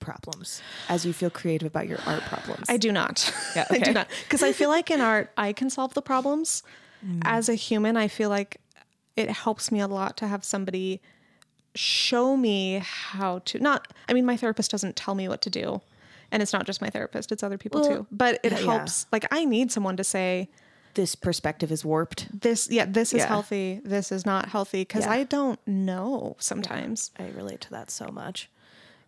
problems 0.00 0.60
as 0.88 1.04
you 1.06 1.12
feel 1.12 1.30
creative 1.30 1.66
about 1.66 1.86
your 1.88 1.98
art 2.06 2.22
problems. 2.22 2.66
i 2.68 2.76
do 2.76 2.90
not 2.90 3.32
Yeah, 3.56 3.66
i 3.70 3.78
do 3.78 3.92
not 3.92 4.08
because 4.24 4.42
i 4.42 4.52
feel 4.52 4.68
like 4.70 4.90
in 4.90 5.00
art 5.00 5.30
i 5.36 5.52
can 5.52 5.70
solve 5.70 5.94
the 5.94 6.02
problems 6.02 6.62
mm. 7.06 7.20
as 7.24 7.48
a 7.48 7.54
human 7.54 7.96
i 7.96 8.08
feel 8.08 8.28
like 8.30 8.60
it 9.16 9.30
helps 9.30 9.70
me 9.70 9.80
a 9.80 9.86
lot 9.86 10.16
to 10.18 10.26
have 10.26 10.44
somebody 10.44 11.00
show 11.74 12.36
me 12.36 12.80
how 12.82 13.38
to 13.40 13.58
not 13.60 13.86
i 14.08 14.12
mean 14.12 14.24
my 14.26 14.36
therapist 14.36 14.70
doesn't 14.70 14.96
tell 14.96 15.14
me 15.14 15.28
what 15.28 15.40
to 15.42 15.50
do 15.50 15.80
and 16.32 16.42
it's 16.42 16.52
not 16.52 16.66
just 16.66 16.80
my 16.80 16.90
therapist 16.90 17.30
it's 17.30 17.42
other 17.42 17.58
people 17.58 17.80
Well, 17.80 17.90
too 17.98 18.06
but 18.10 18.40
it 18.42 18.52
yeah. 18.52 18.58
helps 18.58 19.06
like 19.12 19.26
i 19.30 19.44
need 19.44 19.70
someone 19.70 19.96
to 19.96 20.04
say 20.04 20.48
this 20.94 21.14
perspective 21.14 21.70
is 21.70 21.84
warped. 21.84 22.26
this 22.40 22.68
yeah 22.68 22.84
this 22.84 23.12
is 23.12 23.18
Yeah. 23.20 23.28
healthy 23.28 23.80
this 23.84 24.10
is 24.10 24.26
not 24.26 24.48
healthy 24.48 24.80
because 24.80 25.04
Yeah. 25.04 25.12
i 25.12 25.22
don't 25.22 25.60
know 25.66 26.34
sometimes 26.40 27.12
I 27.16 27.28
relate 27.28 27.60
to 27.62 27.70
that 27.70 27.90
so 27.92 28.08
much. 28.08 28.50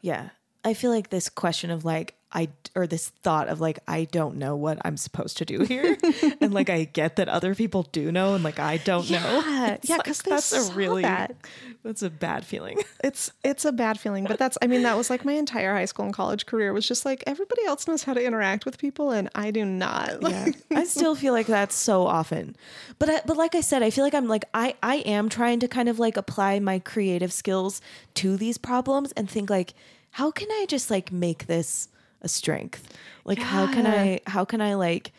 Yeah. 0.01 0.31
I 0.65 0.75
feel 0.75 0.91
like 0.91 1.11
this 1.11 1.29
question 1.29 1.71
of 1.71 1.85
like 1.85 2.15
I 2.35 2.49
or 2.75 2.87
this 2.87 3.11
thought 3.11 3.49
of 3.49 3.61
like 3.61 3.81
I 3.87 4.05
don't 4.05 4.37
know 4.37 4.57
what 4.57 4.79
I'm 4.87 4.97
supposed 4.97 5.37
to 5.39 5.45
do 5.45 5.61
here, 5.65 5.99
and 6.41 6.55
like 6.55 6.71
I 6.71 6.85
get 6.85 7.17
that 7.17 7.29
other 7.29 7.55
people 7.55 7.83
do 7.93 8.11
know, 8.11 8.35
and 8.35 8.43
like 8.43 8.59
I 8.59 8.79
don't 8.79 9.11
know. 9.11 9.43
Yeah, 9.47 9.67
It's 9.75 9.89
yeah, 9.91 9.97
like, 9.97 10.07
'cause 10.07 10.23
that's 10.23 10.53
a 10.53 10.73
really 10.73 11.03
that. 11.03 11.35
that's 11.83 12.01
a 12.03 12.09
bad 12.09 12.47
feeling. 12.47 12.79
It's 13.05 13.33
it's 13.45 13.65
a 13.67 13.73
bad 13.73 13.99
feeling, 14.01 14.25
but 14.25 14.39
that's 14.39 14.57
I 14.63 14.67
mean 14.69 14.83
that 14.85 14.97
was 14.97 15.11
like 15.11 15.25
my 15.25 15.33
entire 15.33 15.75
high 15.75 15.85
school 15.85 16.05
and 16.07 16.15
college 16.15 16.47
career 16.47 16.73
was 16.73 16.87
just 16.87 17.05
like 17.05 17.23
everybody 17.27 17.65
else 17.67 17.87
knows 17.89 18.05
how 18.05 18.15
to 18.15 18.25
interact 18.25 18.65
with 18.65 18.79
people 18.79 19.11
and 19.11 19.29
I 19.35 19.51
do 19.51 19.65
not. 19.67 20.23
Yeah. 20.23 20.53
I 20.71 20.85
still 20.85 21.15
feel 21.17 21.33
like 21.35 21.49
that's 21.49 21.75
so 21.75 22.07
often. 22.07 22.55
But 23.01 23.11
I, 23.11 23.21
but 23.27 23.37
like 23.37 23.55
I 23.57 23.61
said, 23.61 23.83
I 23.83 23.91
feel 23.91 24.05
like 24.05 24.15
I'm 24.15 24.29
like 24.29 24.45
I 24.55 24.77
I 24.83 24.97
am 24.99 25.29
trying 25.29 25.59
to 25.61 25.69
kind 25.69 25.89
of 25.89 25.99
like 25.99 26.17
apply 26.17 26.61
my 26.61 26.79
creative 26.79 27.33
skills 27.33 27.81
to 28.15 28.37
these 28.39 28.57
problems 28.57 29.11
and 29.13 29.29
think 29.29 29.51
like 29.51 29.75
how 30.13 30.31
can 30.31 30.51
I 30.51 30.67
just 30.69 30.91
like 30.91 31.11
make 31.11 31.47
this 31.47 31.89
a 32.21 32.29
strength? 32.29 32.97
Like 33.25 33.39
how 33.39 33.67
can 33.67 33.87
I 33.87 34.21
how 34.27 34.45
can 34.45 34.61
I 34.61 34.75
like 34.75 35.13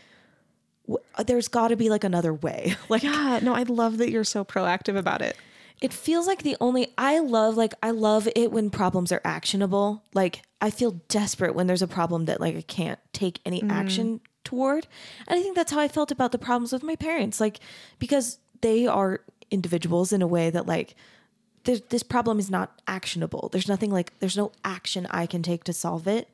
w- 0.87 1.03
there's 1.25 1.47
got 1.47 1.69
to 1.69 1.75
be 1.75 1.89
like 1.89 2.03
another 2.03 2.33
way. 2.33 2.75
Like 2.89 3.03
Yeah, 3.03 3.39
no, 3.41 3.53
I 3.53 3.63
love 3.63 3.97
that 3.97 4.11
you're 4.11 4.23
so 4.23 4.45
proactive 4.45 4.97
about 4.97 5.21
it. 5.21 5.35
it 5.81 5.91
feels 5.91 6.27
like 6.27 6.43
the 6.43 6.55
only 6.61 6.93
I 6.97 7.19
love 7.19 7.57
like 7.57 7.73
I 7.81 7.91
love 7.91 8.27
it 8.35 8.51
when 8.51 8.69
problems 8.69 9.11
are 9.11 9.21
actionable. 9.25 10.03
Like 10.13 10.43
I 10.61 10.69
feel 10.69 10.91
desperate 11.09 11.55
when 11.55 11.67
there's 11.67 11.81
a 11.81 11.87
problem 11.87 12.25
that 12.25 12.39
like 12.39 12.55
I 12.55 12.61
can't 12.61 12.99
take 13.11 13.39
any 13.45 13.61
mm. 13.61 13.71
action 13.71 14.21
toward. 14.43 14.87
And 15.27 15.39
I 15.39 15.41
think 15.41 15.55
that's 15.55 15.71
how 15.71 15.79
I 15.79 15.87
felt 15.87 16.11
about 16.11 16.31
the 16.31 16.37
problems 16.37 16.71
with 16.71 16.83
my 16.83 16.95
parents. 16.95 17.41
Like 17.41 17.59
because 17.99 18.37
they 18.61 18.85
are 18.87 19.21
individuals 19.49 20.13
in 20.13 20.21
a 20.21 20.27
way 20.27 20.49
that 20.49 20.67
like 20.67 20.95
there's, 21.63 21.81
this 21.89 22.03
problem 22.03 22.39
is 22.39 22.49
not 22.49 22.81
actionable. 22.87 23.49
There's 23.51 23.67
nothing 23.67 23.91
like 23.91 24.17
there's 24.19 24.37
no 24.37 24.51
action 24.63 25.07
I 25.09 25.25
can 25.25 25.43
take 25.43 25.63
to 25.65 25.73
solve 25.73 26.07
it. 26.07 26.29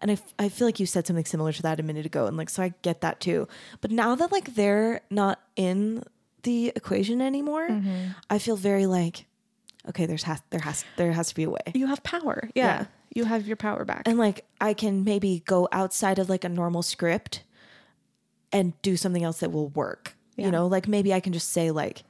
And 0.00 0.10
I, 0.10 0.14
f- 0.14 0.34
I 0.38 0.48
feel 0.48 0.66
like 0.66 0.80
you 0.80 0.86
said 0.86 1.06
something 1.06 1.24
similar 1.24 1.52
to 1.52 1.62
that 1.62 1.78
a 1.78 1.82
minute 1.82 2.06
ago. 2.06 2.26
And 2.26 2.36
like, 2.36 2.50
so 2.50 2.62
I 2.62 2.74
get 2.82 3.02
that 3.02 3.20
too. 3.20 3.46
But 3.80 3.92
now 3.92 4.16
that 4.16 4.32
like 4.32 4.54
they're 4.54 5.00
not 5.10 5.40
in 5.54 6.02
the 6.42 6.72
equation 6.74 7.20
anymore, 7.20 7.68
mm-hmm. 7.68 8.08
I 8.28 8.38
feel 8.38 8.56
very 8.56 8.86
like, 8.86 9.26
okay, 9.88 10.06
there's 10.06 10.24
has, 10.24 10.42
there 10.50 10.60
has, 10.60 10.84
there 10.96 11.12
has 11.12 11.28
to 11.28 11.34
be 11.36 11.44
a 11.44 11.50
way. 11.50 11.60
You 11.74 11.86
have 11.86 12.02
power. 12.02 12.50
Yeah. 12.54 12.64
Yeah. 12.64 12.86
You 13.14 13.24
have 13.24 13.46
your 13.46 13.56
power 13.56 13.84
back. 13.84 14.02
And 14.06 14.18
like, 14.18 14.44
I 14.60 14.74
can 14.74 15.04
maybe 15.04 15.42
go 15.46 15.68
outside 15.70 16.18
of 16.18 16.28
like 16.28 16.42
a 16.44 16.48
normal 16.48 16.82
script 16.82 17.44
and 18.50 18.72
do 18.82 18.96
something 18.96 19.22
else 19.22 19.38
that 19.40 19.52
will 19.52 19.68
work. 19.68 20.16
Yeah. 20.36 20.46
You 20.46 20.50
know, 20.50 20.66
like 20.66 20.88
maybe 20.88 21.14
I 21.14 21.20
can 21.20 21.32
just 21.32 21.50
say 21.50 21.70
like, 21.70 22.02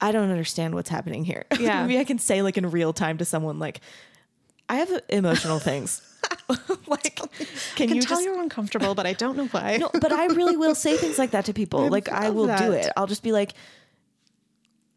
I 0.00 0.12
don't 0.12 0.30
understand 0.30 0.74
what's 0.74 0.88
happening 0.88 1.24
here. 1.24 1.44
Yeah. 1.60 1.82
maybe 1.82 1.98
I 1.98 2.04
can 2.04 2.18
say 2.18 2.42
like 2.42 2.56
in 2.56 2.70
real 2.70 2.92
time 2.92 3.18
to 3.18 3.24
someone 3.24 3.58
like, 3.58 3.80
I 4.68 4.76
have 4.76 4.90
emotional 5.08 5.58
things. 5.58 6.00
like, 6.86 7.16
can, 7.16 7.28
can 7.76 7.88
you 7.96 8.02
tell 8.02 8.16
just 8.16 8.24
you're 8.24 8.40
uncomfortable, 8.40 8.94
but 8.94 9.04
I 9.06 9.12
don't 9.14 9.36
know 9.36 9.46
why. 9.46 9.76
no, 9.78 9.90
but 10.00 10.12
I 10.12 10.26
really 10.26 10.56
will 10.56 10.74
say 10.74 10.96
things 10.96 11.18
like 11.18 11.32
that 11.32 11.44
to 11.46 11.52
people. 11.60 11.88
like 11.88 12.08
I 12.08 12.30
will 12.30 12.46
do 12.46 12.72
it. 12.72 12.90
I'll 12.96 13.06
just 13.06 13.22
be 13.22 13.32
like, 13.32 13.54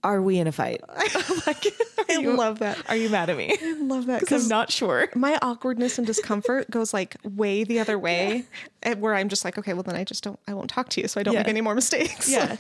"Are 0.04 0.22
we 0.22 0.38
in 0.38 0.48
a 0.48 0.52
fight? 0.52 0.82
like, 1.48 1.66
I 2.10 2.18
you, 2.20 2.36
love 2.36 2.60
that. 2.60 2.78
Are 2.90 2.96
you 2.96 3.10
mad 3.10 3.30
at 3.30 3.38
me? 3.38 3.56
I 3.62 3.74
love 3.80 4.06
that 4.08 4.20
Because 4.22 4.44
I'm 4.44 4.50
not 4.50 4.72
sure. 4.72 5.10
my 5.16 5.38
awkwardness 5.42 5.98
and 5.98 6.06
discomfort 6.06 6.70
goes 6.70 6.94
like 6.94 7.16
way 7.24 7.64
the 7.64 7.80
other 7.80 7.98
way 7.98 8.46
and 8.84 9.00
where 9.02 9.16
i'm 9.16 9.30
just 9.30 9.46
like 9.46 9.58
okay 9.58 9.74
well 9.74 9.84
then 9.84 9.96
i 9.96 10.04
just 10.04 10.24
don't 10.24 10.38
i 10.48 10.54
won't 10.54 10.70
talk 10.70 10.90
to 10.90 11.02
you 11.02 11.08
so 11.08 11.20
i 11.20 11.24
don't 11.24 11.34
Yeah. 11.36 11.40
make 11.40 11.48
any 11.48 11.62
more 11.62 11.74
mistakes 11.76 12.30
Yeah, 12.30 12.56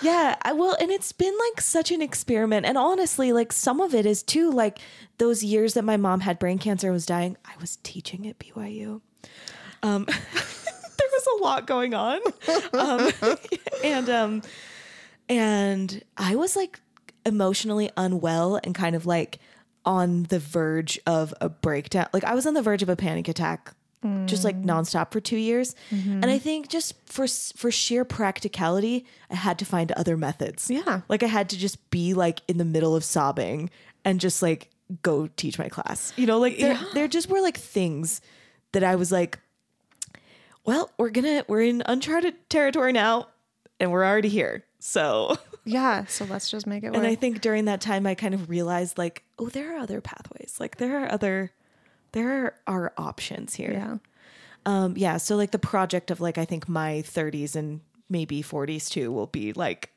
yeah. 0.00 0.36
I 0.42 0.52
will, 0.52 0.74
and 0.80 0.90
it's 0.90 1.12
been 1.12 1.34
like 1.50 1.60
such 1.60 1.90
an 1.92 2.00
experiment. 2.00 2.64
And 2.66 2.78
honestly, 2.78 3.32
like 3.32 3.52
some 3.52 3.80
of 3.80 3.94
it 3.94 4.06
is 4.06 4.22
too 4.22 4.50
like 4.50 4.78
those 5.18 5.44
years 5.44 5.74
that 5.74 5.82
my 5.84 5.96
mom 5.96 6.20
had 6.20 6.38
brain 6.38 6.58
cancer 6.58 6.86
and 6.88 6.94
was 6.94 7.04
dying. 7.06 7.36
I 7.44 7.52
was 7.60 7.76
teaching 7.82 8.26
at 8.26 8.38
BYU. 8.38 9.00
Um, 9.82 10.04
there 10.06 11.10
was 11.12 11.26
a 11.38 11.42
lot 11.42 11.66
going 11.66 11.94
on, 11.94 12.20
um, 12.72 13.10
and 13.84 14.08
um, 14.10 14.42
and 15.28 16.02
I 16.16 16.36
was 16.36 16.56
like 16.56 16.80
emotionally 17.26 17.90
unwell 17.96 18.58
and 18.62 18.74
kind 18.74 18.96
of 18.96 19.06
like 19.06 19.38
on 19.84 20.24
the 20.24 20.38
verge 20.38 20.98
of 21.06 21.34
a 21.40 21.48
breakdown. 21.48 22.06
Like 22.12 22.24
I 22.24 22.34
was 22.34 22.46
on 22.46 22.54
the 22.54 22.62
verge 22.62 22.82
of 22.82 22.88
a 22.88 22.96
panic 22.96 23.28
attack, 23.28 23.74
just 24.26 24.44
like 24.44 24.56
mm. 24.56 24.64
nonstop 24.64 25.12
for 25.12 25.20
two 25.20 25.36
years. 25.36 25.74
Mm-hmm. 25.90 26.22
And 26.22 26.26
I 26.26 26.38
think 26.38 26.68
just 26.68 26.94
for 27.06 27.26
for 27.56 27.70
sheer 27.70 28.04
practicality, 28.04 29.06
I 29.30 29.34
had 29.34 29.58
to 29.58 29.64
find 29.64 29.92
other 29.92 30.16
methods. 30.16 30.70
Yeah. 30.70 31.02
like 31.08 31.22
I 31.22 31.26
had 31.26 31.48
to 31.50 31.58
just 31.58 31.90
be 31.90 32.14
like 32.14 32.40
in 32.48 32.58
the 32.58 32.64
middle 32.64 32.94
of 32.94 33.04
sobbing 33.04 33.70
and 34.04 34.20
just 34.20 34.42
like 34.42 34.70
go 35.02 35.26
teach 35.36 35.58
my 35.58 35.68
class. 35.68 36.12
You 36.16 36.26
know, 36.26 36.38
like 36.38 36.58
there 36.58 36.74
Yeah. 36.74 36.84
there 36.94 37.08
just 37.08 37.28
were 37.28 37.40
like 37.40 37.56
things 37.56 38.20
that 38.72 38.84
I 38.84 38.96
was 38.96 39.10
like, 39.10 39.38
well, 40.64 40.90
we're 40.98 41.10
gonna 41.10 41.44
we're 41.48 41.62
in 41.62 41.82
uncharted 41.86 42.48
territory 42.48 42.92
now, 42.92 43.28
and 43.80 43.90
we're 43.92 44.04
already 44.04 44.28
here. 44.28 44.64
So 44.78 45.36
yeah 45.64 46.06
so 46.06 46.24
let's 46.24 46.50
just 46.50 46.66
make 46.66 46.82
it 46.82 46.88
work 46.88 46.96
and 46.96 47.06
I 47.06 47.14
think 47.14 47.40
during 47.42 47.66
that 47.66 47.80
time, 47.80 48.06
I 48.06 48.14
kind 48.14 48.32
of 48.34 48.48
realized 48.48 48.96
like, 48.98 49.24
oh, 49.38 49.48
there 49.48 49.74
are 49.76 49.78
other 49.78 50.00
pathways. 50.00 50.56
Like 50.60 50.76
there 50.76 51.02
are 51.04 51.12
other, 51.12 51.52
there 52.12 52.54
are 52.66 52.92
options 52.96 53.54
here. 53.54 53.72
yeah 53.72 53.96
Um, 54.66 54.94
yeah. 54.96 55.16
So 55.18 55.36
like 55.36 55.50
the 55.50 55.58
project 55.58 56.10
of 56.10 56.20
like 56.20 56.38
I 56.38 56.44
think 56.44 56.68
my 56.68 57.02
30s 57.06 57.56
and 57.56 57.80
maybe 58.08 58.42
40s 58.42 58.88
too 58.88 59.12
will 59.12 59.26
be 59.26 59.52
like, 59.52 59.90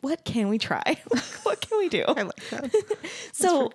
what 0.00 0.24
can 0.24 0.48
we 0.48 0.58
try? 0.58 1.00
what 1.44 1.60
can 1.60 1.78
we 1.78 1.88
do? 1.88 2.04
i 2.08 2.22
like 2.22 2.50
that 2.50 2.70
so 3.32 3.72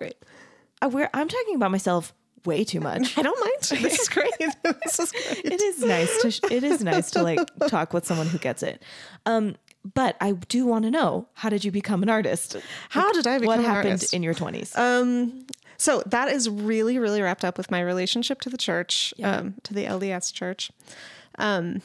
uh, 0.80 1.06
I'm 1.12 1.28
talking 1.28 1.56
about 1.56 1.70
myself 1.70 2.14
way 2.44 2.64
too 2.64 2.80
much. 2.80 3.16
i 3.18 3.22
don't 3.22 3.38
mind 3.40 3.82
this 3.82 4.00
is 4.00 4.08
great 4.08 4.32
this 4.38 4.98
is 4.98 5.12
great 5.12 5.44
it 5.52 5.60
is 5.60 5.84
nice 5.84 6.22
to 6.22 6.30
sh- 6.30 6.40
it 6.50 6.64
is 6.64 6.82
nice 6.82 7.10
to 7.10 7.22
like 7.22 7.38
talk 7.68 7.92
with 7.92 8.04
someone 8.06 8.26
who 8.26 8.38
gets 8.38 8.62
it. 8.62 8.82
Um, 9.26 9.56
but 9.94 10.16
I 10.20 10.32
do 10.32 10.66
want 10.66 10.84
to 10.84 10.90
know 10.90 11.26
how 11.34 11.48
did 11.48 11.64
you 11.64 11.70
become 11.72 12.02
an 12.02 12.10
artist? 12.10 12.56
how 12.90 13.12
did 13.12 13.26
i 13.26 13.38
become 13.38 13.46
What 13.56 13.60
happened 13.64 13.92
artist? 13.92 14.12
in 14.14 14.22
your 14.22 14.34
20s? 14.34 14.76
um 14.78 15.46
so 15.78 16.02
that 16.06 16.28
is 16.28 16.48
really 16.50 16.98
really 16.98 17.22
wrapped 17.22 17.44
up 17.44 17.56
with 17.56 17.70
my 17.70 17.80
relationship 17.80 18.40
to 18.42 18.50
the 18.50 18.58
church 18.58 19.14
Yeah. 19.16 19.36
um 19.36 19.54
to 19.64 19.72
the 19.74 19.84
lds 19.86 20.32
church 20.32 20.70
um 21.38 21.80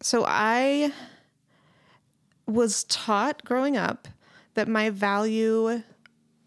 so 0.00 0.24
i 0.28 0.92
was 2.46 2.84
taught 2.84 3.44
growing 3.44 3.76
up 3.76 4.08
that 4.54 4.68
my 4.68 4.90
value 4.90 5.82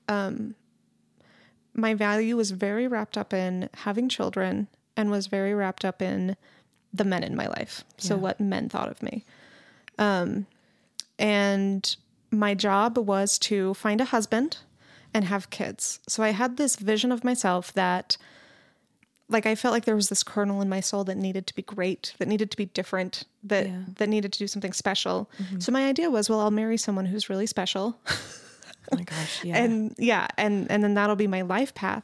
um 0.08 0.56
my 1.74 1.94
value 1.94 2.36
was 2.36 2.52
very 2.52 2.88
wrapped 2.88 3.18
up 3.18 3.34
in 3.34 3.70
having 3.76 4.10
children 4.10 4.68
and 4.98 5.10
was 5.10 5.28
very 5.28 5.54
wrapped 5.54 5.86
up 5.86 6.02
in 6.02 6.36
the 6.94 7.06
men 7.06 7.24
in 7.24 7.36
my 7.36 7.48
life 7.48 7.84
so 7.98 8.16
Yeah. 8.16 8.22
what 8.22 8.40
men 8.40 8.68
thought 8.70 8.90
of 8.90 9.02
me 9.02 9.24
um 9.98 10.46
and 11.20 11.96
my 12.32 12.54
job 12.54 12.98
was 12.98 13.38
to 13.40 13.74
find 13.74 14.02
a 14.02 14.06
husband 14.06 14.58
and 15.14 15.26
have 15.26 15.50
kids. 15.50 16.00
So 16.08 16.24
I 16.24 16.30
had 16.30 16.56
this 16.56 16.78
vision 16.78 17.12
of 17.12 17.24
myself 17.26 17.74
that 17.74 18.16
like 19.30 19.46
I 19.46 19.56
felt 19.56 19.74
like 19.74 19.86
there 19.86 19.96
was 19.96 20.10
this 20.10 20.24
kernel 20.24 20.62
in 20.62 20.70
my 20.70 20.80
soul 20.80 21.04
that 21.06 21.18
needed 21.18 21.46
to 21.48 21.56
be 21.56 21.62
great, 21.62 22.14
that 22.18 22.28
needed 22.28 22.50
to 22.52 22.58
be 22.58 22.66
different, 22.66 23.24
that 23.44 23.68
Yeah. 23.68 23.82
that 23.98 24.10
needed 24.10 24.32
to 24.34 24.40
do 24.40 24.48
something 24.48 24.74
special. 24.74 25.30
So 25.60 25.72
my 25.72 25.86
idea 25.88 26.10
was, 26.10 26.30
well, 26.30 26.40
I'll 26.40 26.52
marry 26.52 26.78
someone 26.78 27.06
who's 27.06 27.30
really 27.30 27.48
special. 27.48 28.00
oh 28.92 28.96
my 28.98 29.04
gosh. 29.04 29.44
Yeah. 29.44 29.58
and 29.64 29.96
yeah 29.98 30.28
and 30.38 30.70
and 30.72 30.84
then 30.84 30.94
that'll 30.96 31.16
be 31.16 31.28
my 31.28 31.42
life 31.42 31.74
path 31.74 32.04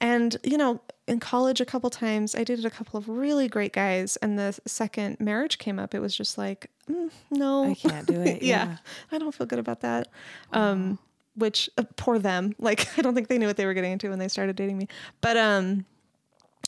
and 0.00 0.36
you 0.42 0.56
know 0.56 0.80
in 1.06 1.20
college 1.20 1.60
a 1.60 1.64
couple 1.64 1.90
times 1.90 2.34
i 2.34 2.44
dated 2.44 2.64
a 2.64 2.70
couple 2.70 2.96
of 2.98 3.08
really 3.08 3.46
great 3.48 3.72
guys 3.72 4.16
and 4.16 4.38
the 4.38 4.58
second 4.66 5.18
marriage 5.20 5.58
came 5.58 5.78
up 5.78 5.94
it 5.94 6.00
was 6.00 6.16
just 6.16 6.38
like 6.38 6.70
mm, 6.90 7.10
no 7.30 7.64
I 7.64 7.74
can't 7.74 8.06
do 8.06 8.20
it. 8.22 8.42
yeah. 8.42 8.66
yeah. 8.66 8.76
i 9.12 9.18
don't 9.18 9.34
feel 9.34 9.46
good 9.46 9.58
about 9.58 9.80
that 9.80 10.08
um 10.52 10.98
which 11.36 11.68
uh, 11.78 11.82
poor 11.96 12.18
them 12.18 12.54
like 12.58 12.88
i 12.98 13.02
don't 13.02 13.14
think 13.14 13.28
they 13.28 13.38
knew 13.38 13.46
what 13.46 13.56
they 13.56 13.66
were 13.66 13.74
getting 13.74 13.92
into 13.92 14.08
when 14.10 14.18
they 14.18 14.28
started 14.28 14.56
dating 14.56 14.78
me 14.78 14.88
but 15.20 15.36
um 15.36 15.84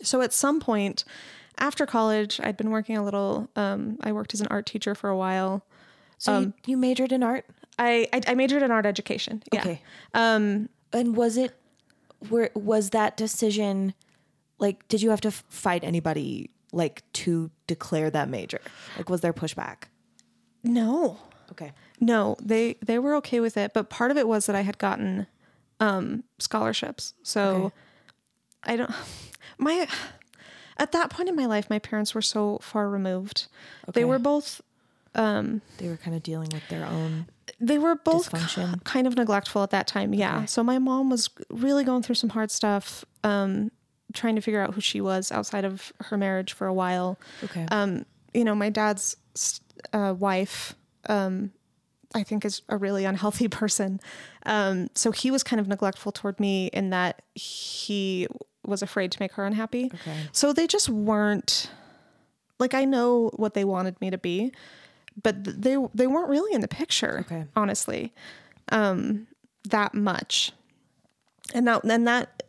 so 0.03 0.21
at 0.21 0.33
some 0.33 0.61
point 0.61 1.05
after 1.59 1.87
college 1.87 2.39
i'd 2.45 2.57
been 2.57 2.71
working 2.71 2.97
a 2.99 3.03
little 3.05 3.49
um 3.57 3.97
i 4.03 4.13
worked 4.13 4.35
as 4.35 4.41
an 4.43 4.47
art 4.51 4.67
teacher 4.67 4.95
for 4.95 5.09
a 5.09 5.17
while 5.17 5.63
So 6.19 6.39
you, 6.41 6.53
you 6.67 6.77
majored 6.77 7.13
in 7.13 7.23
art? 7.23 7.47
I, 7.79 8.09
I 8.13 8.21
i 8.29 8.35
majored 8.35 8.63
in 8.63 8.71
art 8.71 8.87
education 8.87 9.43
yeah 9.53 9.61
Okay. 9.61 9.81
um 10.15 10.69
And 10.93 11.17
was 11.17 11.37
it 11.37 11.57
where 12.29 12.51
was 12.55 12.91
that 12.91 13.17
decision 13.17 13.95
like 14.59 14.87
did 14.89 15.03
you 15.03 15.11
have 15.11 15.21
to 15.23 15.31
fight 15.31 15.85
anybody 15.85 16.51
like 16.73 17.03
to 17.13 17.51
declare 17.67 18.11
that 18.11 18.29
major? 18.29 18.61
Like 18.97 19.09
was 19.11 19.21
there 19.21 19.33
pushback? 19.33 19.85
no 20.65 21.19
Okay. 21.53 21.73
No, 22.01 22.37
they 22.43 22.75
they 22.85 22.99
were 22.99 23.15
okay 23.17 23.39
with 23.41 23.57
it, 23.57 23.73
but 23.73 23.89
part 23.89 24.11
of 24.11 24.17
it 24.17 24.27
was 24.27 24.47
that 24.47 24.57
I 24.57 24.63
had 24.63 24.79
gotten 24.79 25.27
um 25.79 26.25
scholarships. 26.39 27.15
So 27.23 27.41
Okay. 27.67 27.75
I 28.65 28.77
don't 28.77 28.91
my 29.59 29.87
at 30.77 30.91
that 30.93 31.09
point 31.11 31.29
in 31.29 31.37
my 31.37 31.47
life 31.47 31.71
my 31.71 31.79
parents 31.79 32.15
were 32.15 32.23
so 32.23 32.59
far 32.63 32.89
removed. 32.89 33.47
Okay. 33.89 34.01
They 34.01 34.05
were 34.05 34.19
both 34.19 34.61
They 35.15 35.89
were 35.89 35.97
kind 35.97 36.17
of 36.17 36.23
dealing 36.23 36.49
with 36.53 36.67
their 36.69 36.85
own 36.85 37.27
they 37.61 37.79
were 37.79 37.95
both 37.95 38.31
kind 38.85 39.07
of 39.07 39.17
neglectful 39.17 39.63
at 39.63 39.71
that 39.71 39.87
time. 39.87 40.13
Yeah. 40.15 40.39
Okay. 40.39 40.47
So 40.47 40.63
my 40.63 40.79
mom 40.79 41.11
was 41.11 41.31
really 41.51 41.85
going 41.85 42.03
through 42.03 42.17
some 42.17 42.31
hard 42.31 42.51
stuff. 42.51 43.05
Um 43.25 43.71
trying 44.13 44.35
to 44.35 44.41
figure 44.41 44.61
out 44.61 44.75
who 44.75 44.81
she 44.81 45.01
was 45.01 45.31
outside 45.31 45.65
of 45.65 45.93
her 46.01 46.17
marriage 46.17 46.53
for 46.53 46.67
a 46.67 46.75
while. 46.75 47.19
Okay. 47.45 47.67
Um, 47.71 48.05
you 48.35 48.45
know, 48.45 48.55
my 48.55 48.71
dad's 48.71 49.17
uh, 49.93 50.15
wife, 50.19 50.75
um, 51.09 51.53
I 52.15 52.23
think, 52.23 52.45
is 52.45 52.63
a 52.69 52.77
really 52.77 53.05
unhealthy 53.05 53.49
person. 53.63 54.01
Um, 54.45 54.89
so 54.95 55.13
he 55.13 55.31
was 55.31 55.43
kind 55.43 55.61
of 55.61 55.69
neglectful 55.69 56.13
toward 56.13 56.41
me 56.41 56.69
in 56.69 56.91
that 56.91 57.23
he 57.35 58.27
was 58.65 58.83
afraid 58.83 59.13
to 59.13 59.19
make 59.21 59.33
her 59.33 59.45
unhappy. 59.45 59.91
Okay. 59.95 60.17
So 60.33 60.53
they 60.53 60.67
just 60.67 60.89
weren't 60.89 61.71
like 62.59 62.75
I 62.75 62.85
know 62.85 63.31
what 63.37 63.55
they 63.55 63.65
wanted 63.65 64.01
me 64.01 64.11
to 64.11 64.19
be, 64.19 64.53
but 65.23 65.45
they 65.45 65.77
they 65.95 66.07
weren't 66.07 66.29
really 66.29 66.55
in 66.55 66.61
the 66.61 66.69
picture. 66.69 67.21
Okay. 67.21 67.45
honestly, 67.55 68.13
um, 68.71 69.27
that 69.65 69.95
much, 69.95 70.53
and 71.55 71.67
that 71.67 71.85
and 71.85 72.07
that 72.07 72.43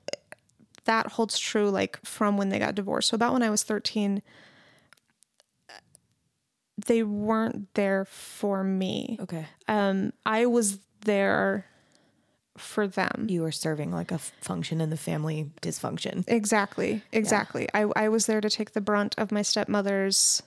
that 0.86 1.08
holds 1.08 1.38
true 1.38 1.70
like 1.70 2.04
from 2.06 2.38
when 2.38 2.50
they 2.50 2.60
got 2.60 2.76
divorced. 2.76 3.10
So 3.10 3.16
about 3.16 3.34
when 3.34 3.44
I 3.44 3.50
was 3.50 3.64
thirteen, 3.64 4.22
they 6.86 7.04
weren't 7.04 7.74
there 7.74 8.06
for 8.06 8.64
me. 8.64 9.18
Okay. 9.22 9.46
Um, 9.68 10.14
I 10.26 10.46
was 10.46 10.80
there 11.02 11.66
for 12.58 12.88
them. 12.88 13.28
You 13.30 13.44
were 13.44 13.52
serving 13.52 13.92
like 13.92 14.12
a 14.12 14.18
function 14.18 14.82
in 14.82 14.90
the 14.90 14.98
family 14.98 15.52
dysfunction. 15.62 16.24
Exactly. 16.28 17.04
Exactly. 17.12 17.68
I, 17.74 17.86
I 17.96 18.10
was 18.10 18.26
there 18.26 18.42
to 18.42 18.50
take 18.50 18.72
the 18.72 18.82
brunt 18.82 19.16
of 19.18 19.32
my 19.32 19.44
stepmother's 19.44 20.42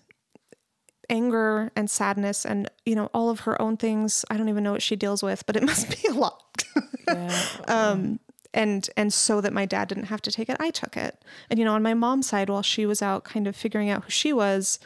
anger 1.10 1.70
and 1.76 1.90
sadness 1.90 2.46
and, 2.46 2.70
you 2.86 2.94
know, 2.94 3.10
all 3.12 3.28
of 3.28 3.40
her 3.40 3.60
own 3.60 3.76
things. 3.76 4.24
I 4.30 4.36
don't 4.36 4.48
even 4.48 4.64
know 4.64 4.72
what 4.72 4.82
she 4.82 4.96
deals 4.96 5.22
with, 5.22 5.44
but 5.44 5.56
it 5.56 5.62
must 5.72 6.00
be 6.00 6.08
a 6.08 6.12
lot. 6.12 6.64
Yeah. 7.06 7.42
um, 7.68 8.20
and 8.52 8.88
and 8.96 9.12
so 9.12 9.40
that 9.40 9.52
my 9.52 9.64
dad 9.64 9.88
didn't 9.88 10.04
have 10.04 10.22
to 10.22 10.32
take 10.32 10.48
it, 10.48 10.56
I 10.58 10.70
took 10.70 10.96
it. 10.96 11.22
And 11.48 11.58
you 11.58 11.64
know, 11.64 11.74
on 11.74 11.82
my 11.82 11.94
mom's 11.94 12.28
side, 12.28 12.48
while 12.48 12.62
she 12.62 12.86
was 12.86 13.02
out 13.02 13.24
kind 13.24 13.46
of 13.46 13.54
figuring 13.54 13.90
out 13.90 14.04
who 14.04 14.10
she 14.10 14.32
was, 14.32 14.78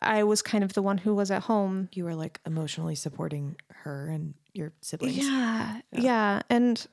I 0.00 0.22
was 0.22 0.42
kind 0.42 0.64
of 0.64 0.72
the 0.72 0.82
one 0.82 0.98
who 0.98 1.14
was 1.14 1.30
at 1.30 1.42
home 1.44 1.88
you 1.92 2.04
were 2.04 2.14
like 2.14 2.40
emotionally 2.46 2.94
supporting 2.94 3.56
her 3.82 4.08
and 4.08 4.34
your 4.54 4.72
siblings. 4.80 5.18
Yeah, 5.18 5.80
yeah, 5.92 6.42
and 6.48 6.86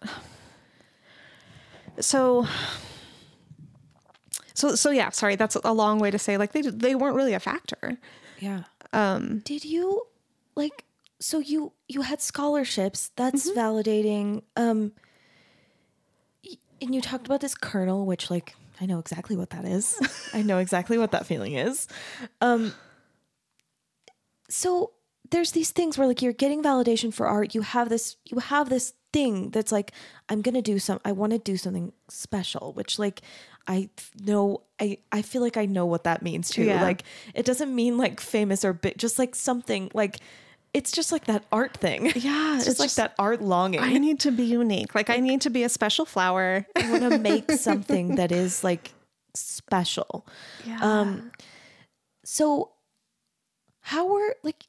so, 1.99 2.45
so, 4.53 4.75
so 4.75 4.91
yeah. 4.91 5.09
Sorry, 5.11 5.35
that's 5.35 5.55
a 5.55 5.73
long 5.73 5.99
way 5.99 6.11
to 6.11 6.19
say 6.19 6.37
like 6.37 6.51
they 6.51 6.61
they 6.61 6.95
weren't 6.95 7.15
really 7.15 7.33
a 7.33 7.39
factor. 7.39 7.97
Yeah. 8.45 8.63
Um, 8.93 9.39
Did 9.39 9.65
you 9.65 10.03
like 10.55 10.85
so 11.19 11.39
you 11.39 11.73
you 11.87 12.01
had 12.01 12.21
scholarships. 12.21 13.11
That's 13.15 13.49
validating. 13.51 14.43
Um 14.55 14.91
and 16.79 16.93
you 16.93 17.01
talked 17.01 17.25
about 17.25 17.41
this 17.41 17.55
kernel 17.55 18.05
which 18.05 18.29
like 18.29 18.55
I 18.79 18.85
know 18.85 18.99
exactly 18.99 19.35
what 19.35 19.49
that 19.49 19.65
is. 19.65 19.97
I 20.33 20.43
know 20.43 20.59
exactly 20.59 20.99
what 20.99 21.11
that 21.11 21.25
feeling 21.25 21.53
is. 21.53 21.87
Um 22.39 22.73
so 24.47 24.91
there's 25.31 25.51
these 25.51 25.71
things 25.71 25.97
where 25.97 26.07
like 26.07 26.21
you're 26.21 26.31
getting 26.31 26.61
validation 26.61 27.11
for 27.11 27.25
art. 27.25 27.55
You 27.55 27.61
have 27.61 27.89
this 27.89 28.15
you 28.25 28.37
have 28.37 28.69
this 28.69 28.93
thing 29.11 29.49
that's 29.49 29.71
like 29.71 29.91
I'm 30.29 30.43
going 30.43 30.53
to 30.53 30.61
do 30.61 30.77
some 30.77 30.99
I 31.03 31.13
want 31.13 31.31
to 31.31 31.39
do 31.39 31.57
something 31.57 31.93
special, 32.09 32.73
which 32.73 32.99
like 32.99 33.21
I 33.67 33.89
know 34.23 34.61
I 34.79 34.97
I 35.11 35.21
feel 35.21 35.41
like 35.41 35.57
I 35.57 35.65
know 35.65 35.85
what 35.85 36.03
that 36.03 36.21
means 36.21 36.49
too. 36.49 36.63
Yeah. 36.63 36.81
Like 36.81 37.03
it 37.33 37.45
doesn't 37.45 37.73
mean 37.73 37.97
like 37.97 38.19
famous 38.19 38.63
or 38.63 38.73
big, 38.73 38.97
just 38.97 39.17
like 39.19 39.35
something 39.35 39.89
like 39.93 40.17
it's 40.73 40.91
just 40.91 41.11
like 41.11 41.25
that 41.25 41.45
art 41.51 41.75
thing. 41.77 42.05
Yeah, 42.15 42.55
it's 42.57 42.65
just 42.65 42.67
it's 42.67 42.79
like 42.79 42.87
just- 42.87 42.97
that 42.97 43.15
art 43.17 43.41
longing. 43.41 43.79
I 43.79 43.97
need 43.97 44.19
to 44.21 44.31
be 44.31 44.43
unique. 44.43 44.93
Like 44.93 45.09
I 45.09 45.17
need 45.19 45.41
to 45.41 45.49
be 45.49 45.63
a 45.63 45.69
special 45.69 46.05
flower. 46.05 46.65
I 46.75 46.91
want 46.91 47.03
to 47.09 47.17
make 47.17 47.49
something 47.51 48.15
that 48.15 48.31
is 48.31 48.63
like 48.63 48.91
special. 49.33 50.25
Yeah. 50.65 50.79
Um, 50.81 51.31
so 52.23 52.71
how 53.81 54.11
were 54.11 54.35
like 54.43 54.63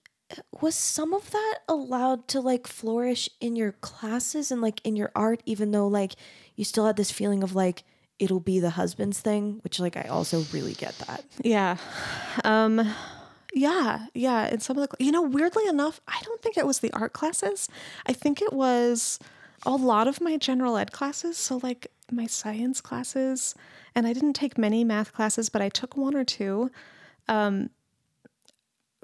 was 0.60 0.74
some 0.74 1.14
of 1.14 1.30
that 1.30 1.58
allowed 1.68 2.26
to 2.28 2.40
like 2.40 2.66
flourish 2.66 3.28
in 3.40 3.56
your 3.56 3.72
classes 3.72 4.50
and 4.50 4.60
like 4.60 4.80
in 4.84 4.96
your 4.96 5.10
art 5.14 5.40
even 5.46 5.70
though 5.70 5.86
like 5.86 6.12
you 6.56 6.64
still 6.64 6.84
had 6.86 6.96
this 6.96 7.12
feeling 7.12 7.42
of 7.44 7.54
like 7.54 7.84
it'll 8.18 8.40
be 8.40 8.60
the 8.60 8.70
husband's 8.70 9.20
thing, 9.20 9.60
which 9.62 9.78
like 9.78 9.96
I 9.96 10.02
also 10.02 10.42
really 10.52 10.74
get 10.74 10.96
that. 11.06 11.24
Yeah. 11.42 11.76
Um 12.44 12.94
yeah, 13.54 14.06
yeah, 14.12 14.44
and 14.44 14.62
some 14.62 14.76
of 14.76 14.88
the 14.88 15.04
you 15.04 15.10
know, 15.12 15.22
weirdly 15.22 15.66
enough, 15.66 16.00
I 16.06 16.20
don't 16.24 16.42
think 16.42 16.58
it 16.58 16.66
was 16.66 16.80
the 16.80 16.92
art 16.92 17.12
classes. 17.12 17.68
I 18.06 18.12
think 18.12 18.42
it 18.42 18.52
was 18.52 19.18
a 19.64 19.74
lot 19.74 20.08
of 20.08 20.20
my 20.20 20.36
general 20.36 20.76
ed 20.76 20.92
classes, 20.92 21.38
so 21.38 21.58
like 21.62 21.90
my 22.10 22.26
science 22.26 22.80
classes, 22.80 23.54
and 23.94 24.06
I 24.06 24.12
didn't 24.12 24.34
take 24.34 24.58
many 24.58 24.84
math 24.84 25.12
classes, 25.12 25.48
but 25.48 25.62
I 25.62 25.68
took 25.68 25.96
one 25.96 26.14
or 26.14 26.24
two. 26.24 26.70
Um 27.28 27.70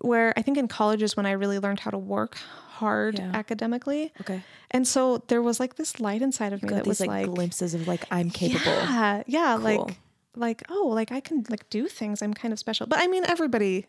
where 0.00 0.32
I 0.36 0.42
think 0.42 0.58
in 0.58 0.66
college 0.68 1.02
is 1.02 1.16
when 1.16 1.26
I 1.26 1.32
really 1.32 1.58
learned 1.60 1.80
how 1.80 1.90
to 1.90 1.98
work 1.98 2.36
hard 2.82 3.18
Yeah. 3.18 3.30
academically. 3.42 4.12
Okay. 4.22 4.42
And 4.70 4.86
so 4.86 5.22
there 5.28 5.40
was 5.42 5.58
like 5.62 5.76
this 5.76 6.00
light 6.00 6.22
inside 6.22 6.52
of 6.52 6.62
me 6.62 6.68
Got 6.68 6.74
that 6.76 6.84
these 6.84 7.00
was 7.00 7.00
like, 7.00 7.10
like 7.10 7.26
glimpses 7.34 7.74
of 7.74 7.86
like 7.88 8.04
I'm 8.10 8.30
capable. 8.30 8.72
yeah, 8.72 9.22
yeah, 9.26 9.52
Cool. 9.56 9.64
like 9.64 9.98
like 10.36 10.62
oh, 10.68 10.86
like 10.98 11.10
I 11.12 11.20
can 11.20 11.44
like 11.48 11.68
do 11.70 11.88
things. 11.88 12.22
I'm 12.22 12.34
kind 12.34 12.52
of 12.52 12.58
special. 12.58 12.86
But 12.86 12.98
I 13.00 13.06
mean, 13.06 13.24
everybody. 13.26 13.86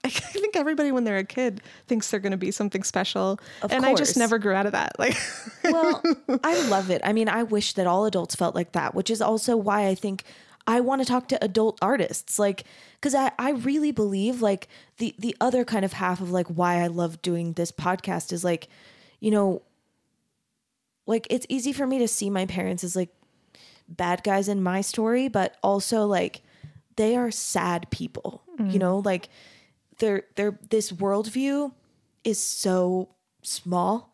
I 0.04 0.10
think 0.10 0.54
everybody 0.54 0.92
when 0.92 1.02
they're 1.04 1.18
a 1.18 1.24
kid 1.24 1.60
thinks 1.88 2.08
they're 2.08 2.20
going 2.20 2.30
to 2.38 2.44
be 2.46 2.52
something 2.52 2.84
special, 2.84 3.40
Of 3.62 3.72
and 3.72 3.84
I 3.84 3.94
just 3.94 4.16
never 4.16 4.38
grew 4.38 4.54
out 4.54 4.64
of 4.64 4.72
that. 4.72 4.92
Like, 4.98 5.16
well, 5.64 6.00
I 6.44 6.54
love 6.68 6.88
it. 6.90 7.00
I 7.04 7.12
mean, 7.12 7.28
I 7.28 7.42
wish 7.42 7.72
that 7.74 7.86
all 7.88 8.06
adults 8.06 8.36
felt 8.36 8.54
like 8.54 8.72
that, 8.78 8.94
which 8.94 9.10
is 9.10 9.20
also 9.20 9.56
why 9.56 9.88
I 9.88 9.96
think 9.96 10.22
I 10.68 10.80
want 10.80 11.00
to 11.00 11.06
talk 11.06 11.28
to 11.28 11.42
adult 11.42 11.78
artists. 11.80 12.38
Like, 12.38 12.64
because 13.00 13.14
I, 13.14 13.32
I 13.38 13.52
really 13.52 13.90
believe 13.90 14.42
like 14.42 14.68
the 14.98 15.14
the 15.18 15.34
other 15.40 15.64
kind 15.64 15.84
of 15.84 15.94
half 15.94 16.20
of 16.20 16.30
like 16.30 16.46
why 16.46 16.82
I 16.82 16.88
love 16.88 17.22
doing 17.22 17.54
this 17.54 17.72
podcast 17.72 18.32
is 18.32 18.44
like, 18.44 18.68
you 19.18 19.30
know, 19.30 19.62
like 21.06 21.26
it's 21.30 21.46
easy 21.48 21.72
for 21.72 21.86
me 21.86 21.98
to 21.98 22.06
see 22.06 22.28
my 22.28 22.44
parents 22.44 22.84
as 22.84 22.94
like 22.94 23.08
bad 23.88 24.22
guys 24.22 24.46
in 24.46 24.62
my 24.62 24.82
story, 24.82 25.26
but 25.28 25.56
also 25.62 26.04
like 26.04 26.42
they 26.96 27.16
are 27.16 27.30
sad 27.30 27.88
people. 27.90 28.42
You 28.58 28.64
mm. 28.64 28.78
know, 28.78 28.98
like 28.98 29.30
their 30.00 30.24
their 30.36 30.58
this 30.68 30.92
worldview 30.92 31.72
is 32.24 32.38
so 32.38 33.08
small. 33.40 34.12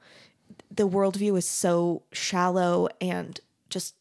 The 0.70 0.88
worldview 0.88 1.36
is 1.36 1.48
so 1.48 2.02
shallow 2.12 2.88
and 3.00 3.40
just 3.70 3.96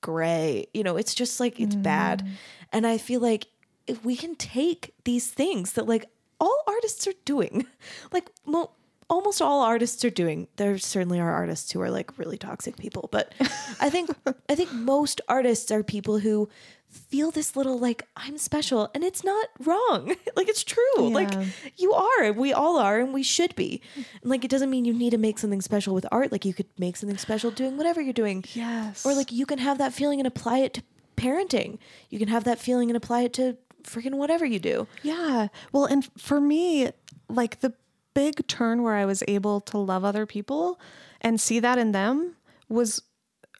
gray. 0.00 0.66
You 0.74 0.82
know, 0.82 0.96
it's 0.96 1.14
just 1.14 1.40
like 1.40 1.60
it's 1.60 1.74
bad. 1.74 2.24
Mm. 2.24 2.30
And 2.72 2.86
I 2.86 2.98
feel 2.98 3.20
like 3.20 3.46
if 3.86 4.04
we 4.04 4.16
can 4.16 4.34
take 4.34 4.94
these 5.04 5.28
things 5.30 5.72
that 5.72 5.86
like 5.86 6.06
all 6.40 6.62
artists 6.66 7.06
are 7.06 7.14
doing, 7.24 7.66
like 8.12 8.30
mo- 8.44 8.72
almost 9.08 9.40
all 9.40 9.62
artists 9.62 10.04
are 10.04 10.10
doing. 10.10 10.48
There 10.56 10.78
certainly 10.78 11.20
are 11.20 11.32
artists 11.32 11.70
who 11.72 11.80
are 11.80 11.90
like 11.90 12.18
really 12.18 12.38
toxic 12.38 12.76
people, 12.76 13.08
but 13.12 13.32
I 13.80 13.90
think 13.90 14.10
I 14.48 14.54
think 14.54 14.72
most 14.72 15.20
artists 15.28 15.70
are 15.70 15.82
people 15.82 16.18
who 16.18 16.48
feel 16.90 17.30
this 17.30 17.54
little 17.56 17.78
like 17.78 18.06
I'm 18.16 18.38
special 18.38 18.90
and 18.94 19.04
it's 19.04 19.22
not 19.22 19.46
wrong. 19.60 20.08
like 20.36 20.48
it's 20.48 20.64
true. 20.64 20.82
Like 20.98 21.32
you 21.76 21.92
are. 21.92 22.32
We 22.32 22.52
all 22.52 22.78
are 22.78 22.98
and 23.00 23.12
we 23.14 23.22
should 23.22 23.54
be. 23.54 23.80
And 23.94 24.30
like 24.30 24.44
it 24.44 24.50
doesn't 24.50 24.70
mean 24.70 24.84
you 24.84 24.92
need 24.94 25.10
to 25.10 25.18
make 25.18 25.38
something 25.38 25.60
special 25.60 25.94
with 25.94 26.06
art. 26.10 26.32
Like 26.32 26.44
you 26.44 26.54
could 26.54 26.66
make 26.78 26.96
something 26.96 27.18
special 27.18 27.50
doing 27.50 27.76
whatever 27.76 28.00
you're 28.00 28.12
doing. 28.12 28.44
yes, 28.54 29.04
Or 29.04 29.14
like 29.14 29.30
you 29.32 29.46
can 29.46 29.58
have 29.58 29.78
that 29.78 29.92
feeling 29.92 30.20
and 30.20 30.26
apply 30.26 30.58
it 30.58 30.74
to 30.74 30.82
parenting. 31.16 31.78
You 32.10 32.18
can 32.18 32.28
have 32.28 32.44
that 32.44 32.58
feeling 32.58 32.90
and 32.90 32.96
apply 32.96 33.22
it 33.22 33.32
to 33.34 33.56
freaking 33.82 34.14
whatever 34.14 34.44
you 34.44 34.58
do. 34.58 34.86
Yeah. 35.02 35.48
Well, 35.72 35.84
and 35.84 36.08
for 36.18 36.40
me, 36.40 36.90
like 37.28 37.60
the 37.60 37.74
big 38.14 38.46
turn 38.48 38.82
where 38.82 38.94
I 38.94 39.04
was 39.04 39.22
able 39.28 39.60
to 39.62 39.78
love 39.78 40.04
other 40.04 40.26
people 40.26 40.80
and 41.20 41.40
see 41.40 41.60
that 41.60 41.78
in 41.78 41.92
them 41.92 42.36
was, 42.68 43.02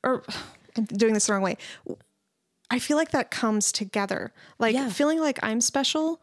or 0.03 0.25
I'm 0.77 0.85
doing 0.85 1.15
this 1.15 1.27
the 1.27 1.33
wrong 1.33 1.43
way. 1.43 1.57
I 2.71 2.79
feel 2.79 2.97
like 2.97 3.11
that 3.13 3.31
comes 3.31 3.71
together. 3.73 4.33
Like 4.59 4.75
Yeah. 4.75 4.89
feeling 4.89 5.21
like 5.21 5.39
I'm 5.43 5.61
special 5.61 6.21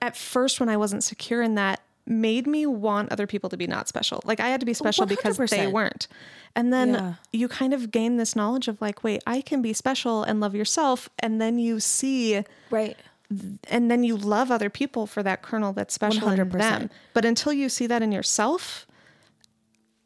at 0.00 0.16
first 0.16 0.60
when 0.60 0.68
I 0.68 0.76
wasn't 0.76 1.04
secure 1.04 1.42
in 1.42 1.54
that 1.56 1.80
made 2.06 2.46
me 2.46 2.66
want 2.66 3.12
other 3.12 3.26
people 3.26 3.50
to 3.50 3.56
be 3.56 3.66
not 3.66 3.86
special. 3.88 4.20
Like 4.24 4.40
I 4.40 4.48
had 4.48 4.60
to 4.60 4.66
be 4.66 4.74
special 4.74 5.06
because 5.06 5.36
they 5.36 5.66
weren't. 5.66 6.08
And 6.56 6.72
then 6.72 6.94
Yeah. 6.94 7.14
you 7.32 7.46
kind 7.48 7.72
of 7.74 7.90
gain 7.90 8.16
this 8.16 8.34
knowledge 8.34 8.66
of 8.68 8.80
like, 8.80 9.04
wait, 9.04 9.22
I 9.26 9.40
can 9.42 9.62
be 9.62 9.72
special 9.72 10.22
and 10.24 10.40
love 10.40 10.54
yourself. 10.54 11.08
And 11.18 11.40
then 11.40 11.58
you 11.58 11.78
see 11.80 12.42
Right. 12.70 12.96
and 13.68 13.88
then 13.90 14.02
you 14.02 14.16
love 14.16 14.50
other 14.50 14.68
people 14.70 15.06
for 15.06 15.22
that 15.22 15.42
kernel 15.42 15.72
that's 15.72 15.94
special 15.94 16.28
in 16.30 16.38
100%. 16.38 16.58
them. 16.58 16.90
But 17.12 17.24
until 17.24 17.52
you 17.52 17.68
see 17.68 17.86
that 17.86 18.02
in 18.02 18.10
yourself, 18.10 18.86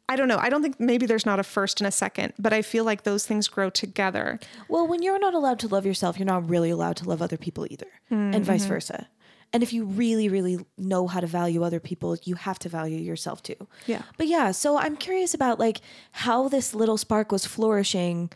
I 0.07 0.15
don't 0.15 0.27
know. 0.27 0.37
I 0.37 0.49
don't 0.49 0.61
think 0.61 0.79
maybe 0.79 1.05
there's 1.05 1.25
not 1.25 1.39
a 1.39 1.43
first 1.43 1.81
and 1.81 1.87
a 1.87 1.91
second, 1.91 2.33
but 2.37 2.53
I 2.53 2.61
feel 2.61 2.83
like 2.83 3.03
those 3.03 3.25
things 3.25 3.47
grow 3.47 3.69
together. 3.69 4.39
Well, 4.69 4.87
when 4.87 5.01
you're 5.01 5.19
not 5.19 5.33
allowed 5.33 5.59
to 5.59 5.67
love 5.67 5.85
yourself, 5.85 6.19
you're 6.19 6.27
not 6.27 6.47
really 6.47 6.69
allowed 6.69 6.97
to 6.97 7.09
love 7.09 7.21
other 7.21 7.37
people 7.37 7.65
either, 7.69 7.87
and 8.09 8.33
mm-hmm. 8.33 8.43
vice 8.43 8.65
versa. 8.65 9.07
And 9.53 9.63
if 9.63 9.71
you 9.71 9.85
really, 9.85 10.27
really 10.27 10.59
know 10.77 11.07
how 11.07 11.21
to 11.21 11.27
value 11.27 11.63
other 11.63 11.79
people, 11.79 12.17
you 12.23 12.35
have 12.35 12.59
to 12.59 12.69
value 12.69 12.97
yourself 12.97 13.41
too. 13.41 13.55
Yeah. 13.87 14.01
But 14.17 14.27
yeah, 14.27 14.51
so 14.51 14.77
I'm 14.77 14.97
curious 14.97 15.33
about 15.33 15.59
like 15.59 15.79
how 16.11 16.49
this 16.49 16.75
little 16.75 16.97
spark 16.97 17.31
was 17.31 17.45
flourishing, 17.45 18.31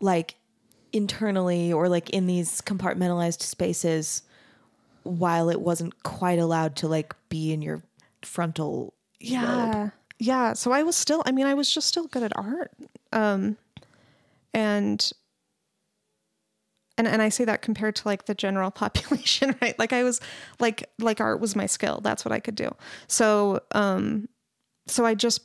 like 0.00 0.34
internally 0.92 1.72
or 1.72 1.88
like 1.88 2.10
in 2.10 2.26
these 2.26 2.60
compartmentalized 2.60 3.40
spaces 3.40 4.22
while 5.02 5.48
it 5.48 5.60
wasn't 5.60 6.02
quite 6.02 6.38
allowed 6.38 6.76
to 6.76 6.88
like 6.88 7.14
be 7.28 7.52
in 7.52 7.62
your 7.62 7.82
frontal 8.22 8.92
lobe. 9.22 9.92
Yeah 10.20 10.52
so 10.52 10.70
i 10.70 10.82
was 10.82 10.94
still 10.94 11.22
i 11.26 11.32
mean 11.32 11.46
i 11.46 11.54
was 11.54 11.72
just 11.72 11.88
still 11.88 12.06
good 12.06 12.22
at 12.22 12.36
art 12.36 12.70
um 13.12 13.56
and 14.54 15.12
and 16.98 17.08
and 17.08 17.22
i 17.22 17.28
say 17.28 17.44
that 17.44 17.62
compared 17.62 17.96
to 17.96 18.06
like 18.06 18.26
the 18.26 18.34
general 18.34 18.70
population 18.82 19.56
right? 19.62 19.78
Like 19.78 19.92
i 19.92 20.04
was 20.04 20.20
like 20.60 20.88
like 20.98 21.20
art 21.20 21.40
was 21.40 21.56
my 21.56 21.66
skill. 21.66 22.00
That's 22.02 22.24
what 22.24 22.32
i 22.32 22.38
could 22.40 22.54
do. 22.54 22.70
So 23.08 23.60
um 23.72 24.28
so 24.86 25.04
i 25.06 25.14
just 25.14 25.40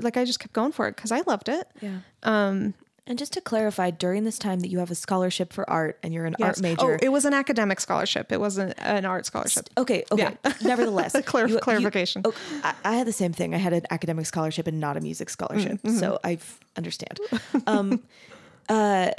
like 0.00 0.16
i 0.16 0.24
just 0.24 0.38
kept 0.38 0.52
going 0.52 0.72
for 0.72 0.86
it 0.86 0.94
because 0.96 1.10
i 1.10 1.20
loved 1.26 1.48
it. 1.48 1.66
Yeah. 1.80 1.98
um 2.22 2.74
And 3.06 3.18
just 3.18 3.34
to 3.34 3.40
clarify, 3.42 3.90
during 3.90 4.24
this 4.24 4.38
time 4.38 4.60
that 4.60 4.68
you 4.68 4.78
have 4.78 4.90
a 4.90 4.94
scholarship 4.94 5.52
for 5.52 5.68
art 5.68 5.98
and 6.02 6.14
you're 6.14 6.24
an 6.24 6.36
art 6.40 6.58
major. 6.62 6.80
oh 6.94 6.98
it 7.02 7.10
was 7.10 7.26
an 7.26 7.34
academic 7.34 7.78
scholarship 7.80 8.32
it 8.32 8.40
wasn't 8.40 8.72
an 8.78 9.04
art 9.04 9.26
scholarship 9.26 9.68
okay, 9.76 10.04
okay. 10.10 10.36
Nevertheless, 10.62 11.14
Clar- 11.26 11.46
you- 11.48 11.54
you- 11.54 11.60
clarification. 11.60 12.22
oh, 12.24 12.32
I, 12.62 12.74
I 12.84 12.94
had 12.94 13.06
the 13.06 13.12
same 13.12 13.34
thing. 13.34 13.54
I 13.54 13.58
had 13.58 13.74
an 13.74 13.82
academic 13.90 14.24
scholarship 14.24 14.66
and 14.66 14.80
not 14.80 14.96
a 14.96 15.00
music 15.00 15.28
scholarship, 15.28 15.82
Mm-hmm. 15.82 15.98
so 15.98 16.18
I 16.24 16.38
understand. 16.76 17.18
Um, 17.66 18.02
uh, 18.70 19.10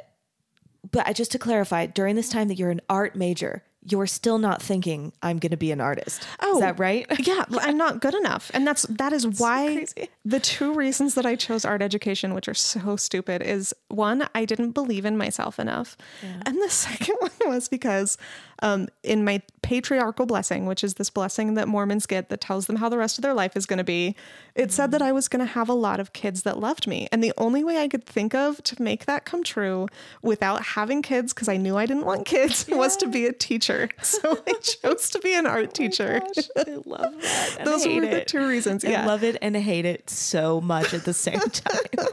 but 0.91 1.07
I, 1.07 1.13
just 1.13 1.31
to 1.33 1.39
clarify, 1.39 1.85
during 1.85 2.15
this 2.15 2.29
time 2.29 2.47
that 2.47 2.57
you're 2.57 2.71
an 2.71 2.81
art 2.89 3.15
major, 3.15 3.63
you're 3.87 4.07
still 4.07 4.37
not 4.37 4.61
thinking 4.61 5.13
I'm 5.21 5.37
going 5.37 5.51
to 5.51 5.57
be 5.57 5.71
an 5.71 5.79
artist. 5.79 6.27
Oh. 6.41 6.55
is 6.55 6.61
that 6.61 6.75
oh, 6.75 6.77
right? 6.77 7.05
yeah, 7.27 7.45
I'm 7.59 7.77
not 7.77 8.01
good 8.01 8.15
enough. 8.15 8.49
And 8.53 8.65
that's 8.65 8.83
that 8.83 9.13
is 9.13 9.27
why 9.39 9.85
crazy. 9.85 10.09
the 10.23 10.39
two 10.39 10.73
reasons 10.73 11.13
that 11.15 11.25
I 11.25 11.35
chose 11.35 11.65
art 11.65 11.81
education, 11.81 12.33
which 12.33 12.47
are 12.47 12.53
so 12.53 12.95
stupid, 12.95 13.41
is 13.41 13.73
one, 13.89 14.27
I 14.33 14.45
didn't 14.45 14.71
believe 14.71 15.05
in 15.05 15.17
myself 15.17 15.59
enough. 15.59 15.97
And 16.45 16.57
the 16.61 16.69
second 16.69 17.15
one 17.19 17.31
was 17.45 17.67
because 17.67 18.17
um, 18.61 18.87
in 19.03 19.23
my 19.25 19.41
patriarchal 19.61 20.25
blessing, 20.25 20.65
which 20.65 20.83
is 20.83 20.93
this 20.95 21.09
blessing 21.09 21.55
that 21.55 21.67
Mormons 21.67 22.05
get 22.05 22.29
that 22.29 22.39
tells 22.39 22.67
them 22.67 22.75
how 22.77 22.87
the 22.87 22.97
rest 22.97 23.17
of 23.17 23.21
their 23.23 23.33
life 23.33 23.57
is 23.57 23.65
going 23.65 23.77
to 23.77 23.83
be, 23.83 24.15
it 24.53 24.71
said 24.71 24.91
that 24.91 25.01
I 25.01 25.11
was 25.11 25.27
going 25.27 25.45
to 25.45 25.51
have 25.51 25.67
a 25.69 25.73
lot 25.73 25.99
of 25.99 26.13
kids 26.13 26.43
that 26.43 26.59
loved 26.59 26.87
me. 26.87 27.07
And 27.11 27.23
the 27.23 27.33
only 27.37 27.63
way 27.63 27.79
I 27.79 27.87
could 27.87 28.05
think 28.05 28.33
of 28.35 28.61
to 28.63 28.81
make 28.81 29.05
that 29.05 29.25
come 29.25 29.43
true 29.43 29.87
without 30.21 30.63
having 30.63 31.01
kids, 31.01 31.33
because 31.33 31.49
I 31.49 31.57
knew 31.57 31.75
I 31.77 31.85
didn't 31.87 32.05
want 32.05 32.25
kids, 32.25 32.65
was 32.69 32.95
to 32.97 33.07
be 33.07 33.25
a 33.25 33.33
teacher. 33.33 33.89
So 34.05 34.39
I 34.47 34.53
chose 34.53 35.09
to 35.09 35.19
be 35.19 35.33
an 35.33 35.45
art 35.47 35.73
teacher. 35.73 36.21
I 36.55 36.63
love 36.85 37.13
that. 37.21 37.61
Those 37.65 37.85
were 37.85 38.01
the 38.01 38.21
it. 38.21 38.27
two 38.27 38.47
reasons. 38.47 38.85
I 38.85 39.05
love 39.05 39.23
it 39.23 39.35
and 39.41 39.57
I 39.57 39.59
hate 39.59 39.85
it 39.85 40.09
so 40.09 40.61
much 40.61 40.93
at 40.93 41.05
the 41.05 41.13
same 41.13 41.39
time. 41.39 42.07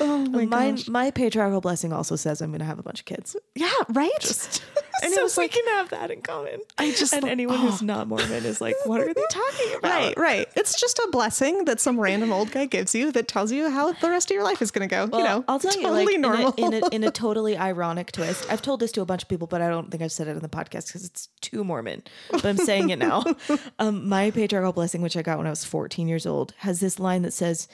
oh 0.00 0.18
my 0.26 0.44
my 0.44 0.70
gosh. 0.72 0.88
my 0.88 1.10
patriarchal 1.10 1.60
blessing 1.60 1.92
also 1.92 2.16
says 2.16 2.42
I'm 2.42 2.50
going 2.50 2.58
to 2.60 2.64
have 2.66 2.78
a 2.78 2.82
bunch 2.82 3.00
of 3.00 3.06
kids. 3.06 3.36
Yeah, 3.54 3.70
right? 3.90 4.60
and 5.02 5.12
it 5.12 5.22
was 5.22 5.38
like- 5.38 5.52
have 5.76 5.90
that 5.90 6.10
in 6.10 6.22
common. 6.22 6.60
I 6.78 6.90
just 6.92 7.12
and 7.12 7.24
anyone 7.24 7.58
who's 7.58 7.82
not 7.82 8.08
Mormon 8.08 8.44
is 8.44 8.60
like, 8.60 8.76
what 8.84 9.00
are 9.00 9.12
they 9.12 9.22
talking 9.30 9.74
about? 9.78 9.90
Right, 9.90 10.18
right. 10.18 10.48
It's 10.56 10.80
just 10.80 10.98
a 10.98 11.08
blessing 11.10 11.64
that 11.64 11.80
some 11.80 11.98
random 11.98 12.32
old 12.32 12.50
guy 12.52 12.66
gives 12.66 12.94
you 12.94 13.12
that 13.12 13.28
tells 13.28 13.52
you 13.52 13.70
how 13.70 13.92
the 13.92 14.10
rest 14.10 14.30
of 14.30 14.34
your 14.34 14.44
life 14.44 14.62
is 14.62 14.70
going 14.70 14.88
to 14.88 14.94
go. 14.94 15.18
you 15.18 15.24
know, 15.24 15.44
I'll 15.48 15.58
tell 15.58 15.74
you, 15.74 15.82
totally 15.82 16.06
like, 16.06 16.14
in 16.14 16.24
a- 16.24 16.28
normal. 16.28 16.52
In, 16.56 16.74
a, 16.74 16.88
in, 16.88 17.04
a, 17.04 17.10
totally 17.20 17.56
ironic 17.56 18.12
twist. 18.12 18.50
I've 18.50 18.62
told 18.62 18.80
this 18.80 18.92
to 18.92 19.00
a 19.00 19.04
bunch 19.06 19.22
of 19.22 19.28
people, 19.28 19.46
but 19.46 19.60
I 19.62 19.68
don't 19.68 19.90
think 19.90 20.02
I've 20.02 20.12
said 20.12 20.28
it 20.28 20.32
in 20.32 20.40
the 20.40 20.48
podcast 20.48 20.88
because 20.88 21.04
it's 21.04 21.28
too 21.40 21.64
Mormon. 21.64 22.02
But 22.30 22.44
I'm 22.44 22.56
saying 22.56 22.90
it 22.90 22.98
now. 22.98 23.24
um, 23.78 24.08
my 24.08 24.30
patriarchal 24.30 24.72
blessing, 24.72 25.02
which 25.02 25.16
I 25.16 25.22
got 25.22 25.38
when 25.38 25.46
I 25.46 25.50
was 25.50 25.64
14 25.64 26.08
years 26.08 26.26
old, 26.26 26.54
has 26.58 26.80
this 26.80 26.98
line 26.98 27.22
that 27.22 27.32
says, 27.32 27.68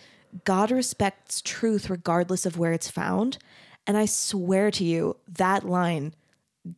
"God 0.44 0.70
respects 0.70 1.40
truth 1.43 1.89
regardless 1.90 2.47
of 2.47 2.59
where 2.59 2.73
it's 2.73 2.90
found." 2.90 3.39
And 3.86 3.97
I 3.97 4.06
swear 4.06 4.70
to 4.73 4.85
you, 4.85 5.16
that 5.28 5.64
line 5.64 6.12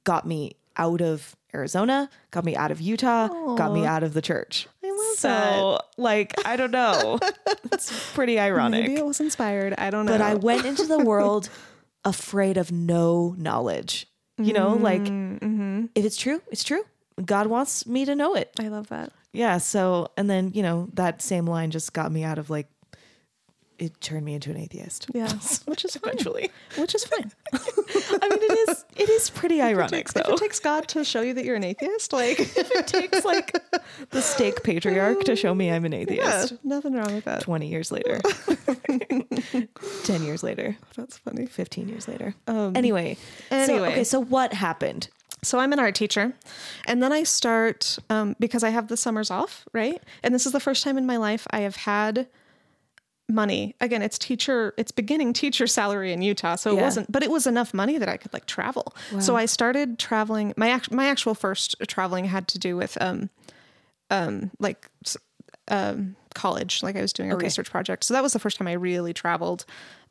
got 0.05 0.27
me 0.27 0.57
out 0.79 1.01
of 1.01 1.37
Arizona, 1.55 2.09
got 2.31 2.45
me 2.45 2.57
out 2.57 2.71
of 2.71 2.81
Utah, 2.81 3.29
got 3.55 3.73
me 3.73 3.85
out 3.85 4.03
of 4.03 4.15
the 4.15 4.23
church. 4.23 4.69
I 4.85 4.91
love 4.91 5.19
so, 5.19 5.81
like, 5.97 6.35
I 6.47 6.57
don't 6.57 6.71
know. 6.71 7.19
it's 7.73 8.13
pretty 8.13 8.39
ironic. 8.39 8.83
Maybe 8.83 8.97
it 8.97 9.07
was 9.07 9.21
inspired. 9.21 9.75
I 9.79 9.91
don't 9.91 10.07
know. 10.07 10.13
But 10.13 10.21
I 10.21 10.35
went 10.35 10.67
into 10.67 10.87
the 10.87 10.99
world 11.05 11.49
afraid 12.05 12.57
of 12.57 12.71
no 12.71 13.35
knowledge. 13.39 14.07
You 14.41 14.53
know, 14.53 14.75
mm-hmm, 14.75 14.85
like 14.85 15.03
mm-hmm. 15.03 15.87
if 15.97 16.05
it's 16.05 16.17
true, 16.17 16.41
it's 16.53 16.63
true. 16.63 16.85
God 17.25 17.49
wants 17.49 17.87
me 17.87 18.05
to 18.05 18.15
know 18.15 18.37
it. 18.37 18.53
I 18.61 18.69
love 18.69 18.87
that. 18.89 19.11
Yeah. 19.33 19.59
So, 19.59 20.13
and 20.17 20.31
then, 20.31 20.53
you 20.55 20.63
know, 20.63 20.89
that 20.95 21.23
same 21.23 21.45
line 21.45 21.73
just 21.73 21.93
got 21.93 22.13
me 22.13 22.23
out 22.23 22.39
of 22.39 22.49
like, 22.49 22.69
it 23.79 24.01
turned 24.01 24.25
me 24.25 24.35
into 24.35 24.51
an 24.51 24.57
atheist. 24.57 25.07
Yeah, 25.15 25.29
which 25.67 25.85
is 25.85 25.97
fine. 25.97 26.11
Eventually. 26.15 26.51
Which 26.77 26.95
is 26.95 27.05
fine. 27.05 27.31
I 27.53 28.29
mean, 28.29 28.43
it 28.43 28.69
is, 28.69 28.85
it 28.97 29.09
is 29.09 29.31
pretty 29.31 29.61
ironic 29.63 30.07
If 30.09 30.15
though. 30.15 30.33
it 30.35 30.39
takes 30.39 30.59
God 30.61 30.89
to 30.89 31.05
show 31.05 31.21
you 31.21 31.33
that 31.35 31.45
you're 31.45 31.57
an 31.57 31.65
atheist, 31.65 32.13
like, 32.13 32.41
if 32.41 32.71
it 32.73 32.87
takes 32.87 33.25
like 33.25 33.57
the 34.11 34.21
stake 34.21 34.63
patriarch 34.65 35.25
to 35.25 35.37
show 35.37 35.55
me 35.55 35.71
I'm 35.71 35.85
an 35.85 35.93
yeah, 35.93 35.99
atheist. 35.99 36.55
nothing 36.65 36.95
wrong 36.95 37.15
with 37.15 37.25
that. 37.25 37.41
20 37.43 37.69
years 37.69 37.93
later, 37.93 38.21
10 40.05 40.23
years 40.23 40.43
later, 40.43 40.77
That's 40.97 41.19
funny. 41.19 41.47
15 41.47 41.89
years 41.89 42.09
later. 42.09 42.35
Um, 42.47 42.77
Anyway, 42.77 43.17
so, 43.51 43.57
anyway. 43.57 43.89
okay, 43.93 44.05
so 44.05 44.21
what 44.21 44.53
happened? 44.53 45.09
So 45.43 45.61
I'm 45.61 45.73
an 45.73 45.79
art 45.79 45.95
teacher, 45.95 46.33
and 46.87 47.01
then 47.03 47.13
I 47.13 47.23
start 47.23 47.97
um, 48.11 48.35
because 48.41 48.65
I 48.65 48.71
have 48.71 48.89
the 48.89 48.97
summers 48.97 49.31
off, 49.31 49.67
right? 49.73 50.03
And 50.25 50.35
this 50.35 50.47
is 50.47 50.53
the 50.53 50.59
first 50.61 50.83
time 50.83 50.99
in 50.99 51.07
my 51.07 51.17
life 51.17 51.47
I 51.51 51.61
have 51.61 51.77
had 51.77 52.27
money. 53.29 53.75
Again, 53.81 54.01
it's 54.03 54.19
teacher, 54.19 54.73
it's 54.79 54.91
beginning 54.91 55.33
teacher 55.33 55.67
salary 55.67 56.13
in 56.13 56.23
Utah, 56.23 56.57
so 56.57 56.71
it 56.73 56.77
Yeah. 56.77 56.83
wasn't, 56.83 57.13
but 57.13 57.23
it 57.23 57.31
was 57.31 57.47
enough 57.47 57.75
money 57.75 57.99
that 57.99 58.09
I 58.09 58.17
could 58.17 58.33
like 58.33 58.47
travel. 58.47 58.95
So 59.21 59.37
I 59.37 59.45
started 59.47 59.99
traveling. 59.99 60.55
My 60.57 60.71
act, 60.71 60.91
my 60.91 61.07
actual 61.09 61.35
first 61.35 61.77
traveling 61.89 62.25
had 62.25 62.49
to 62.49 62.59
do 62.59 62.77
with 62.77 62.97
um, 63.01 63.29
um, 64.11 64.51
like 64.59 64.89
um, 65.69 66.17
college. 66.35 66.83
Like 66.83 66.97
I 66.97 67.03
was 67.03 67.13
doing 67.13 67.31
a 67.31 67.35
Okay. 67.35 67.45
research 67.45 67.71
project, 67.71 68.05
so 68.05 68.15
that 68.15 68.23
was 68.23 68.33
the 68.33 68.39
first 68.39 68.57
time 68.57 68.67
I 68.69 68.73
really 68.73 69.13
traveled. 69.13 69.65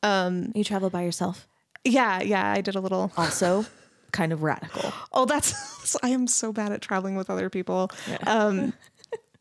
Um, 0.03 0.51
You 0.53 0.63
traveled 0.63 0.91
by 0.91 1.01
yourself. 1.03 1.47
Yeah, 1.83 2.21
yeah, 2.21 2.51
I 2.51 2.61
did 2.61 2.75
a 2.75 2.79
little. 2.81 3.11
Also, 3.17 3.65
kind 4.11 4.31
of 4.31 4.43
radical. 4.43 4.93
Oh, 5.11 5.25
that's 5.25 5.95
I 6.03 6.09
am 6.09 6.27
so 6.27 6.51
bad 6.53 6.71
at 6.71 6.81
traveling 6.81 7.15
with 7.15 7.29
other 7.29 7.49
people. 7.49 7.89
Um 8.27 8.73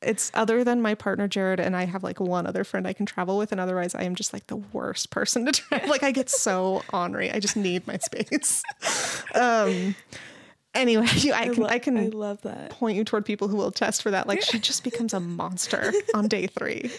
it's 0.07 0.31
other 0.35 0.65
than 0.65 0.81
my 0.81 0.95
partner 0.95 1.29
Jared 1.29 1.61
and 1.61 1.77
I 1.77 1.85
have 1.85 2.03
like 2.03 2.21
one 2.21 2.47
other 2.47 2.65
friend 2.65 2.87
I 2.87 2.93
can 2.93 3.05
travel 3.07 3.37
with 3.39 3.53
and 3.53 3.61
otherwise 3.61 3.95
I 3.95 4.05
am 4.05 4.15
just 4.15 4.33
like 4.33 4.47
the 4.47 4.57
worst 4.57 5.11
person 5.11 5.45
to 5.47 5.53
travel. 5.53 5.89
Like 5.97 6.03
I 6.03 6.13
get 6.13 6.31
so 6.31 6.83
ornery. 6.93 7.31
I 7.33 7.41
just 7.41 7.57
need 7.57 7.87
my 7.87 7.99
space. 7.99 8.63
Um 9.35 9.95
anyway, 10.75 11.07
you, 11.17 11.33
I 11.33 11.49
can 11.49 11.65
I 11.65 11.79
can 11.79 12.11
love 12.13 12.41
that. 12.43 12.71
point 12.71 12.97
you 12.97 13.05
toward 13.05 13.25
people 13.25 13.49
who 13.49 13.57
will 13.57 13.71
test 13.73 14.03
for 14.03 14.11
that. 14.13 14.27
Like 14.27 14.43
she 14.43 14.59
just 14.59 14.85
becomes 14.85 15.13
a 15.15 15.21
monster 15.21 15.93
on 16.15 16.29
day 16.29 16.47
3. 16.47 16.91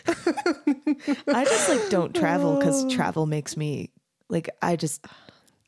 I 1.27 1.45
just 1.45 1.69
like 1.69 1.89
don't 1.89 2.13
travel 2.15 2.57
because 2.57 2.91
travel 2.93 3.25
makes 3.25 3.55
me 3.57 3.89
like 4.29 4.49
I 4.61 4.75
just 4.75 5.05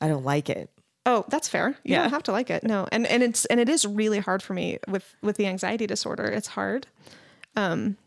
I 0.01 0.07
don't 0.07 0.25
like 0.25 0.49
it. 0.49 0.69
Oh, 1.05 1.25
that's 1.29 1.47
fair. 1.47 1.69
You 1.83 1.93
Yeah. 1.95 2.01
don't 2.03 2.11
have 2.11 2.23
to 2.23 2.31
like 2.31 2.49
it. 2.49 2.63
No. 2.63 2.87
And 2.91 3.07
and 3.07 3.23
it's 3.23 3.45
and 3.45 3.59
it 3.59 3.69
is 3.69 3.85
really 3.85 4.19
hard 4.19 4.43
for 4.43 4.53
me 4.53 4.77
with 4.87 5.15
with 5.21 5.37
the 5.37 5.47
anxiety 5.47 5.87
disorder. 5.87 6.25
It's 6.25 6.47
hard. 6.47 6.87
Um 7.59 7.97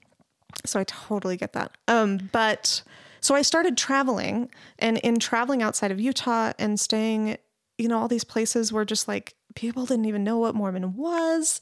so 0.65 0.79
I 0.81 0.85
totally 0.85 1.37
get 1.37 1.53
that. 1.55 1.77
Um 1.89 2.31
but 2.33 2.83
so 3.21 3.35
I 3.35 3.43
started 3.43 3.77
traveling 3.77 4.51
and 4.79 4.99
in 4.99 5.19
traveling 5.19 5.63
outside 5.63 5.91
of 5.93 6.01
Utah 6.01 6.53
and 6.59 6.79
staying, 6.79 7.39
you 7.79 7.89
know, 7.89 7.99
all 7.99 8.09
these 8.09 8.25
places 8.25 8.73
where 8.73 8.85
just 8.85 9.07
like 9.07 9.35
people 9.55 9.87
didn't 9.87 10.07
even 10.07 10.25
know 10.25 10.39
what 10.39 10.55
Mormon 10.55 10.97
was. 10.97 11.61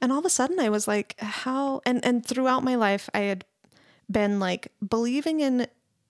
And 0.00 0.10
all 0.10 0.18
of 0.18 0.24
a 0.24 0.30
sudden 0.30 0.58
I 0.58 0.70
was 0.70 0.88
like, 0.88 1.14
how 1.18 1.82
and 1.84 2.04
and 2.04 2.24
throughout 2.24 2.64
my 2.64 2.76
life 2.76 3.08
I 3.12 3.20
had 3.20 3.44
been 4.10 4.38
like 4.38 4.72
believing 4.86 5.40
in 5.40 5.66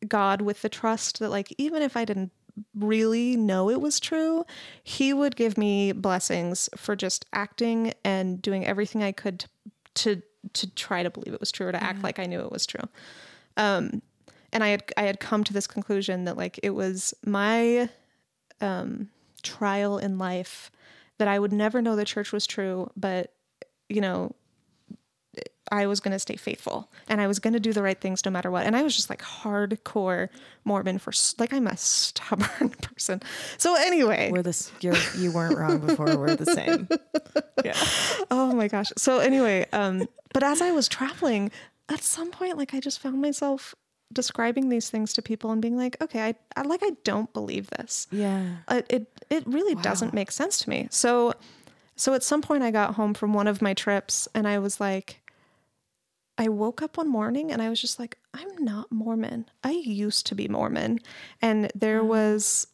God 0.08 0.40
with 0.42 0.62
the 0.62 0.68
trust 0.68 1.18
that 1.20 1.30
like 1.30 1.54
even 1.58 1.82
if 1.82 1.96
I 1.96 2.04
didn't 2.04 2.32
really 2.74 3.36
know 3.36 3.70
it 3.70 3.80
was 3.80 3.98
true, 3.98 4.44
he 4.82 5.12
would 5.12 5.36
give 5.36 5.56
me 5.56 5.92
blessings 5.92 6.68
for 6.76 6.94
just 6.96 7.24
acting 7.32 7.94
and 8.04 8.42
doing 8.42 8.66
everything 8.66 9.02
I 9.02 9.12
could 9.12 9.40
to 9.40 9.48
to, 9.94 10.22
to 10.54 10.70
try 10.74 11.02
to 11.02 11.10
believe 11.10 11.34
it 11.34 11.40
was 11.40 11.52
true 11.52 11.68
or 11.68 11.72
to 11.72 11.82
act 11.82 12.02
like 12.02 12.18
I 12.18 12.26
knew 12.26 12.40
it 12.40 12.52
was 12.52 12.66
true. 12.66 12.88
Um 13.56 14.02
and 14.52 14.62
I 14.62 14.68
had 14.68 14.84
I 14.96 15.02
had 15.02 15.20
come 15.20 15.44
to 15.44 15.52
this 15.52 15.66
conclusion 15.66 16.24
that 16.24 16.36
like 16.36 16.58
it 16.62 16.70
was 16.70 17.14
my 17.24 17.88
um 18.60 19.08
trial 19.42 19.98
in 19.98 20.18
life 20.18 20.70
that 21.18 21.28
I 21.28 21.38
would 21.38 21.52
never 21.52 21.82
know 21.82 21.96
the 21.96 22.04
church 22.04 22.32
was 22.32 22.46
true, 22.46 22.90
but 22.96 23.32
you 23.88 24.00
know, 24.00 24.34
I 25.70 25.86
was 25.86 26.00
going 26.00 26.12
to 26.12 26.18
stay 26.18 26.36
faithful 26.36 26.90
and 27.08 27.20
I 27.20 27.26
was 27.26 27.38
going 27.38 27.52
to 27.52 27.60
do 27.60 27.72
the 27.72 27.82
right 27.82 28.00
things 28.00 28.24
no 28.24 28.30
matter 28.30 28.50
what. 28.50 28.66
And 28.66 28.74
I 28.74 28.82
was 28.82 28.96
just 28.96 29.08
like 29.08 29.22
hardcore 29.22 30.28
Mormon 30.64 30.98
for 30.98 31.12
like 31.38 31.52
I'm 31.52 31.66
a 31.66 31.76
stubborn 31.76 32.70
person. 32.82 33.22
So 33.58 33.76
anyway, 33.76 34.30
We're 34.32 34.42
this 34.42 34.72
you're 34.80 34.96
you 35.16 35.30
weren't 35.30 35.56
wrong 35.56 35.78
before. 35.78 36.16
We're 36.16 36.36
the 36.36 36.46
same. 36.46 36.88
Yeah. 37.64 37.76
oh 38.30 38.52
my 38.54 38.66
gosh. 38.66 38.90
So 38.96 39.20
anyway, 39.20 39.66
um 39.72 40.08
but 40.34 40.42
as 40.42 40.60
I 40.60 40.72
was 40.72 40.88
traveling, 40.88 41.52
at 41.88 42.02
some 42.02 42.30
point 42.32 42.58
like 42.58 42.74
I 42.74 42.80
just 42.80 42.98
found 42.98 43.22
myself 43.22 43.74
describing 44.12 44.68
these 44.68 44.90
things 44.90 45.12
to 45.14 45.22
people 45.22 45.52
and 45.52 45.62
being 45.62 45.76
like, 45.76 45.96
okay, 46.02 46.22
I, 46.22 46.34
I 46.56 46.62
like 46.62 46.80
I 46.82 46.90
don't 47.04 47.32
believe 47.32 47.70
this. 47.70 48.08
Yeah. 48.10 48.56
It 48.68 48.86
it, 48.90 49.06
it 49.30 49.46
really 49.46 49.76
doesn't 49.76 50.12
make 50.12 50.32
sense 50.32 50.58
to 50.60 50.70
me. 50.70 50.88
So 50.90 51.34
so 51.94 52.14
at 52.14 52.24
some 52.24 52.42
point 52.42 52.64
I 52.64 52.72
got 52.72 52.94
home 52.96 53.14
from 53.14 53.32
one 53.32 53.46
of 53.46 53.62
my 53.62 53.74
trips 53.74 54.26
and 54.34 54.48
I 54.48 54.58
was 54.58 54.80
like 54.80 55.21
I 56.38 56.48
woke 56.48 56.82
up 56.82 56.96
one 56.96 57.08
morning 57.08 57.52
and 57.52 57.60
I 57.60 57.68
was 57.68 57.80
just 57.80 57.98
like, 57.98 58.18
I'm 58.32 58.64
not 58.64 58.90
Mormon. 58.90 59.46
I 59.62 59.72
used 59.72 60.26
to 60.26 60.34
be 60.34 60.48
Mormon. 60.48 60.98
And 61.40 61.70
there 61.74 62.02
was 62.02 62.66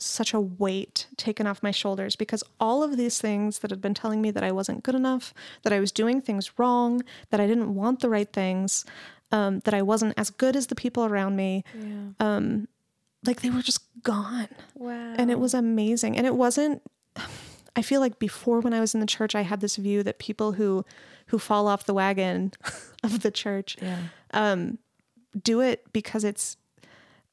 such 0.00 0.32
a 0.32 0.40
weight 0.40 1.06
taken 1.16 1.46
off 1.46 1.62
my 1.62 1.70
shoulders 1.70 2.16
because 2.16 2.42
all 2.58 2.82
of 2.82 2.96
these 2.96 3.20
things 3.20 3.60
that 3.60 3.70
had 3.70 3.80
been 3.80 3.94
telling 3.94 4.20
me 4.20 4.30
that 4.30 4.42
I 4.42 4.50
wasn't 4.50 4.82
good 4.82 4.94
enough, 4.94 5.34
that 5.62 5.72
I 5.72 5.80
was 5.80 5.92
doing 5.92 6.20
things 6.20 6.58
wrong, 6.58 7.02
that 7.30 7.40
I 7.40 7.46
didn't 7.46 7.74
want 7.74 8.00
the 8.00 8.08
right 8.08 8.32
things, 8.32 8.84
um, 9.30 9.60
that 9.60 9.74
I 9.74 9.82
wasn't 9.82 10.14
as 10.16 10.30
good 10.30 10.56
as 10.56 10.66
the 10.66 10.74
people 10.74 11.04
around 11.04 11.36
me, 11.36 11.64
um, 12.18 12.66
like 13.24 13.42
they 13.42 13.50
were 13.50 13.62
just 13.62 13.80
gone. 14.02 14.48
Wow. 14.74 15.14
And 15.16 15.30
it 15.30 15.38
was 15.38 15.54
amazing. 15.54 16.16
And 16.16 16.26
it 16.26 16.34
wasn't 16.34 16.82
I 17.74 17.82
feel 17.82 18.00
like 18.00 18.18
before 18.18 18.60
when 18.60 18.74
I 18.74 18.80
was 18.80 18.94
in 18.94 19.00
the 19.00 19.06
church 19.06 19.34
I 19.34 19.42
had 19.42 19.60
this 19.60 19.76
view 19.76 20.02
that 20.02 20.18
people 20.18 20.52
who 20.52 20.84
who 21.26 21.38
fall 21.38 21.66
off 21.66 21.86
the 21.86 21.94
wagon 21.94 22.52
of 23.02 23.20
the 23.22 23.30
church 23.30 23.76
Yeah. 23.80 23.98
um 24.32 24.78
do 25.42 25.60
it 25.60 25.90
because 25.92 26.24
it's 26.24 26.56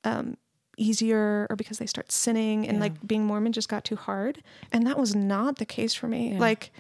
um 0.04 0.38
easier 0.78 1.46
or 1.50 1.56
because 1.58 1.78
they 1.78 1.86
start 1.86 2.10
sinning 2.12 2.66
and 2.68 2.78
Yeah. 2.78 2.84
like 2.84 3.06
being 3.06 3.26
Mormon 3.26 3.52
just 3.52 3.68
got 3.68 3.84
too 3.84 3.98
hard. 3.98 4.42
And 4.72 4.88
that 4.88 4.98
was 4.98 5.14
not 5.14 5.58
the 5.58 5.66
case 5.66 5.94
for 5.94 6.08
me. 6.08 6.32
Yeah. 6.34 6.40
Like 6.40 6.72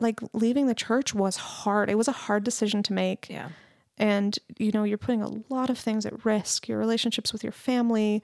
like 0.00 0.20
leaving 0.32 0.66
the 0.66 0.74
church 0.74 1.14
was 1.14 1.36
hard. 1.36 1.88
It 1.90 1.96
was 1.98 2.08
a 2.08 2.12
hard 2.12 2.44
decision 2.44 2.82
to 2.84 2.92
make 2.94 3.28
Yeah. 3.28 3.50
and 3.98 4.38
you 4.58 4.72
know 4.72 4.84
you're 4.84 4.98
putting 4.98 5.20
a 5.22 5.30
lot 5.50 5.68
of 5.70 5.78
things 5.78 6.06
at 6.06 6.24
risk 6.24 6.66
your 6.68 6.78
relationships 6.78 7.32
with 7.32 7.42
your 7.44 7.52
family 7.52 8.22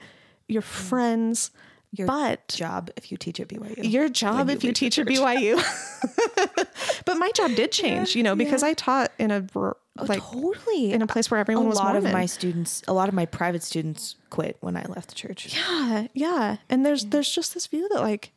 your 0.48 0.62
friends 0.62 1.50
Your 1.92 2.06
but 2.06 2.46
Job 2.48 2.90
if 2.96 3.10
you 3.10 3.18
teach 3.18 3.40
at 3.40 3.48
BYU. 3.48 3.90
your 3.90 4.08
job 4.08 4.48
you 4.48 4.54
if 4.54 4.62
you 4.62 4.72
teach 4.72 4.98
at 4.98 5.06
BYU 5.06 5.56
but 7.04 7.14
my 7.16 7.30
job 7.32 7.52
did 7.56 7.72
change 7.72 8.14
you 8.14 8.22
know 8.22 8.36
because 8.36 8.62
i 8.62 8.74
taught 8.74 9.10
in 9.18 9.30
a 9.32 9.44
oh, 9.56 9.74
like 10.06 10.22
totally. 10.22 10.92
in 10.92 11.02
a 11.02 11.06
place 11.06 11.30
where 11.30 11.38
a 11.38 11.40
everyone 11.40 11.66
was 11.66 11.78
a 11.78 11.82
lot 11.82 11.92
Mormon. 11.92 12.06
of 12.06 12.12
my 12.12 12.26
students, 12.26 12.82
a 12.88 12.92
lot 12.92 13.08
of 13.08 13.14
my 13.14 13.26
private 13.26 13.62
students 13.62 14.16
quit 14.30 14.56
when 14.60 14.76
I 14.76 14.84
left 14.84 15.08
the 15.08 15.14
church. 15.14 15.54
yeah 15.54 16.06
yeah 16.14 16.56
and 16.68 16.86
there's 16.86 17.06
there's 17.06 17.30
just 17.30 17.54
this 17.54 17.66
view 17.66 17.88
that 17.92 18.00
like 18.00 18.32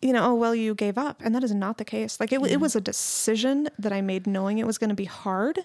you 0.00 0.12
know 0.12 0.24
oh 0.30 0.34
well 0.34 0.54
you 0.54 0.74
gave 0.74 0.96
up. 0.96 1.20
And 1.24 1.34
that 1.34 1.42
is 1.42 1.52
not 1.54 1.78
the 1.78 1.84
case. 1.84 2.20
Like 2.20 2.32
it, 2.32 2.40
it 2.46 2.60
was 2.60 2.76
a 2.76 2.80
decision 2.80 3.68
that 3.78 3.92
i 3.92 4.00
made 4.00 4.26
knowing 4.26 4.58
it 4.58 4.66
was 4.66 4.78
going 4.78 4.90
to 4.90 4.94
be 4.96 5.04
hard 5.06 5.58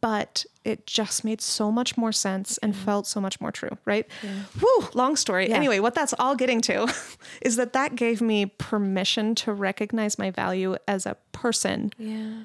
but 0.00 0.44
it 0.64 0.86
just 0.86 1.24
made 1.24 1.40
so 1.40 1.72
much 1.72 1.96
more 1.96 2.12
sense 2.12 2.58
and 2.58 2.76
felt 2.76 3.06
so 3.06 3.20
much 3.20 3.40
more 3.40 3.50
true 3.50 3.76
right? 3.86 4.06
Whew, 4.60 4.88
long 4.94 5.16
story. 5.16 5.48
Yeah. 5.48 5.56
anyway 5.56 5.78
what 5.80 5.94
that's 5.94 6.14
all 6.18 6.36
getting 6.36 6.60
to 6.62 6.92
is 7.42 7.56
that 7.56 7.72
that 7.72 7.96
gave 7.96 8.20
me 8.20 8.46
permission 8.46 9.34
to 9.36 9.52
recognize 9.52 10.18
my 10.18 10.30
value 10.30 10.76
as 10.86 11.06
a 11.06 11.16
person 11.32 11.90
Yeah. 11.98 12.42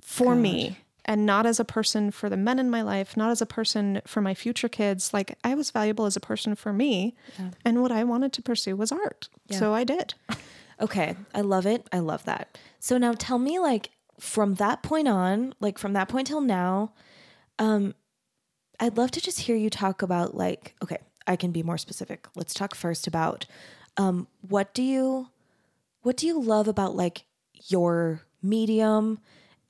for 0.00 0.34
me 0.34 0.78
and 1.04 1.26
not 1.26 1.46
as 1.46 1.58
a 1.58 1.64
person 1.64 2.10
for 2.10 2.28
the 2.28 2.36
men 2.36 2.58
in 2.58 2.70
my 2.70 2.82
life, 2.82 3.16
not 3.16 3.30
as 3.30 3.42
a 3.42 3.46
person 3.46 4.00
for 4.06 4.20
my 4.20 4.34
future 4.34 4.68
kids. 4.68 5.12
Like 5.12 5.36
I 5.42 5.54
was 5.54 5.70
valuable 5.70 6.06
as 6.06 6.16
a 6.16 6.20
person 6.20 6.54
for 6.54 6.72
me. 6.72 7.14
And 7.64 7.82
what 7.82 7.90
I 7.92 8.04
wanted 8.04 8.32
to 8.34 8.42
pursue 8.42 8.76
was 8.76 8.92
art. 8.92 9.28
So 9.50 9.74
I 9.74 9.84
did. 9.84 10.14
Okay, 10.80 11.16
I 11.34 11.40
love 11.42 11.66
it. 11.66 11.86
I 11.92 11.98
love 12.00 12.24
that. 12.24 12.56
So 12.80 12.98
now 12.98 13.12
tell 13.16 13.38
me 13.38 13.58
like 13.58 13.90
from 14.20 14.54
that 14.54 14.82
point 14.82 15.08
on, 15.08 15.54
like 15.60 15.78
from 15.78 15.92
that 15.94 16.08
point 16.08 16.26
till 16.28 16.40
now, 16.40 16.92
um 17.58 17.94
I'd 18.80 18.96
love 18.96 19.10
to 19.12 19.20
just 19.20 19.40
hear 19.40 19.54
you 19.56 19.70
talk 19.70 20.02
about 20.02 20.34
like 20.36 20.74
okay, 20.82 20.98
I 21.26 21.36
can 21.36 21.52
be 21.52 21.62
more 21.62 21.78
specific. 21.78 22.26
Let's 22.34 22.54
talk 22.54 22.74
first 22.74 23.06
about 23.06 23.46
um 23.96 24.26
what 24.40 24.72
do 24.74 24.82
you 24.82 25.28
what 26.02 26.16
do 26.16 26.26
you 26.26 26.40
love 26.40 26.68
about 26.68 26.96
like 26.96 27.24
your 27.68 28.22
medium 28.42 29.20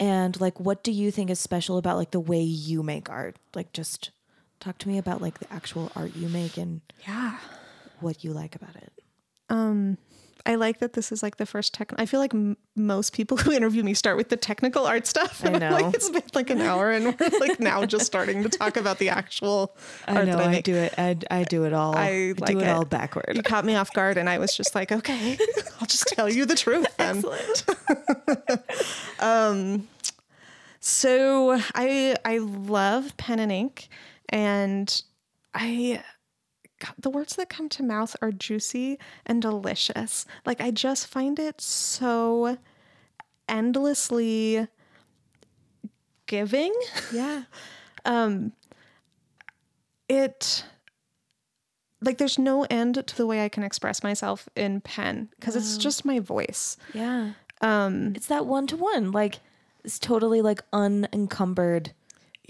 and 0.02 0.40
like 0.40 0.58
what 0.58 0.82
do 0.82 0.90
you 0.90 1.10
think 1.12 1.30
is 1.30 1.38
special 1.38 1.78
about 1.78 1.96
like 1.96 2.10
the 2.10 2.18
way 2.20 2.40
you 2.42 2.82
make 2.82 3.08
art? 3.08 3.36
Like 3.54 3.72
just 3.72 4.10
talk 4.58 4.76
to 4.78 4.88
me 4.88 4.98
about 4.98 5.22
like 5.22 5.38
the 5.38 5.52
actual 5.52 5.92
art 5.94 6.16
you 6.16 6.28
make 6.28 6.56
and 6.56 6.80
Yeah. 7.06 7.38
what 8.00 8.24
you 8.24 8.32
like 8.32 8.56
about 8.56 8.74
it. 8.76 8.92
Um, 9.48 9.98
I 10.44 10.56
like 10.56 10.80
that 10.80 10.94
this 10.94 11.12
is 11.12 11.22
like 11.22 11.36
the 11.36 11.46
first 11.46 11.72
tech. 11.72 11.92
I 11.98 12.06
feel 12.06 12.18
like 12.18 12.34
m- 12.34 12.56
most 12.74 13.12
people 13.12 13.36
who 13.42 13.52
interview 13.52 13.84
me 13.84 13.94
start 13.94 14.16
with 14.16 14.28
the 14.28 14.36
technical 14.36 14.86
art 14.86 15.06
stuff. 15.06 15.40
I 15.44 15.48
And 15.52 15.62
I'm 15.62 15.70
know. 15.70 15.76
like, 15.86 15.94
it's 15.94 16.10
been 16.10 16.22
like 16.34 16.50
an 16.50 16.60
hour 16.62 16.90
and 16.90 17.04
we're 17.18 17.38
like 17.38 17.60
now 17.60 17.84
just 17.86 18.04
starting 18.06 18.42
to 18.42 18.48
talk 18.48 18.76
about 18.76 18.98
the 18.98 19.08
actual 19.10 19.76
I 20.08 20.16
art 20.16 20.26
know 20.26 20.36
that 20.38 20.48
I 20.48 20.56
I, 20.56 20.60
do 20.62 20.74
it. 20.74 20.94
I, 20.98 21.16
I 21.30 21.44
do 21.44 21.62
it 21.64 21.72
all. 21.72 21.94
I 21.96 22.34
like 22.38 22.50
do 22.54 22.58
it, 22.58 22.64
it. 22.64 22.68
all 22.70 22.84
backward. 22.84 23.34
You 23.36 23.42
caught 23.44 23.64
me 23.64 23.76
off 23.76 23.92
guard 23.92 24.16
and 24.18 24.28
I 24.28 24.38
was 24.38 24.56
just 24.56 24.74
like, 24.74 24.90
okay, 24.90 25.38
I'll 25.80 25.86
just 25.86 26.08
tell 26.08 26.28
you 26.28 26.44
the 26.44 26.56
truth 26.56 26.86
then. 26.96 27.22
So 30.84 31.60
I 31.76 32.16
I 32.24 32.38
love 32.38 33.16
pen 33.16 33.38
and 33.38 33.52
ink, 33.52 33.88
and 34.28 35.02
I 35.54 36.02
God, 36.80 36.94
the 36.98 37.08
words 37.08 37.36
that 37.36 37.48
come 37.48 37.68
to 37.68 37.84
mouth 37.84 38.16
are 38.20 38.32
juicy 38.32 38.98
and 39.24 39.40
delicious. 39.40 40.26
Like 40.44 40.60
I 40.60 40.72
just 40.72 41.06
find 41.06 41.38
it 41.38 41.60
so 41.60 42.58
endlessly 43.48 44.66
giving. 46.26 46.74
Yeah. 47.12 47.44
um 48.04 48.52
It 50.08 50.64
like 52.00 52.18
there's 52.18 52.40
no 52.40 52.66
end 52.68 53.06
to 53.06 53.16
the 53.16 53.26
way 53.28 53.44
I 53.44 53.48
can 53.48 53.62
express 53.62 54.02
myself 54.02 54.48
in 54.56 54.80
pen 54.80 55.28
because 55.38 55.54
it's 55.54 55.76
just 55.78 56.04
my 56.04 56.18
voice. 56.18 56.76
Yeah. 56.92 57.34
Um, 57.60 58.14
it's 58.16 58.26
that 58.26 58.46
one 58.46 58.66
to 58.66 58.76
one. 58.76 59.12
Like 59.12 59.38
it's 59.84 59.98
totally 59.98 60.42
like 60.42 60.62
unencumbered. 60.72 61.92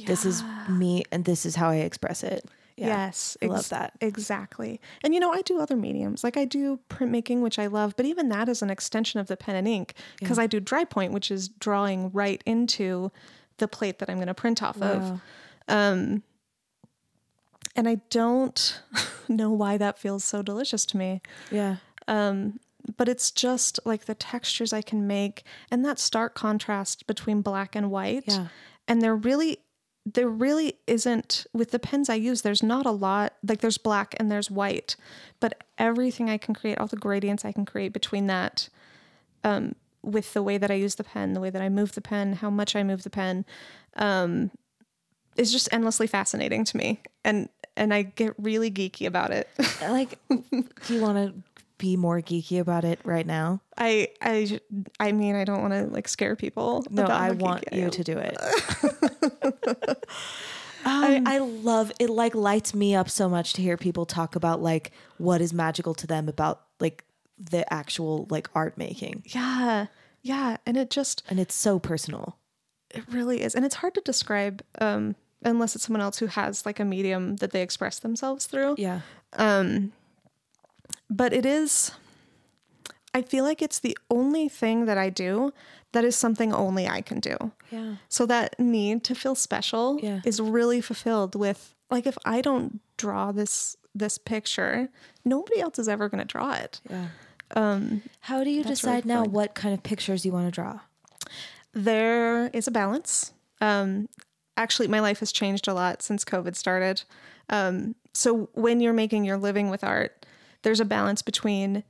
This 0.06 0.24
is 0.24 0.42
me 0.68 1.04
and 1.12 1.24
this 1.24 1.46
is 1.46 1.54
how 1.56 1.70
I 1.70 1.76
express 1.76 2.22
it. 2.24 2.44
Yeah. 2.76 2.86
Yes, 2.86 3.36
I 3.42 3.46
love 3.46 3.68
that. 3.68 3.92
exactly. 4.00 4.80
And 5.04 5.14
you 5.14 5.20
know, 5.20 5.30
I 5.32 5.42
do 5.42 5.60
other 5.60 5.76
mediums, 5.76 6.24
like 6.24 6.36
I 6.36 6.44
do 6.44 6.80
printmaking, 6.88 7.42
which 7.42 7.59
I 7.59 7.66
love, 7.66 7.94
but 7.96 8.06
even 8.06 8.28
that 8.30 8.48
is 8.48 8.62
an 8.62 8.70
extension 8.70 9.20
of 9.20 9.26
the 9.28 9.36
pen 9.36 9.54
and 9.56 9.68
ink 9.68 9.94
because 10.18 10.38
I 10.38 10.46
do 10.46 10.59
dry 10.59 10.84
point, 10.84 11.12
which 11.12 11.30
is 11.30 11.48
drawing 11.48 12.10
right 12.10 12.42
into 12.46 13.12
the 13.59 13.68
plate 13.68 13.98
that 13.98 14.09
I'm 14.10 14.16
going 14.16 14.26
to 14.26 14.34
print 14.34 14.62
off 14.62 14.80
of. 14.80 15.20
Um, 15.68 16.22
and 17.76 17.88
I 17.88 17.96
don't 18.10 18.80
know 19.28 19.50
why 19.52 19.76
that 19.76 19.98
feels 19.98 20.24
so 20.24 20.42
delicious 20.42 20.84
to 20.86 20.96
me. 20.96 21.20
Yeah. 21.50 21.76
But 22.96 23.09
it's 23.09 23.30
just 23.30 23.78
like 23.84 24.04
the 24.04 24.14
textures 24.14 24.72
I 24.72 24.82
can 24.82 25.06
make 25.06 25.44
and 25.70 25.84
that 25.84 25.98
stark 25.98 26.34
contrast 26.34 27.06
between 27.06 27.42
black 27.42 27.76
and 27.76 27.90
white. 27.90 28.24
Yeah. 28.26 28.48
And 28.88 29.00
there 29.00 29.16
really 29.16 29.59
there 30.04 30.28
really 30.28 30.74
isn't 30.86 31.46
with 31.52 31.70
the 31.70 31.78
pens 31.78 32.10
I 32.10 32.14
use, 32.14 32.42
there's 32.42 32.62
not 32.62 32.86
a 32.86 32.90
lot 32.90 33.34
like 33.46 33.60
there's 33.60 33.78
black 33.78 34.14
and 34.18 34.30
there's 34.30 34.50
white, 34.50 34.96
but 35.38 35.62
everything 35.78 36.28
I 36.28 36.38
can 36.38 36.54
create, 36.54 36.78
all 36.78 36.88
the 36.88 36.96
gradients 36.96 37.44
I 37.44 37.52
can 37.52 37.64
create 37.64 37.92
between 37.92 38.26
that, 38.26 38.68
um, 39.44 39.76
with 40.02 40.32
the 40.32 40.42
way 40.42 40.59
that 40.59 40.72
I 40.72 40.74
use 40.74 40.96
the 40.96 41.04
pen, 41.04 41.34
the 41.34 41.40
way 41.40 41.50
that 41.50 41.62
I 41.62 41.68
move 41.68 41.94
the 41.94 42.00
pen, 42.00 42.32
how 42.34 42.50
much 42.50 42.74
I 42.74 42.82
move 42.82 43.04
the 43.04 43.10
pen, 43.10 43.44
um, 43.94 44.50
is 45.36 45.52
just 45.52 45.68
endlessly 45.72 46.09
fascinating 46.09 46.64
to 46.64 46.76
me. 46.76 47.00
And 47.24 47.48
and 47.76 47.94
I 47.94 48.02
get 48.02 48.34
really 48.38 48.70
geeky 48.70 49.06
about 49.06 49.30
it. 49.30 49.48
Like, 49.80 50.18
do 50.28 50.94
you 50.94 51.00
want 51.00 51.16
to 51.16 51.51
be 51.82 51.96
more 51.96 52.20
geeky 52.22 52.60
about 52.60 52.84
it 52.84 53.00
right 53.02 53.26
now? 53.26 53.60
I 53.76 54.09
I 54.22 54.60
I 55.00 55.10
mean 55.10 55.34
I 55.34 55.42
don't 55.42 55.60
want 55.60 55.72
to 55.74 55.86
like 55.92 56.06
scare 56.06 56.36
people. 56.36 56.86
No, 56.88 57.02
I 57.06 57.32
want 57.32 57.64
you 57.72 57.90
to 57.90 58.04
do 58.04 58.16
it. 58.18 58.36
I, 60.84 61.22
I 61.26 61.38
love 61.38 61.90
it. 61.98 62.09
Like 62.09 62.34
lights 62.36 62.72
me 62.72 62.94
up 62.94 63.09
so 63.10 63.28
much 63.28 63.52
to 63.54 63.62
hear 63.62 63.76
people 63.76 64.06
talk 64.06 64.36
about 64.36 64.62
like 64.62 64.92
what 65.18 65.40
is 65.40 65.52
magical 65.52 65.92
to 65.94 66.06
them 66.06 66.28
about 66.28 66.62
like 66.78 67.04
the 67.38 67.70
actual 67.72 68.26
like 68.30 68.48
art 68.54 68.78
making, 68.78 69.24
Yeah, 69.26 69.86
yeah, 70.22 70.59
and 70.64 70.76
it 70.76 70.90
just 70.90 71.24
and 71.28 71.40
it's 71.40 71.54
so 71.54 71.78
personal. 71.80 72.38
it 72.90 73.02
really 73.10 73.42
is, 73.42 73.54
and 73.56 73.64
it's 73.64 73.76
hard 73.76 73.94
to 73.94 74.00
describe 74.02 74.62
um, 74.80 75.16
unless 75.44 75.74
it's 75.74 75.84
someone 75.86 76.00
else 76.00 76.18
who 76.18 76.26
has 76.26 76.64
like 76.64 76.78
a 76.78 76.84
medium 76.84 77.36
that 77.36 77.50
they 77.50 77.62
express 77.62 77.98
themselves 77.98 78.46
through. 78.46 78.76
Yeah. 78.78 79.00
But 81.14 81.32
it 81.32 81.44
is. 81.44 81.93
I 83.14 83.20
feel 83.22 83.44
like 83.44 83.60
it's 83.60 83.78
the 83.80 83.97
only 84.10 84.48
thing 84.48 84.86
that 84.86 84.97
I 84.97 85.10
do 85.10 85.52
that 85.93 86.05
is 86.05 86.16
something 86.16 86.55
only 86.55 86.89
I 86.89 87.02
can 87.02 87.20
do. 87.20 87.52
Yeah. 87.70 87.97
So 88.09 88.24
that 88.26 88.59
need 88.59 89.05
to 89.05 89.14
feel 89.14 89.34
special 89.34 89.98
Yeah. 90.02 90.20
is 90.24 90.40
really 90.40 90.80
fulfilled 90.80 91.34
with 91.34 91.74
like 91.90 92.06
if 92.06 92.16
I 92.24 92.40
don't 92.40 92.80
draw 92.97 93.30
this 93.32 93.76
this 93.94 94.16
picture, 94.16 94.89
nobody 95.22 95.60
else 95.60 95.78
is 95.78 95.86
ever 95.89 96.09
going 96.09 96.20
to 96.20 96.24
draw 96.24 96.55
it. 96.55 96.80
Yeah. 96.89 97.09
How 98.20 98.43
do 98.43 98.48
you 98.51 98.62
that's 98.64 98.82
really 98.82 98.97
decide 99.01 99.05
now 99.05 99.24
fun. 99.24 99.32
what 99.32 99.55
kind 99.55 99.74
of 99.74 99.82
pictures 99.82 100.24
you 100.24 100.32
want 100.32 100.47
to 100.47 100.51
draw? 100.51 100.80
There 101.74 102.47
is 102.55 102.66
a 102.66 102.70
balance. 102.70 103.32
Um, 103.60 104.09
actually 104.56 104.89
my 104.89 105.01
life 105.01 105.20
has 105.20 105.32
changed 105.32 105.68
a 105.68 105.74
lot 105.74 106.01
since 106.02 106.24
COVID 106.24 106.56
started. 106.56 107.02
Um, 107.51 107.94
so 108.14 108.48
when 108.55 108.80
you're 108.80 108.93
making 108.94 109.24
your 109.24 109.36
living 109.36 109.68
with 109.68 109.84
art, 109.84 110.21
there's 110.62 110.80
a 110.80 110.84
balance 110.84 111.22
between 111.22 111.84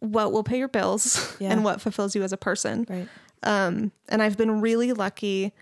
what 0.00 0.32
will 0.32 0.42
pay 0.44 0.58
your 0.58 0.68
bills 0.68 1.36
Yeah. 1.40 1.52
and 1.52 1.64
what 1.64 1.80
fulfills 1.80 2.14
you 2.14 2.22
as 2.22 2.32
a 2.32 2.36
person. 2.36 2.86
Right. 2.88 3.08
Um, 3.42 3.92
and 4.08 4.22
I've 4.22 4.36
been 4.36 4.60
really 4.60 4.92
lucky 4.92 5.52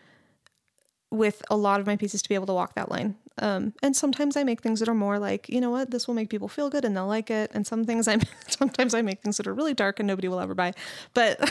with 1.10 1.42
a 1.50 1.56
lot 1.56 1.80
of 1.80 1.86
my 1.86 1.96
pieces 1.96 2.22
to 2.22 2.28
be 2.28 2.34
able 2.34 2.46
to 2.46 2.52
walk 2.54 2.74
that 2.74 2.90
line. 2.90 3.16
Um, 3.38 3.72
and 3.82 3.96
sometimes 3.96 4.36
I 4.36 4.44
make 4.44 4.60
things 4.60 4.80
that 4.80 4.88
are 4.88 4.94
more 4.94 5.18
like, 5.18 5.48
you 5.48 5.60
know 5.60 5.70
what, 5.70 5.90
this 5.90 6.06
will 6.06 6.14
make 6.14 6.28
people 6.28 6.46
feel 6.46 6.68
good 6.70 6.84
and 6.84 6.94
they'll 6.96 7.06
like 7.06 7.30
it. 7.30 7.50
And 7.54 7.66
some 7.66 7.84
things 7.84 8.06
I 8.06 8.18
sometimes 8.48 8.94
I 8.94 9.02
make 9.02 9.22
things 9.22 9.36
that 9.38 9.46
are 9.46 9.54
really 9.54 9.74
dark 9.74 9.98
and 9.98 10.06
nobody 10.06 10.28
will 10.28 10.40
ever 10.40 10.54
buy. 10.54 10.72
But 11.14 11.50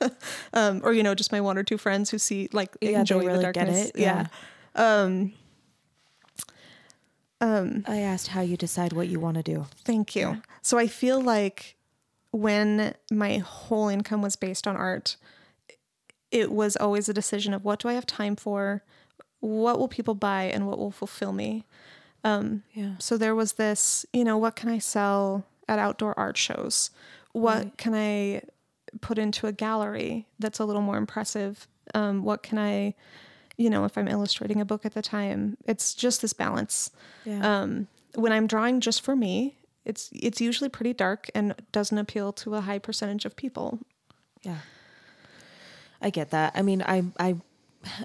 um, 0.54 0.80
or 0.84 0.92
you 0.92 1.02
know, 1.02 1.14
just 1.14 1.32
my 1.32 1.40
one 1.40 1.58
or 1.58 1.62
two 1.64 1.76
friends 1.78 2.08
who 2.10 2.18
see 2.18 2.48
like 2.52 2.76
Yeah, 2.80 2.90
they 2.90 2.94
enjoy 2.94 3.18
really 3.26 3.36
the 3.38 3.52
darkness. 3.52 3.88
it. 3.90 3.98
Yeah. 3.98 4.26
Um, 7.40 7.84
I 7.86 7.98
asked 7.98 8.28
how 8.28 8.40
you 8.40 8.56
decide 8.56 8.92
what 8.92 9.08
you 9.08 9.20
want 9.20 9.36
to 9.36 9.42
do. 9.42 9.66
Thank 9.84 10.16
you. 10.16 10.42
So 10.62 10.78
I 10.78 10.86
feel 10.86 11.20
like 11.20 11.76
when 12.30 12.94
my 13.10 13.38
whole 13.38 13.88
income 13.88 14.22
was 14.22 14.36
based 14.36 14.66
on 14.66 14.76
art, 14.76 15.16
it 16.30 16.50
was 16.50 16.76
always 16.76 17.08
a 17.08 17.14
decision 17.14 17.54
of 17.54 17.64
what 17.64 17.80
do 17.80 17.88
I 17.88 17.92
have 17.92 18.06
time 18.06 18.34
for, 18.34 18.82
what 19.40 19.78
will 19.78 19.88
people 19.88 20.14
buy, 20.14 20.44
and 20.44 20.66
what 20.66 20.78
will 20.78 20.90
fulfill 20.90 21.32
me. 21.32 21.64
Um, 22.24 22.62
Yeah. 22.72 22.94
So 22.98 23.16
there 23.16 23.34
was 23.34 23.54
this, 23.54 24.06
you 24.12 24.24
know, 24.24 24.38
what 24.38 24.56
can 24.56 24.68
I 24.68 24.78
sell 24.78 25.44
at 25.68 25.78
outdoor 25.78 26.18
art 26.18 26.36
shows? 26.36 26.90
What 27.32 27.76
can 27.76 27.94
I 27.94 28.42
put 29.00 29.18
into 29.18 29.46
a 29.46 29.52
gallery 29.52 30.26
that's 30.38 30.58
a 30.58 30.64
little 30.64 30.82
more 30.82 30.96
impressive? 30.96 31.68
Um, 31.94 32.24
what 32.24 32.42
can 32.42 32.58
I, 32.58 32.94
you 33.56 33.70
know, 33.70 33.84
if 33.84 33.96
I'm 33.96 34.08
illustrating 34.08 34.60
a 34.60 34.64
book 34.64 34.84
at 34.84 34.94
the 34.94 35.02
time, 35.02 35.56
it's 35.66 35.94
just 35.94 36.22
this 36.22 36.32
balance. 36.32 36.90
Yeah. 37.24 37.60
Um, 37.62 37.88
when 38.14 38.32
I'm 38.32 38.46
drawing 38.46 38.80
just 38.80 39.02
for 39.02 39.14
me, 39.16 39.58
it's 39.84 40.10
it's 40.12 40.40
usually 40.40 40.68
pretty 40.68 40.92
dark 40.92 41.30
and 41.34 41.54
doesn't 41.72 41.98
appeal 41.98 42.32
to 42.32 42.54
a 42.54 42.60
high 42.60 42.78
percentage 42.78 43.24
of 43.24 43.36
people. 43.36 43.80
Yeah. 44.42 44.58
I 46.00 46.10
get 46.10 46.30
that. 46.30 46.52
I 46.54 46.62
mean, 46.62 46.82
I 46.82 47.04
I 47.18 47.36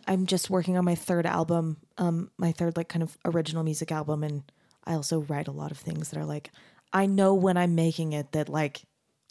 I'm 0.08 0.26
just 0.26 0.50
working 0.50 0.78
on 0.78 0.86
my 0.86 0.96
third 0.96 1.26
album, 1.26 1.78
um 1.98 2.32
my 2.38 2.52
third 2.52 2.78
like 2.78 2.90
kind 2.90 3.04
of 3.04 3.18
original 3.26 3.64
music 3.64 3.92
album 3.92 4.24
and 4.24 4.44
I 4.86 4.94
also 4.94 5.20
write 5.20 5.48
a 5.48 5.52
lot 5.52 5.72
of 5.72 5.78
things 5.78 6.10
that 6.10 6.20
are 6.20 6.26
like 6.26 6.52
I 6.92 7.06
know 7.06 7.34
when 7.34 7.58
I'm 7.58 7.76
making 7.76 8.14
it 8.14 8.32
that 8.32 8.50
like 8.50 8.84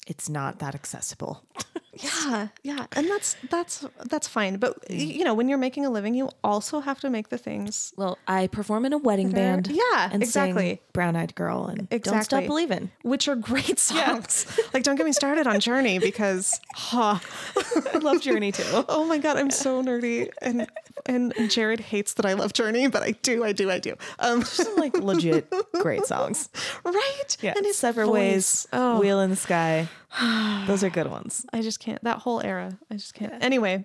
it's 0.09 0.29
not 0.29 0.59
that 0.59 0.75
accessible. 0.75 1.45
Yeah, 2.01 2.49
yeah, 2.63 2.87
and 2.93 3.11
that's 3.11 3.35
that's 3.51 3.85
that's 4.05 4.29
fine. 4.29 4.59
But 4.59 4.89
you 4.89 5.25
know, 5.25 5.35
when 5.35 5.49
you're 5.49 5.59
making 5.59 5.85
a 5.85 5.91
living, 5.91 6.15
you 6.15 6.31
also 6.45 6.79
have 6.79 7.01
to 7.01 7.11
make 7.11 7.31
the 7.31 7.39
things. 7.39 7.93
Well, 7.97 8.19
I 8.29 8.47
perform 8.47 8.85
in 8.85 8.93
a 8.93 8.99
wedding 8.99 9.33
band. 9.33 9.67
yeah, 9.67 10.09
and 10.13 10.23
exactly. 10.23 10.81
Brown 10.93 11.17
Eyed 11.17 11.35
Girl 11.35 11.67
and 11.67 11.89
Don't 11.89 12.23
Stop 12.23 12.45
Believing. 12.45 12.93
Which 13.03 13.27
are 13.27 13.35
great 13.35 13.79
songs. 13.91 14.47
like, 14.73 14.85
don't 14.85 14.95
get 14.95 15.07
me 15.07 15.13
started 15.13 15.49
on 15.49 15.59
Journey 15.59 15.99
because, 15.99 16.61
huh, 16.73 17.19
I 17.93 17.99
love 17.99 18.21
Journey 18.21 18.53
too. 18.53 18.85
oh 18.89 19.05
my 19.05 19.19
god, 19.19 19.37
I'm 19.37 19.51
so 19.51 19.83
nerdy, 19.83 20.31
and 20.41 20.69
and 21.07 21.33
Jared 21.51 21.81
hates 21.81 22.15
that 22.15 22.27
I 22.27 22.35
love 22.35 22.53
Journey, 22.53 22.87
but 22.87 23.03
I 23.03 23.13
do, 23.23 23.43
I 23.43 23.51
do, 23.51 23.73
I 23.73 23.81
do. 23.81 23.97
Um, 24.21 24.45
Some 24.45 24.77
like 24.77 24.95
legit 24.97 25.53
great 25.81 26.05
songs. 26.07 26.49
right? 26.85 27.37
Yeah. 27.41 27.55
and 27.57 27.67
his 27.67 27.77
Separate 27.79 28.07
voice. 28.07 28.13
Ways, 28.13 28.67
Oh, 28.73 29.01
Wheel 29.01 29.19
in 29.21 29.31
the 29.31 29.37
Sky. 29.37 29.89
Those 30.67 30.85
are 30.85 30.91
good 30.91 31.11
ones. 31.11 31.45
I 31.53 31.63
just 31.63 31.81
can't. 31.81 32.03
That 32.05 32.19
whole 32.19 32.41
era, 32.41 32.79
I 32.91 32.95
just 32.95 33.15
can't. 33.15 33.43
Anyway, 33.43 33.85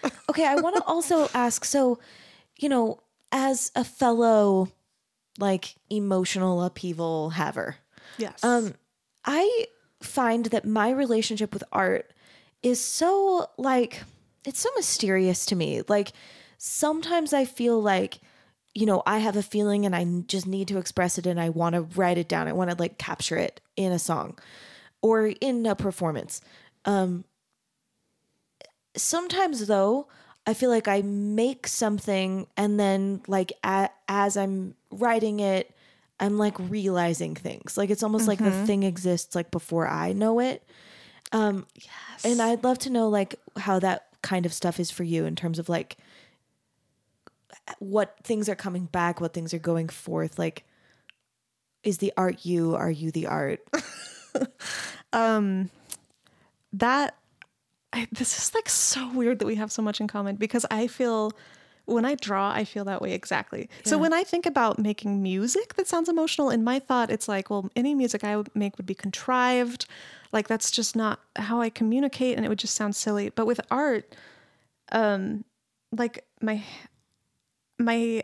Okay, 0.28 0.46
I 0.46 0.56
want 0.56 0.76
to 0.76 0.82
also 0.84 1.28
ask 1.34 1.64
so, 1.64 1.98
you 2.58 2.68
know, 2.68 3.00
as 3.30 3.70
a 3.74 3.84
fellow 3.84 4.68
like 5.38 5.76
emotional 5.90 6.62
upheaval 6.62 7.30
haver, 7.30 7.76
yes. 8.18 8.42
um, 8.44 8.74
I 9.24 9.66
find 10.00 10.46
that 10.46 10.66
my 10.66 10.90
relationship 10.90 11.52
with 11.52 11.64
art 11.72 12.12
is 12.62 12.80
so 12.80 13.46
like 13.56 14.02
it's 14.44 14.60
so 14.60 14.70
mysterious 14.76 15.46
to 15.46 15.56
me. 15.56 15.82
Like 15.88 16.12
sometimes 16.58 17.32
I 17.32 17.44
feel 17.44 17.80
like 17.80 18.18
you 18.74 18.86
know, 18.86 19.02
I 19.04 19.18
have 19.18 19.36
a 19.36 19.42
feeling 19.42 19.84
and 19.84 19.94
I 19.94 20.02
just 20.26 20.46
need 20.46 20.66
to 20.68 20.78
express 20.78 21.18
it 21.18 21.26
and 21.26 21.38
I 21.38 21.50
want 21.50 21.74
to 21.74 21.82
write 21.82 22.16
it 22.16 22.26
down. 22.26 22.48
I 22.48 22.54
want 22.54 22.70
to 22.70 22.76
like 22.76 22.96
capture 22.96 23.36
it 23.36 23.60
in 23.76 23.92
a 23.92 23.98
song 23.98 24.38
or 25.02 25.26
in 25.26 25.66
a 25.66 25.74
performance. 25.74 26.40
Um 26.84 27.24
sometimes 28.96 29.66
though, 29.66 30.08
I 30.46 30.54
feel 30.54 30.70
like 30.70 30.88
I 30.88 31.02
make 31.02 31.66
something 31.66 32.46
and 32.56 32.78
then 32.80 33.22
like 33.26 33.52
a, 33.64 33.90
as 34.08 34.36
I'm 34.36 34.74
writing 34.90 35.40
it, 35.40 35.74
I'm 36.18 36.38
like 36.38 36.58
realizing 36.58 37.34
things. 37.34 37.76
Like 37.76 37.90
it's 37.90 38.02
almost 38.02 38.28
like 38.28 38.38
the 38.38 38.50
thing 38.66 38.82
exists 38.82 39.34
like 39.34 39.50
before 39.50 39.88
I 39.88 40.12
know 40.12 40.40
it. 40.40 40.62
Um 41.32 41.66
yes. 41.74 42.24
and 42.24 42.40
I'd 42.40 42.64
love 42.64 42.78
to 42.80 42.90
know 42.90 43.08
like 43.08 43.36
how 43.56 43.78
that 43.80 44.06
kind 44.22 44.46
of 44.46 44.52
stuff 44.52 44.78
is 44.78 44.90
for 44.90 45.02
you 45.02 45.26
in 45.26 45.34
terms 45.34 45.58
of 45.58 45.68
like 45.68 45.96
what 47.78 48.16
things 48.22 48.48
are 48.48 48.54
coming 48.54 48.86
back, 48.86 49.20
what 49.20 49.32
things 49.34 49.54
are 49.54 49.58
going 49.58 49.88
forth. 49.88 50.38
Like, 50.38 50.64
is 51.82 51.98
the 51.98 52.12
art 52.16 52.44
you? 52.44 52.74
Are 52.74 52.90
you 52.90 53.10
the 53.10 53.26
art? 53.26 53.60
um 55.12 55.70
that 56.72 57.16
I, 57.92 58.08
this 58.10 58.38
is 58.38 58.54
like 58.54 58.68
so 58.68 59.10
weird 59.12 59.38
that 59.40 59.46
we 59.46 59.56
have 59.56 59.70
so 59.70 59.82
much 59.82 60.00
in 60.00 60.08
common 60.08 60.36
because 60.36 60.64
I 60.70 60.86
feel 60.86 61.32
when 61.84 62.04
I 62.04 62.14
draw, 62.14 62.50
I 62.52 62.64
feel 62.64 62.84
that 62.84 63.02
way 63.02 63.12
exactly. 63.12 63.68
So 63.84 63.98
when 63.98 64.12
I 64.12 64.22
think 64.22 64.46
about 64.46 64.78
making 64.78 65.22
music 65.22 65.74
that 65.74 65.88
sounds 65.88 66.08
emotional, 66.08 66.48
in 66.48 66.62
my 66.62 66.78
thought, 66.78 67.10
it's 67.10 67.26
like, 67.28 67.50
well, 67.50 67.68
any 67.74 67.94
music 67.94 68.22
I 68.22 68.36
would 68.36 68.54
make 68.54 68.78
would 68.78 68.86
be 68.86 68.94
contrived. 68.94 69.86
Like 70.32 70.48
that's 70.48 70.70
just 70.70 70.94
not 70.94 71.20
how 71.36 71.60
I 71.60 71.70
communicate, 71.70 72.36
and 72.36 72.46
it 72.46 72.48
would 72.48 72.58
just 72.58 72.76
sound 72.76 72.94
silly. 72.94 73.30
But 73.30 73.46
with 73.46 73.60
art, 73.70 74.14
um, 74.92 75.44
like 75.90 76.24
my 76.40 76.62
my 77.78 78.22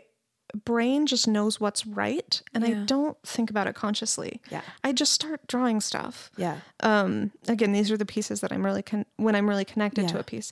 brain 0.65 1.05
just 1.05 1.27
knows 1.27 1.59
what's 1.59 1.85
right, 1.85 2.41
and 2.53 2.63
I 2.65 2.73
don't 2.85 3.17
think 3.23 3.49
about 3.49 3.67
it 3.67 3.75
consciously. 3.75 4.41
Yeah. 4.51 4.61
I 4.83 4.91
just 4.93 5.11
start 5.13 5.45
drawing 5.47 5.79
stuff 5.81 6.31
Yeah. 6.37 6.57
um 6.81 7.31
again 7.47 7.71
these 7.71 7.91
are 7.91 7.97
the 7.97 8.05
pieces 8.05 8.41
that 8.41 8.51
i'm 8.51 8.65
really 8.65 8.81
con- 8.81 9.05
when 9.17 9.35
i'm 9.35 9.47
really 9.49 9.65
connected 9.65 10.07
to 10.09 10.19
a 10.19 10.23
piece 10.23 10.51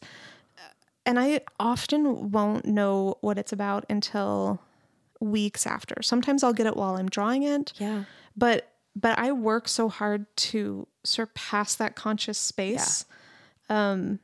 and 1.06 1.20
i 1.20 1.42
often 1.60 2.32
won't 2.32 2.66
know 2.66 3.18
what 3.22 3.38
it's 3.38 3.52
about 3.54 3.86
until 3.90 4.60
weeks 5.20 5.66
after 5.66 6.02
sometimes 6.02 6.44
i'll 6.44 6.54
get 6.54 6.68
it 6.68 6.76
while 6.76 6.96
i'm 6.96 7.10
drawing 7.10 7.44
it 7.44 7.74
Yeah. 7.78 8.04
but 8.36 8.72
but 8.96 9.18
i 9.18 9.32
work 9.32 9.68
so 9.68 9.90
hard 9.90 10.26
to 10.38 10.88
surpass 11.04 11.76
that 11.76 11.96
conscious 11.96 12.38
space 12.38 13.06
Yeah. 13.70 13.92
um 13.92 14.20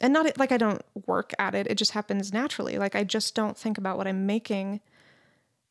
and 0.00 0.12
not 0.12 0.38
like 0.38 0.52
i 0.52 0.56
don't 0.56 0.82
work 1.06 1.32
at 1.38 1.54
it 1.54 1.66
it 1.66 1.74
just 1.76 1.92
happens 1.92 2.32
naturally 2.32 2.78
like 2.78 2.94
i 2.94 3.04
just 3.04 3.34
don't 3.34 3.56
think 3.58 3.76
about 3.78 3.98
what 3.98 4.06
i'm 4.06 4.24
making 4.26 4.80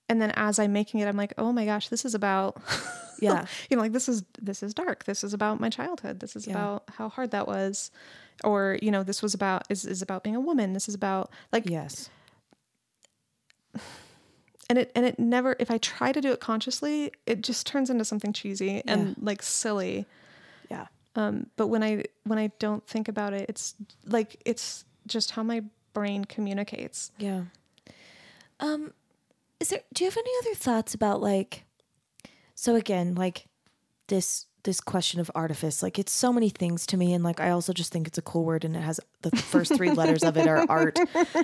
and 0.09 0.21
then 0.21 0.31
as 0.35 0.59
i'm 0.59 0.71
making 0.73 0.99
it 0.99 1.07
i'm 1.07 1.17
like 1.17 1.33
oh 1.37 1.51
my 1.51 1.65
gosh 1.65 1.89
this 1.89 2.05
is 2.05 2.13
about 2.15 2.57
Yeah. 3.19 3.45
you 3.69 3.75
know 3.77 3.81
like 3.83 3.93
this 3.93 4.07
is 4.07 4.23
this 4.39 4.61
is 4.61 4.73
dark 4.75 5.05
this 5.05 5.23
is 5.23 5.33
about 5.33 5.59
my 5.59 5.69
childhood 5.69 6.19
this 6.19 6.35
is 6.35 6.45
Yeah. 6.45 6.53
about 6.53 6.83
how 6.97 7.09
hard 7.09 7.31
that 7.31 7.47
was 7.47 7.89
or 8.43 8.77
you 8.81 8.91
know 8.91 9.01
this 9.03 9.21
was 9.23 9.33
about 9.33 9.63
is, 9.69 9.85
is 9.85 10.01
about 10.03 10.23
being 10.23 10.35
a 10.35 10.39
woman 10.39 10.73
this 10.73 10.87
is 10.87 10.93
about 10.95 11.31
like 11.51 11.67
Yes. 11.67 12.09
and 14.69 14.77
it 14.77 14.91
and 14.95 15.05
it 15.05 15.17
never 15.19 15.55
if 15.59 15.71
i 15.71 15.77
try 15.77 16.11
to 16.11 16.21
do 16.21 16.31
it 16.31 16.39
consciously 16.39 17.11
it 17.25 17.41
just 17.41 17.65
turns 17.65 17.89
into 17.89 18.03
something 18.05 18.33
cheesy 18.33 18.81
and 18.87 19.15
like 19.21 19.41
silly 19.41 20.05
Yeah. 20.69 20.87
um 21.15 21.47
but 21.55 21.67
when 21.67 21.83
i 21.83 22.03
when 22.25 22.37
i 22.37 22.51
don't 22.59 22.85
think 22.85 23.07
about 23.07 23.33
it 23.33 23.49
it's 23.49 23.75
like 24.05 24.39
it's 24.45 24.85
just 25.07 25.31
how 25.31 25.43
my 25.43 25.63
brain 25.93 26.25
communicates 26.25 27.11
Yeah. 27.17 27.43
Um, 28.59 28.91
is 29.59 29.69
there? 29.69 29.81
Do 29.93 30.03
you 30.03 30.09
have 30.09 30.17
any 30.17 30.31
other 30.41 30.55
thoughts 30.55 30.93
about 30.93 31.21
like? 31.21 31.63
So 32.55 32.75
again, 32.75 33.15
like 33.15 33.47
this 34.07 34.45
this 34.63 34.81
question 34.81 35.21
of 35.21 35.31
artifice, 35.33 35.81
like 35.81 35.97
it's 35.97 36.11
so 36.11 36.33
many 36.33 36.49
things 36.49 36.85
to 36.87 36.97
me, 36.97 37.13
and 37.13 37.23
like 37.23 37.39
I 37.39 37.51
also 37.51 37.71
just 37.71 37.91
think 37.91 38.07
it's 38.07 38.17
a 38.17 38.21
cool 38.21 38.43
word, 38.43 38.65
and 38.65 38.75
it 38.75 38.81
has 38.81 38.99
the 39.21 39.31
first 39.31 39.75
three 39.75 39.91
letters 39.91 40.23
of 40.23 40.37
it 40.37 40.47
are 40.47 40.65
art. 40.69 40.99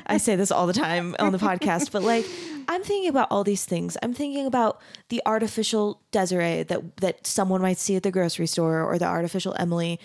I 0.06 0.18
say 0.18 0.36
this 0.36 0.52
all 0.52 0.68
the 0.68 0.74
time 0.74 1.16
on 1.20 1.32
the 1.32 1.38
podcast, 1.38 1.92
but 1.92 2.04
like 2.04 2.26
I'm 2.68 2.84
thinking 2.84 3.10
about 3.10 3.30
all 3.32 3.44
these 3.44 3.66
things. 3.66 3.98
I'm 4.04 4.14
thinking 4.14 4.46
about 4.46 4.82
the 5.10 5.22
artificial 5.26 6.02
Desiree 6.12 6.64
that 6.64 6.98
that 6.98 7.26
someone 7.26 7.62
might 7.62 7.78
see 7.78 7.96
at 7.96 8.04
the 8.04 8.12
grocery 8.12 8.48
store, 8.48 8.84
or 8.84 8.98
the 8.98 9.06
artificial 9.06 9.56
Emily 9.58 10.00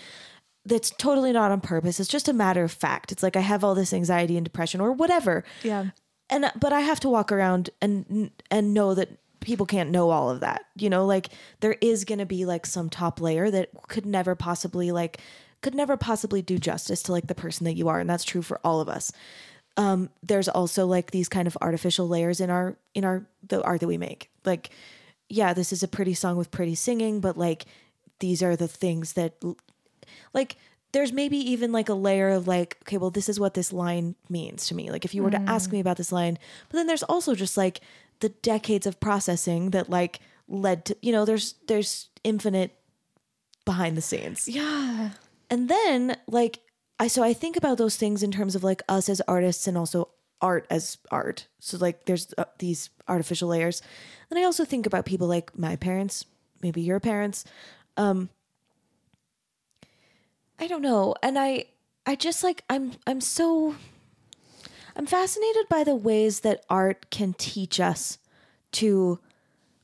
that's 0.65 0.91
totally 0.91 1.31
not 1.31 1.51
on 1.51 1.61
purpose. 1.61 1.99
It's 1.99 2.09
just 2.09 2.27
a 2.27 2.33
matter 2.33 2.63
of 2.63 2.71
fact. 2.71 3.11
It's 3.11 3.23
like 3.23 3.35
I 3.35 3.41
have 3.41 3.63
all 3.63 3.75
this 3.75 3.93
anxiety 3.93 4.37
and 4.37 4.43
depression 4.43 4.81
or 4.81 4.91
whatever 4.91 5.43
yeah 5.63 5.87
and 6.29 6.51
but 6.59 6.73
I 6.73 6.81
have 6.81 6.99
to 7.01 7.09
walk 7.09 7.31
around 7.31 7.69
and 7.81 8.31
and 8.51 8.73
know 8.73 8.93
that 8.95 9.09
people 9.41 9.65
can't 9.65 9.89
know 9.89 10.09
all 10.09 10.29
of 10.29 10.41
that. 10.41 10.65
You 10.75 10.89
know, 10.89 11.05
like 11.05 11.29
there 11.61 11.77
is 11.81 12.05
going 12.05 12.19
to 12.19 12.25
be 12.25 12.45
like 12.45 12.65
some 12.65 12.89
top 12.89 13.21
layer 13.21 13.49
that 13.51 13.69
could 13.87 14.05
never 14.05 14.35
possibly 14.35 14.91
like 14.91 15.19
could 15.61 15.75
never 15.75 15.97
possibly 15.97 16.41
do 16.41 16.57
justice 16.57 17.03
to 17.03 17.11
like 17.11 17.27
the 17.27 17.35
person 17.35 17.65
that 17.65 17.75
you 17.75 17.89
are 17.89 17.99
and 17.99 18.09
that's 18.09 18.23
true 18.23 18.41
for 18.41 18.59
all 18.63 18.81
of 18.81 18.89
us. 18.89 19.11
um, 19.77 20.09
there's 20.21 20.49
also 20.49 20.85
like 20.85 21.11
these 21.11 21.29
kind 21.29 21.47
of 21.47 21.57
artificial 21.61 22.07
layers 22.07 22.41
in 22.41 22.49
our 22.49 22.75
in 22.93 23.05
our 23.05 23.25
the 23.47 23.63
art 23.63 23.79
that 23.79 23.87
we 23.87 23.97
make. 23.97 24.29
Like, 24.45 24.71
yeah, 25.29 25.53
this 25.53 25.71
is 25.71 25.83
a 25.83 25.87
pretty 25.87 26.13
song 26.13 26.35
with 26.37 26.51
pretty 26.51 26.75
singing, 26.75 27.21
but 27.21 27.37
like 27.37 27.65
these 28.19 28.43
are 28.43 28.57
the 28.57 28.67
things 28.67 29.13
that 29.13 29.35
like 30.33 30.57
there's 30.91 31.13
maybe 31.13 31.37
even 31.37 31.71
like 31.71 31.89
a 31.89 31.93
layer 31.93 32.29
of 32.29 32.47
like, 32.47 32.77
okay, 32.83 32.97
well, 32.97 33.11
this 33.11 33.29
is 33.29 33.39
what 33.39 33.53
this 33.53 33.71
line 33.71 34.15
means 34.27 34.67
to 34.67 34.75
me. 34.75 34.89
Like 34.89 35.05
if 35.05 35.13
you 35.13 35.23
were 35.23 35.31
to 35.31 35.41
ask 35.41 35.71
me 35.71 35.79
about 35.79 35.97
this 35.97 36.11
line, 36.11 36.39
but 36.69 36.77
then 36.77 36.87
there's 36.87 37.03
also 37.03 37.35
just 37.35 37.57
like 37.57 37.81
the 38.19 38.29
decades 38.29 38.87
of 38.87 38.99
processing 38.99 39.69
that 39.71 39.89
like 39.89 40.19
led 40.47 40.85
to 40.85 40.97
you 41.01 41.11
know, 41.11 41.25
there's 41.25 41.55
there's 41.67 42.09
infinite 42.23 42.75
behind 43.65 43.95
the 43.95 44.01
scenes. 44.01 44.47
Yeah. 44.47 45.11
And 45.49 45.69
then 45.69 46.17
like 46.27 46.59
I 46.99 47.07
so 47.07 47.23
I 47.23 47.33
think 47.33 47.55
about 47.55 47.77
those 47.77 47.95
things 47.95 48.23
in 48.23 48.31
terms 48.31 48.55
of 48.55 48.63
like 48.63 48.81
us 48.89 49.09
as 49.09 49.21
artists 49.21 49.67
and 49.67 49.77
also 49.77 50.09
art 50.41 50.65
as 50.69 50.97
art. 51.11 51.47
So 51.59 51.77
like 51.77 52.05
there's 52.05 52.33
uh, 52.37 52.45
these 52.57 52.89
artificial 53.07 53.49
layers. 53.49 53.81
And 54.29 54.39
I 54.39 54.43
also 54.43 54.65
think 54.65 54.85
about 54.85 55.05
people 55.05 55.27
like 55.27 55.57
my 55.57 55.75
parents, 55.75 56.25
maybe 56.61 56.81
your 56.81 56.99
parents. 56.99 57.45
Um 57.95 58.29
I 60.59 60.67
don't 60.67 60.81
know. 60.81 61.15
And 61.23 61.37
I 61.39 61.65
I 62.05 62.15
just 62.15 62.43
like 62.43 62.63
I'm 62.69 62.93
I'm 63.07 63.21
so 63.21 63.75
I'm 64.95 65.05
fascinated 65.05 65.67
by 65.69 65.83
the 65.83 65.95
ways 65.95 66.41
that 66.41 66.65
art 66.69 67.09
can 67.09 67.33
teach 67.33 67.79
us 67.79 68.17
to 68.73 69.19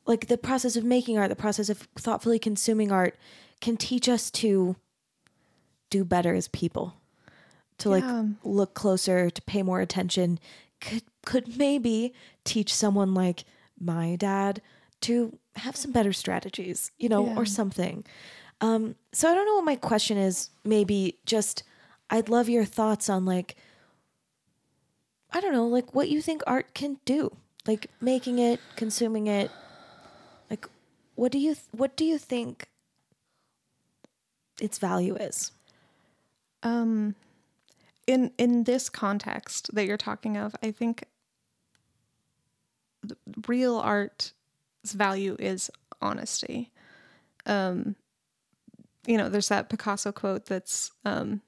like 0.06 0.28
the 0.28 0.38
process 0.38 0.76
of 0.76 0.84
making 0.84 1.18
art, 1.18 1.30
the 1.30 1.36
process 1.36 1.70
of 1.70 1.88
thoughtfully 1.98 2.38
consuming 2.40 2.92
art 2.92 3.16
can 3.62 3.78
teach 3.78 4.08
us 4.10 4.30
to 4.32 4.76
do 5.90 6.04
better 6.04 6.34
as 6.36 6.48
people. 6.50 6.96
To 7.80 7.90
like 7.90 8.04
Yeah. 8.04 8.26
look 8.44 8.74
closer, 8.74 9.30
to 9.30 9.42
pay 9.44 9.62
more 9.64 9.82
attention. 9.82 10.40
Could 10.82 11.04
could 11.26 11.58
maybe 11.58 12.14
teach 12.44 12.74
someone 12.74 13.14
like 13.14 13.46
my 13.80 14.16
dad 14.16 14.62
to 15.02 15.38
have 15.58 15.76
some 15.76 15.92
better 15.92 16.14
strategies, 16.14 16.92
you 16.98 17.10
know, 17.10 17.26
Yeah. 17.26 17.36
or 17.38 17.46
something. 17.46 18.06
Um, 18.62 18.96
so 19.12 19.30
I 19.30 19.36
don't 19.36 19.46
know 19.46 19.56
what 19.56 19.66
my 19.66 19.76
question 19.76 20.18
is. 20.18 20.50
Maybe 20.64 21.18
just 21.26 21.64
I'd 22.10 22.30
love 22.30 22.50
your 22.50 22.66
thoughts 22.66 23.10
on 23.10 23.26
like 23.26 23.56
I 25.36 25.42
don't 25.42 25.52
know, 25.52 25.68
like 25.68 25.94
what 25.94 26.08
you 26.08 26.22
think 26.22 26.44
art 26.48 26.74
can 26.74 26.98
do, 27.04 27.36
like 27.68 27.90
making 28.00 28.40
it, 28.40 28.62
consuming 28.78 29.28
it. 29.28 29.52
Like, 30.50 30.66
what 31.16 31.32
do 31.32 31.40
you 31.40 31.56
th- 31.56 31.68
what 31.72 31.98
do 31.98 32.06
you 32.06 32.18
think 32.18 32.70
its 34.62 34.78
value 34.78 35.16
is? 35.18 35.52
Um, 36.64 37.16
in 38.08 38.32
in 38.38 38.64
this 38.64 38.88
context 38.90 39.76
that 39.76 39.86
you're 39.86 39.98
talking 39.98 40.38
of, 40.38 40.56
I 40.64 40.72
think 40.72 41.04
real 43.46 43.78
art's 43.78 44.34
value 44.86 45.36
is 45.38 45.70
honesty. 46.02 46.72
Um, 47.46 47.98
you 49.06 49.18
know, 49.18 49.30
there's 49.30 49.50
that 49.50 49.70
Picasso 49.70 50.12
quote 50.12 50.46
that's, 50.46 50.92
um, 51.04 51.42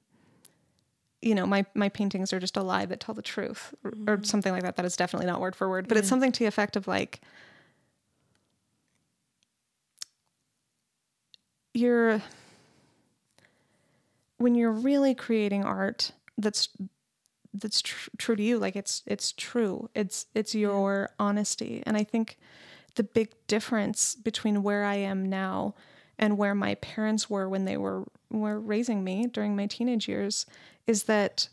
you 1.21 1.35
know, 1.35 1.45
my 1.45 1.65
my 1.73 1.89
paintings 1.89 2.31
are 2.31 2.39
just 2.39 2.57
a 2.57 2.63
lie 2.63 2.85
that 2.85 2.99
tell 2.99 3.15
the 3.15 3.21
truth, 3.21 3.73
or, 3.83 3.93
or 4.07 4.23
something 4.23 4.53
like 4.53 4.63
that. 4.63 4.75
That 4.75 4.85
is 4.85 4.95
definitely 4.95 5.27
not 5.27 5.41
word 5.41 5.55
for 5.55 5.69
word, 5.69 5.87
but 5.87 5.97
it's 5.97 6.07
something 6.07 6.31
to 6.31 6.39
the 6.39 6.45
effect 6.45 6.75
of 6.75 6.87
like. 6.87 7.21
You're 11.73 12.21
when 14.37 14.55
you're 14.55 14.71
really 14.71 15.13
creating 15.15 15.63
art 15.63 16.11
that's 16.37 16.69
that's 17.53 17.81
tr- 17.81 18.09
true 18.17 18.35
to 18.35 18.43
you 18.43 18.59
like 18.59 18.75
it's 18.75 19.01
it's 19.05 19.31
true 19.31 19.89
it's 19.95 20.27
it's 20.35 20.53
your 20.53 21.09
honesty 21.19 21.81
and 21.85 21.97
i 21.97 22.03
think 22.03 22.37
the 22.95 23.03
big 23.03 23.33
difference 23.47 24.15
between 24.15 24.63
where 24.63 24.83
i 24.83 24.95
am 24.95 25.27
now 25.27 25.73
and 26.19 26.37
where 26.37 26.55
my 26.55 26.75
parents 26.75 27.29
were 27.29 27.47
when 27.47 27.65
they 27.65 27.77
were 27.77 28.05
were 28.29 28.59
raising 28.59 29.03
me 29.03 29.25
during 29.27 29.55
my 29.55 29.65
teenage 29.65 30.07
years 30.07 30.45
is 30.85 31.03
that 31.03 31.49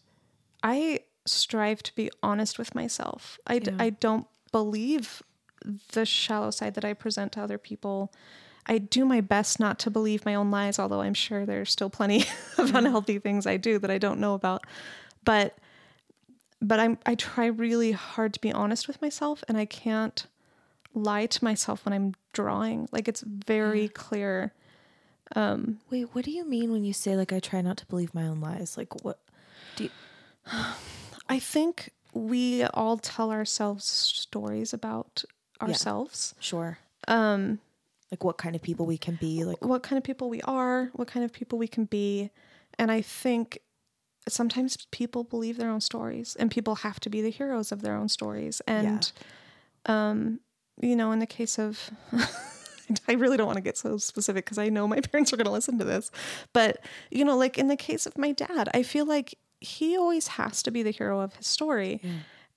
i 0.62 0.98
strive 1.26 1.82
to 1.82 1.94
be 1.94 2.10
honest 2.22 2.58
with 2.58 2.74
myself. 2.74 3.38
I 3.46 3.60
I 3.78 3.90
don't 3.90 4.26
believe 4.52 5.22
the 5.92 6.04
shallow 6.04 6.50
side 6.50 6.74
that 6.74 6.84
i 6.84 6.92
present 6.92 7.32
to 7.32 7.42
other 7.42 7.58
people. 7.58 8.12
I 8.66 8.78
do 8.78 9.04
my 9.04 9.20
best 9.20 9.60
not 9.60 9.78
to 9.80 9.90
believe 9.90 10.24
my 10.24 10.34
own 10.34 10.50
lies, 10.50 10.78
although 10.78 11.02
I'm 11.02 11.14
sure 11.14 11.44
there's 11.44 11.70
still 11.70 11.90
plenty 11.90 12.24
of 12.58 12.74
unhealthy 12.74 13.18
things 13.18 13.46
I 13.46 13.56
do 13.56 13.78
that 13.78 13.90
I 13.90 13.98
don't 13.98 14.20
know 14.20 14.34
about. 14.34 14.64
But 15.24 15.56
but 16.60 16.80
I'm 16.80 16.98
I 17.06 17.14
try 17.14 17.46
really 17.46 17.92
hard 17.92 18.34
to 18.34 18.40
be 18.40 18.52
honest 18.52 18.88
with 18.88 19.00
myself 19.02 19.44
and 19.48 19.56
I 19.58 19.64
can't 19.64 20.26
lie 20.94 21.26
to 21.26 21.44
myself 21.44 21.84
when 21.84 21.92
I'm 21.92 22.14
drawing. 22.32 22.88
Like 22.92 23.08
it's 23.08 23.22
very 23.22 23.88
clear. 23.88 24.52
Um, 25.34 25.78
Wait, 25.90 26.08
what 26.12 26.24
do 26.24 26.30
you 26.30 26.44
mean 26.44 26.72
when 26.72 26.84
you 26.84 26.92
say 26.92 27.16
like 27.16 27.32
I 27.32 27.40
try 27.40 27.60
not 27.60 27.76
to 27.78 27.86
believe 27.86 28.14
my 28.14 28.26
own 28.26 28.40
lies? 28.40 28.76
Like 28.76 29.04
what? 29.04 29.18
Do 29.76 29.84
you, 29.84 29.90
I 31.28 31.38
think 31.38 31.90
we 32.12 32.64
all 32.64 32.98
tell 32.98 33.30
ourselves 33.30 33.84
stories 33.84 34.72
about 34.72 35.24
ourselves. 35.60 36.34
sure. 36.38 36.78
Um, 37.08 37.58
like 38.10 38.22
what 38.22 38.38
kind 38.38 38.54
of 38.54 38.62
people 38.62 38.86
we 38.86 38.98
can 38.98 39.16
be? 39.16 39.44
Like 39.44 39.64
what 39.64 39.82
kind 39.82 39.98
of 39.98 40.04
people 40.04 40.28
we 40.28 40.40
are, 40.42 40.90
what 40.92 41.08
kind 41.08 41.24
of 41.24 41.32
people 41.32 41.58
we 41.58 41.66
can 41.66 41.84
be. 41.84 42.30
And 42.78 42.90
I 42.90 43.02
think 43.02 43.58
sometimes 44.28 44.86
people 44.90 45.24
believe 45.24 45.56
their 45.56 45.70
own 45.70 45.80
stories 45.80 46.36
and 46.38 46.50
people 46.50 46.76
have 46.76 47.00
to 47.00 47.10
be 47.10 47.20
the 47.20 47.30
heroes 47.30 47.72
of 47.72 47.82
their 47.82 47.94
own 47.94 48.08
stories. 48.08 48.62
And, 48.66 49.10
um, 49.86 50.40
you 50.80 50.96
know, 50.96 51.12
in 51.12 51.18
the 51.18 51.26
case 51.26 51.58
of, 51.58 51.90
I 53.08 53.12
really 53.12 53.36
don't 53.36 53.46
want 53.46 53.56
to 53.56 53.62
get 53.62 53.76
so 53.78 53.96
specific 53.96 54.44
because 54.44 54.58
I 54.58 54.68
know 54.68 54.86
my 54.86 55.00
parents 55.12 55.32
are 55.32 55.36
going 55.36 55.46
to 55.46 55.50
listen 55.52 55.78
to 55.78 55.84
this. 55.84 56.10
But, 56.52 56.78
you 57.10 57.24
know, 57.24 57.36
like 57.36 57.58
in 57.58 57.68
the 57.68 57.76
case 57.76 58.06
of 58.06 58.16
my 58.18 58.32
dad, 58.32 58.68
I 58.74 58.82
feel 58.82 59.06
like 59.06 59.36
he 59.60 59.96
always 59.96 60.28
has 60.28 60.62
to 60.64 60.70
be 60.70 60.82
the 60.82 60.90
hero 60.90 61.20
of 61.20 61.34
his 61.36 61.46
story. 61.46 62.00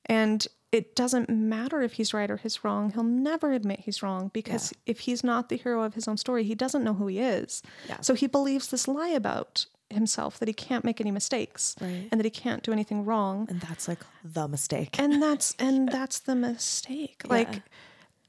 And 0.08 0.46
it 0.74 0.96
doesn't 0.96 1.30
matter 1.30 1.82
if 1.82 1.94
he's 1.94 2.14
right 2.14 2.30
or 2.30 2.36
he's 2.38 2.64
wrong. 2.66 2.92
He'll 2.92 3.04
never 3.04 3.54
admit 3.54 3.80
he's 3.82 4.04
wrong 4.04 4.30
because 4.34 4.74
if 4.86 5.00
he's 5.02 5.24
not 5.24 5.48
the 5.48 5.56
hero 5.56 5.84
of 5.84 5.94
his 5.94 6.08
own 6.10 6.18
story, 6.18 6.44
he 6.44 6.56
doesn't 6.56 6.84
know 6.84 6.94
who 6.94 7.08
he 7.08 7.20
is. 7.20 7.62
Yeah. 7.88 8.02
So 8.02 8.14
he 8.14 8.28
believes 8.28 8.68
this 8.68 8.88
lie 8.88 9.10
about 9.10 9.66
himself 9.90 10.38
that 10.40 10.50
he 10.50 10.54
can't 10.54 10.84
make 10.84 11.00
any 11.00 11.12
mistakes 11.12 11.74
Right. 11.80 12.10
and 12.12 12.20
that 12.20 12.26
he 12.26 12.30
can't 12.30 12.62
do 12.62 12.74
anything 12.74 13.06
wrong. 13.06 13.48
and 13.50 13.62
that's 13.62 13.88
like 13.88 14.00
the 14.26 14.50
mistake. 14.50 15.00
And 15.00 15.22
that's 15.24 15.56
and 15.60 15.88
that's 15.92 16.20
the 16.20 16.36
mistake. 16.36 17.22
Like 17.26 17.62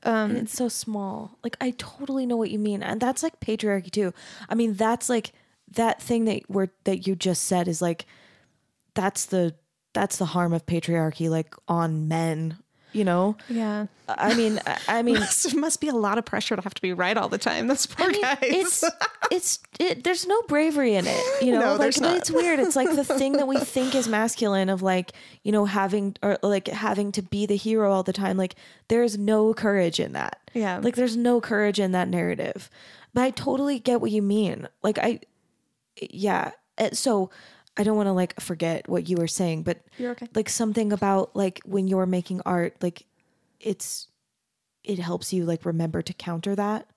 and 0.02 0.36
it's 0.38 0.54
so 0.54 0.68
small. 0.68 1.38
Like 1.42 1.56
I 1.60 1.72
totally 1.78 2.26
know 2.26 2.36
what 2.36 2.50
you 2.50 2.58
mean, 2.58 2.82
and 2.82 3.00
that's 3.00 3.22
like 3.22 3.40
patriarchy 3.40 3.90
too. 3.90 4.12
I 4.48 4.54
mean, 4.54 4.74
that's 4.74 5.08
like 5.08 5.32
that 5.72 6.00
thing 6.00 6.24
that 6.26 6.42
we're 6.48 6.68
that 6.84 7.06
you 7.06 7.14
just 7.14 7.44
said 7.44 7.68
is 7.68 7.82
like 7.82 8.06
that's 8.94 9.26
the 9.26 9.54
that's 9.92 10.16
the 10.16 10.26
harm 10.26 10.52
of 10.52 10.66
patriarchy, 10.66 11.28
like 11.28 11.54
on 11.66 12.08
men. 12.08 12.58
You 12.92 13.04
know, 13.04 13.36
yeah. 13.50 13.86
I 14.08 14.34
mean, 14.34 14.60
I, 14.88 15.02
mean, 15.02 15.16
It 15.16 15.54
must 15.54 15.80
be 15.80 15.88
a 15.88 15.94
lot 15.94 16.16
of 16.16 16.24
pressure 16.24 16.56
to 16.56 16.62
have 16.62 16.72
to 16.72 16.80
be 16.80 16.94
right 16.94 17.16
all 17.16 17.28
the 17.28 17.36
time. 17.38 17.66
Those 17.66 17.84
poor 17.86 18.06
I 18.06 18.12
mean, 18.12 18.22
guys. 18.22 18.38
it's 18.42 18.84
it's 19.30 19.58
it, 19.78 20.04
there's 20.04 20.26
no 20.26 20.40
bravery 20.48 20.94
in 20.94 21.06
it, 21.06 21.42
you 21.42 21.52
know. 21.52 21.60
No, 21.60 21.70
like 21.72 21.80
there's 21.80 22.00
not. 22.00 22.16
it's 22.16 22.30
weird. 22.30 22.58
It's 22.58 22.76
like 22.76 22.90
the 22.94 23.04
thing 23.04 23.32
that 23.34 23.46
we 23.46 23.58
think 23.58 23.94
is 23.94 24.08
masculine 24.08 24.70
of 24.70 24.80
like 24.80 25.12
you 25.42 25.52
know 25.52 25.66
having 25.66 26.16
or 26.22 26.38
like 26.42 26.68
having 26.68 27.12
to 27.12 27.22
be 27.22 27.44
the 27.44 27.56
hero 27.56 27.92
all 27.92 28.02
the 28.02 28.12
time. 28.14 28.36
Like 28.38 28.54
there's 28.88 29.18
no 29.18 29.52
courage 29.52 30.00
in 30.00 30.12
that. 30.14 30.40
Yeah. 30.54 30.78
like 30.78 30.96
there's 30.96 31.16
no 31.16 31.40
courage 31.40 31.78
in 31.78 31.92
that 31.92 32.08
narrative. 32.08 32.70
But 33.12 33.24
I 33.24 33.30
totally 33.30 33.78
get 33.78 34.00
what 34.00 34.10
you 34.10 34.22
mean. 34.22 34.66
Like 34.82 34.98
I, 34.98 35.20
yeah. 36.00 36.52
Uh, 36.78 36.90
So 36.92 37.30
I 37.78 37.84
don't 37.84 37.96
want 37.96 38.08
to 38.08 38.12
like 38.12 38.38
forget 38.40 38.88
what 38.88 39.08
you 39.08 39.16
were 39.16 39.28
saying, 39.28 39.62
but 39.62 39.78
You're 39.98 40.10
okay. 40.10 40.26
like 40.34 40.48
something 40.48 40.92
about 40.92 41.34
like 41.36 41.60
when 41.64 41.86
you're 41.86 42.06
making 42.06 42.42
art, 42.44 42.74
like 42.82 43.06
it's 43.60 44.08
it 44.84 44.98
helps 44.98 45.32
you 45.32 45.44
like 45.44 45.64
remember 45.64 46.02
to 46.02 46.12
counter 46.12 46.56
that. 46.56 46.88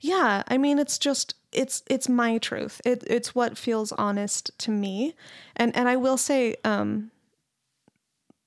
Yeah, 0.00 0.42
I 0.48 0.56
mean 0.56 0.78
it's 0.78 0.98
just 0.98 1.34
it's 1.52 1.82
it's 1.88 2.08
my 2.08 2.38
truth. 2.38 2.80
It 2.84 3.04
it's 3.06 3.34
what 3.34 3.58
feels 3.58 3.92
honest 3.92 4.50
to 4.60 4.70
me. 4.70 5.14
And 5.56 5.76
and 5.76 5.88
I 5.88 5.96
will 5.96 6.16
say 6.16 6.56
um 6.64 7.10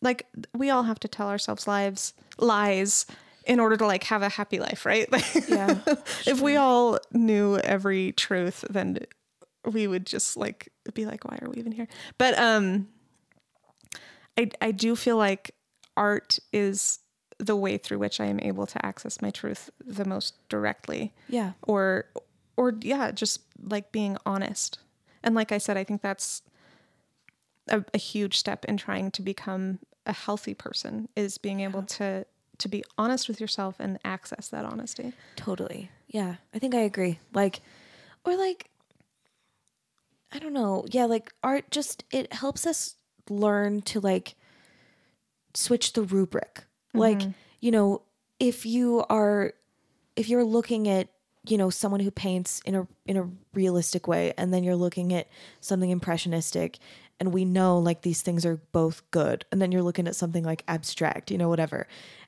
like 0.02 0.26
we 0.54 0.70
all 0.70 0.84
have 0.84 1.00
to 1.02 1.08
tell 1.08 1.30
ourselves 1.30 1.68
lies 1.68 2.14
lies 2.38 3.06
in 3.46 3.60
order 3.60 3.78
to 3.78 3.86
like 3.86 4.06
have 4.06 4.22
a 4.22 4.30
happy 4.30 4.60
life, 4.60 4.86
right? 4.86 5.12
Like 5.12 5.26
Yeah, 5.48 5.80
if 6.26 6.42
we 6.42 6.56
all 6.56 6.98
knew 7.12 7.58
every 7.58 8.14
truth 8.14 8.66
then 8.70 9.00
we 9.66 9.88
would 9.88 10.06
just 10.06 10.36
like 10.38 10.72
be 10.94 11.06
like 11.06 11.24
why 11.26 11.38
are 11.42 11.50
we 11.50 11.58
even 11.58 11.72
here? 11.72 11.88
But 12.18 12.38
um 12.38 12.88
I 14.38 14.50
I 14.62 14.72
do 14.72 14.96
feel 14.96 15.18
like 15.18 15.52
art 15.96 16.40
is 16.52 17.00
the 17.40 17.56
way 17.56 17.78
through 17.78 18.00
which 18.00 18.20
I 18.20 18.26
am 18.26 18.40
able 18.40 18.66
to 18.68 18.86
access 18.86 19.22
my 19.22 19.30
truth 19.32 19.70
the 19.84 20.06
most 20.06 20.36
directly 20.50 21.14
Yeah. 21.28 21.54
or 21.64 22.06
or 22.56 22.74
yeah 22.82 23.12
just 23.12 23.42
like 23.62 23.92
being 23.92 24.18
honest 24.26 24.80
and 25.24 25.34
like 25.34 25.52
i 25.52 25.58
said 25.58 25.76
i 25.78 25.84
think 25.84 26.02
that's 26.02 26.42
a, 27.70 27.84
a 27.94 27.98
huge 27.98 28.38
step 28.38 28.66
in 28.66 28.78
trying 28.78 29.10
to 29.12 29.22
become 29.22 29.80
a 30.06 30.14
healthy 30.14 30.54
person 30.54 31.08
is 31.16 31.38
being 31.38 31.62
able 31.62 31.82
to 31.84 32.26
to 32.60 32.68
be 32.68 32.84
honest 32.98 33.28
with 33.28 33.42
yourself 33.42 33.78
and 33.80 33.98
access 34.06 34.48
that 34.50 34.64
honesty. 34.66 35.14
Totally. 35.36 35.90
Yeah. 36.08 36.36
I 36.54 36.60
think 36.60 36.76
I 36.76 36.82
agree. 36.82 37.20
Like, 37.34 37.62
or 38.24 38.36
like, 38.38 38.70
I 40.34 40.40
don't 40.40 40.54
know. 40.54 40.86
Yeah. 40.90 41.06
Like, 41.06 41.32
art 41.44 41.72
just, 41.72 42.04
it 42.12 42.34
helps 42.34 42.68
us 42.68 42.96
learn 43.30 43.82
to 43.84 44.00
like 44.00 44.36
switch 45.54 45.94
the 45.94 46.02
rubric. 46.04 46.64
Like, 46.94 47.20
mm-hmm. 47.20 47.32
you 47.62 47.72
know, 47.72 48.02
if 48.40 48.66
you 48.66 49.06
are, 49.10 49.54
if 50.16 50.28
you're 50.30 50.44
looking 50.44 50.88
at, 50.90 51.08
you 51.46 51.58
know, 51.58 51.70
someone 51.70 52.00
who 52.00 52.12
paints 52.12 52.62
in 52.66 52.74
a 52.74 52.88
in 53.06 53.18
a 53.18 53.30
realistic 53.54 54.08
way, 54.08 54.34
and 54.38 54.54
then 54.54 54.64
you're 54.64 54.78
looking 54.78 55.14
at 55.14 55.28
something 55.60 55.90
impressionistic, 55.90 56.80
and 57.20 57.34
we 57.34 57.44
know 57.44 57.80
like 57.80 58.02
these 58.02 58.22
things 58.22 58.46
are 58.46 58.62
both 58.72 59.04
good, 59.12 59.46
and 59.52 59.62
then 59.62 59.72
you're 59.72 59.82
looking 59.82 60.08
at 60.08 60.16
something 60.16 60.46
like 60.46 60.64
abstract, 60.70 61.32
you 61.32 61.38
know, 61.38 61.50
whatever, 61.50 61.86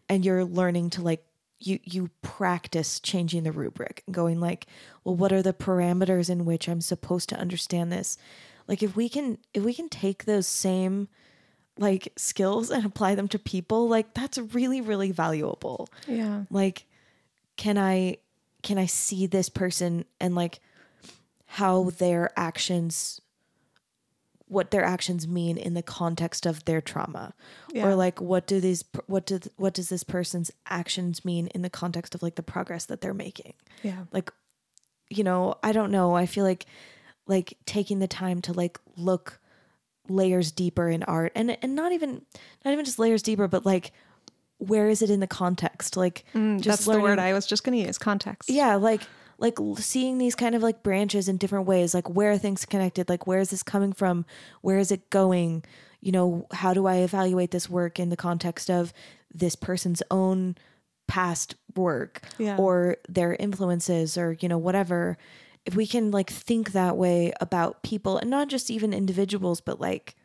and 0.09 0.25
you're 0.25 0.43
learning 0.43 0.89
to 0.91 1.01
like 1.01 1.23
you 1.59 1.79
you 1.83 2.09
practice 2.21 2.99
changing 2.99 3.43
the 3.43 3.51
rubric 3.51 4.03
and 4.05 4.13
going 4.15 4.39
like 4.39 4.67
well 5.03 5.15
what 5.15 5.31
are 5.31 5.41
the 5.41 5.53
parameters 5.53 6.29
in 6.29 6.43
which 6.45 6.67
i'm 6.67 6.81
supposed 6.81 7.29
to 7.29 7.37
understand 7.39 7.91
this 7.91 8.17
like 8.67 8.83
if 8.83 8.95
we 8.95 9.07
can 9.07 9.37
if 9.53 9.63
we 9.63 9.73
can 9.73 9.87
take 9.89 10.25
those 10.25 10.45
same 10.47 11.07
like 11.77 12.11
skills 12.17 12.69
and 12.71 12.85
apply 12.85 13.15
them 13.15 13.27
to 13.27 13.39
people 13.39 13.87
like 13.87 14.13
that's 14.13 14.37
really 14.37 14.81
really 14.81 15.11
valuable 15.11 15.87
Yeah. 16.07 16.43
like 16.49 16.85
can 17.57 17.77
i 17.77 18.17
can 18.61 18.77
i 18.77 18.85
see 18.85 19.25
this 19.27 19.47
person 19.49 20.05
and 20.19 20.35
like 20.35 20.59
how 21.45 21.91
their 21.91 22.31
actions 22.37 23.21
what 24.47 24.69
their 24.71 24.83
actions 24.83 25.27
mean 25.27 25.57
in 25.57 25.73
the 25.73 25.81
context 25.81 26.45
of 26.45 26.63
their 26.65 26.79
trauma 26.81 27.33
Yeah. 27.73 27.87
or 27.87 27.95
like 27.95 28.21
what 28.21 28.45
do 28.45 28.59
these 28.59 28.83
what 29.07 29.25
do 29.25 29.39
what 29.57 29.73
does 29.73 29.89
this 29.89 30.03
person's 30.03 30.51
actions 30.67 31.25
mean 31.25 31.47
in 31.47 31.61
the 31.63 31.69
context 31.69 32.13
of 32.13 32.21
like 32.21 32.35
the 32.35 32.43
progress 32.43 32.85
that 32.85 33.01
they're 33.01 33.13
making 33.13 33.53
Yeah. 33.81 34.03
like 34.11 34.31
you 35.09 35.23
know 35.23 35.55
i 35.63 35.71
don't 35.71 35.91
know 35.91 36.15
i 36.15 36.25
feel 36.27 36.43
like 36.43 36.65
like 37.27 37.57
taking 37.65 37.97
the 37.99 38.07
time 38.07 38.41
to 38.43 38.53
like 38.53 38.79
look 38.97 39.39
layers 40.07 40.51
deeper 40.51 40.89
in 40.89 41.01
art 41.03 41.31
and 41.35 41.57
and 41.63 41.73
not 41.75 41.91
even 41.91 42.21
not 42.63 42.71
even 42.71 42.85
just 42.85 42.99
layers 42.99 43.23
deeper 43.23 43.47
but 43.47 43.65
like 43.65 43.91
where 44.59 44.87
is 44.87 45.01
it 45.01 45.09
in 45.09 45.19
the 45.19 45.27
context 45.27 45.97
like 45.97 46.23
Mm, 46.35 46.63
That's 46.63 46.85
the 46.85 46.99
word 46.99 47.17
I 47.19 47.33
was 47.33 47.45
just 47.47 47.63
going 47.63 47.77
to 47.79 47.87
use 47.87 47.97
context. 47.97 48.49
yeah 48.49 48.75
like 48.75 49.01
like 49.37 49.57
seeing 49.77 50.17
these 50.17 50.35
kind 50.35 50.55
of 50.55 50.63
like 50.63 50.81
branches 50.83 51.27
in 51.27 51.37
different 51.37 51.65
ways 51.67 51.93
like 51.93 52.09
where 52.09 52.31
are 52.31 52.37
things 52.37 52.65
connected? 52.65 53.09
Like 53.09 53.27
where 53.27 53.39
is 53.39 53.49
this 53.49 53.63
coming 53.63 53.93
from? 53.93 54.25
Where 54.61 54.77
is 54.77 54.91
it 54.91 55.09
going? 55.09 55.63
You 56.01 56.11
know 56.11 56.47
how 56.53 56.73
do 56.73 56.85
i 56.85 56.97
evaluate 56.97 57.51
this 57.51 57.69
work 57.69 57.99
in 57.99 58.09
the 58.09 58.15
context 58.17 58.69
of 58.69 58.93
this 59.33 59.55
person's 59.55 60.03
own 60.11 60.55
past 61.07 61.55
work 61.75 62.21
Yeah. 62.37 62.57
or 62.57 62.97
their 63.09 63.35
influences 63.35 64.17
or 64.17 64.37
you 64.39 64.47
know 64.47 64.57
whatever? 64.57 65.17
If 65.65 65.75
we 65.75 65.87
can 65.87 66.11
like 66.11 66.29
think 66.29 66.71
that 66.73 66.95
way 66.95 67.33
about 67.41 67.81
people 67.83 68.17
and 68.17 68.29
not 68.29 68.47
just 68.49 68.69
even 68.69 68.93
individuals 68.93 69.61
but 69.61 69.81
like 69.81 70.15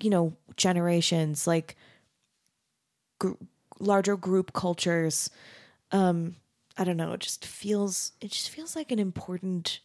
you 0.00 0.10
know 0.10 0.36
generations 0.56 1.46
like 1.46 1.76
gr- 3.18 3.32
larger 3.80 4.16
group 4.16 4.52
cultures 4.52 5.28
um 5.92 6.36
i 6.78 6.84
don't 6.84 6.96
know 6.96 7.12
it 7.12 7.20
just 7.20 7.44
feels 7.44 8.12
it 8.20 8.30
just 8.30 8.48
feels 8.50 8.74
like 8.76 8.90
an 8.92 8.98
important 8.98 9.80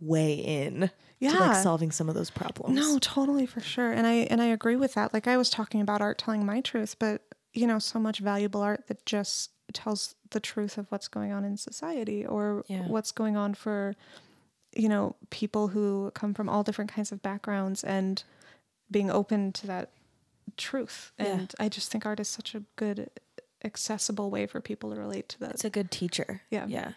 way 0.00 0.34
in 0.34 0.80
to 0.80 0.90
Yeah. 1.20 1.38
like 1.38 1.62
solving 1.62 1.92
some 1.92 2.08
of 2.08 2.14
those 2.16 2.30
problems 2.30 2.74
No, 2.76 2.98
totally 2.98 3.46
for 3.46 3.60
sure. 3.60 3.92
And 3.92 4.06
I 4.06 4.26
and 4.30 4.42
I 4.42 4.46
agree 4.46 4.74
with 4.76 4.94
that. 4.94 5.14
Like 5.14 5.28
I 5.28 5.36
was 5.36 5.48
talking 5.50 5.80
about 5.80 6.00
art 6.00 6.18
telling 6.18 6.44
my 6.44 6.60
truth, 6.60 6.96
but 6.98 7.22
you 7.52 7.66
know, 7.68 7.78
so 7.78 7.98
much 8.00 8.18
valuable 8.18 8.60
art 8.60 8.88
that 8.88 9.06
just 9.06 9.52
tells 9.72 10.16
the 10.30 10.40
truth 10.40 10.76
of 10.78 10.90
what's 10.90 11.06
going 11.08 11.30
on 11.32 11.44
in 11.44 11.56
society 11.56 12.26
or 12.26 12.64
Yeah. 12.68 12.82
what's 12.88 13.12
going 13.12 13.36
on 13.36 13.54
for 13.54 13.94
you 14.76 14.88
know, 14.88 15.14
people 15.30 15.68
who 15.68 16.10
come 16.14 16.34
from 16.34 16.48
all 16.48 16.64
different 16.64 16.90
kinds 16.92 17.12
of 17.12 17.22
backgrounds 17.22 17.84
and 17.84 18.24
being 18.90 19.08
open 19.12 19.52
to 19.52 19.68
that 19.68 19.90
truth. 20.56 21.12
Yeah. 21.18 21.26
And 21.26 21.54
I 21.60 21.68
just 21.68 21.92
think 21.92 22.04
art 22.04 22.18
is 22.18 22.28
such 22.28 22.54
a 22.56 22.64
good 22.74 23.08
accessible 23.64 24.30
way 24.30 24.46
for 24.46 24.60
people 24.60 24.92
to 24.94 25.00
relate 25.00 25.28
to 25.30 25.40
that. 25.40 25.50
it's 25.52 25.64
a 25.64 25.70
good 25.70 25.90
teacher 25.90 26.42
Yeah. 26.50 26.66
yeah 26.68 26.92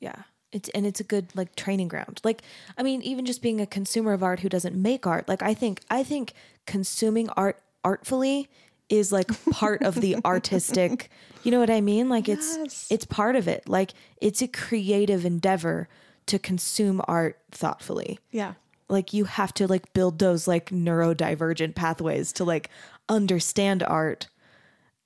yeah 0.00 0.22
it's 0.52 0.68
and 0.70 0.86
it's 0.86 1.00
a 1.00 1.04
good 1.04 1.26
like 1.34 1.56
training 1.56 1.88
ground 1.88 2.20
like 2.22 2.42
i 2.78 2.82
mean 2.82 3.02
even 3.02 3.24
just 3.26 3.42
being 3.42 3.60
a 3.60 3.66
consumer 3.66 4.12
of 4.12 4.22
art 4.22 4.40
who 4.40 4.48
doesn't 4.48 4.80
make 4.80 5.06
art 5.06 5.28
like 5.28 5.42
i 5.42 5.52
think 5.54 5.80
i 5.90 6.02
think 6.04 6.32
consuming 6.66 7.28
art 7.30 7.60
artfully 7.84 8.48
is 8.88 9.10
like 9.10 9.28
part 9.50 9.82
of 9.82 9.96
the 10.00 10.16
artistic 10.24 11.10
you 11.42 11.50
know 11.50 11.58
what 11.58 11.70
i 11.70 11.80
mean 11.80 12.08
like 12.08 12.28
it's 12.28 12.56
Yes. 12.56 12.86
it's 12.90 13.04
part 13.04 13.34
of 13.34 13.48
it 13.48 13.68
like 13.68 13.92
it's 14.20 14.40
a 14.42 14.46
creative 14.48 15.24
endeavor 15.24 15.88
to 16.26 16.38
consume 16.38 17.00
art 17.08 17.38
thoughtfully 17.50 18.18
yeah. 18.30 18.54
like 18.88 19.12
you 19.12 19.24
have 19.24 19.52
to 19.54 19.66
like 19.66 19.92
build 19.92 20.18
those 20.20 20.46
like 20.46 20.70
neurodivergent 20.70 21.74
pathways 21.74 22.32
to 22.34 22.44
like 22.44 22.70
understand 23.08 23.82
art 23.82 24.28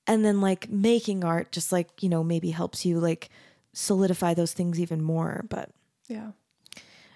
and 0.07 0.23
then 0.25 0.41
like 0.41 0.69
making 0.69 1.23
art 1.23 1.51
just 1.51 1.71
like 1.71 2.01
you 2.03 2.09
know 2.09 2.23
maybe 2.23 2.51
helps 2.51 2.85
you 2.85 2.99
like 2.99 3.29
solidify 3.73 4.33
those 4.33 4.53
things 4.53 4.79
even 4.79 5.01
more 5.01 5.45
but 5.49 5.69
Yeah. 6.07 6.31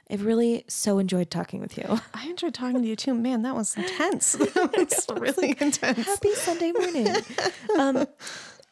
i've 0.09 0.23
really 0.25 0.63
so 0.67 0.99
enjoyed 0.99 1.29
talking 1.29 1.59
with 1.59 1.77
you 1.77 1.99
I 2.13 2.27
enjoyed 2.27 2.53
talking 2.53 2.81
to 2.81 2.87
you 2.87 2.95
too. 2.95 3.13
Man, 3.13 3.41
that 3.43 3.55
was 3.55 3.75
intense. 3.75 4.31
that 4.33 4.73
was 4.77 5.05
really 5.19 5.49
intense. 5.59 6.05
happy 6.05 6.33
sunday 6.35 6.71
morning 6.71 7.07
um 7.79 8.05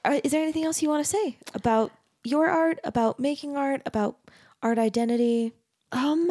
are- 0.05 0.21
is 0.23 0.31
there 0.31 0.41
anything 0.43 0.63
else 0.65 0.81
you 0.81 0.89
want 0.89 1.03
to 1.03 1.09
say 1.09 1.37
about 1.53 1.91
your 2.23 2.47
art 2.49 2.79
about 2.83 3.19
making 3.19 3.57
art 3.57 3.81
about 3.85 4.17
art 4.61 4.77
identity 4.79 5.51
Um, 5.91 6.29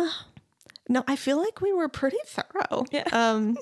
no, 0.89 1.05
I 1.07 1.17
feel 1.17 1.37
like 1.39 1.61
we 1.61 1.73
were 1.73 1.89
pretty 1.89 2.19
thorough. 2.27 2.85
Yeah. 2.91 3.05
Um, 3.13 3.57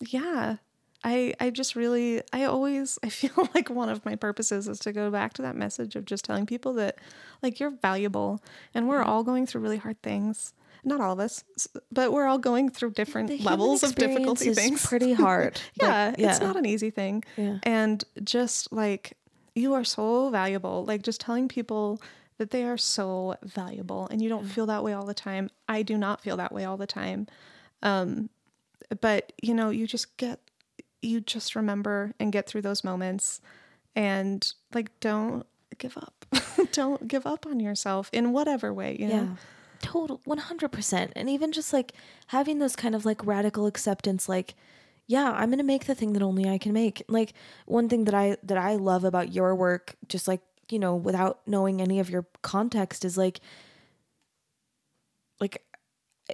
yeah. 0.00 0.56
I 1.04 1.34
I 1.38 1.50
just 1.50 1.76
really 1.76 2.22
I 2.32 2.44
always 2.44 2.98
I 3.02 3.08
feel 3.20 3.48
like 3.54 3.70
one 3.70 3.88
of 3.88 4.04
my 4.04 4.16
purposes 4.16 4.66
is 4.66 4.78
to 4.80 4.92
go 4.92 5.10
back 5.10 5.34
to 5.34 5.42
that 5.42 5.54
message 5.54 5.94
of 5.94 6.04
just 6.06 6.24
telling 6.24 6.46
people 6.46 6.72
that 6.74 6.96
like 7.42 7.60
you're 7.60 7.70
valuable 7.70 8.42
and 8.74 8.88
we're 8.88 9.02
all 9.02 9.22
going 9.22 9.46
through 9.46 9.60
really 9.60 9.76
hard 9.76 10.00
things. 10.02 10.54
Not 10.86 11.00
all 11.00 11.12
of 11.12 11.20
us, 11.20 11.42
but 11.90 12.12
we're 12.12 12.26
all 12.26 12.36
going 12.38 12.68
through 12.68 12.90
different 12.90 13.42
levels 13.42 13.82
of 13.82 13.94
difficulty 13.94 14.50
is 14.50 14.56
things. 14.58 14.84
pretty 14.84 15.14
hard 15.14 15.58
yeah, 15.80 16.08
Like, 16.08 16.18
it's 16.18 16.40
not 16.40 16.56
an 16.56 16.66
easy 16.66 16.90
thing. 16.90 17.24
Yeah. 17.38 17.58
And 17.62 18.04
just 18.22 18.70
like 18.70 19.16
you 19.54 19.72
are 19.72 19.84
so 19.84 20.28
valuable, 20.30 20.84
like 20.84 21.02
just 21.02 21.20
telling 21.22 21.48
people 21.48 22.02
that 22.36 22.50
they 22.50 22.64
are 22.64 22.76
so 22.76 23.36
valuable 23.42 24.08
and 24.10 24.20
you 24.20 24.28
don't 24.28 24.44
feel 24.44 24.66
that 24.66 24.84
way 24.84 24.92
all 24.92 25.06
the 25.06 25.14
time. 25.14 25.48
I 25.68 25.82
do 25.82 25.96
not 25.96 26.20
feel 26.20 26.36
that 26.36 26.52
way 26.52 26.64
all 26.64 26.76
the 26.76 26.86
time. 26.86 27.28
Um 27.82 28.28
but 29.00 29.32
you 29.42 29.54
know, 29.54 29.70
you 29.70 29.86
just 29.86 30.14
get 30.18 30.40
you 31.04 31.20
just 31.20 31.54
remember 31.54 32.14
and 32.18 32.32
get 32.32 32.46
through 32.46 32.62
those 32.62 32.84
moments 32.84 33.40
and 33.94 34.52
like 34.72 34.98
don't 35.00 35.46
give 35.78 35.96
up. 35.96 36.26
don't 36.72 37.06
give 37.08 37.26
up 37.26 37.46
on 37.46 37.60
yourself 37.60 38.10
in 38.12 38.32
whatever 38.32 38.72
way, 38.72 38.96
you 38.98 39.08
know. 39.08 39.14
Yeah. 39.14 39.36
Total 39.80 40.18
100%. 40.26 41.12
And 41.14 41.28
even 41.28 41.52
just 41.52 41.72
like 41.72 41.92
having 42.28 42.58
those 42.58 42.74
kind 42.74 42.94
of 42.94 43.04
like 43.04 43.24
radical 43.26 43.66
acceptance 43.66 44.28
like 44.28 44.54
yeah, 45.06 45.32
I'm 45.32 45.50
going 45.50 45.58
to 45.58 45.64
make 45.64 45.84
the 45.84 45.94
thing 45.94 46.14
that 46.14 46.22
only 46.22 46.48
I 46.48 46.56
can 46.56 46.72
make. 46.72 47.02
Like 47.08 47.34
one 47.66 47.88
thing 47.88 48.04
that 48.04 48.14
I 48.14 48.36
that 48.42 48.56
I 48.56 48.76
love 48.76 49.04
about 49.04 49.32
your 49.32 49.54
work 49.54 49.96
just 50.08 50.26
like, 50.26 50.40
you 50.70 50.78
know, 50.78 50.96
without 50.96 51.40
knowing 51.46 51.82
any 51.82 52.00
of 52.00 52.08
your 52.08 52.26
context 52.40 53.04
is 53.04 53.18
like 53.18 53.40
like 55.40 55.62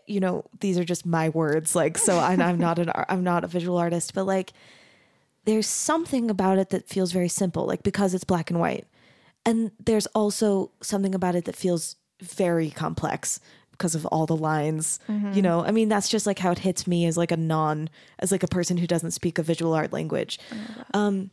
you 0.06 0.20
know, 0.20 0.44
these 0.60 0.78
are 0.78 0.84
just 0.84 1.04
my 1.04 1.28
words 1.30 1.74
like 1.74 1.98
so 1.98 2.18
I'm, 2.18 2.40
I'm 2.40 2.58
not 2.58 2.78
an 2.78 2.90
I'm 3.08 3.24
not 3.24 3.44
a 3.44 3.48
visual 3.48 3.76
artist, 3.78 4.14
but 4.14 4.24
like 4.24 4.52
there's 5.44 5.66
something 5.66 6.30
about 6.30 6.58
it 6.58 6.70
that 6.70 6.88
feels 6.88 7.12
very 7.12 7.28
simple 7.28 7.66
like 7.66 7.82
because 7.82 8.14
it's 8.14 8.24
black 8.24 8.50
and 8.50 8.60
white. 8.60 8.86
And 9.46 9.70
there's 9.82 10.06
also 10.08 10.70
something 10.82 11.14
about 11.14 11.34
it 11.34 11.46
that 11.46 11.56
feels 11.56 11.96
very 12.20 12.70
complex 12.70 13.40
because 13.72 13.94
of 13.94 14.04
all 14.06 14.26
the 14.26 14.36
lines. 14.36 15.00
You 15.34 15.40
know, 15.40 15.64
I 15.64 15.70
mean, 15.70 15.88
that's 15.88 16.10
just 16.10 16.26
like 16.26 16.38
how 16.38 16.50
it 16.50 16.58
hits 16.58 16.86
me 16.86 17.06
as 17.06 17.16
like 17.16 17.32
a 17.32 17.36
non, 17.38 17.88
as 18.18 18.30
like 18.30 18.42
a 18.42 18.48
person 18.48 18.76
who 18.76 18.86
doesn't 18.86 19.12
speak 19.12 19.38
a 19.38 19.42
visual 19.42 19.72
art 19.72 19.92
language. 19.92 20.38
Um, 20.92 21.30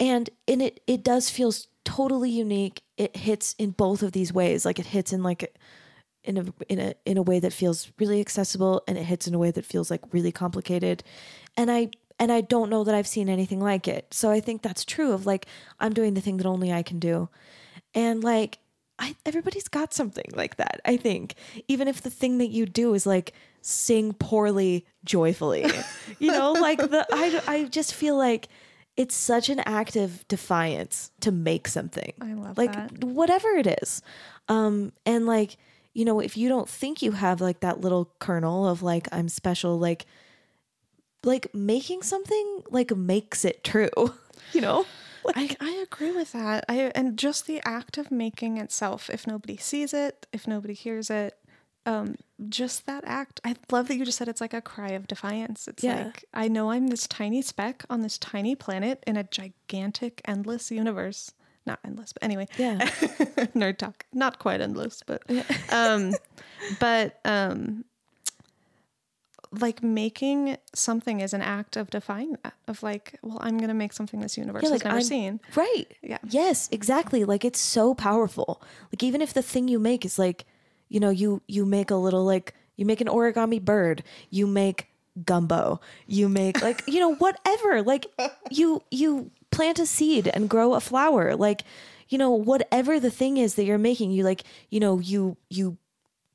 and 0.00 0.28
in 0.48 0.60
it, 0.60 0.80
it 0.88 1.04
does 1.04 1.30
feel 1.30 1.52
totally 1.84 2.28
unique. 2.30 2.82
It 2.96 3.16
hits 3.16 3.54
in 3.58 3.70
both 3.70 4.02
of 4.02 4.10
these 4.10 4.32
ways. 4.32 4.64
Like 4.64 4.80
it 4.80 4.86
hits 4.86 5.12
in 5.12 5.22
like 5.22 5.56
in 6.26 6.36
a 6.38 6.44
in 6.68 6.78
a 6.78 6.94
in 7.04 7.16
a 7.16 7.22
way 7.22 7.38
that 7.40 7.52
feels 7.52 7.90
really 7.98 8.20
accessible, 8.20 8.82
and 8.86 8.98
it 8.98 9.04
hits 9.04 9.26
in 9.26 9.34
a 9.34 9.38
way 9.38 9.50
that 9.50 9.64
feels 9.64 9.90
like 9.90 10.02
really 10.12 10.32
complicated. 10.32 11.02
And 11.56 11.70
I 11.70 11.90
and 12.18 12.32
I 12.32 12.40
don't 12.40 12.70
know 12.70 12.84
that 12.84 12.94
I've 12.94 13.06
seen 13.06 13.28
anything 13.28 13.60
like 13.60 13.88
it. 13.88 14.12
So 14.12 14.30
I 14.30 14.40
think 14.40 14.62
that's 14.62 14.84
true 14.84 15.12
of 15.12 15.26
like 15.26 15.46
I'm 15.80 15.92
doing 15.92 16.14
the 16.14 16.20
thing 16.20 16.38
that 16.38 16.46
only 16.46 16.72
I 16.72 16.82
can 16.82 16.98
do. 16.98 17.28
And 17.94 18.22
like 18.22 18.58
I 18.98 19.16
everybody's 19.24 19.68
got 19.68 19.92
something 19.92 20.26
like 20.34 20.56
that, 20.56 20.80
I 20.84 20.96
think. 20.96 21.34
Even 21.68 21.88
if 21.88 22.02
the 22.02 22.10
thing 22.10 22.38
that 22.38 22.48
you 22.48 22.66
do 22.66 22.94
is 22.94 23.06
like 23.06 23.32
sing 23.60 24.12
poorly 24.14 24.86
joyfully. 25.04 25.66
you 26.18 26.30
know, 26.32 26.52
like 26.52 26.78
the 26.78 27.06
I 27.12 27.42
I 27.46 27.64
just 27.64 27.94
feel 27.94 28.16
like 28.16 28.48
it's 28.96 29.14
such 29.14 29.50
an 29.50 29.60
act 29.60 29.94
of 29.96 30.26
defiance 30.28 31.10
to 31.20 31.30
make 31.30 31.68
something. 31.68 32.12
I 32.20 32.32
love 32.32 32.56
like 32.56 32.72
that. 32.72 33.04
whatever 33.04 33.48
it 33.50 33.66
is. 33.82 34.00
Um 34.48 34.92
and 35.04 35.26
like, 35.26 35.58
you 35.96 36.04
know, 36.04 36.20
if 36.20 36.36
you 36.36 36.48
don't 36.50 36.68
think 36.68 37.00
you 37.00 37.12
have 37.12 37.40
like 37.40 37.60
that 37.60 37.80
little 37.80 38.12
kernel 38.18 38.68
of 38.68 38.82
like 38.82 39.08
I'm 39.12 39.30
special 39.30 39.78
like 39.78 40.04
like 41.24 41.52
making 41.54 42.02
something 42.02 42.62
like 42.70 42.94
makes 42.94 43.44
it 43.44 43.64
true. 43.64 43.90
You 44.52 44.60
know? 44.60 44.86
I, 45.34 45.56
I 45.60 45.70
agree 45.82 46.12
with 46.12 46.32
that. 46.32 46.64
I 46.68 46.92
and 46.94 47.18
just 47.18 47.46
the 47.46 47.60
act 47.64 47.98
of 47.98 48.12
making 48.12 48.58
itself, 48.58 49.10
if 49.10 49.26
nobody 49.26 49.56
sees 49.56 49.92
it, 49.92 50.26
if 50.32 50.46
nobody 50.46 50.72
hears 50.72 51.10
it, 51.10 51.36
um, 51.84 52.14
just 52.48 52.86
that 52.86 53.02
act. 53.06 53.40
I 53.44 53.56
love 53.72 53.88
that 53.88 53.96
you 53.96 54.04
just 54.04 54.18
said 54.18 54.28
it's 54.28 54.40
like 54.40 54.54
a 54.54 54.62
cry 54.62 54.90
of 54.90 55.08
defiance. 55.08 55.66
It's 55.66 55.82
Yeah. 55.82 56.04
like 56.04 56.24
I 56.32 56.46
know 56.46 56.70
I'm 56.70 56.86
this 56.86 57.08
tiny 57.08 57.42
speck 57.42 57.84
on 57.90 58.02
this 58.02 58.18
tiny 58.18 58.54
planet 58.54 59.02
in 59.06 59.16
a 59.16 59.24
gigantic, 59.24 60.20
endless 60.26 60.70
universe. 60.70 61.32
Not 61.66 61.80
endless, 61.84 62.12
but 62.12 62.22
anyway. 62.22 62.46
Yeah. 62.56 62.78
Nerd 63.54 63.78
talk. 63.78 64.06
Not 64.12 64.38
quite 64.38 64.60
endless, 64.60 65.02
but 65.06 65.22
um 65.72 66.12
but 66.80 67.18
um 67.24 67.84
like 69.52 69.82
making 69.82 70.56
something 70.74 71.20
is 71.20 71.32
an 71.32 71.40
act 71.40 71.76
of 71.76 71.88
defying 71.88 72.36
that 72.42 72.54
of 72.66 72.82
like 72.82 73.16
well 73.22 73.38
i'm 73.40 73.58
gonna 73.58 73.72
make 73.74 73.92
something 73.92 74.20
this 74.20 74.36
universe 74.36 74.64
Yeah, 74.64 74.70
has 74.70 74.80
like, 74.80 74.84
never 74.84 74.96
I'm- 74.96 75.04
seen 75.04 75.40
Right. 75.54 75.86
Yeah. 76.02 76.18
Yes, 76.28 76.68
exactly. 76.72 77.24
Like 77.24 77.44
it's 77.44 77.60
so 77.60 77.94
powerful. 77.94 78.60
Like 78.92 79.02
even 79.02 79.22
if 79.22 79.32
the 79.32 79.42
thing 79.42 79.68
you 79.68 79.78
make 79.78 80.04
is 80.04 80.18
like, 80.18 80.44
you 80.88 81.00
know, 81.00 81.10
you 81.10 81.42
you 81.46 81.64
make 81.64 81.90
a 81.90 81.96
little 81.96 82.24
like 82.24 82.54
you 82.76 82.84
make 82.84 83.00
an 83.00 83.06
origami 83.08 83.60
bird, 83.64 84.02
you 84.30 84.46
make 84.46 84.88
gumbo, 85.24 85.80
you 86.06 86.28
make 86.28 86.60
like, 86.60 86.82
you 86.86 87.00
know, 87.00 87.14
whatever. 87.14 87.82
Like 87.82 88.06
you 88.50 88.82
you 88.90 89.30
plant 89.50 89.78
a 89.78 89.86
seed 89.86 90.28
and 90.28 90.48
grow 90.48 90.74
a 90.74 90.80
flower. 90.80 91.34
Like, 91.36 91.62
you 92.08 92.18
know, 92.18 92.30
whatever 92.30 93.00
the 93.00 93.10
thing 93.10 93.36
is 93.36 93.54
that 93.54 93.64
you're 93.64 93.78
making, 93.78 94.10
you 94.10 94.22
like, 94.24 94.44
you 94.70 94.80
know, 94.80 94.98
you 94.98 95.36
you 95.48 95.76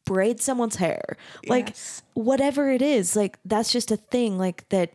braid 0.05 0.41
someone's 0.41 0.77
hair. 0.77 1.17
Like 1.47 1.69
Yes. 1.69 2.01
whatever 2.13 2.69
it 2.71 2.81
is, 2.81 3.15
like 3.15 3.37
that's 3.45 3.71
just 3.71 3.91
a 3.91 3.97
thing 3.97 4.37
like 4.37 4.67
that 4.69 4.93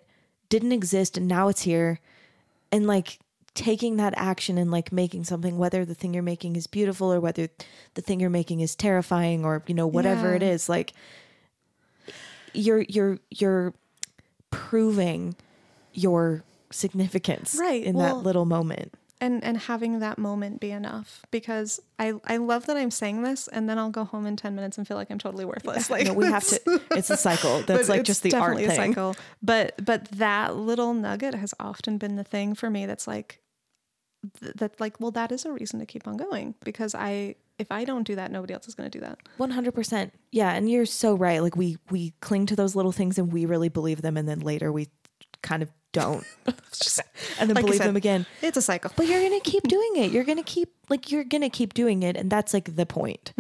didn't 0.48 0.72
exist 0.72 1.16
and 1.16 1.26
now 1.28 1.48
it's 1.48 1.62
here 1.62 2.01
and 2.70 2.86
like 2.86 3.18
taking 3.55 3.97
that 3.97 4.12
action 4.16 4.59
and 4.59 4.70
like 4.70 4.93
making 4.93 5.24
something 5.24 5.56
whether 5.56 5.84
the 5.84 5.94
thing 5.94 6.12
you're 6.12 6.22
making 6.22 6.56
is 6.56 6.66
beautiful 6.66 7.10
or 7.12 7.20
whether 7.20 7.48
the 7.94 8.02
thing 8.02 8.20
you're 8.20 8.28
making 8.28 8.60
is 8.60 8.74
terrifying 8.76 9.44
or 9.44 9.62
you 9.66 9.74
know 9.74 9.86
whatever 9.86 10.34
it 10.34 10.43
Yeah. 10.43 10.48
is 10.51 10.68
like 10.68 10.93
you're 12.52 12.82
you're 12.88 13.18
you're 13.30 13.72
proving 14.51 15.34
your 15.94 16.43
significance 16.77 17.57
Right, 17.59 17.82
in 17.82 17.97
well- 17.97 18.16
that 18.19 18.23
little 18.24 18.44
moment. 18.44 18.94
and 19.20 19.43
and 19.43 19.57
having 19.57 20.01
that 20.01 20.19
moment 20.19 20.61
be 20.61 20.70
enough 20.70 21.23
because 21.31 21.81
i 21.98 22.12
i 22.27 22.36
love 22.36 22.66
that 22.66 22.77
i'm 22.77 22.90
saying 22.90 23.23
this 23.23 23.48
and 23.48 23.66
then 23.66 23.78
i'll 23.78 23.89
go 23.90 24.05
home 24.05 24.27
in 24.27 24.36
10 24.36 24.55
minutes 24.55 24.77
and 24.77 24.86
feel 24.86 24.98
like 24.98 25.11
i'm 25.11 25.19
totally 25.19 25.47
worthless. 25.47 25.89
Like 25.89 26.05
no, 26.07 26.12
we 26.12 26.27
have 26.27 26.44
to 26.48 26.61
it's 26.90 27.09
a 27.09 27.16
cycle. 27.16 27.61
That's 27.66 27.89
like 27.89 28.03
just 28.05 28.23
the 28.23 28.35
art 28.35 28.59
thing 28.59 28.70
a 28.70 28.74
cycle. 28.74 29.16
But 29.43 29.82
but 29.82 30.05
that 30.19 30.55
little 30.57 30.93
nugget 30.93 31.35
has 31.35 31.55
often 31.59 31.97
been 31.97 32.16
the 32.16 32.24
thing 32.24 32.55
for 32.55 32.69
me 32.69 32.85
that's 32.85 33.07
like 33.07 33.40
th- 34.40 34.53
that 34.57 34.78
like 34.81 35.01
well 35.01 35.11
that 35.12 35.32
is 35.32 35.47
a 35.47 35.53
reason 35.53 35.81
to 35.81 35.86
keep 35.86 36.07
on 36.07 36.16
going 36.19 36.55
because 36.62 36.94
i 36.94 37.35
if 37.59 37.73
i 37.73 37.85
don't 37.86 38.07
do 38.07 38.16
that 38.16 38.31
nobody 38.31 38.53
else 38.53 38.69
is 38.69 38.74
going 38.74 38.90
to 38.90 38.98
do 38.98 39.03
that. 39.03 39.16
100% 39.39 40.11
yeah 40.31 40.53
and 40.53 40.70
you're 40.70 40.85
so 40.85 41.15
right. 41.15 41.40
Like 41.43 41.57
we 41.57 41.78
we 41.90 42.12
cling 42.20 42.44
to 42.47 42.57
those 42.57 42.77
little 42.77 42.93
things 42.93 43.16
and 43.19 43.32
we 43.32 43.47
really 43.47 43.70
believe 43.70 44.03
them 44.03 44.19
and 44.19 44.28
then 44.28 44.40
later 44.40 44.70
we 44.70 44.89
kind 45.43 45.62
of 45.62 45.70
don't. 46.01 46.24
And 47.39 47.48
then 47.48 47.55
Like 47.56 47.64
believe 47.64 47.78
said, 47.78 47.89
them 47.89 47.97
again. 47.97 48.27
it's 48.43 48.56
a 48.56 48.62
cycle. 48.62 48.90
But 48.97 49.06
you're 49.09 49.23
gonna 49.23 49.40
keep 49.40 49.62
doing 49.64 49.93
it. 49.97 50.10
You're 50.12 50.24
gonna 50.24 50.43
keep 50.43 50.68
like 50.89 51.10
you're 51.10 51.24
gonna 51.24 51.51
keep 51.51 51.73
doing 51.74 52.02
it 52.02 52.16
and 52.16 52.31
that's 52.31 52.52
like 52.55 52.77
the 52.77 52.86
point. 52.86 53.32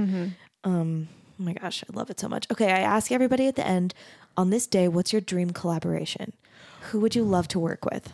Um 0.64 1.08
oh 1.38 1.42
my 1.48 1.52
gosh 1.52 1.84
i 1.84 1.92
love 1.96 2.08
it 2.10 2.18
so 2.18 2.28
much. 2.28 2.46
Okay 2.50 2.70
i 2.72 2.80
ask 2.80 3.12
everybody 3.12 3.46
at 3.46 3.56
the 3.56 3.66
end 3.66 3.94
on 4.36 4.50
this 4.50 4.66
day 4.66 4.88
what's 4.88 5.12
your 5.12 5.20
dream 5.32 5.50
collaboration? 5.50 6.32
Who 6.90 7.00
would 7.00 7.14
you 7.14 7.24
love 7.24 7.46
to 7.48 7.58
work 7.58 7.84
with? 7.84 8.12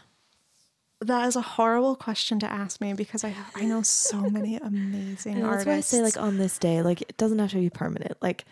That 1.00 1.26
is 1.26 1.34
a 1.36 1.42
horrible 1.42 1.96
question 1.96 2.38
to 2.40 2.46
ask 2.62 2.80
me 2.80 2.92
because 2.92 3.22
i 3.24 3.34
i 3.56 3.64
know 3.64 3.82
so 3.82 4.18
many 4.38 4.56
amazing 4.56 5.34
And 5.36 5.44
that's 5.44 5.66
why 5.66 5.74
i 5.74 5.80
say 5.80 6.02
like 6.02 6.16
on 6.16 6.38
this 6.38 6.58
day 6.58 6.82
like 6.82 7.00
it 7.02 7.16
doesn't 7.16 7.38
have 7.38 7.50
to 7.50 7.58
be 7.58 7.70
permanent. 7.70 8.16
Like 8.20 8.44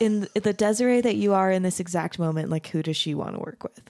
in 0.00 0.20
the 0.34 0.54
desarae 0.54 1.02
that 1.02 1.16
you 1.16 1.32
are 1.34 1.50
in 1.50 1.62
this 1.62 1.78
exact 1.80 2.18
moment 2.18 2.50
like 2.50 2.66
who 2.72 2.82
does 2.82 2.96
she 2.96 3.14
want 3.14 3.34
to 3.36 3.40
work 3.40 3.62
with 3.62 3.80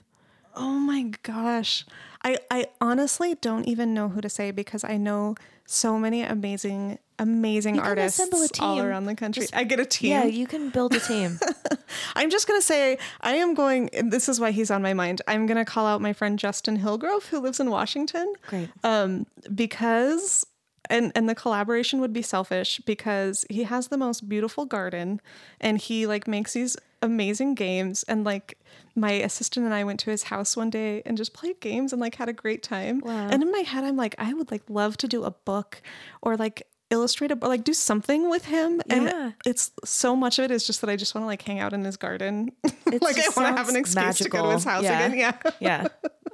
Oh 0.55 0.73
my 0.73 1.11
gosh. 1.23 1.85
I, 2.23 2.37
I 2.49 2.67
honestly 2.79 3.35
don't 3.35 3.65
even 3.65 3.93
know 3.93 4.09
who 4.09 4.21
to 4.21 4.29
say 4.29 4.51
because 4.51 4.83
I 4.83 4.97
know 4.97 5.35
so 5.65 5.97
many 5.97 6.21
amazing, 6.21 6.99
amazing 7.19 7.79
artists 7.79 8.19
all 8.59 8.79
around 8.79 9.05
the 9.05 9.15
country. 9.15 9.47
I 9.53 9.63
get 9.63 9.79
a 9.79 9.85
team. 9.85 10.11
yeah 10.11 10.25
you 10.25 10.45
can 10.45 10.69
build 10.69 10.93
a 10.93 10.99
team 10.99 11.39
I'm 12.15 12.29
just 12.29 12.47
going 12.47 12.59
to 12.59 12.65
say, 12.65 12.97
I 13.21 13.35
am 13.35 13.53
going, 13.53 13.89
and 13.93 14.11
this 14.11 14.27
is 14.29 14.39
why 14.39 14.51
he's 14.51 14.71
on 14.71 14.81
my 14.81 14.93
mind. 14.93 15.21
I'm 15.27 15.45
going 15.45 15.57
to 15.57 15.65
call 15.65 15.85
out 15.85 16.01
my 16.01 16.13
friend 16.13 16.37
Justin 16.39 16.77
Hillgrove, 16.77 17.27
who 17.27 17.39
lives 17.39 17.59
in 17.59 17.69
Washington. 17.69 18.33
Great. 18.47 18.69
Um, 18.83 19.25
because, 19.53 20.45
and, 20.89 21.11
and 21.15 21.29
the 21.29 21.35
collaboration 21.35 22.01
would 22.01 22.13
be 22.13 22.21
selfish 22.21 22.79
because 22.85 23.45
he 23.49 23.63
has 23.63 23.87
the 23.87 23.97
most 23.97 24.27
beautiful 24.27 24.65
garden 24.65 25.21
and 25.61 25.77
he 25.77 26.07
like 26.07 26.27
makes 26.27 26.53
these 26.53 26.77
amazing 27.01 27.55
games. 27.55 28.03
And 28.03 28.23
like 28.23 28.57
my 28.95 29.11
assistant 29.11 29.65
and 29.65 29.73
I 29.73 29.83
went 29.83 29.99
to 30.01 30.11
his 30.11 30.23
house 30.23 30.55
one 30.55 30.69
day 30.69 31.01
and 31.05 31.17
just 31.17 31.33
played 31.33 31.59
games 31.59 31.93
and 31.93 31.99
like 31.99 32.15
had 32.15 32.29
a 32.29 32.33
great 32.33 32.61
time. 32.61 32.99
Wow. 32.99 33.29
And 33.29 33.41
in 33.41 33.51
my 33.51 33.59
head, 33.59 33.83
I'm 33.83 33.97
like, 33.97 34.15
I 34.17 34.33
would 34.33 34.51
like 34.51 34.63
love 34.69 34.97
to 34.97 35.07
do 35.07 35.23
a 35.23 35.31
book 35.31 35.81
or 36.21 36.37
like 36.37 36.67
illustrate 36.93 37.31
a 37.31 37.37
or 37.41 37.47
like 37.49 37.63
do 37.63 37.73
something 37.73 38.29
with 38.29 38.45
him. 38.45 38.81
And 38.89 39.05
Yeah. 39.05 39.23
And 39.23 39.33
it's 39.45 39.71
so 39.83 40.15
much 40.15 40.39
of 40.39 40.45
it 40.45 40.51
is 40.51 40.65
just 40.65 40.81
that 40.81 40.89
I 40.89 40.95
just 40.95 41.13
want 41.15 41.23
to 41.23 41.27
like 41.27 41.41
hang 41.41 41.59
out 41.59 41.73
in 41.73 41.83
his 41.83 41.97
garden. 41.97 42.51
like 42.63 43.17
I 43.17 43.27
want 43.35 43.49
to 43.49 43.55
have 43.57 43.69
an 43.69 43.75
excuse 43.75 44.17
to 44.19 44.29
go 44.29 44.43
to 44.43 44.51
his 44.51 44.63
house 44.63 44.83
Yeah. 44.83 45.05
again. 45.07 45.17
Yeah. 45.33 45.53
yeah 45.59 45.87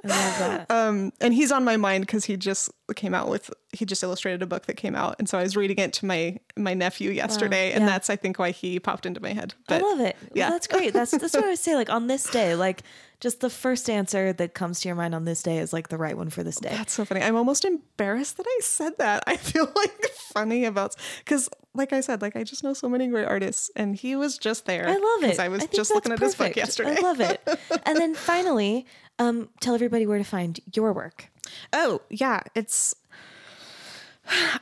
i 0.04 0.08
love 0.08 0.38
that 0.38 0.70
Um, 0.70 1.12
and 1.20 1.34
he's 1.34 1.52
on 1.52 1.64
my 1.64 1.76
mind 1.76 2.06
because 2.06 2.24
he 2.24 2.36
just 2.36 2.70
came 2.96 3.14
out 3.14 3.28
with 3.28 3.50
he 3.72 3.84
just 3.84 4.02
illustrated 4.02 4.42
a 4.42 4.46
book 4.46 4.66
that 4.66 4.76
came 4.76 4.96
out, 4.96 5.14
and 5.18 5.28
so 5.28 5.38
I 5.38 5.42
was 5.42 5.56
reading 5.56 5.78
it 5.78 5.92
to 5.94 6.06
my 6.06 6.38
my 6.56 6.74
nephew 6.74 7.10
yesterday, 7.10 7.72
and 7.72 7.82
yeah. 7.82 7.90
that's 7.90 8.10
I 8.10 8.16
think 8.16 8.38
why 8.38 8.50
he 8.50 8.80
popped 8.80 9.06
into 9.06 9.20
my 9.20 9.32
head. 9.32 9.54
I 9.68 9.78
love 9.78 10.00
it. 10.00 10.16
yeah. 10.34 10.44
Well, 10.46 10.52
that's 10.52 10.66
great. 10.66 10.92
That's 10.92 11.10
that's 11.12 11.34
what 11.34 11.44
I 11.44 11.48
would 11.50 11.58
say. 11.58 11.76
Like 11.76 11.90
on 11.90 12.06
this 12.06 12.24
day, 12.30 12.54
like 12.54 12.82
just 13.20 13.40
the 13.40 13.50
first 13.50 13.90
answer 13.90 14.32
that 14.32 14.54
comes 14.54 14.80
to 14.80 14.88
your 14.88 14.96
mind 14.96 15.14
on 15.14 15.24
this 15.24 15.42
day 15.42 15.58
is 15.58 15.72
like 15.72 15.88
the 15.88 15.98
right 15.98 16.16
one 16.16 16.30
for 16.30 16.42
this 16.42 16.56
day. 16.56 16.70
That's 16.70 16.92
so 16.92 17.04
funny. 17.04 17.22
I'm 17.22 17.36
almost 17.36 17.64
embarrassed 17.64 18.38
that 18.38 18.46
I 18.48 18.58
said 18.62 18.96
that. 18.98 19.22
I 19.26 19.36
feel 19.36 19.70
like 19.76 20.04
funny 20.32 20.64
about 20.64 20.96
because, 21.18 21.48
like 21.74 21.92
I 21.92 22.00
said, 22.00 22.22
like 22.22 22.34
I 22.34 22.44
just 22.44 22.64
know 22.64 22.72
so 22.72 22.88
many 22.88 23.08
great 23.08 23.26
artists, 23.26 23.70
and 23.76 23.94
he 23.94 24.16
was 24.16 24.38
just 24.38 24.64
there. 24.66 24.88
I 24.88 24.96
love 24.96 25.30
it. 25.30 25.38
I 25.38 25.48
was 25.48 25.60
think 25.60 25.72
just 25.72 25.92
looking 25.92 26.12
at 26.12 26.18
his 26.18 26.34
book 26.34 26.56
yesterday. 26.56 26.96
I 26.98 27.00
love 27.00 27.20
it. 27.20 27.40
And 27.86 27.98
then 27.98 28.14
finally, 28.14 28.86
um, 29.18 29.48
tell 29.60 29.74
everybody 29.74 30.06
where 30.06 30.18
to 30.18 30.24
find 30.24 30.60
your 30.74 30.92
work. 30.92 31.28
Oh, 31.72 32.02
yeah. 32.08 32.40
It's. 32.54 32.94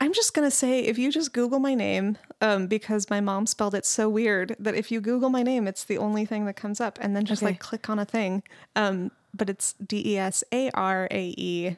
I'm 0.00 0.12
just 0.12 0.34
going 0.34 0.48
to 0.48 0.54
say 0.54 0.80
if 0.80 0.98
you 0.98 1.12
just 1.12 1.32
Google 1.32 1.58
my 1.58 1.74
name, 1.74 2.16
um, 2.40 2.66
because 2.66 3.10
my 3.10 3.20
mom 3.20 3.46
spelled 3.46 3.74
it 3.74 3.84
so 3.84 4.08
weird 4.08 4.56
that 4.58 4.74
if 4.74 4.90
you 4.90 5.00
Google 5.00 5.30
my 5.30 5.42
name, 5.42 5.66
it's 5.68 5.84
the 5.84 5.98
only 5.98 6.24
thing 6.24 6.46
that 6.46 6.54
comes 6.54 6.80
up. 6.80 6.98
And 7.00 7.14
then 7.14 7.24
just 7.24 7.42
Okay. 7.42 7.52
like 7.52 7.60
click 7.60 7.88
on 7.90 7.98
a 7.98 8.04
thing. 8.04 8.42
Um, 8.76 9.10
but 9.34 9.50
it's 9.50 9.74
D 9.74 10.02
E 10.14 10.18
S 10.18 10.42
A 10.52 10.70
R 10.70 11.06
A 11.10 11.34
E, 11.36 11.76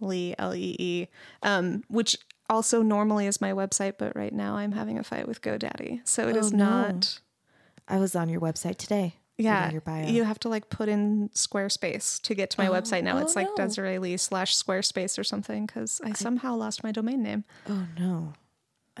Lee, 0.00 0.34
L 0.38 0.54
E 0.54 0.76
E, 0.78 1.06
um, 1.42 1.84
which 1.88 2.16
also 2.48 2.82
normally 2.82 3.26
is 3.26 3.40
my 3.40 3.52
website. 3.52 3.94
But 3.98 4.16
right 4.16 4.32
now 4.32 4.56
I'm 4.56 4.72
having 4.72 4.98
a 4.98 5.04
fight 5.04 5.28
with 5.28 5.40
GoDaddy. 5.40 6.00
So 6.04 6.28
it 6.28 6.36
is 6.36 6.52
Oh, 6.52 6.56
no. 6.56 6.64
not. 6.64 7.20
I 7.86 7.98
was 7.98 8.16
on 8.16 8.28
your 8.28 8.40
website 8.40 8.76
today. 8.76 9.14
Yeah, 9.44 9.70
your 9.70 9.80
bio. 9.80 10.06
you 10.08 10.24
have 10.24 10.38
to 10.40 10.48
like 10.48 10.68
put 10.70 10.88
in 10.88 11.28
Squarespace 11.34 12.20
to 12.22 12.34
get 12.34 12.50
to 12.50 12.60
my 12.60 12.68
oh, 12.68 12.72
website 12.72 13.02
now. 13.02 13.18
oh 13.18 13.20
it's 13.20 13.36
like 13.36 13.48
no. 13.56 13.64
Desarae 13.64 14.00
Lee 14.00 14.16
slash 14.16 14.56
Squarespace 14.56 15.18
or 15.18 15.24
something 15.24 15.66
because 15.66 16.00
I 16.04 16.12
somehow 16.12 16.54
lost 16.54 16.82
my 16.84 16.92
domain 16.92 17.22
name. 17.22 17.44
oh 17.68 17.86
no, 17.98 18.32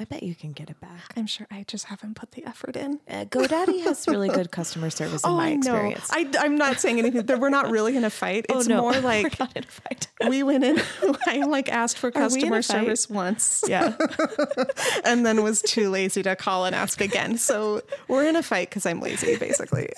I 0.00 0.04
bet 0.04 0.22
you 0.22 0.34
can 0.34 0.52
get 0.52 0.70
it 0.70 0.80
back. 0.80 1.12
I'm 1.14 1.26
sure 1.26 1.46
I 1.50 1.62
just 1.68 1.84
haven't 1.84 2.14
put 2.14 2.32
the 2.32 2.46
effort 2.46 2.74
in. 2.74 3.00
Uh, 3.06 3.26
GoDaddy 3.26 3.84
has 3.84 4.08
really 4.08 4.30
good 4.30 4.50
customer 4.60 4.88
service 4.88 5.22
in 5.24 5.32
my 5.32 5.48
I 5.48 5.50
experience. 5.50 6.08
I, 6.10 6.26
I'm 6.38 6.56
not 6.56 6.80
saying 6.80 6.98
anything. 6.98 7.26
that 7.26 7.38
We're 7.38 7.50
not 7.50 7.70
really 7.70 7.96
in 7.96 8.04
a 8.04 8.10
fight. 8.10 8.46
It's 8.50 8.66
oh 8.66 8.68
no, 8.68 8.80
more 8.80 8.98
like 9.00 9.38
not 9.38 9.54
in 9.54 9.62
a 9.62 9.66
fight. 9.66 10.08
we 10.26 10.42
went 10.42 10.64
in. 10.64 10.80
I 11.26 11.44
like 11.44 11.70
asked 11.70 11.98
for 11.98 12.10
Are 12.16 12.30
we 12.30 12.42
in 12.44 12.52
a 12.52 12.56
customer 12.56 12.62
fight? 12.62 12.64
service 12.64 13.10
once, 13.10 13.62
yeah. 13.68 13.94
and 15.04 15.26
then 15.26 15.42
was 15.42 15.60
too 15.60 15.90
lazy 15.90 16.22
to 16.22 16.34
call 16.34 16.64
and 16.64 16.74
ask 16.74 17.02
again. 17.02 17.36
So 17.36 17.82
we're 18.08 18.26
in 18.26 18.36
a 18.36 18.42
fight 18.42 18.70
because 18.70 18.86
I'm 18.86 19.00
lazy, 19.00 19.36
basically. 19.36 19.90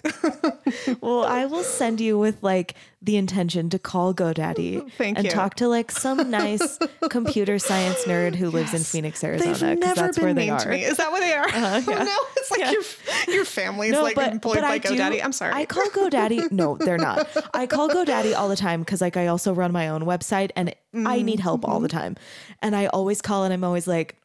Well, 1.01 1.25
I 1.25 1.47
will 1.47 1.63
send 1.63 2.01
you 2.01 2.19
with 2.19 2.43
like 2.43 2.75
the 3.01 3.17
intention 3.17 3.69
to 3.71 3.79
call 3.79 4.15
GoDaddy 4.15 4.93
Thank 4.93 5.19
and 5.19 5.27
you. 5.27 5.31
talk 5.31 5.57
to 5.57 5.69
like 5.69 5.91
some 5.91 6.31
nice 6.31 6.79
computer 7.11 7.59
science 7.59 8.05
nerd 8.05 8.37
who 8.37 8.49
lives 8.51 8.73
in 8.75 8.83
Phoenix, 8.83 9.23
Arizona. 9.25 9.77
They've 9.95 9.97
'cause 9.97 9.97
never 9.97 10.13
that's 10.13 10.19
where 10.19 10.35
they 10.35 10.51
are. 10.51 10.59
to 10.61 10.69
me. 10.69 10.85
Is 10.85 10.97
that 10.99 11.11
what 11.11 11.21
they 11.21 11.33
are? 11.33 11.47
Uh-huh, 11.47 11.81
yeah. 11.91 11.99
oh 12.01 12.05
no, 12.05 12.17
it's 12.37 12.51
like 12.51 12.61
Yeah. 12.61 12.71
your 12.73 12.83
your 13.37 13.45
family's 13.45 13.93
like 13.93 14.17
employed 14.19 14.61
by 14.61 14.69
I 14.73 14.79
do- 14.79 14.91
GoDaddy. 14.91 15.23
I'm 15.25 15.33
sorry. 15.33 15.53
I 15.55 15.65
call 15.65 15.85
GoDaddy. 15.87 16.51
No, 16.53 16.77
they're 16.77 16.99
not. 16.99 17.29
I 17.55 17.67
call 17.67 17.89
GoDaddy 17.89 18.37
all 18.37 18.49
the 18.49 18.57
time 18.57 18.81
because 18.81 19.01
like 19.01 19.17
I 19.17 19.27
also 19.29 19.53
run 19.55 19.73
my 19.73 19.89
own 19.89 20.03
website 20.03 20.51
and 20.57 20.75
I 20.95 21.23
need 21.23 21.41
help 21.41 21.65
all 21.67 21.81
the 21.81 21.89
Mm-hmm. 21.89 21.99
time. 21.99 22.17
And 22.61 22.77
I 22.77 22.87
always 22.87 23.21
call 23.23 23.45
and 23.45 23.53
I'm 23.53 23.65
always 23.65 23.87
like, 23.87 24.17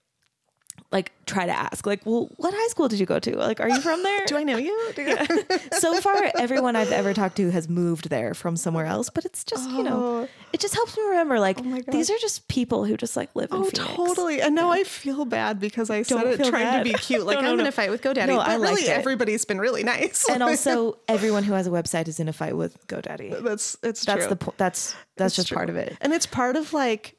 like 0.89 1.11
try 1.25 1.45
to 1.45 1.51
ask, 1.51 1.85
like, 1.85 2.05
well, 2.05 2.29
what 2.37 2.53
high 2.53 2.67
school 2.69 2.87
did 2.87 2.97
you 2.97 3.05
go 3.05 3.19
to? 3.19 3.35
Like, 3.35 3.59
are 3.59 3.67
you 3.67 3.81
from 3.81 4.01
there? 4.03 4.25
Do 4.27 4.37
I 4.37 4.43
know 4.43 4.55
you? 4.55 4.71
You? 4.97 5.17
so 5.79 5.99
far, 5.99 6.15
everyone 6.39 6.77
I've 6.77 6.93
ever 6.93 7.13
talked 7.13 7.35
to 7.37 7.49
has 7.51 7.67
moved 7.67 8.09
there 8.09 8.33
from 8.33 8.55
somewhere 8.55 8.85
else, 8.85 9.09
but 9.09 9.25
it's 9.25 9.43
just, 9.43 9.69
you 9.69 9.83
know, 9.83 9.97
Oh. 9.97 10.27
it 10.53 10.61
just 10.61 10.73
helps 10.75 10.95
me 10.95 11.03
remember 11.03 11.39
like 11.41 11.59
oh 11.59 11.63
my 11.63 11.81
these 11.89 12.09
are 12.09 12.17
just 12.19 12.47
people 12.47 12.85
who 12.85 12.95
just 12.95 13.17
like 13.17 13.29
live 13.35 13.51
in 13.51 13.57
Oh, 13.57 13.63
Phoenix. 13.65 13.79
totally. 13.95 14.41
And 14.41 14.55
now 14.55 14.69
I 14.71 14.85
feel 14.85 15.25
bad 15.25 15.59
because 15.59 15.89
I 15.89 16.03
said 16.03 16.21
Don't 16.21 16.27
it 16.39 16.49
trying 16.49 16.63
bad. 16.63 16.77
to 16.77 16.83
be 16.85 16.93
cute. 16.93 17.25
Like 17.25 17.35
No, 17.37 17.41
no, 17.41 17.47
I'm 17.53 17.59
in 17.59 17.63
no. 17.65 17.69
a 17.69 17.71
fight 17.73 17.89
with 17.89 18.01
GoDaddy. 18.01 18.27
No, 18.27 18.37
but 18.37 18.47
I 18.47 18.55
really, 18.55 18.83
it. 18.83 18.89
everybody's 18.89 19.43
been 19.43 19.59
really 19.59 19.83
nice. 19.83 20.25
And 20.29 20.41
also, 20.41 20.99
everyone 21.09 21.43
who 21.43 21.51
has 21.53 21.67
a 21.67 21.69
website 21.71 22.07
is 22.07 22.19
in 22.21 22.29
a 22.29 22.33
fight 22.33 22.55
with 22.55 22.87
GoDaddy. 22.87 23.43
that's 23.43 23.75
it's 23.83 24.05
That's 24.05 24.21
true. 24.21 24.29
the 24.29 24.35
po- 24.37 24.53
that's 24.55 24.95
that's 25.17 25.31
It's 25.31 25.35
just 25.35 25.47
true. 25.49 25.55
part 25.57 25.69
of 25.69 25.75
it. 25.75 25.97
And 25.99 26.13
it's 26.13 26.25
part 26.25 26.55
of 26.55 26.71
like, 26.71 27.15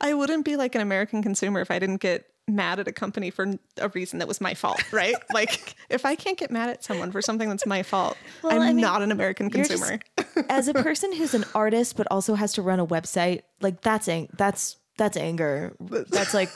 I 0.00 0.14
wouldn't 0.14 0.44
be 0.44 0.56
like 0.56 0.74
an 0.74 0.80
American 0.80 1.22
consumer 1.22 1.60
if 1.60 1.70
I 1.70 1.78
didn't 1.78 1.98
get 2.00 2.26
mad 2.48 2.78
at 2.78 2.86
a 2.86 2.92
company 2.92 3.30
for 3.30 3.46
a 3.78 3.88
reason 3.90 4.18
that 4.20 4.28
was 4.28 4.40
my 4.40 4.54
fault, 4.54 4.80
right? 4.92 5.16
like, 5.34 5.74
if 5.90 6.04
I 6.06 6.14
can't 6.14 6.38
get 6.38 6.50
mad 6.50 6.70
at 6.70 6.84
someone 6.84 7.10
for 7.10 7.20
something 7.20 7.48
that's 7.48 7.66
my 7.66 7.82
fault, 7.82 8.16
Well, 8.42 8.52
I'm 8.54 8.62
I 8.62 8.66
mean, 8.68 8.76
not 8.76 9.02
an 9.02 9.10
American 9.12 9.48
You're 9.52 9.64
just- 9.64 9.82
consumer. 9.82 10.46
as 10.48 10.68
a 10.68 10.74
person 10.82 11.12
who's 11.12 11.34
an 11.34 11.44
artist 11.54 11.96
but 11.96 12.06
also 12.10 12.34
has 12.34 12.52
to 12.54 12.62
run 12.62 12.78
a 12.80 12.86
website, 12.86 13.42
like 13.60 13.80
that's 13.82 14.08
ang- 14.08 14.28
that's 14.36 14.76
that's 14.98 15.16
anger. 15.16 15.74
That's 15.80 16.32
like 16.32 16.48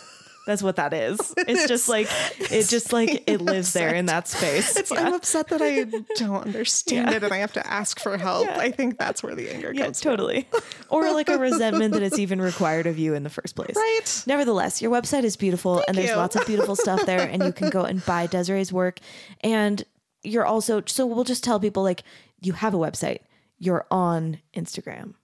that's 0.46 0.62
what 0.62 0.76
that 0.76 0.92
is. 0.92 1.18
It's 1.50 1.66
just 1.66 1.88
like 1.88 2.08
it 2.38 2.68
just 2.68 2.92
like 2.92 3.24
it 3.26 3.40
lives 3.40 3.72
there 3.72 3.94
in 3.94 4.06
that 4.06 4.28
space. 4.28 4.76
It's, 4.76 4.90
yeah. 4.90 5.00
I'm 5.06 5.14
upset 5.14 5.48
that 5.48 5.60
I 5.62 5.84
don't 6.16 6.44
understand 6.46 7.10
Yeah. 7.10 7.16
it 7.16 7.22
and 7.24 7.32
I 7.32 7.38
have 7.38 7.52
to 7.54 7.66
ask 7.66 7.98
for 7.98 8.16
help. 8.16 8.48
I 8.50 8.70
think 8.70 8.98
that's 8.98 9.22
where 9.22 9.34
the 9.34 9.50
anger 9.50 9.72
yeah, 9.74 9.84
comes 9.84 10.00
from. 10.00 10.12
totally. 10.12 10.48
Or 10.88 11.12
like 11.12 11.28
a 11.28 11.38
resentment 11.38 11.94
that 11.94 12.02
it's 12.02 12.18
even 12.18 12.40
required 12.40 12.86
of 12.86 12.98
you 12.98 13.14
in 13.14 13.22
the 13.24 13.30
first 13.30 13.56
place. 13.56 13.74
Right. 13.76 14.24
Nevertheless, 14.26 14.80
your 14.80 14.90
website 14.92 15.24
is 15.24 15.36
beautiful 15.36 15.82
and 15.88 15.96
there's 15.96 16.10
you. 16.10 16.16
lots 16.16 16.36
of 16.36 16.46
beautiful 16.46 16.76
stuff 16.76 17.04
there 17.06 17.20
and 17.28 17.42
you 17.42 17.52
can 17.52 17.70
go 17.70 17.82
and 17.82 18.04
buy 18.06 18.26
Desarae's 18.26 18.72
work 18.72 19.00
and 19.42 19.84
you're 20.22 20.46
also 20.46 20.82
so 20.86 21.06
we'll 21.06 21.24
just 21.24 21.42
tell 21.42 21.58
people 21.58 21.82
like 21.82 22.02
you 22.40 22.52
have 22.52 22.74
a 22.74 22.78
website. 22.78 23.20
You're 23.58 23.86
on 23.90 24.38
Instagram. 24.54 25.14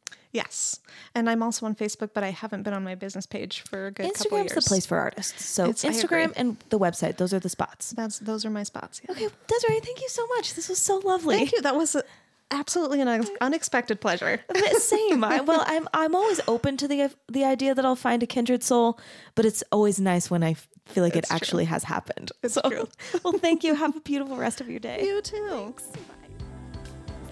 Yes. 0.40 0.80
And 1.14 1.28
I'm 1.30 1.42
also 1.46 1.66
on 1.66 1.74
Facebook, 1.74 2.10
but 2.16 2.22
I 2.30 2.30
haven't 2.42 2.62
been 2.66 2.74
on 2.78 2.84
my 2.90 2.94
business 3.04 3.26
page 3.36 3.54
for 3.70 3.78
a 3.86 3.90
good 3.90 4.04
couple 4.14 4.38
Instagram's 4.38 4.52
years. 4.52 4.64
the 4.64 4.68
place 4.72 4.86
for 4.90 4.98
artists. 4.98 5.44
So 5.56 5.62
It's- 5.70 5.84
Instagram 5.90 6.30
and 6.40 6.48
the 6.74 6.78
website, 6.86 7.14
those 7.20 7.32
are 7.36 7.40
the 7.46 7.48
spots. 7.58 7.84
That's 8.00 8.18
those 8.30 8.42
are 8.46 8.50
my 8.60 8.64
spots. 8.72 8.94
Yeah. 9.02 9.12
Okay, 9.12 9.28
Desarae, 9.50 9.80
thank 9.88 10.00
you 10.04 10.10
so 10.18 10.24
much. 10.34 10.46
This 10.58 10.68
was 10.72 10.78
so 10.90 10.94
lovely. 11.12 11.36
Thank 11.36 11.52
you. 11.52 11.60
That 11.62 11.76
was 11.82 11.94
a, 12.00 12.02
absolutely 12.50 13.00
an 13.00 13.08
un- 13.08 13.36
unexpected 13.40 13.96
pleasure. 14.00 14.34
Same. 14.94 15.24
I, 15.24 15.40
well, 15.40 15.62
I'm 15.74 15.86
I'm 16.02 16.14
always 16.20 16.40
open 16.54 16.76
to 16.82 16.86
the 16.92 17.10
the 17.36 17.44
idea 17.54 17.74
that 17.76 17.84
I'll 17.86 18.02
find 18.08 18.22
a 18.22 18.26
kindred 18.36 18.62
soul, 18.62 18.88
but 19.36 19.44
it's 19.48 19.62
always 19.72 19.96
nice 20.12 20.30
when 20.32 20.42
I 20.42 20.52
f- 20.52 20.68
feel 20.92 21.02
like 21.06 21.16
It's 21.16 21.28
it 21.28 21.32
true. 21.32 21.36
actually 21.36 21.64
has 21.74 21.82
happened. 21.84 22.28
It's 22.44 22.54
so, 22.54 22.62
true. 22.70 22.86
well, 23.24 23.38
thank 23.46 23.64
you. 23.64 23.74
Have 23.74 23.96
a 23.96 24.00
beautiful 24.00 24.36
rest 24.36 24.60
of 24.60 24.68
your 24.68 24.80
day. 24.90 24.98
You 25.08 25.20
too. 25.22 25.74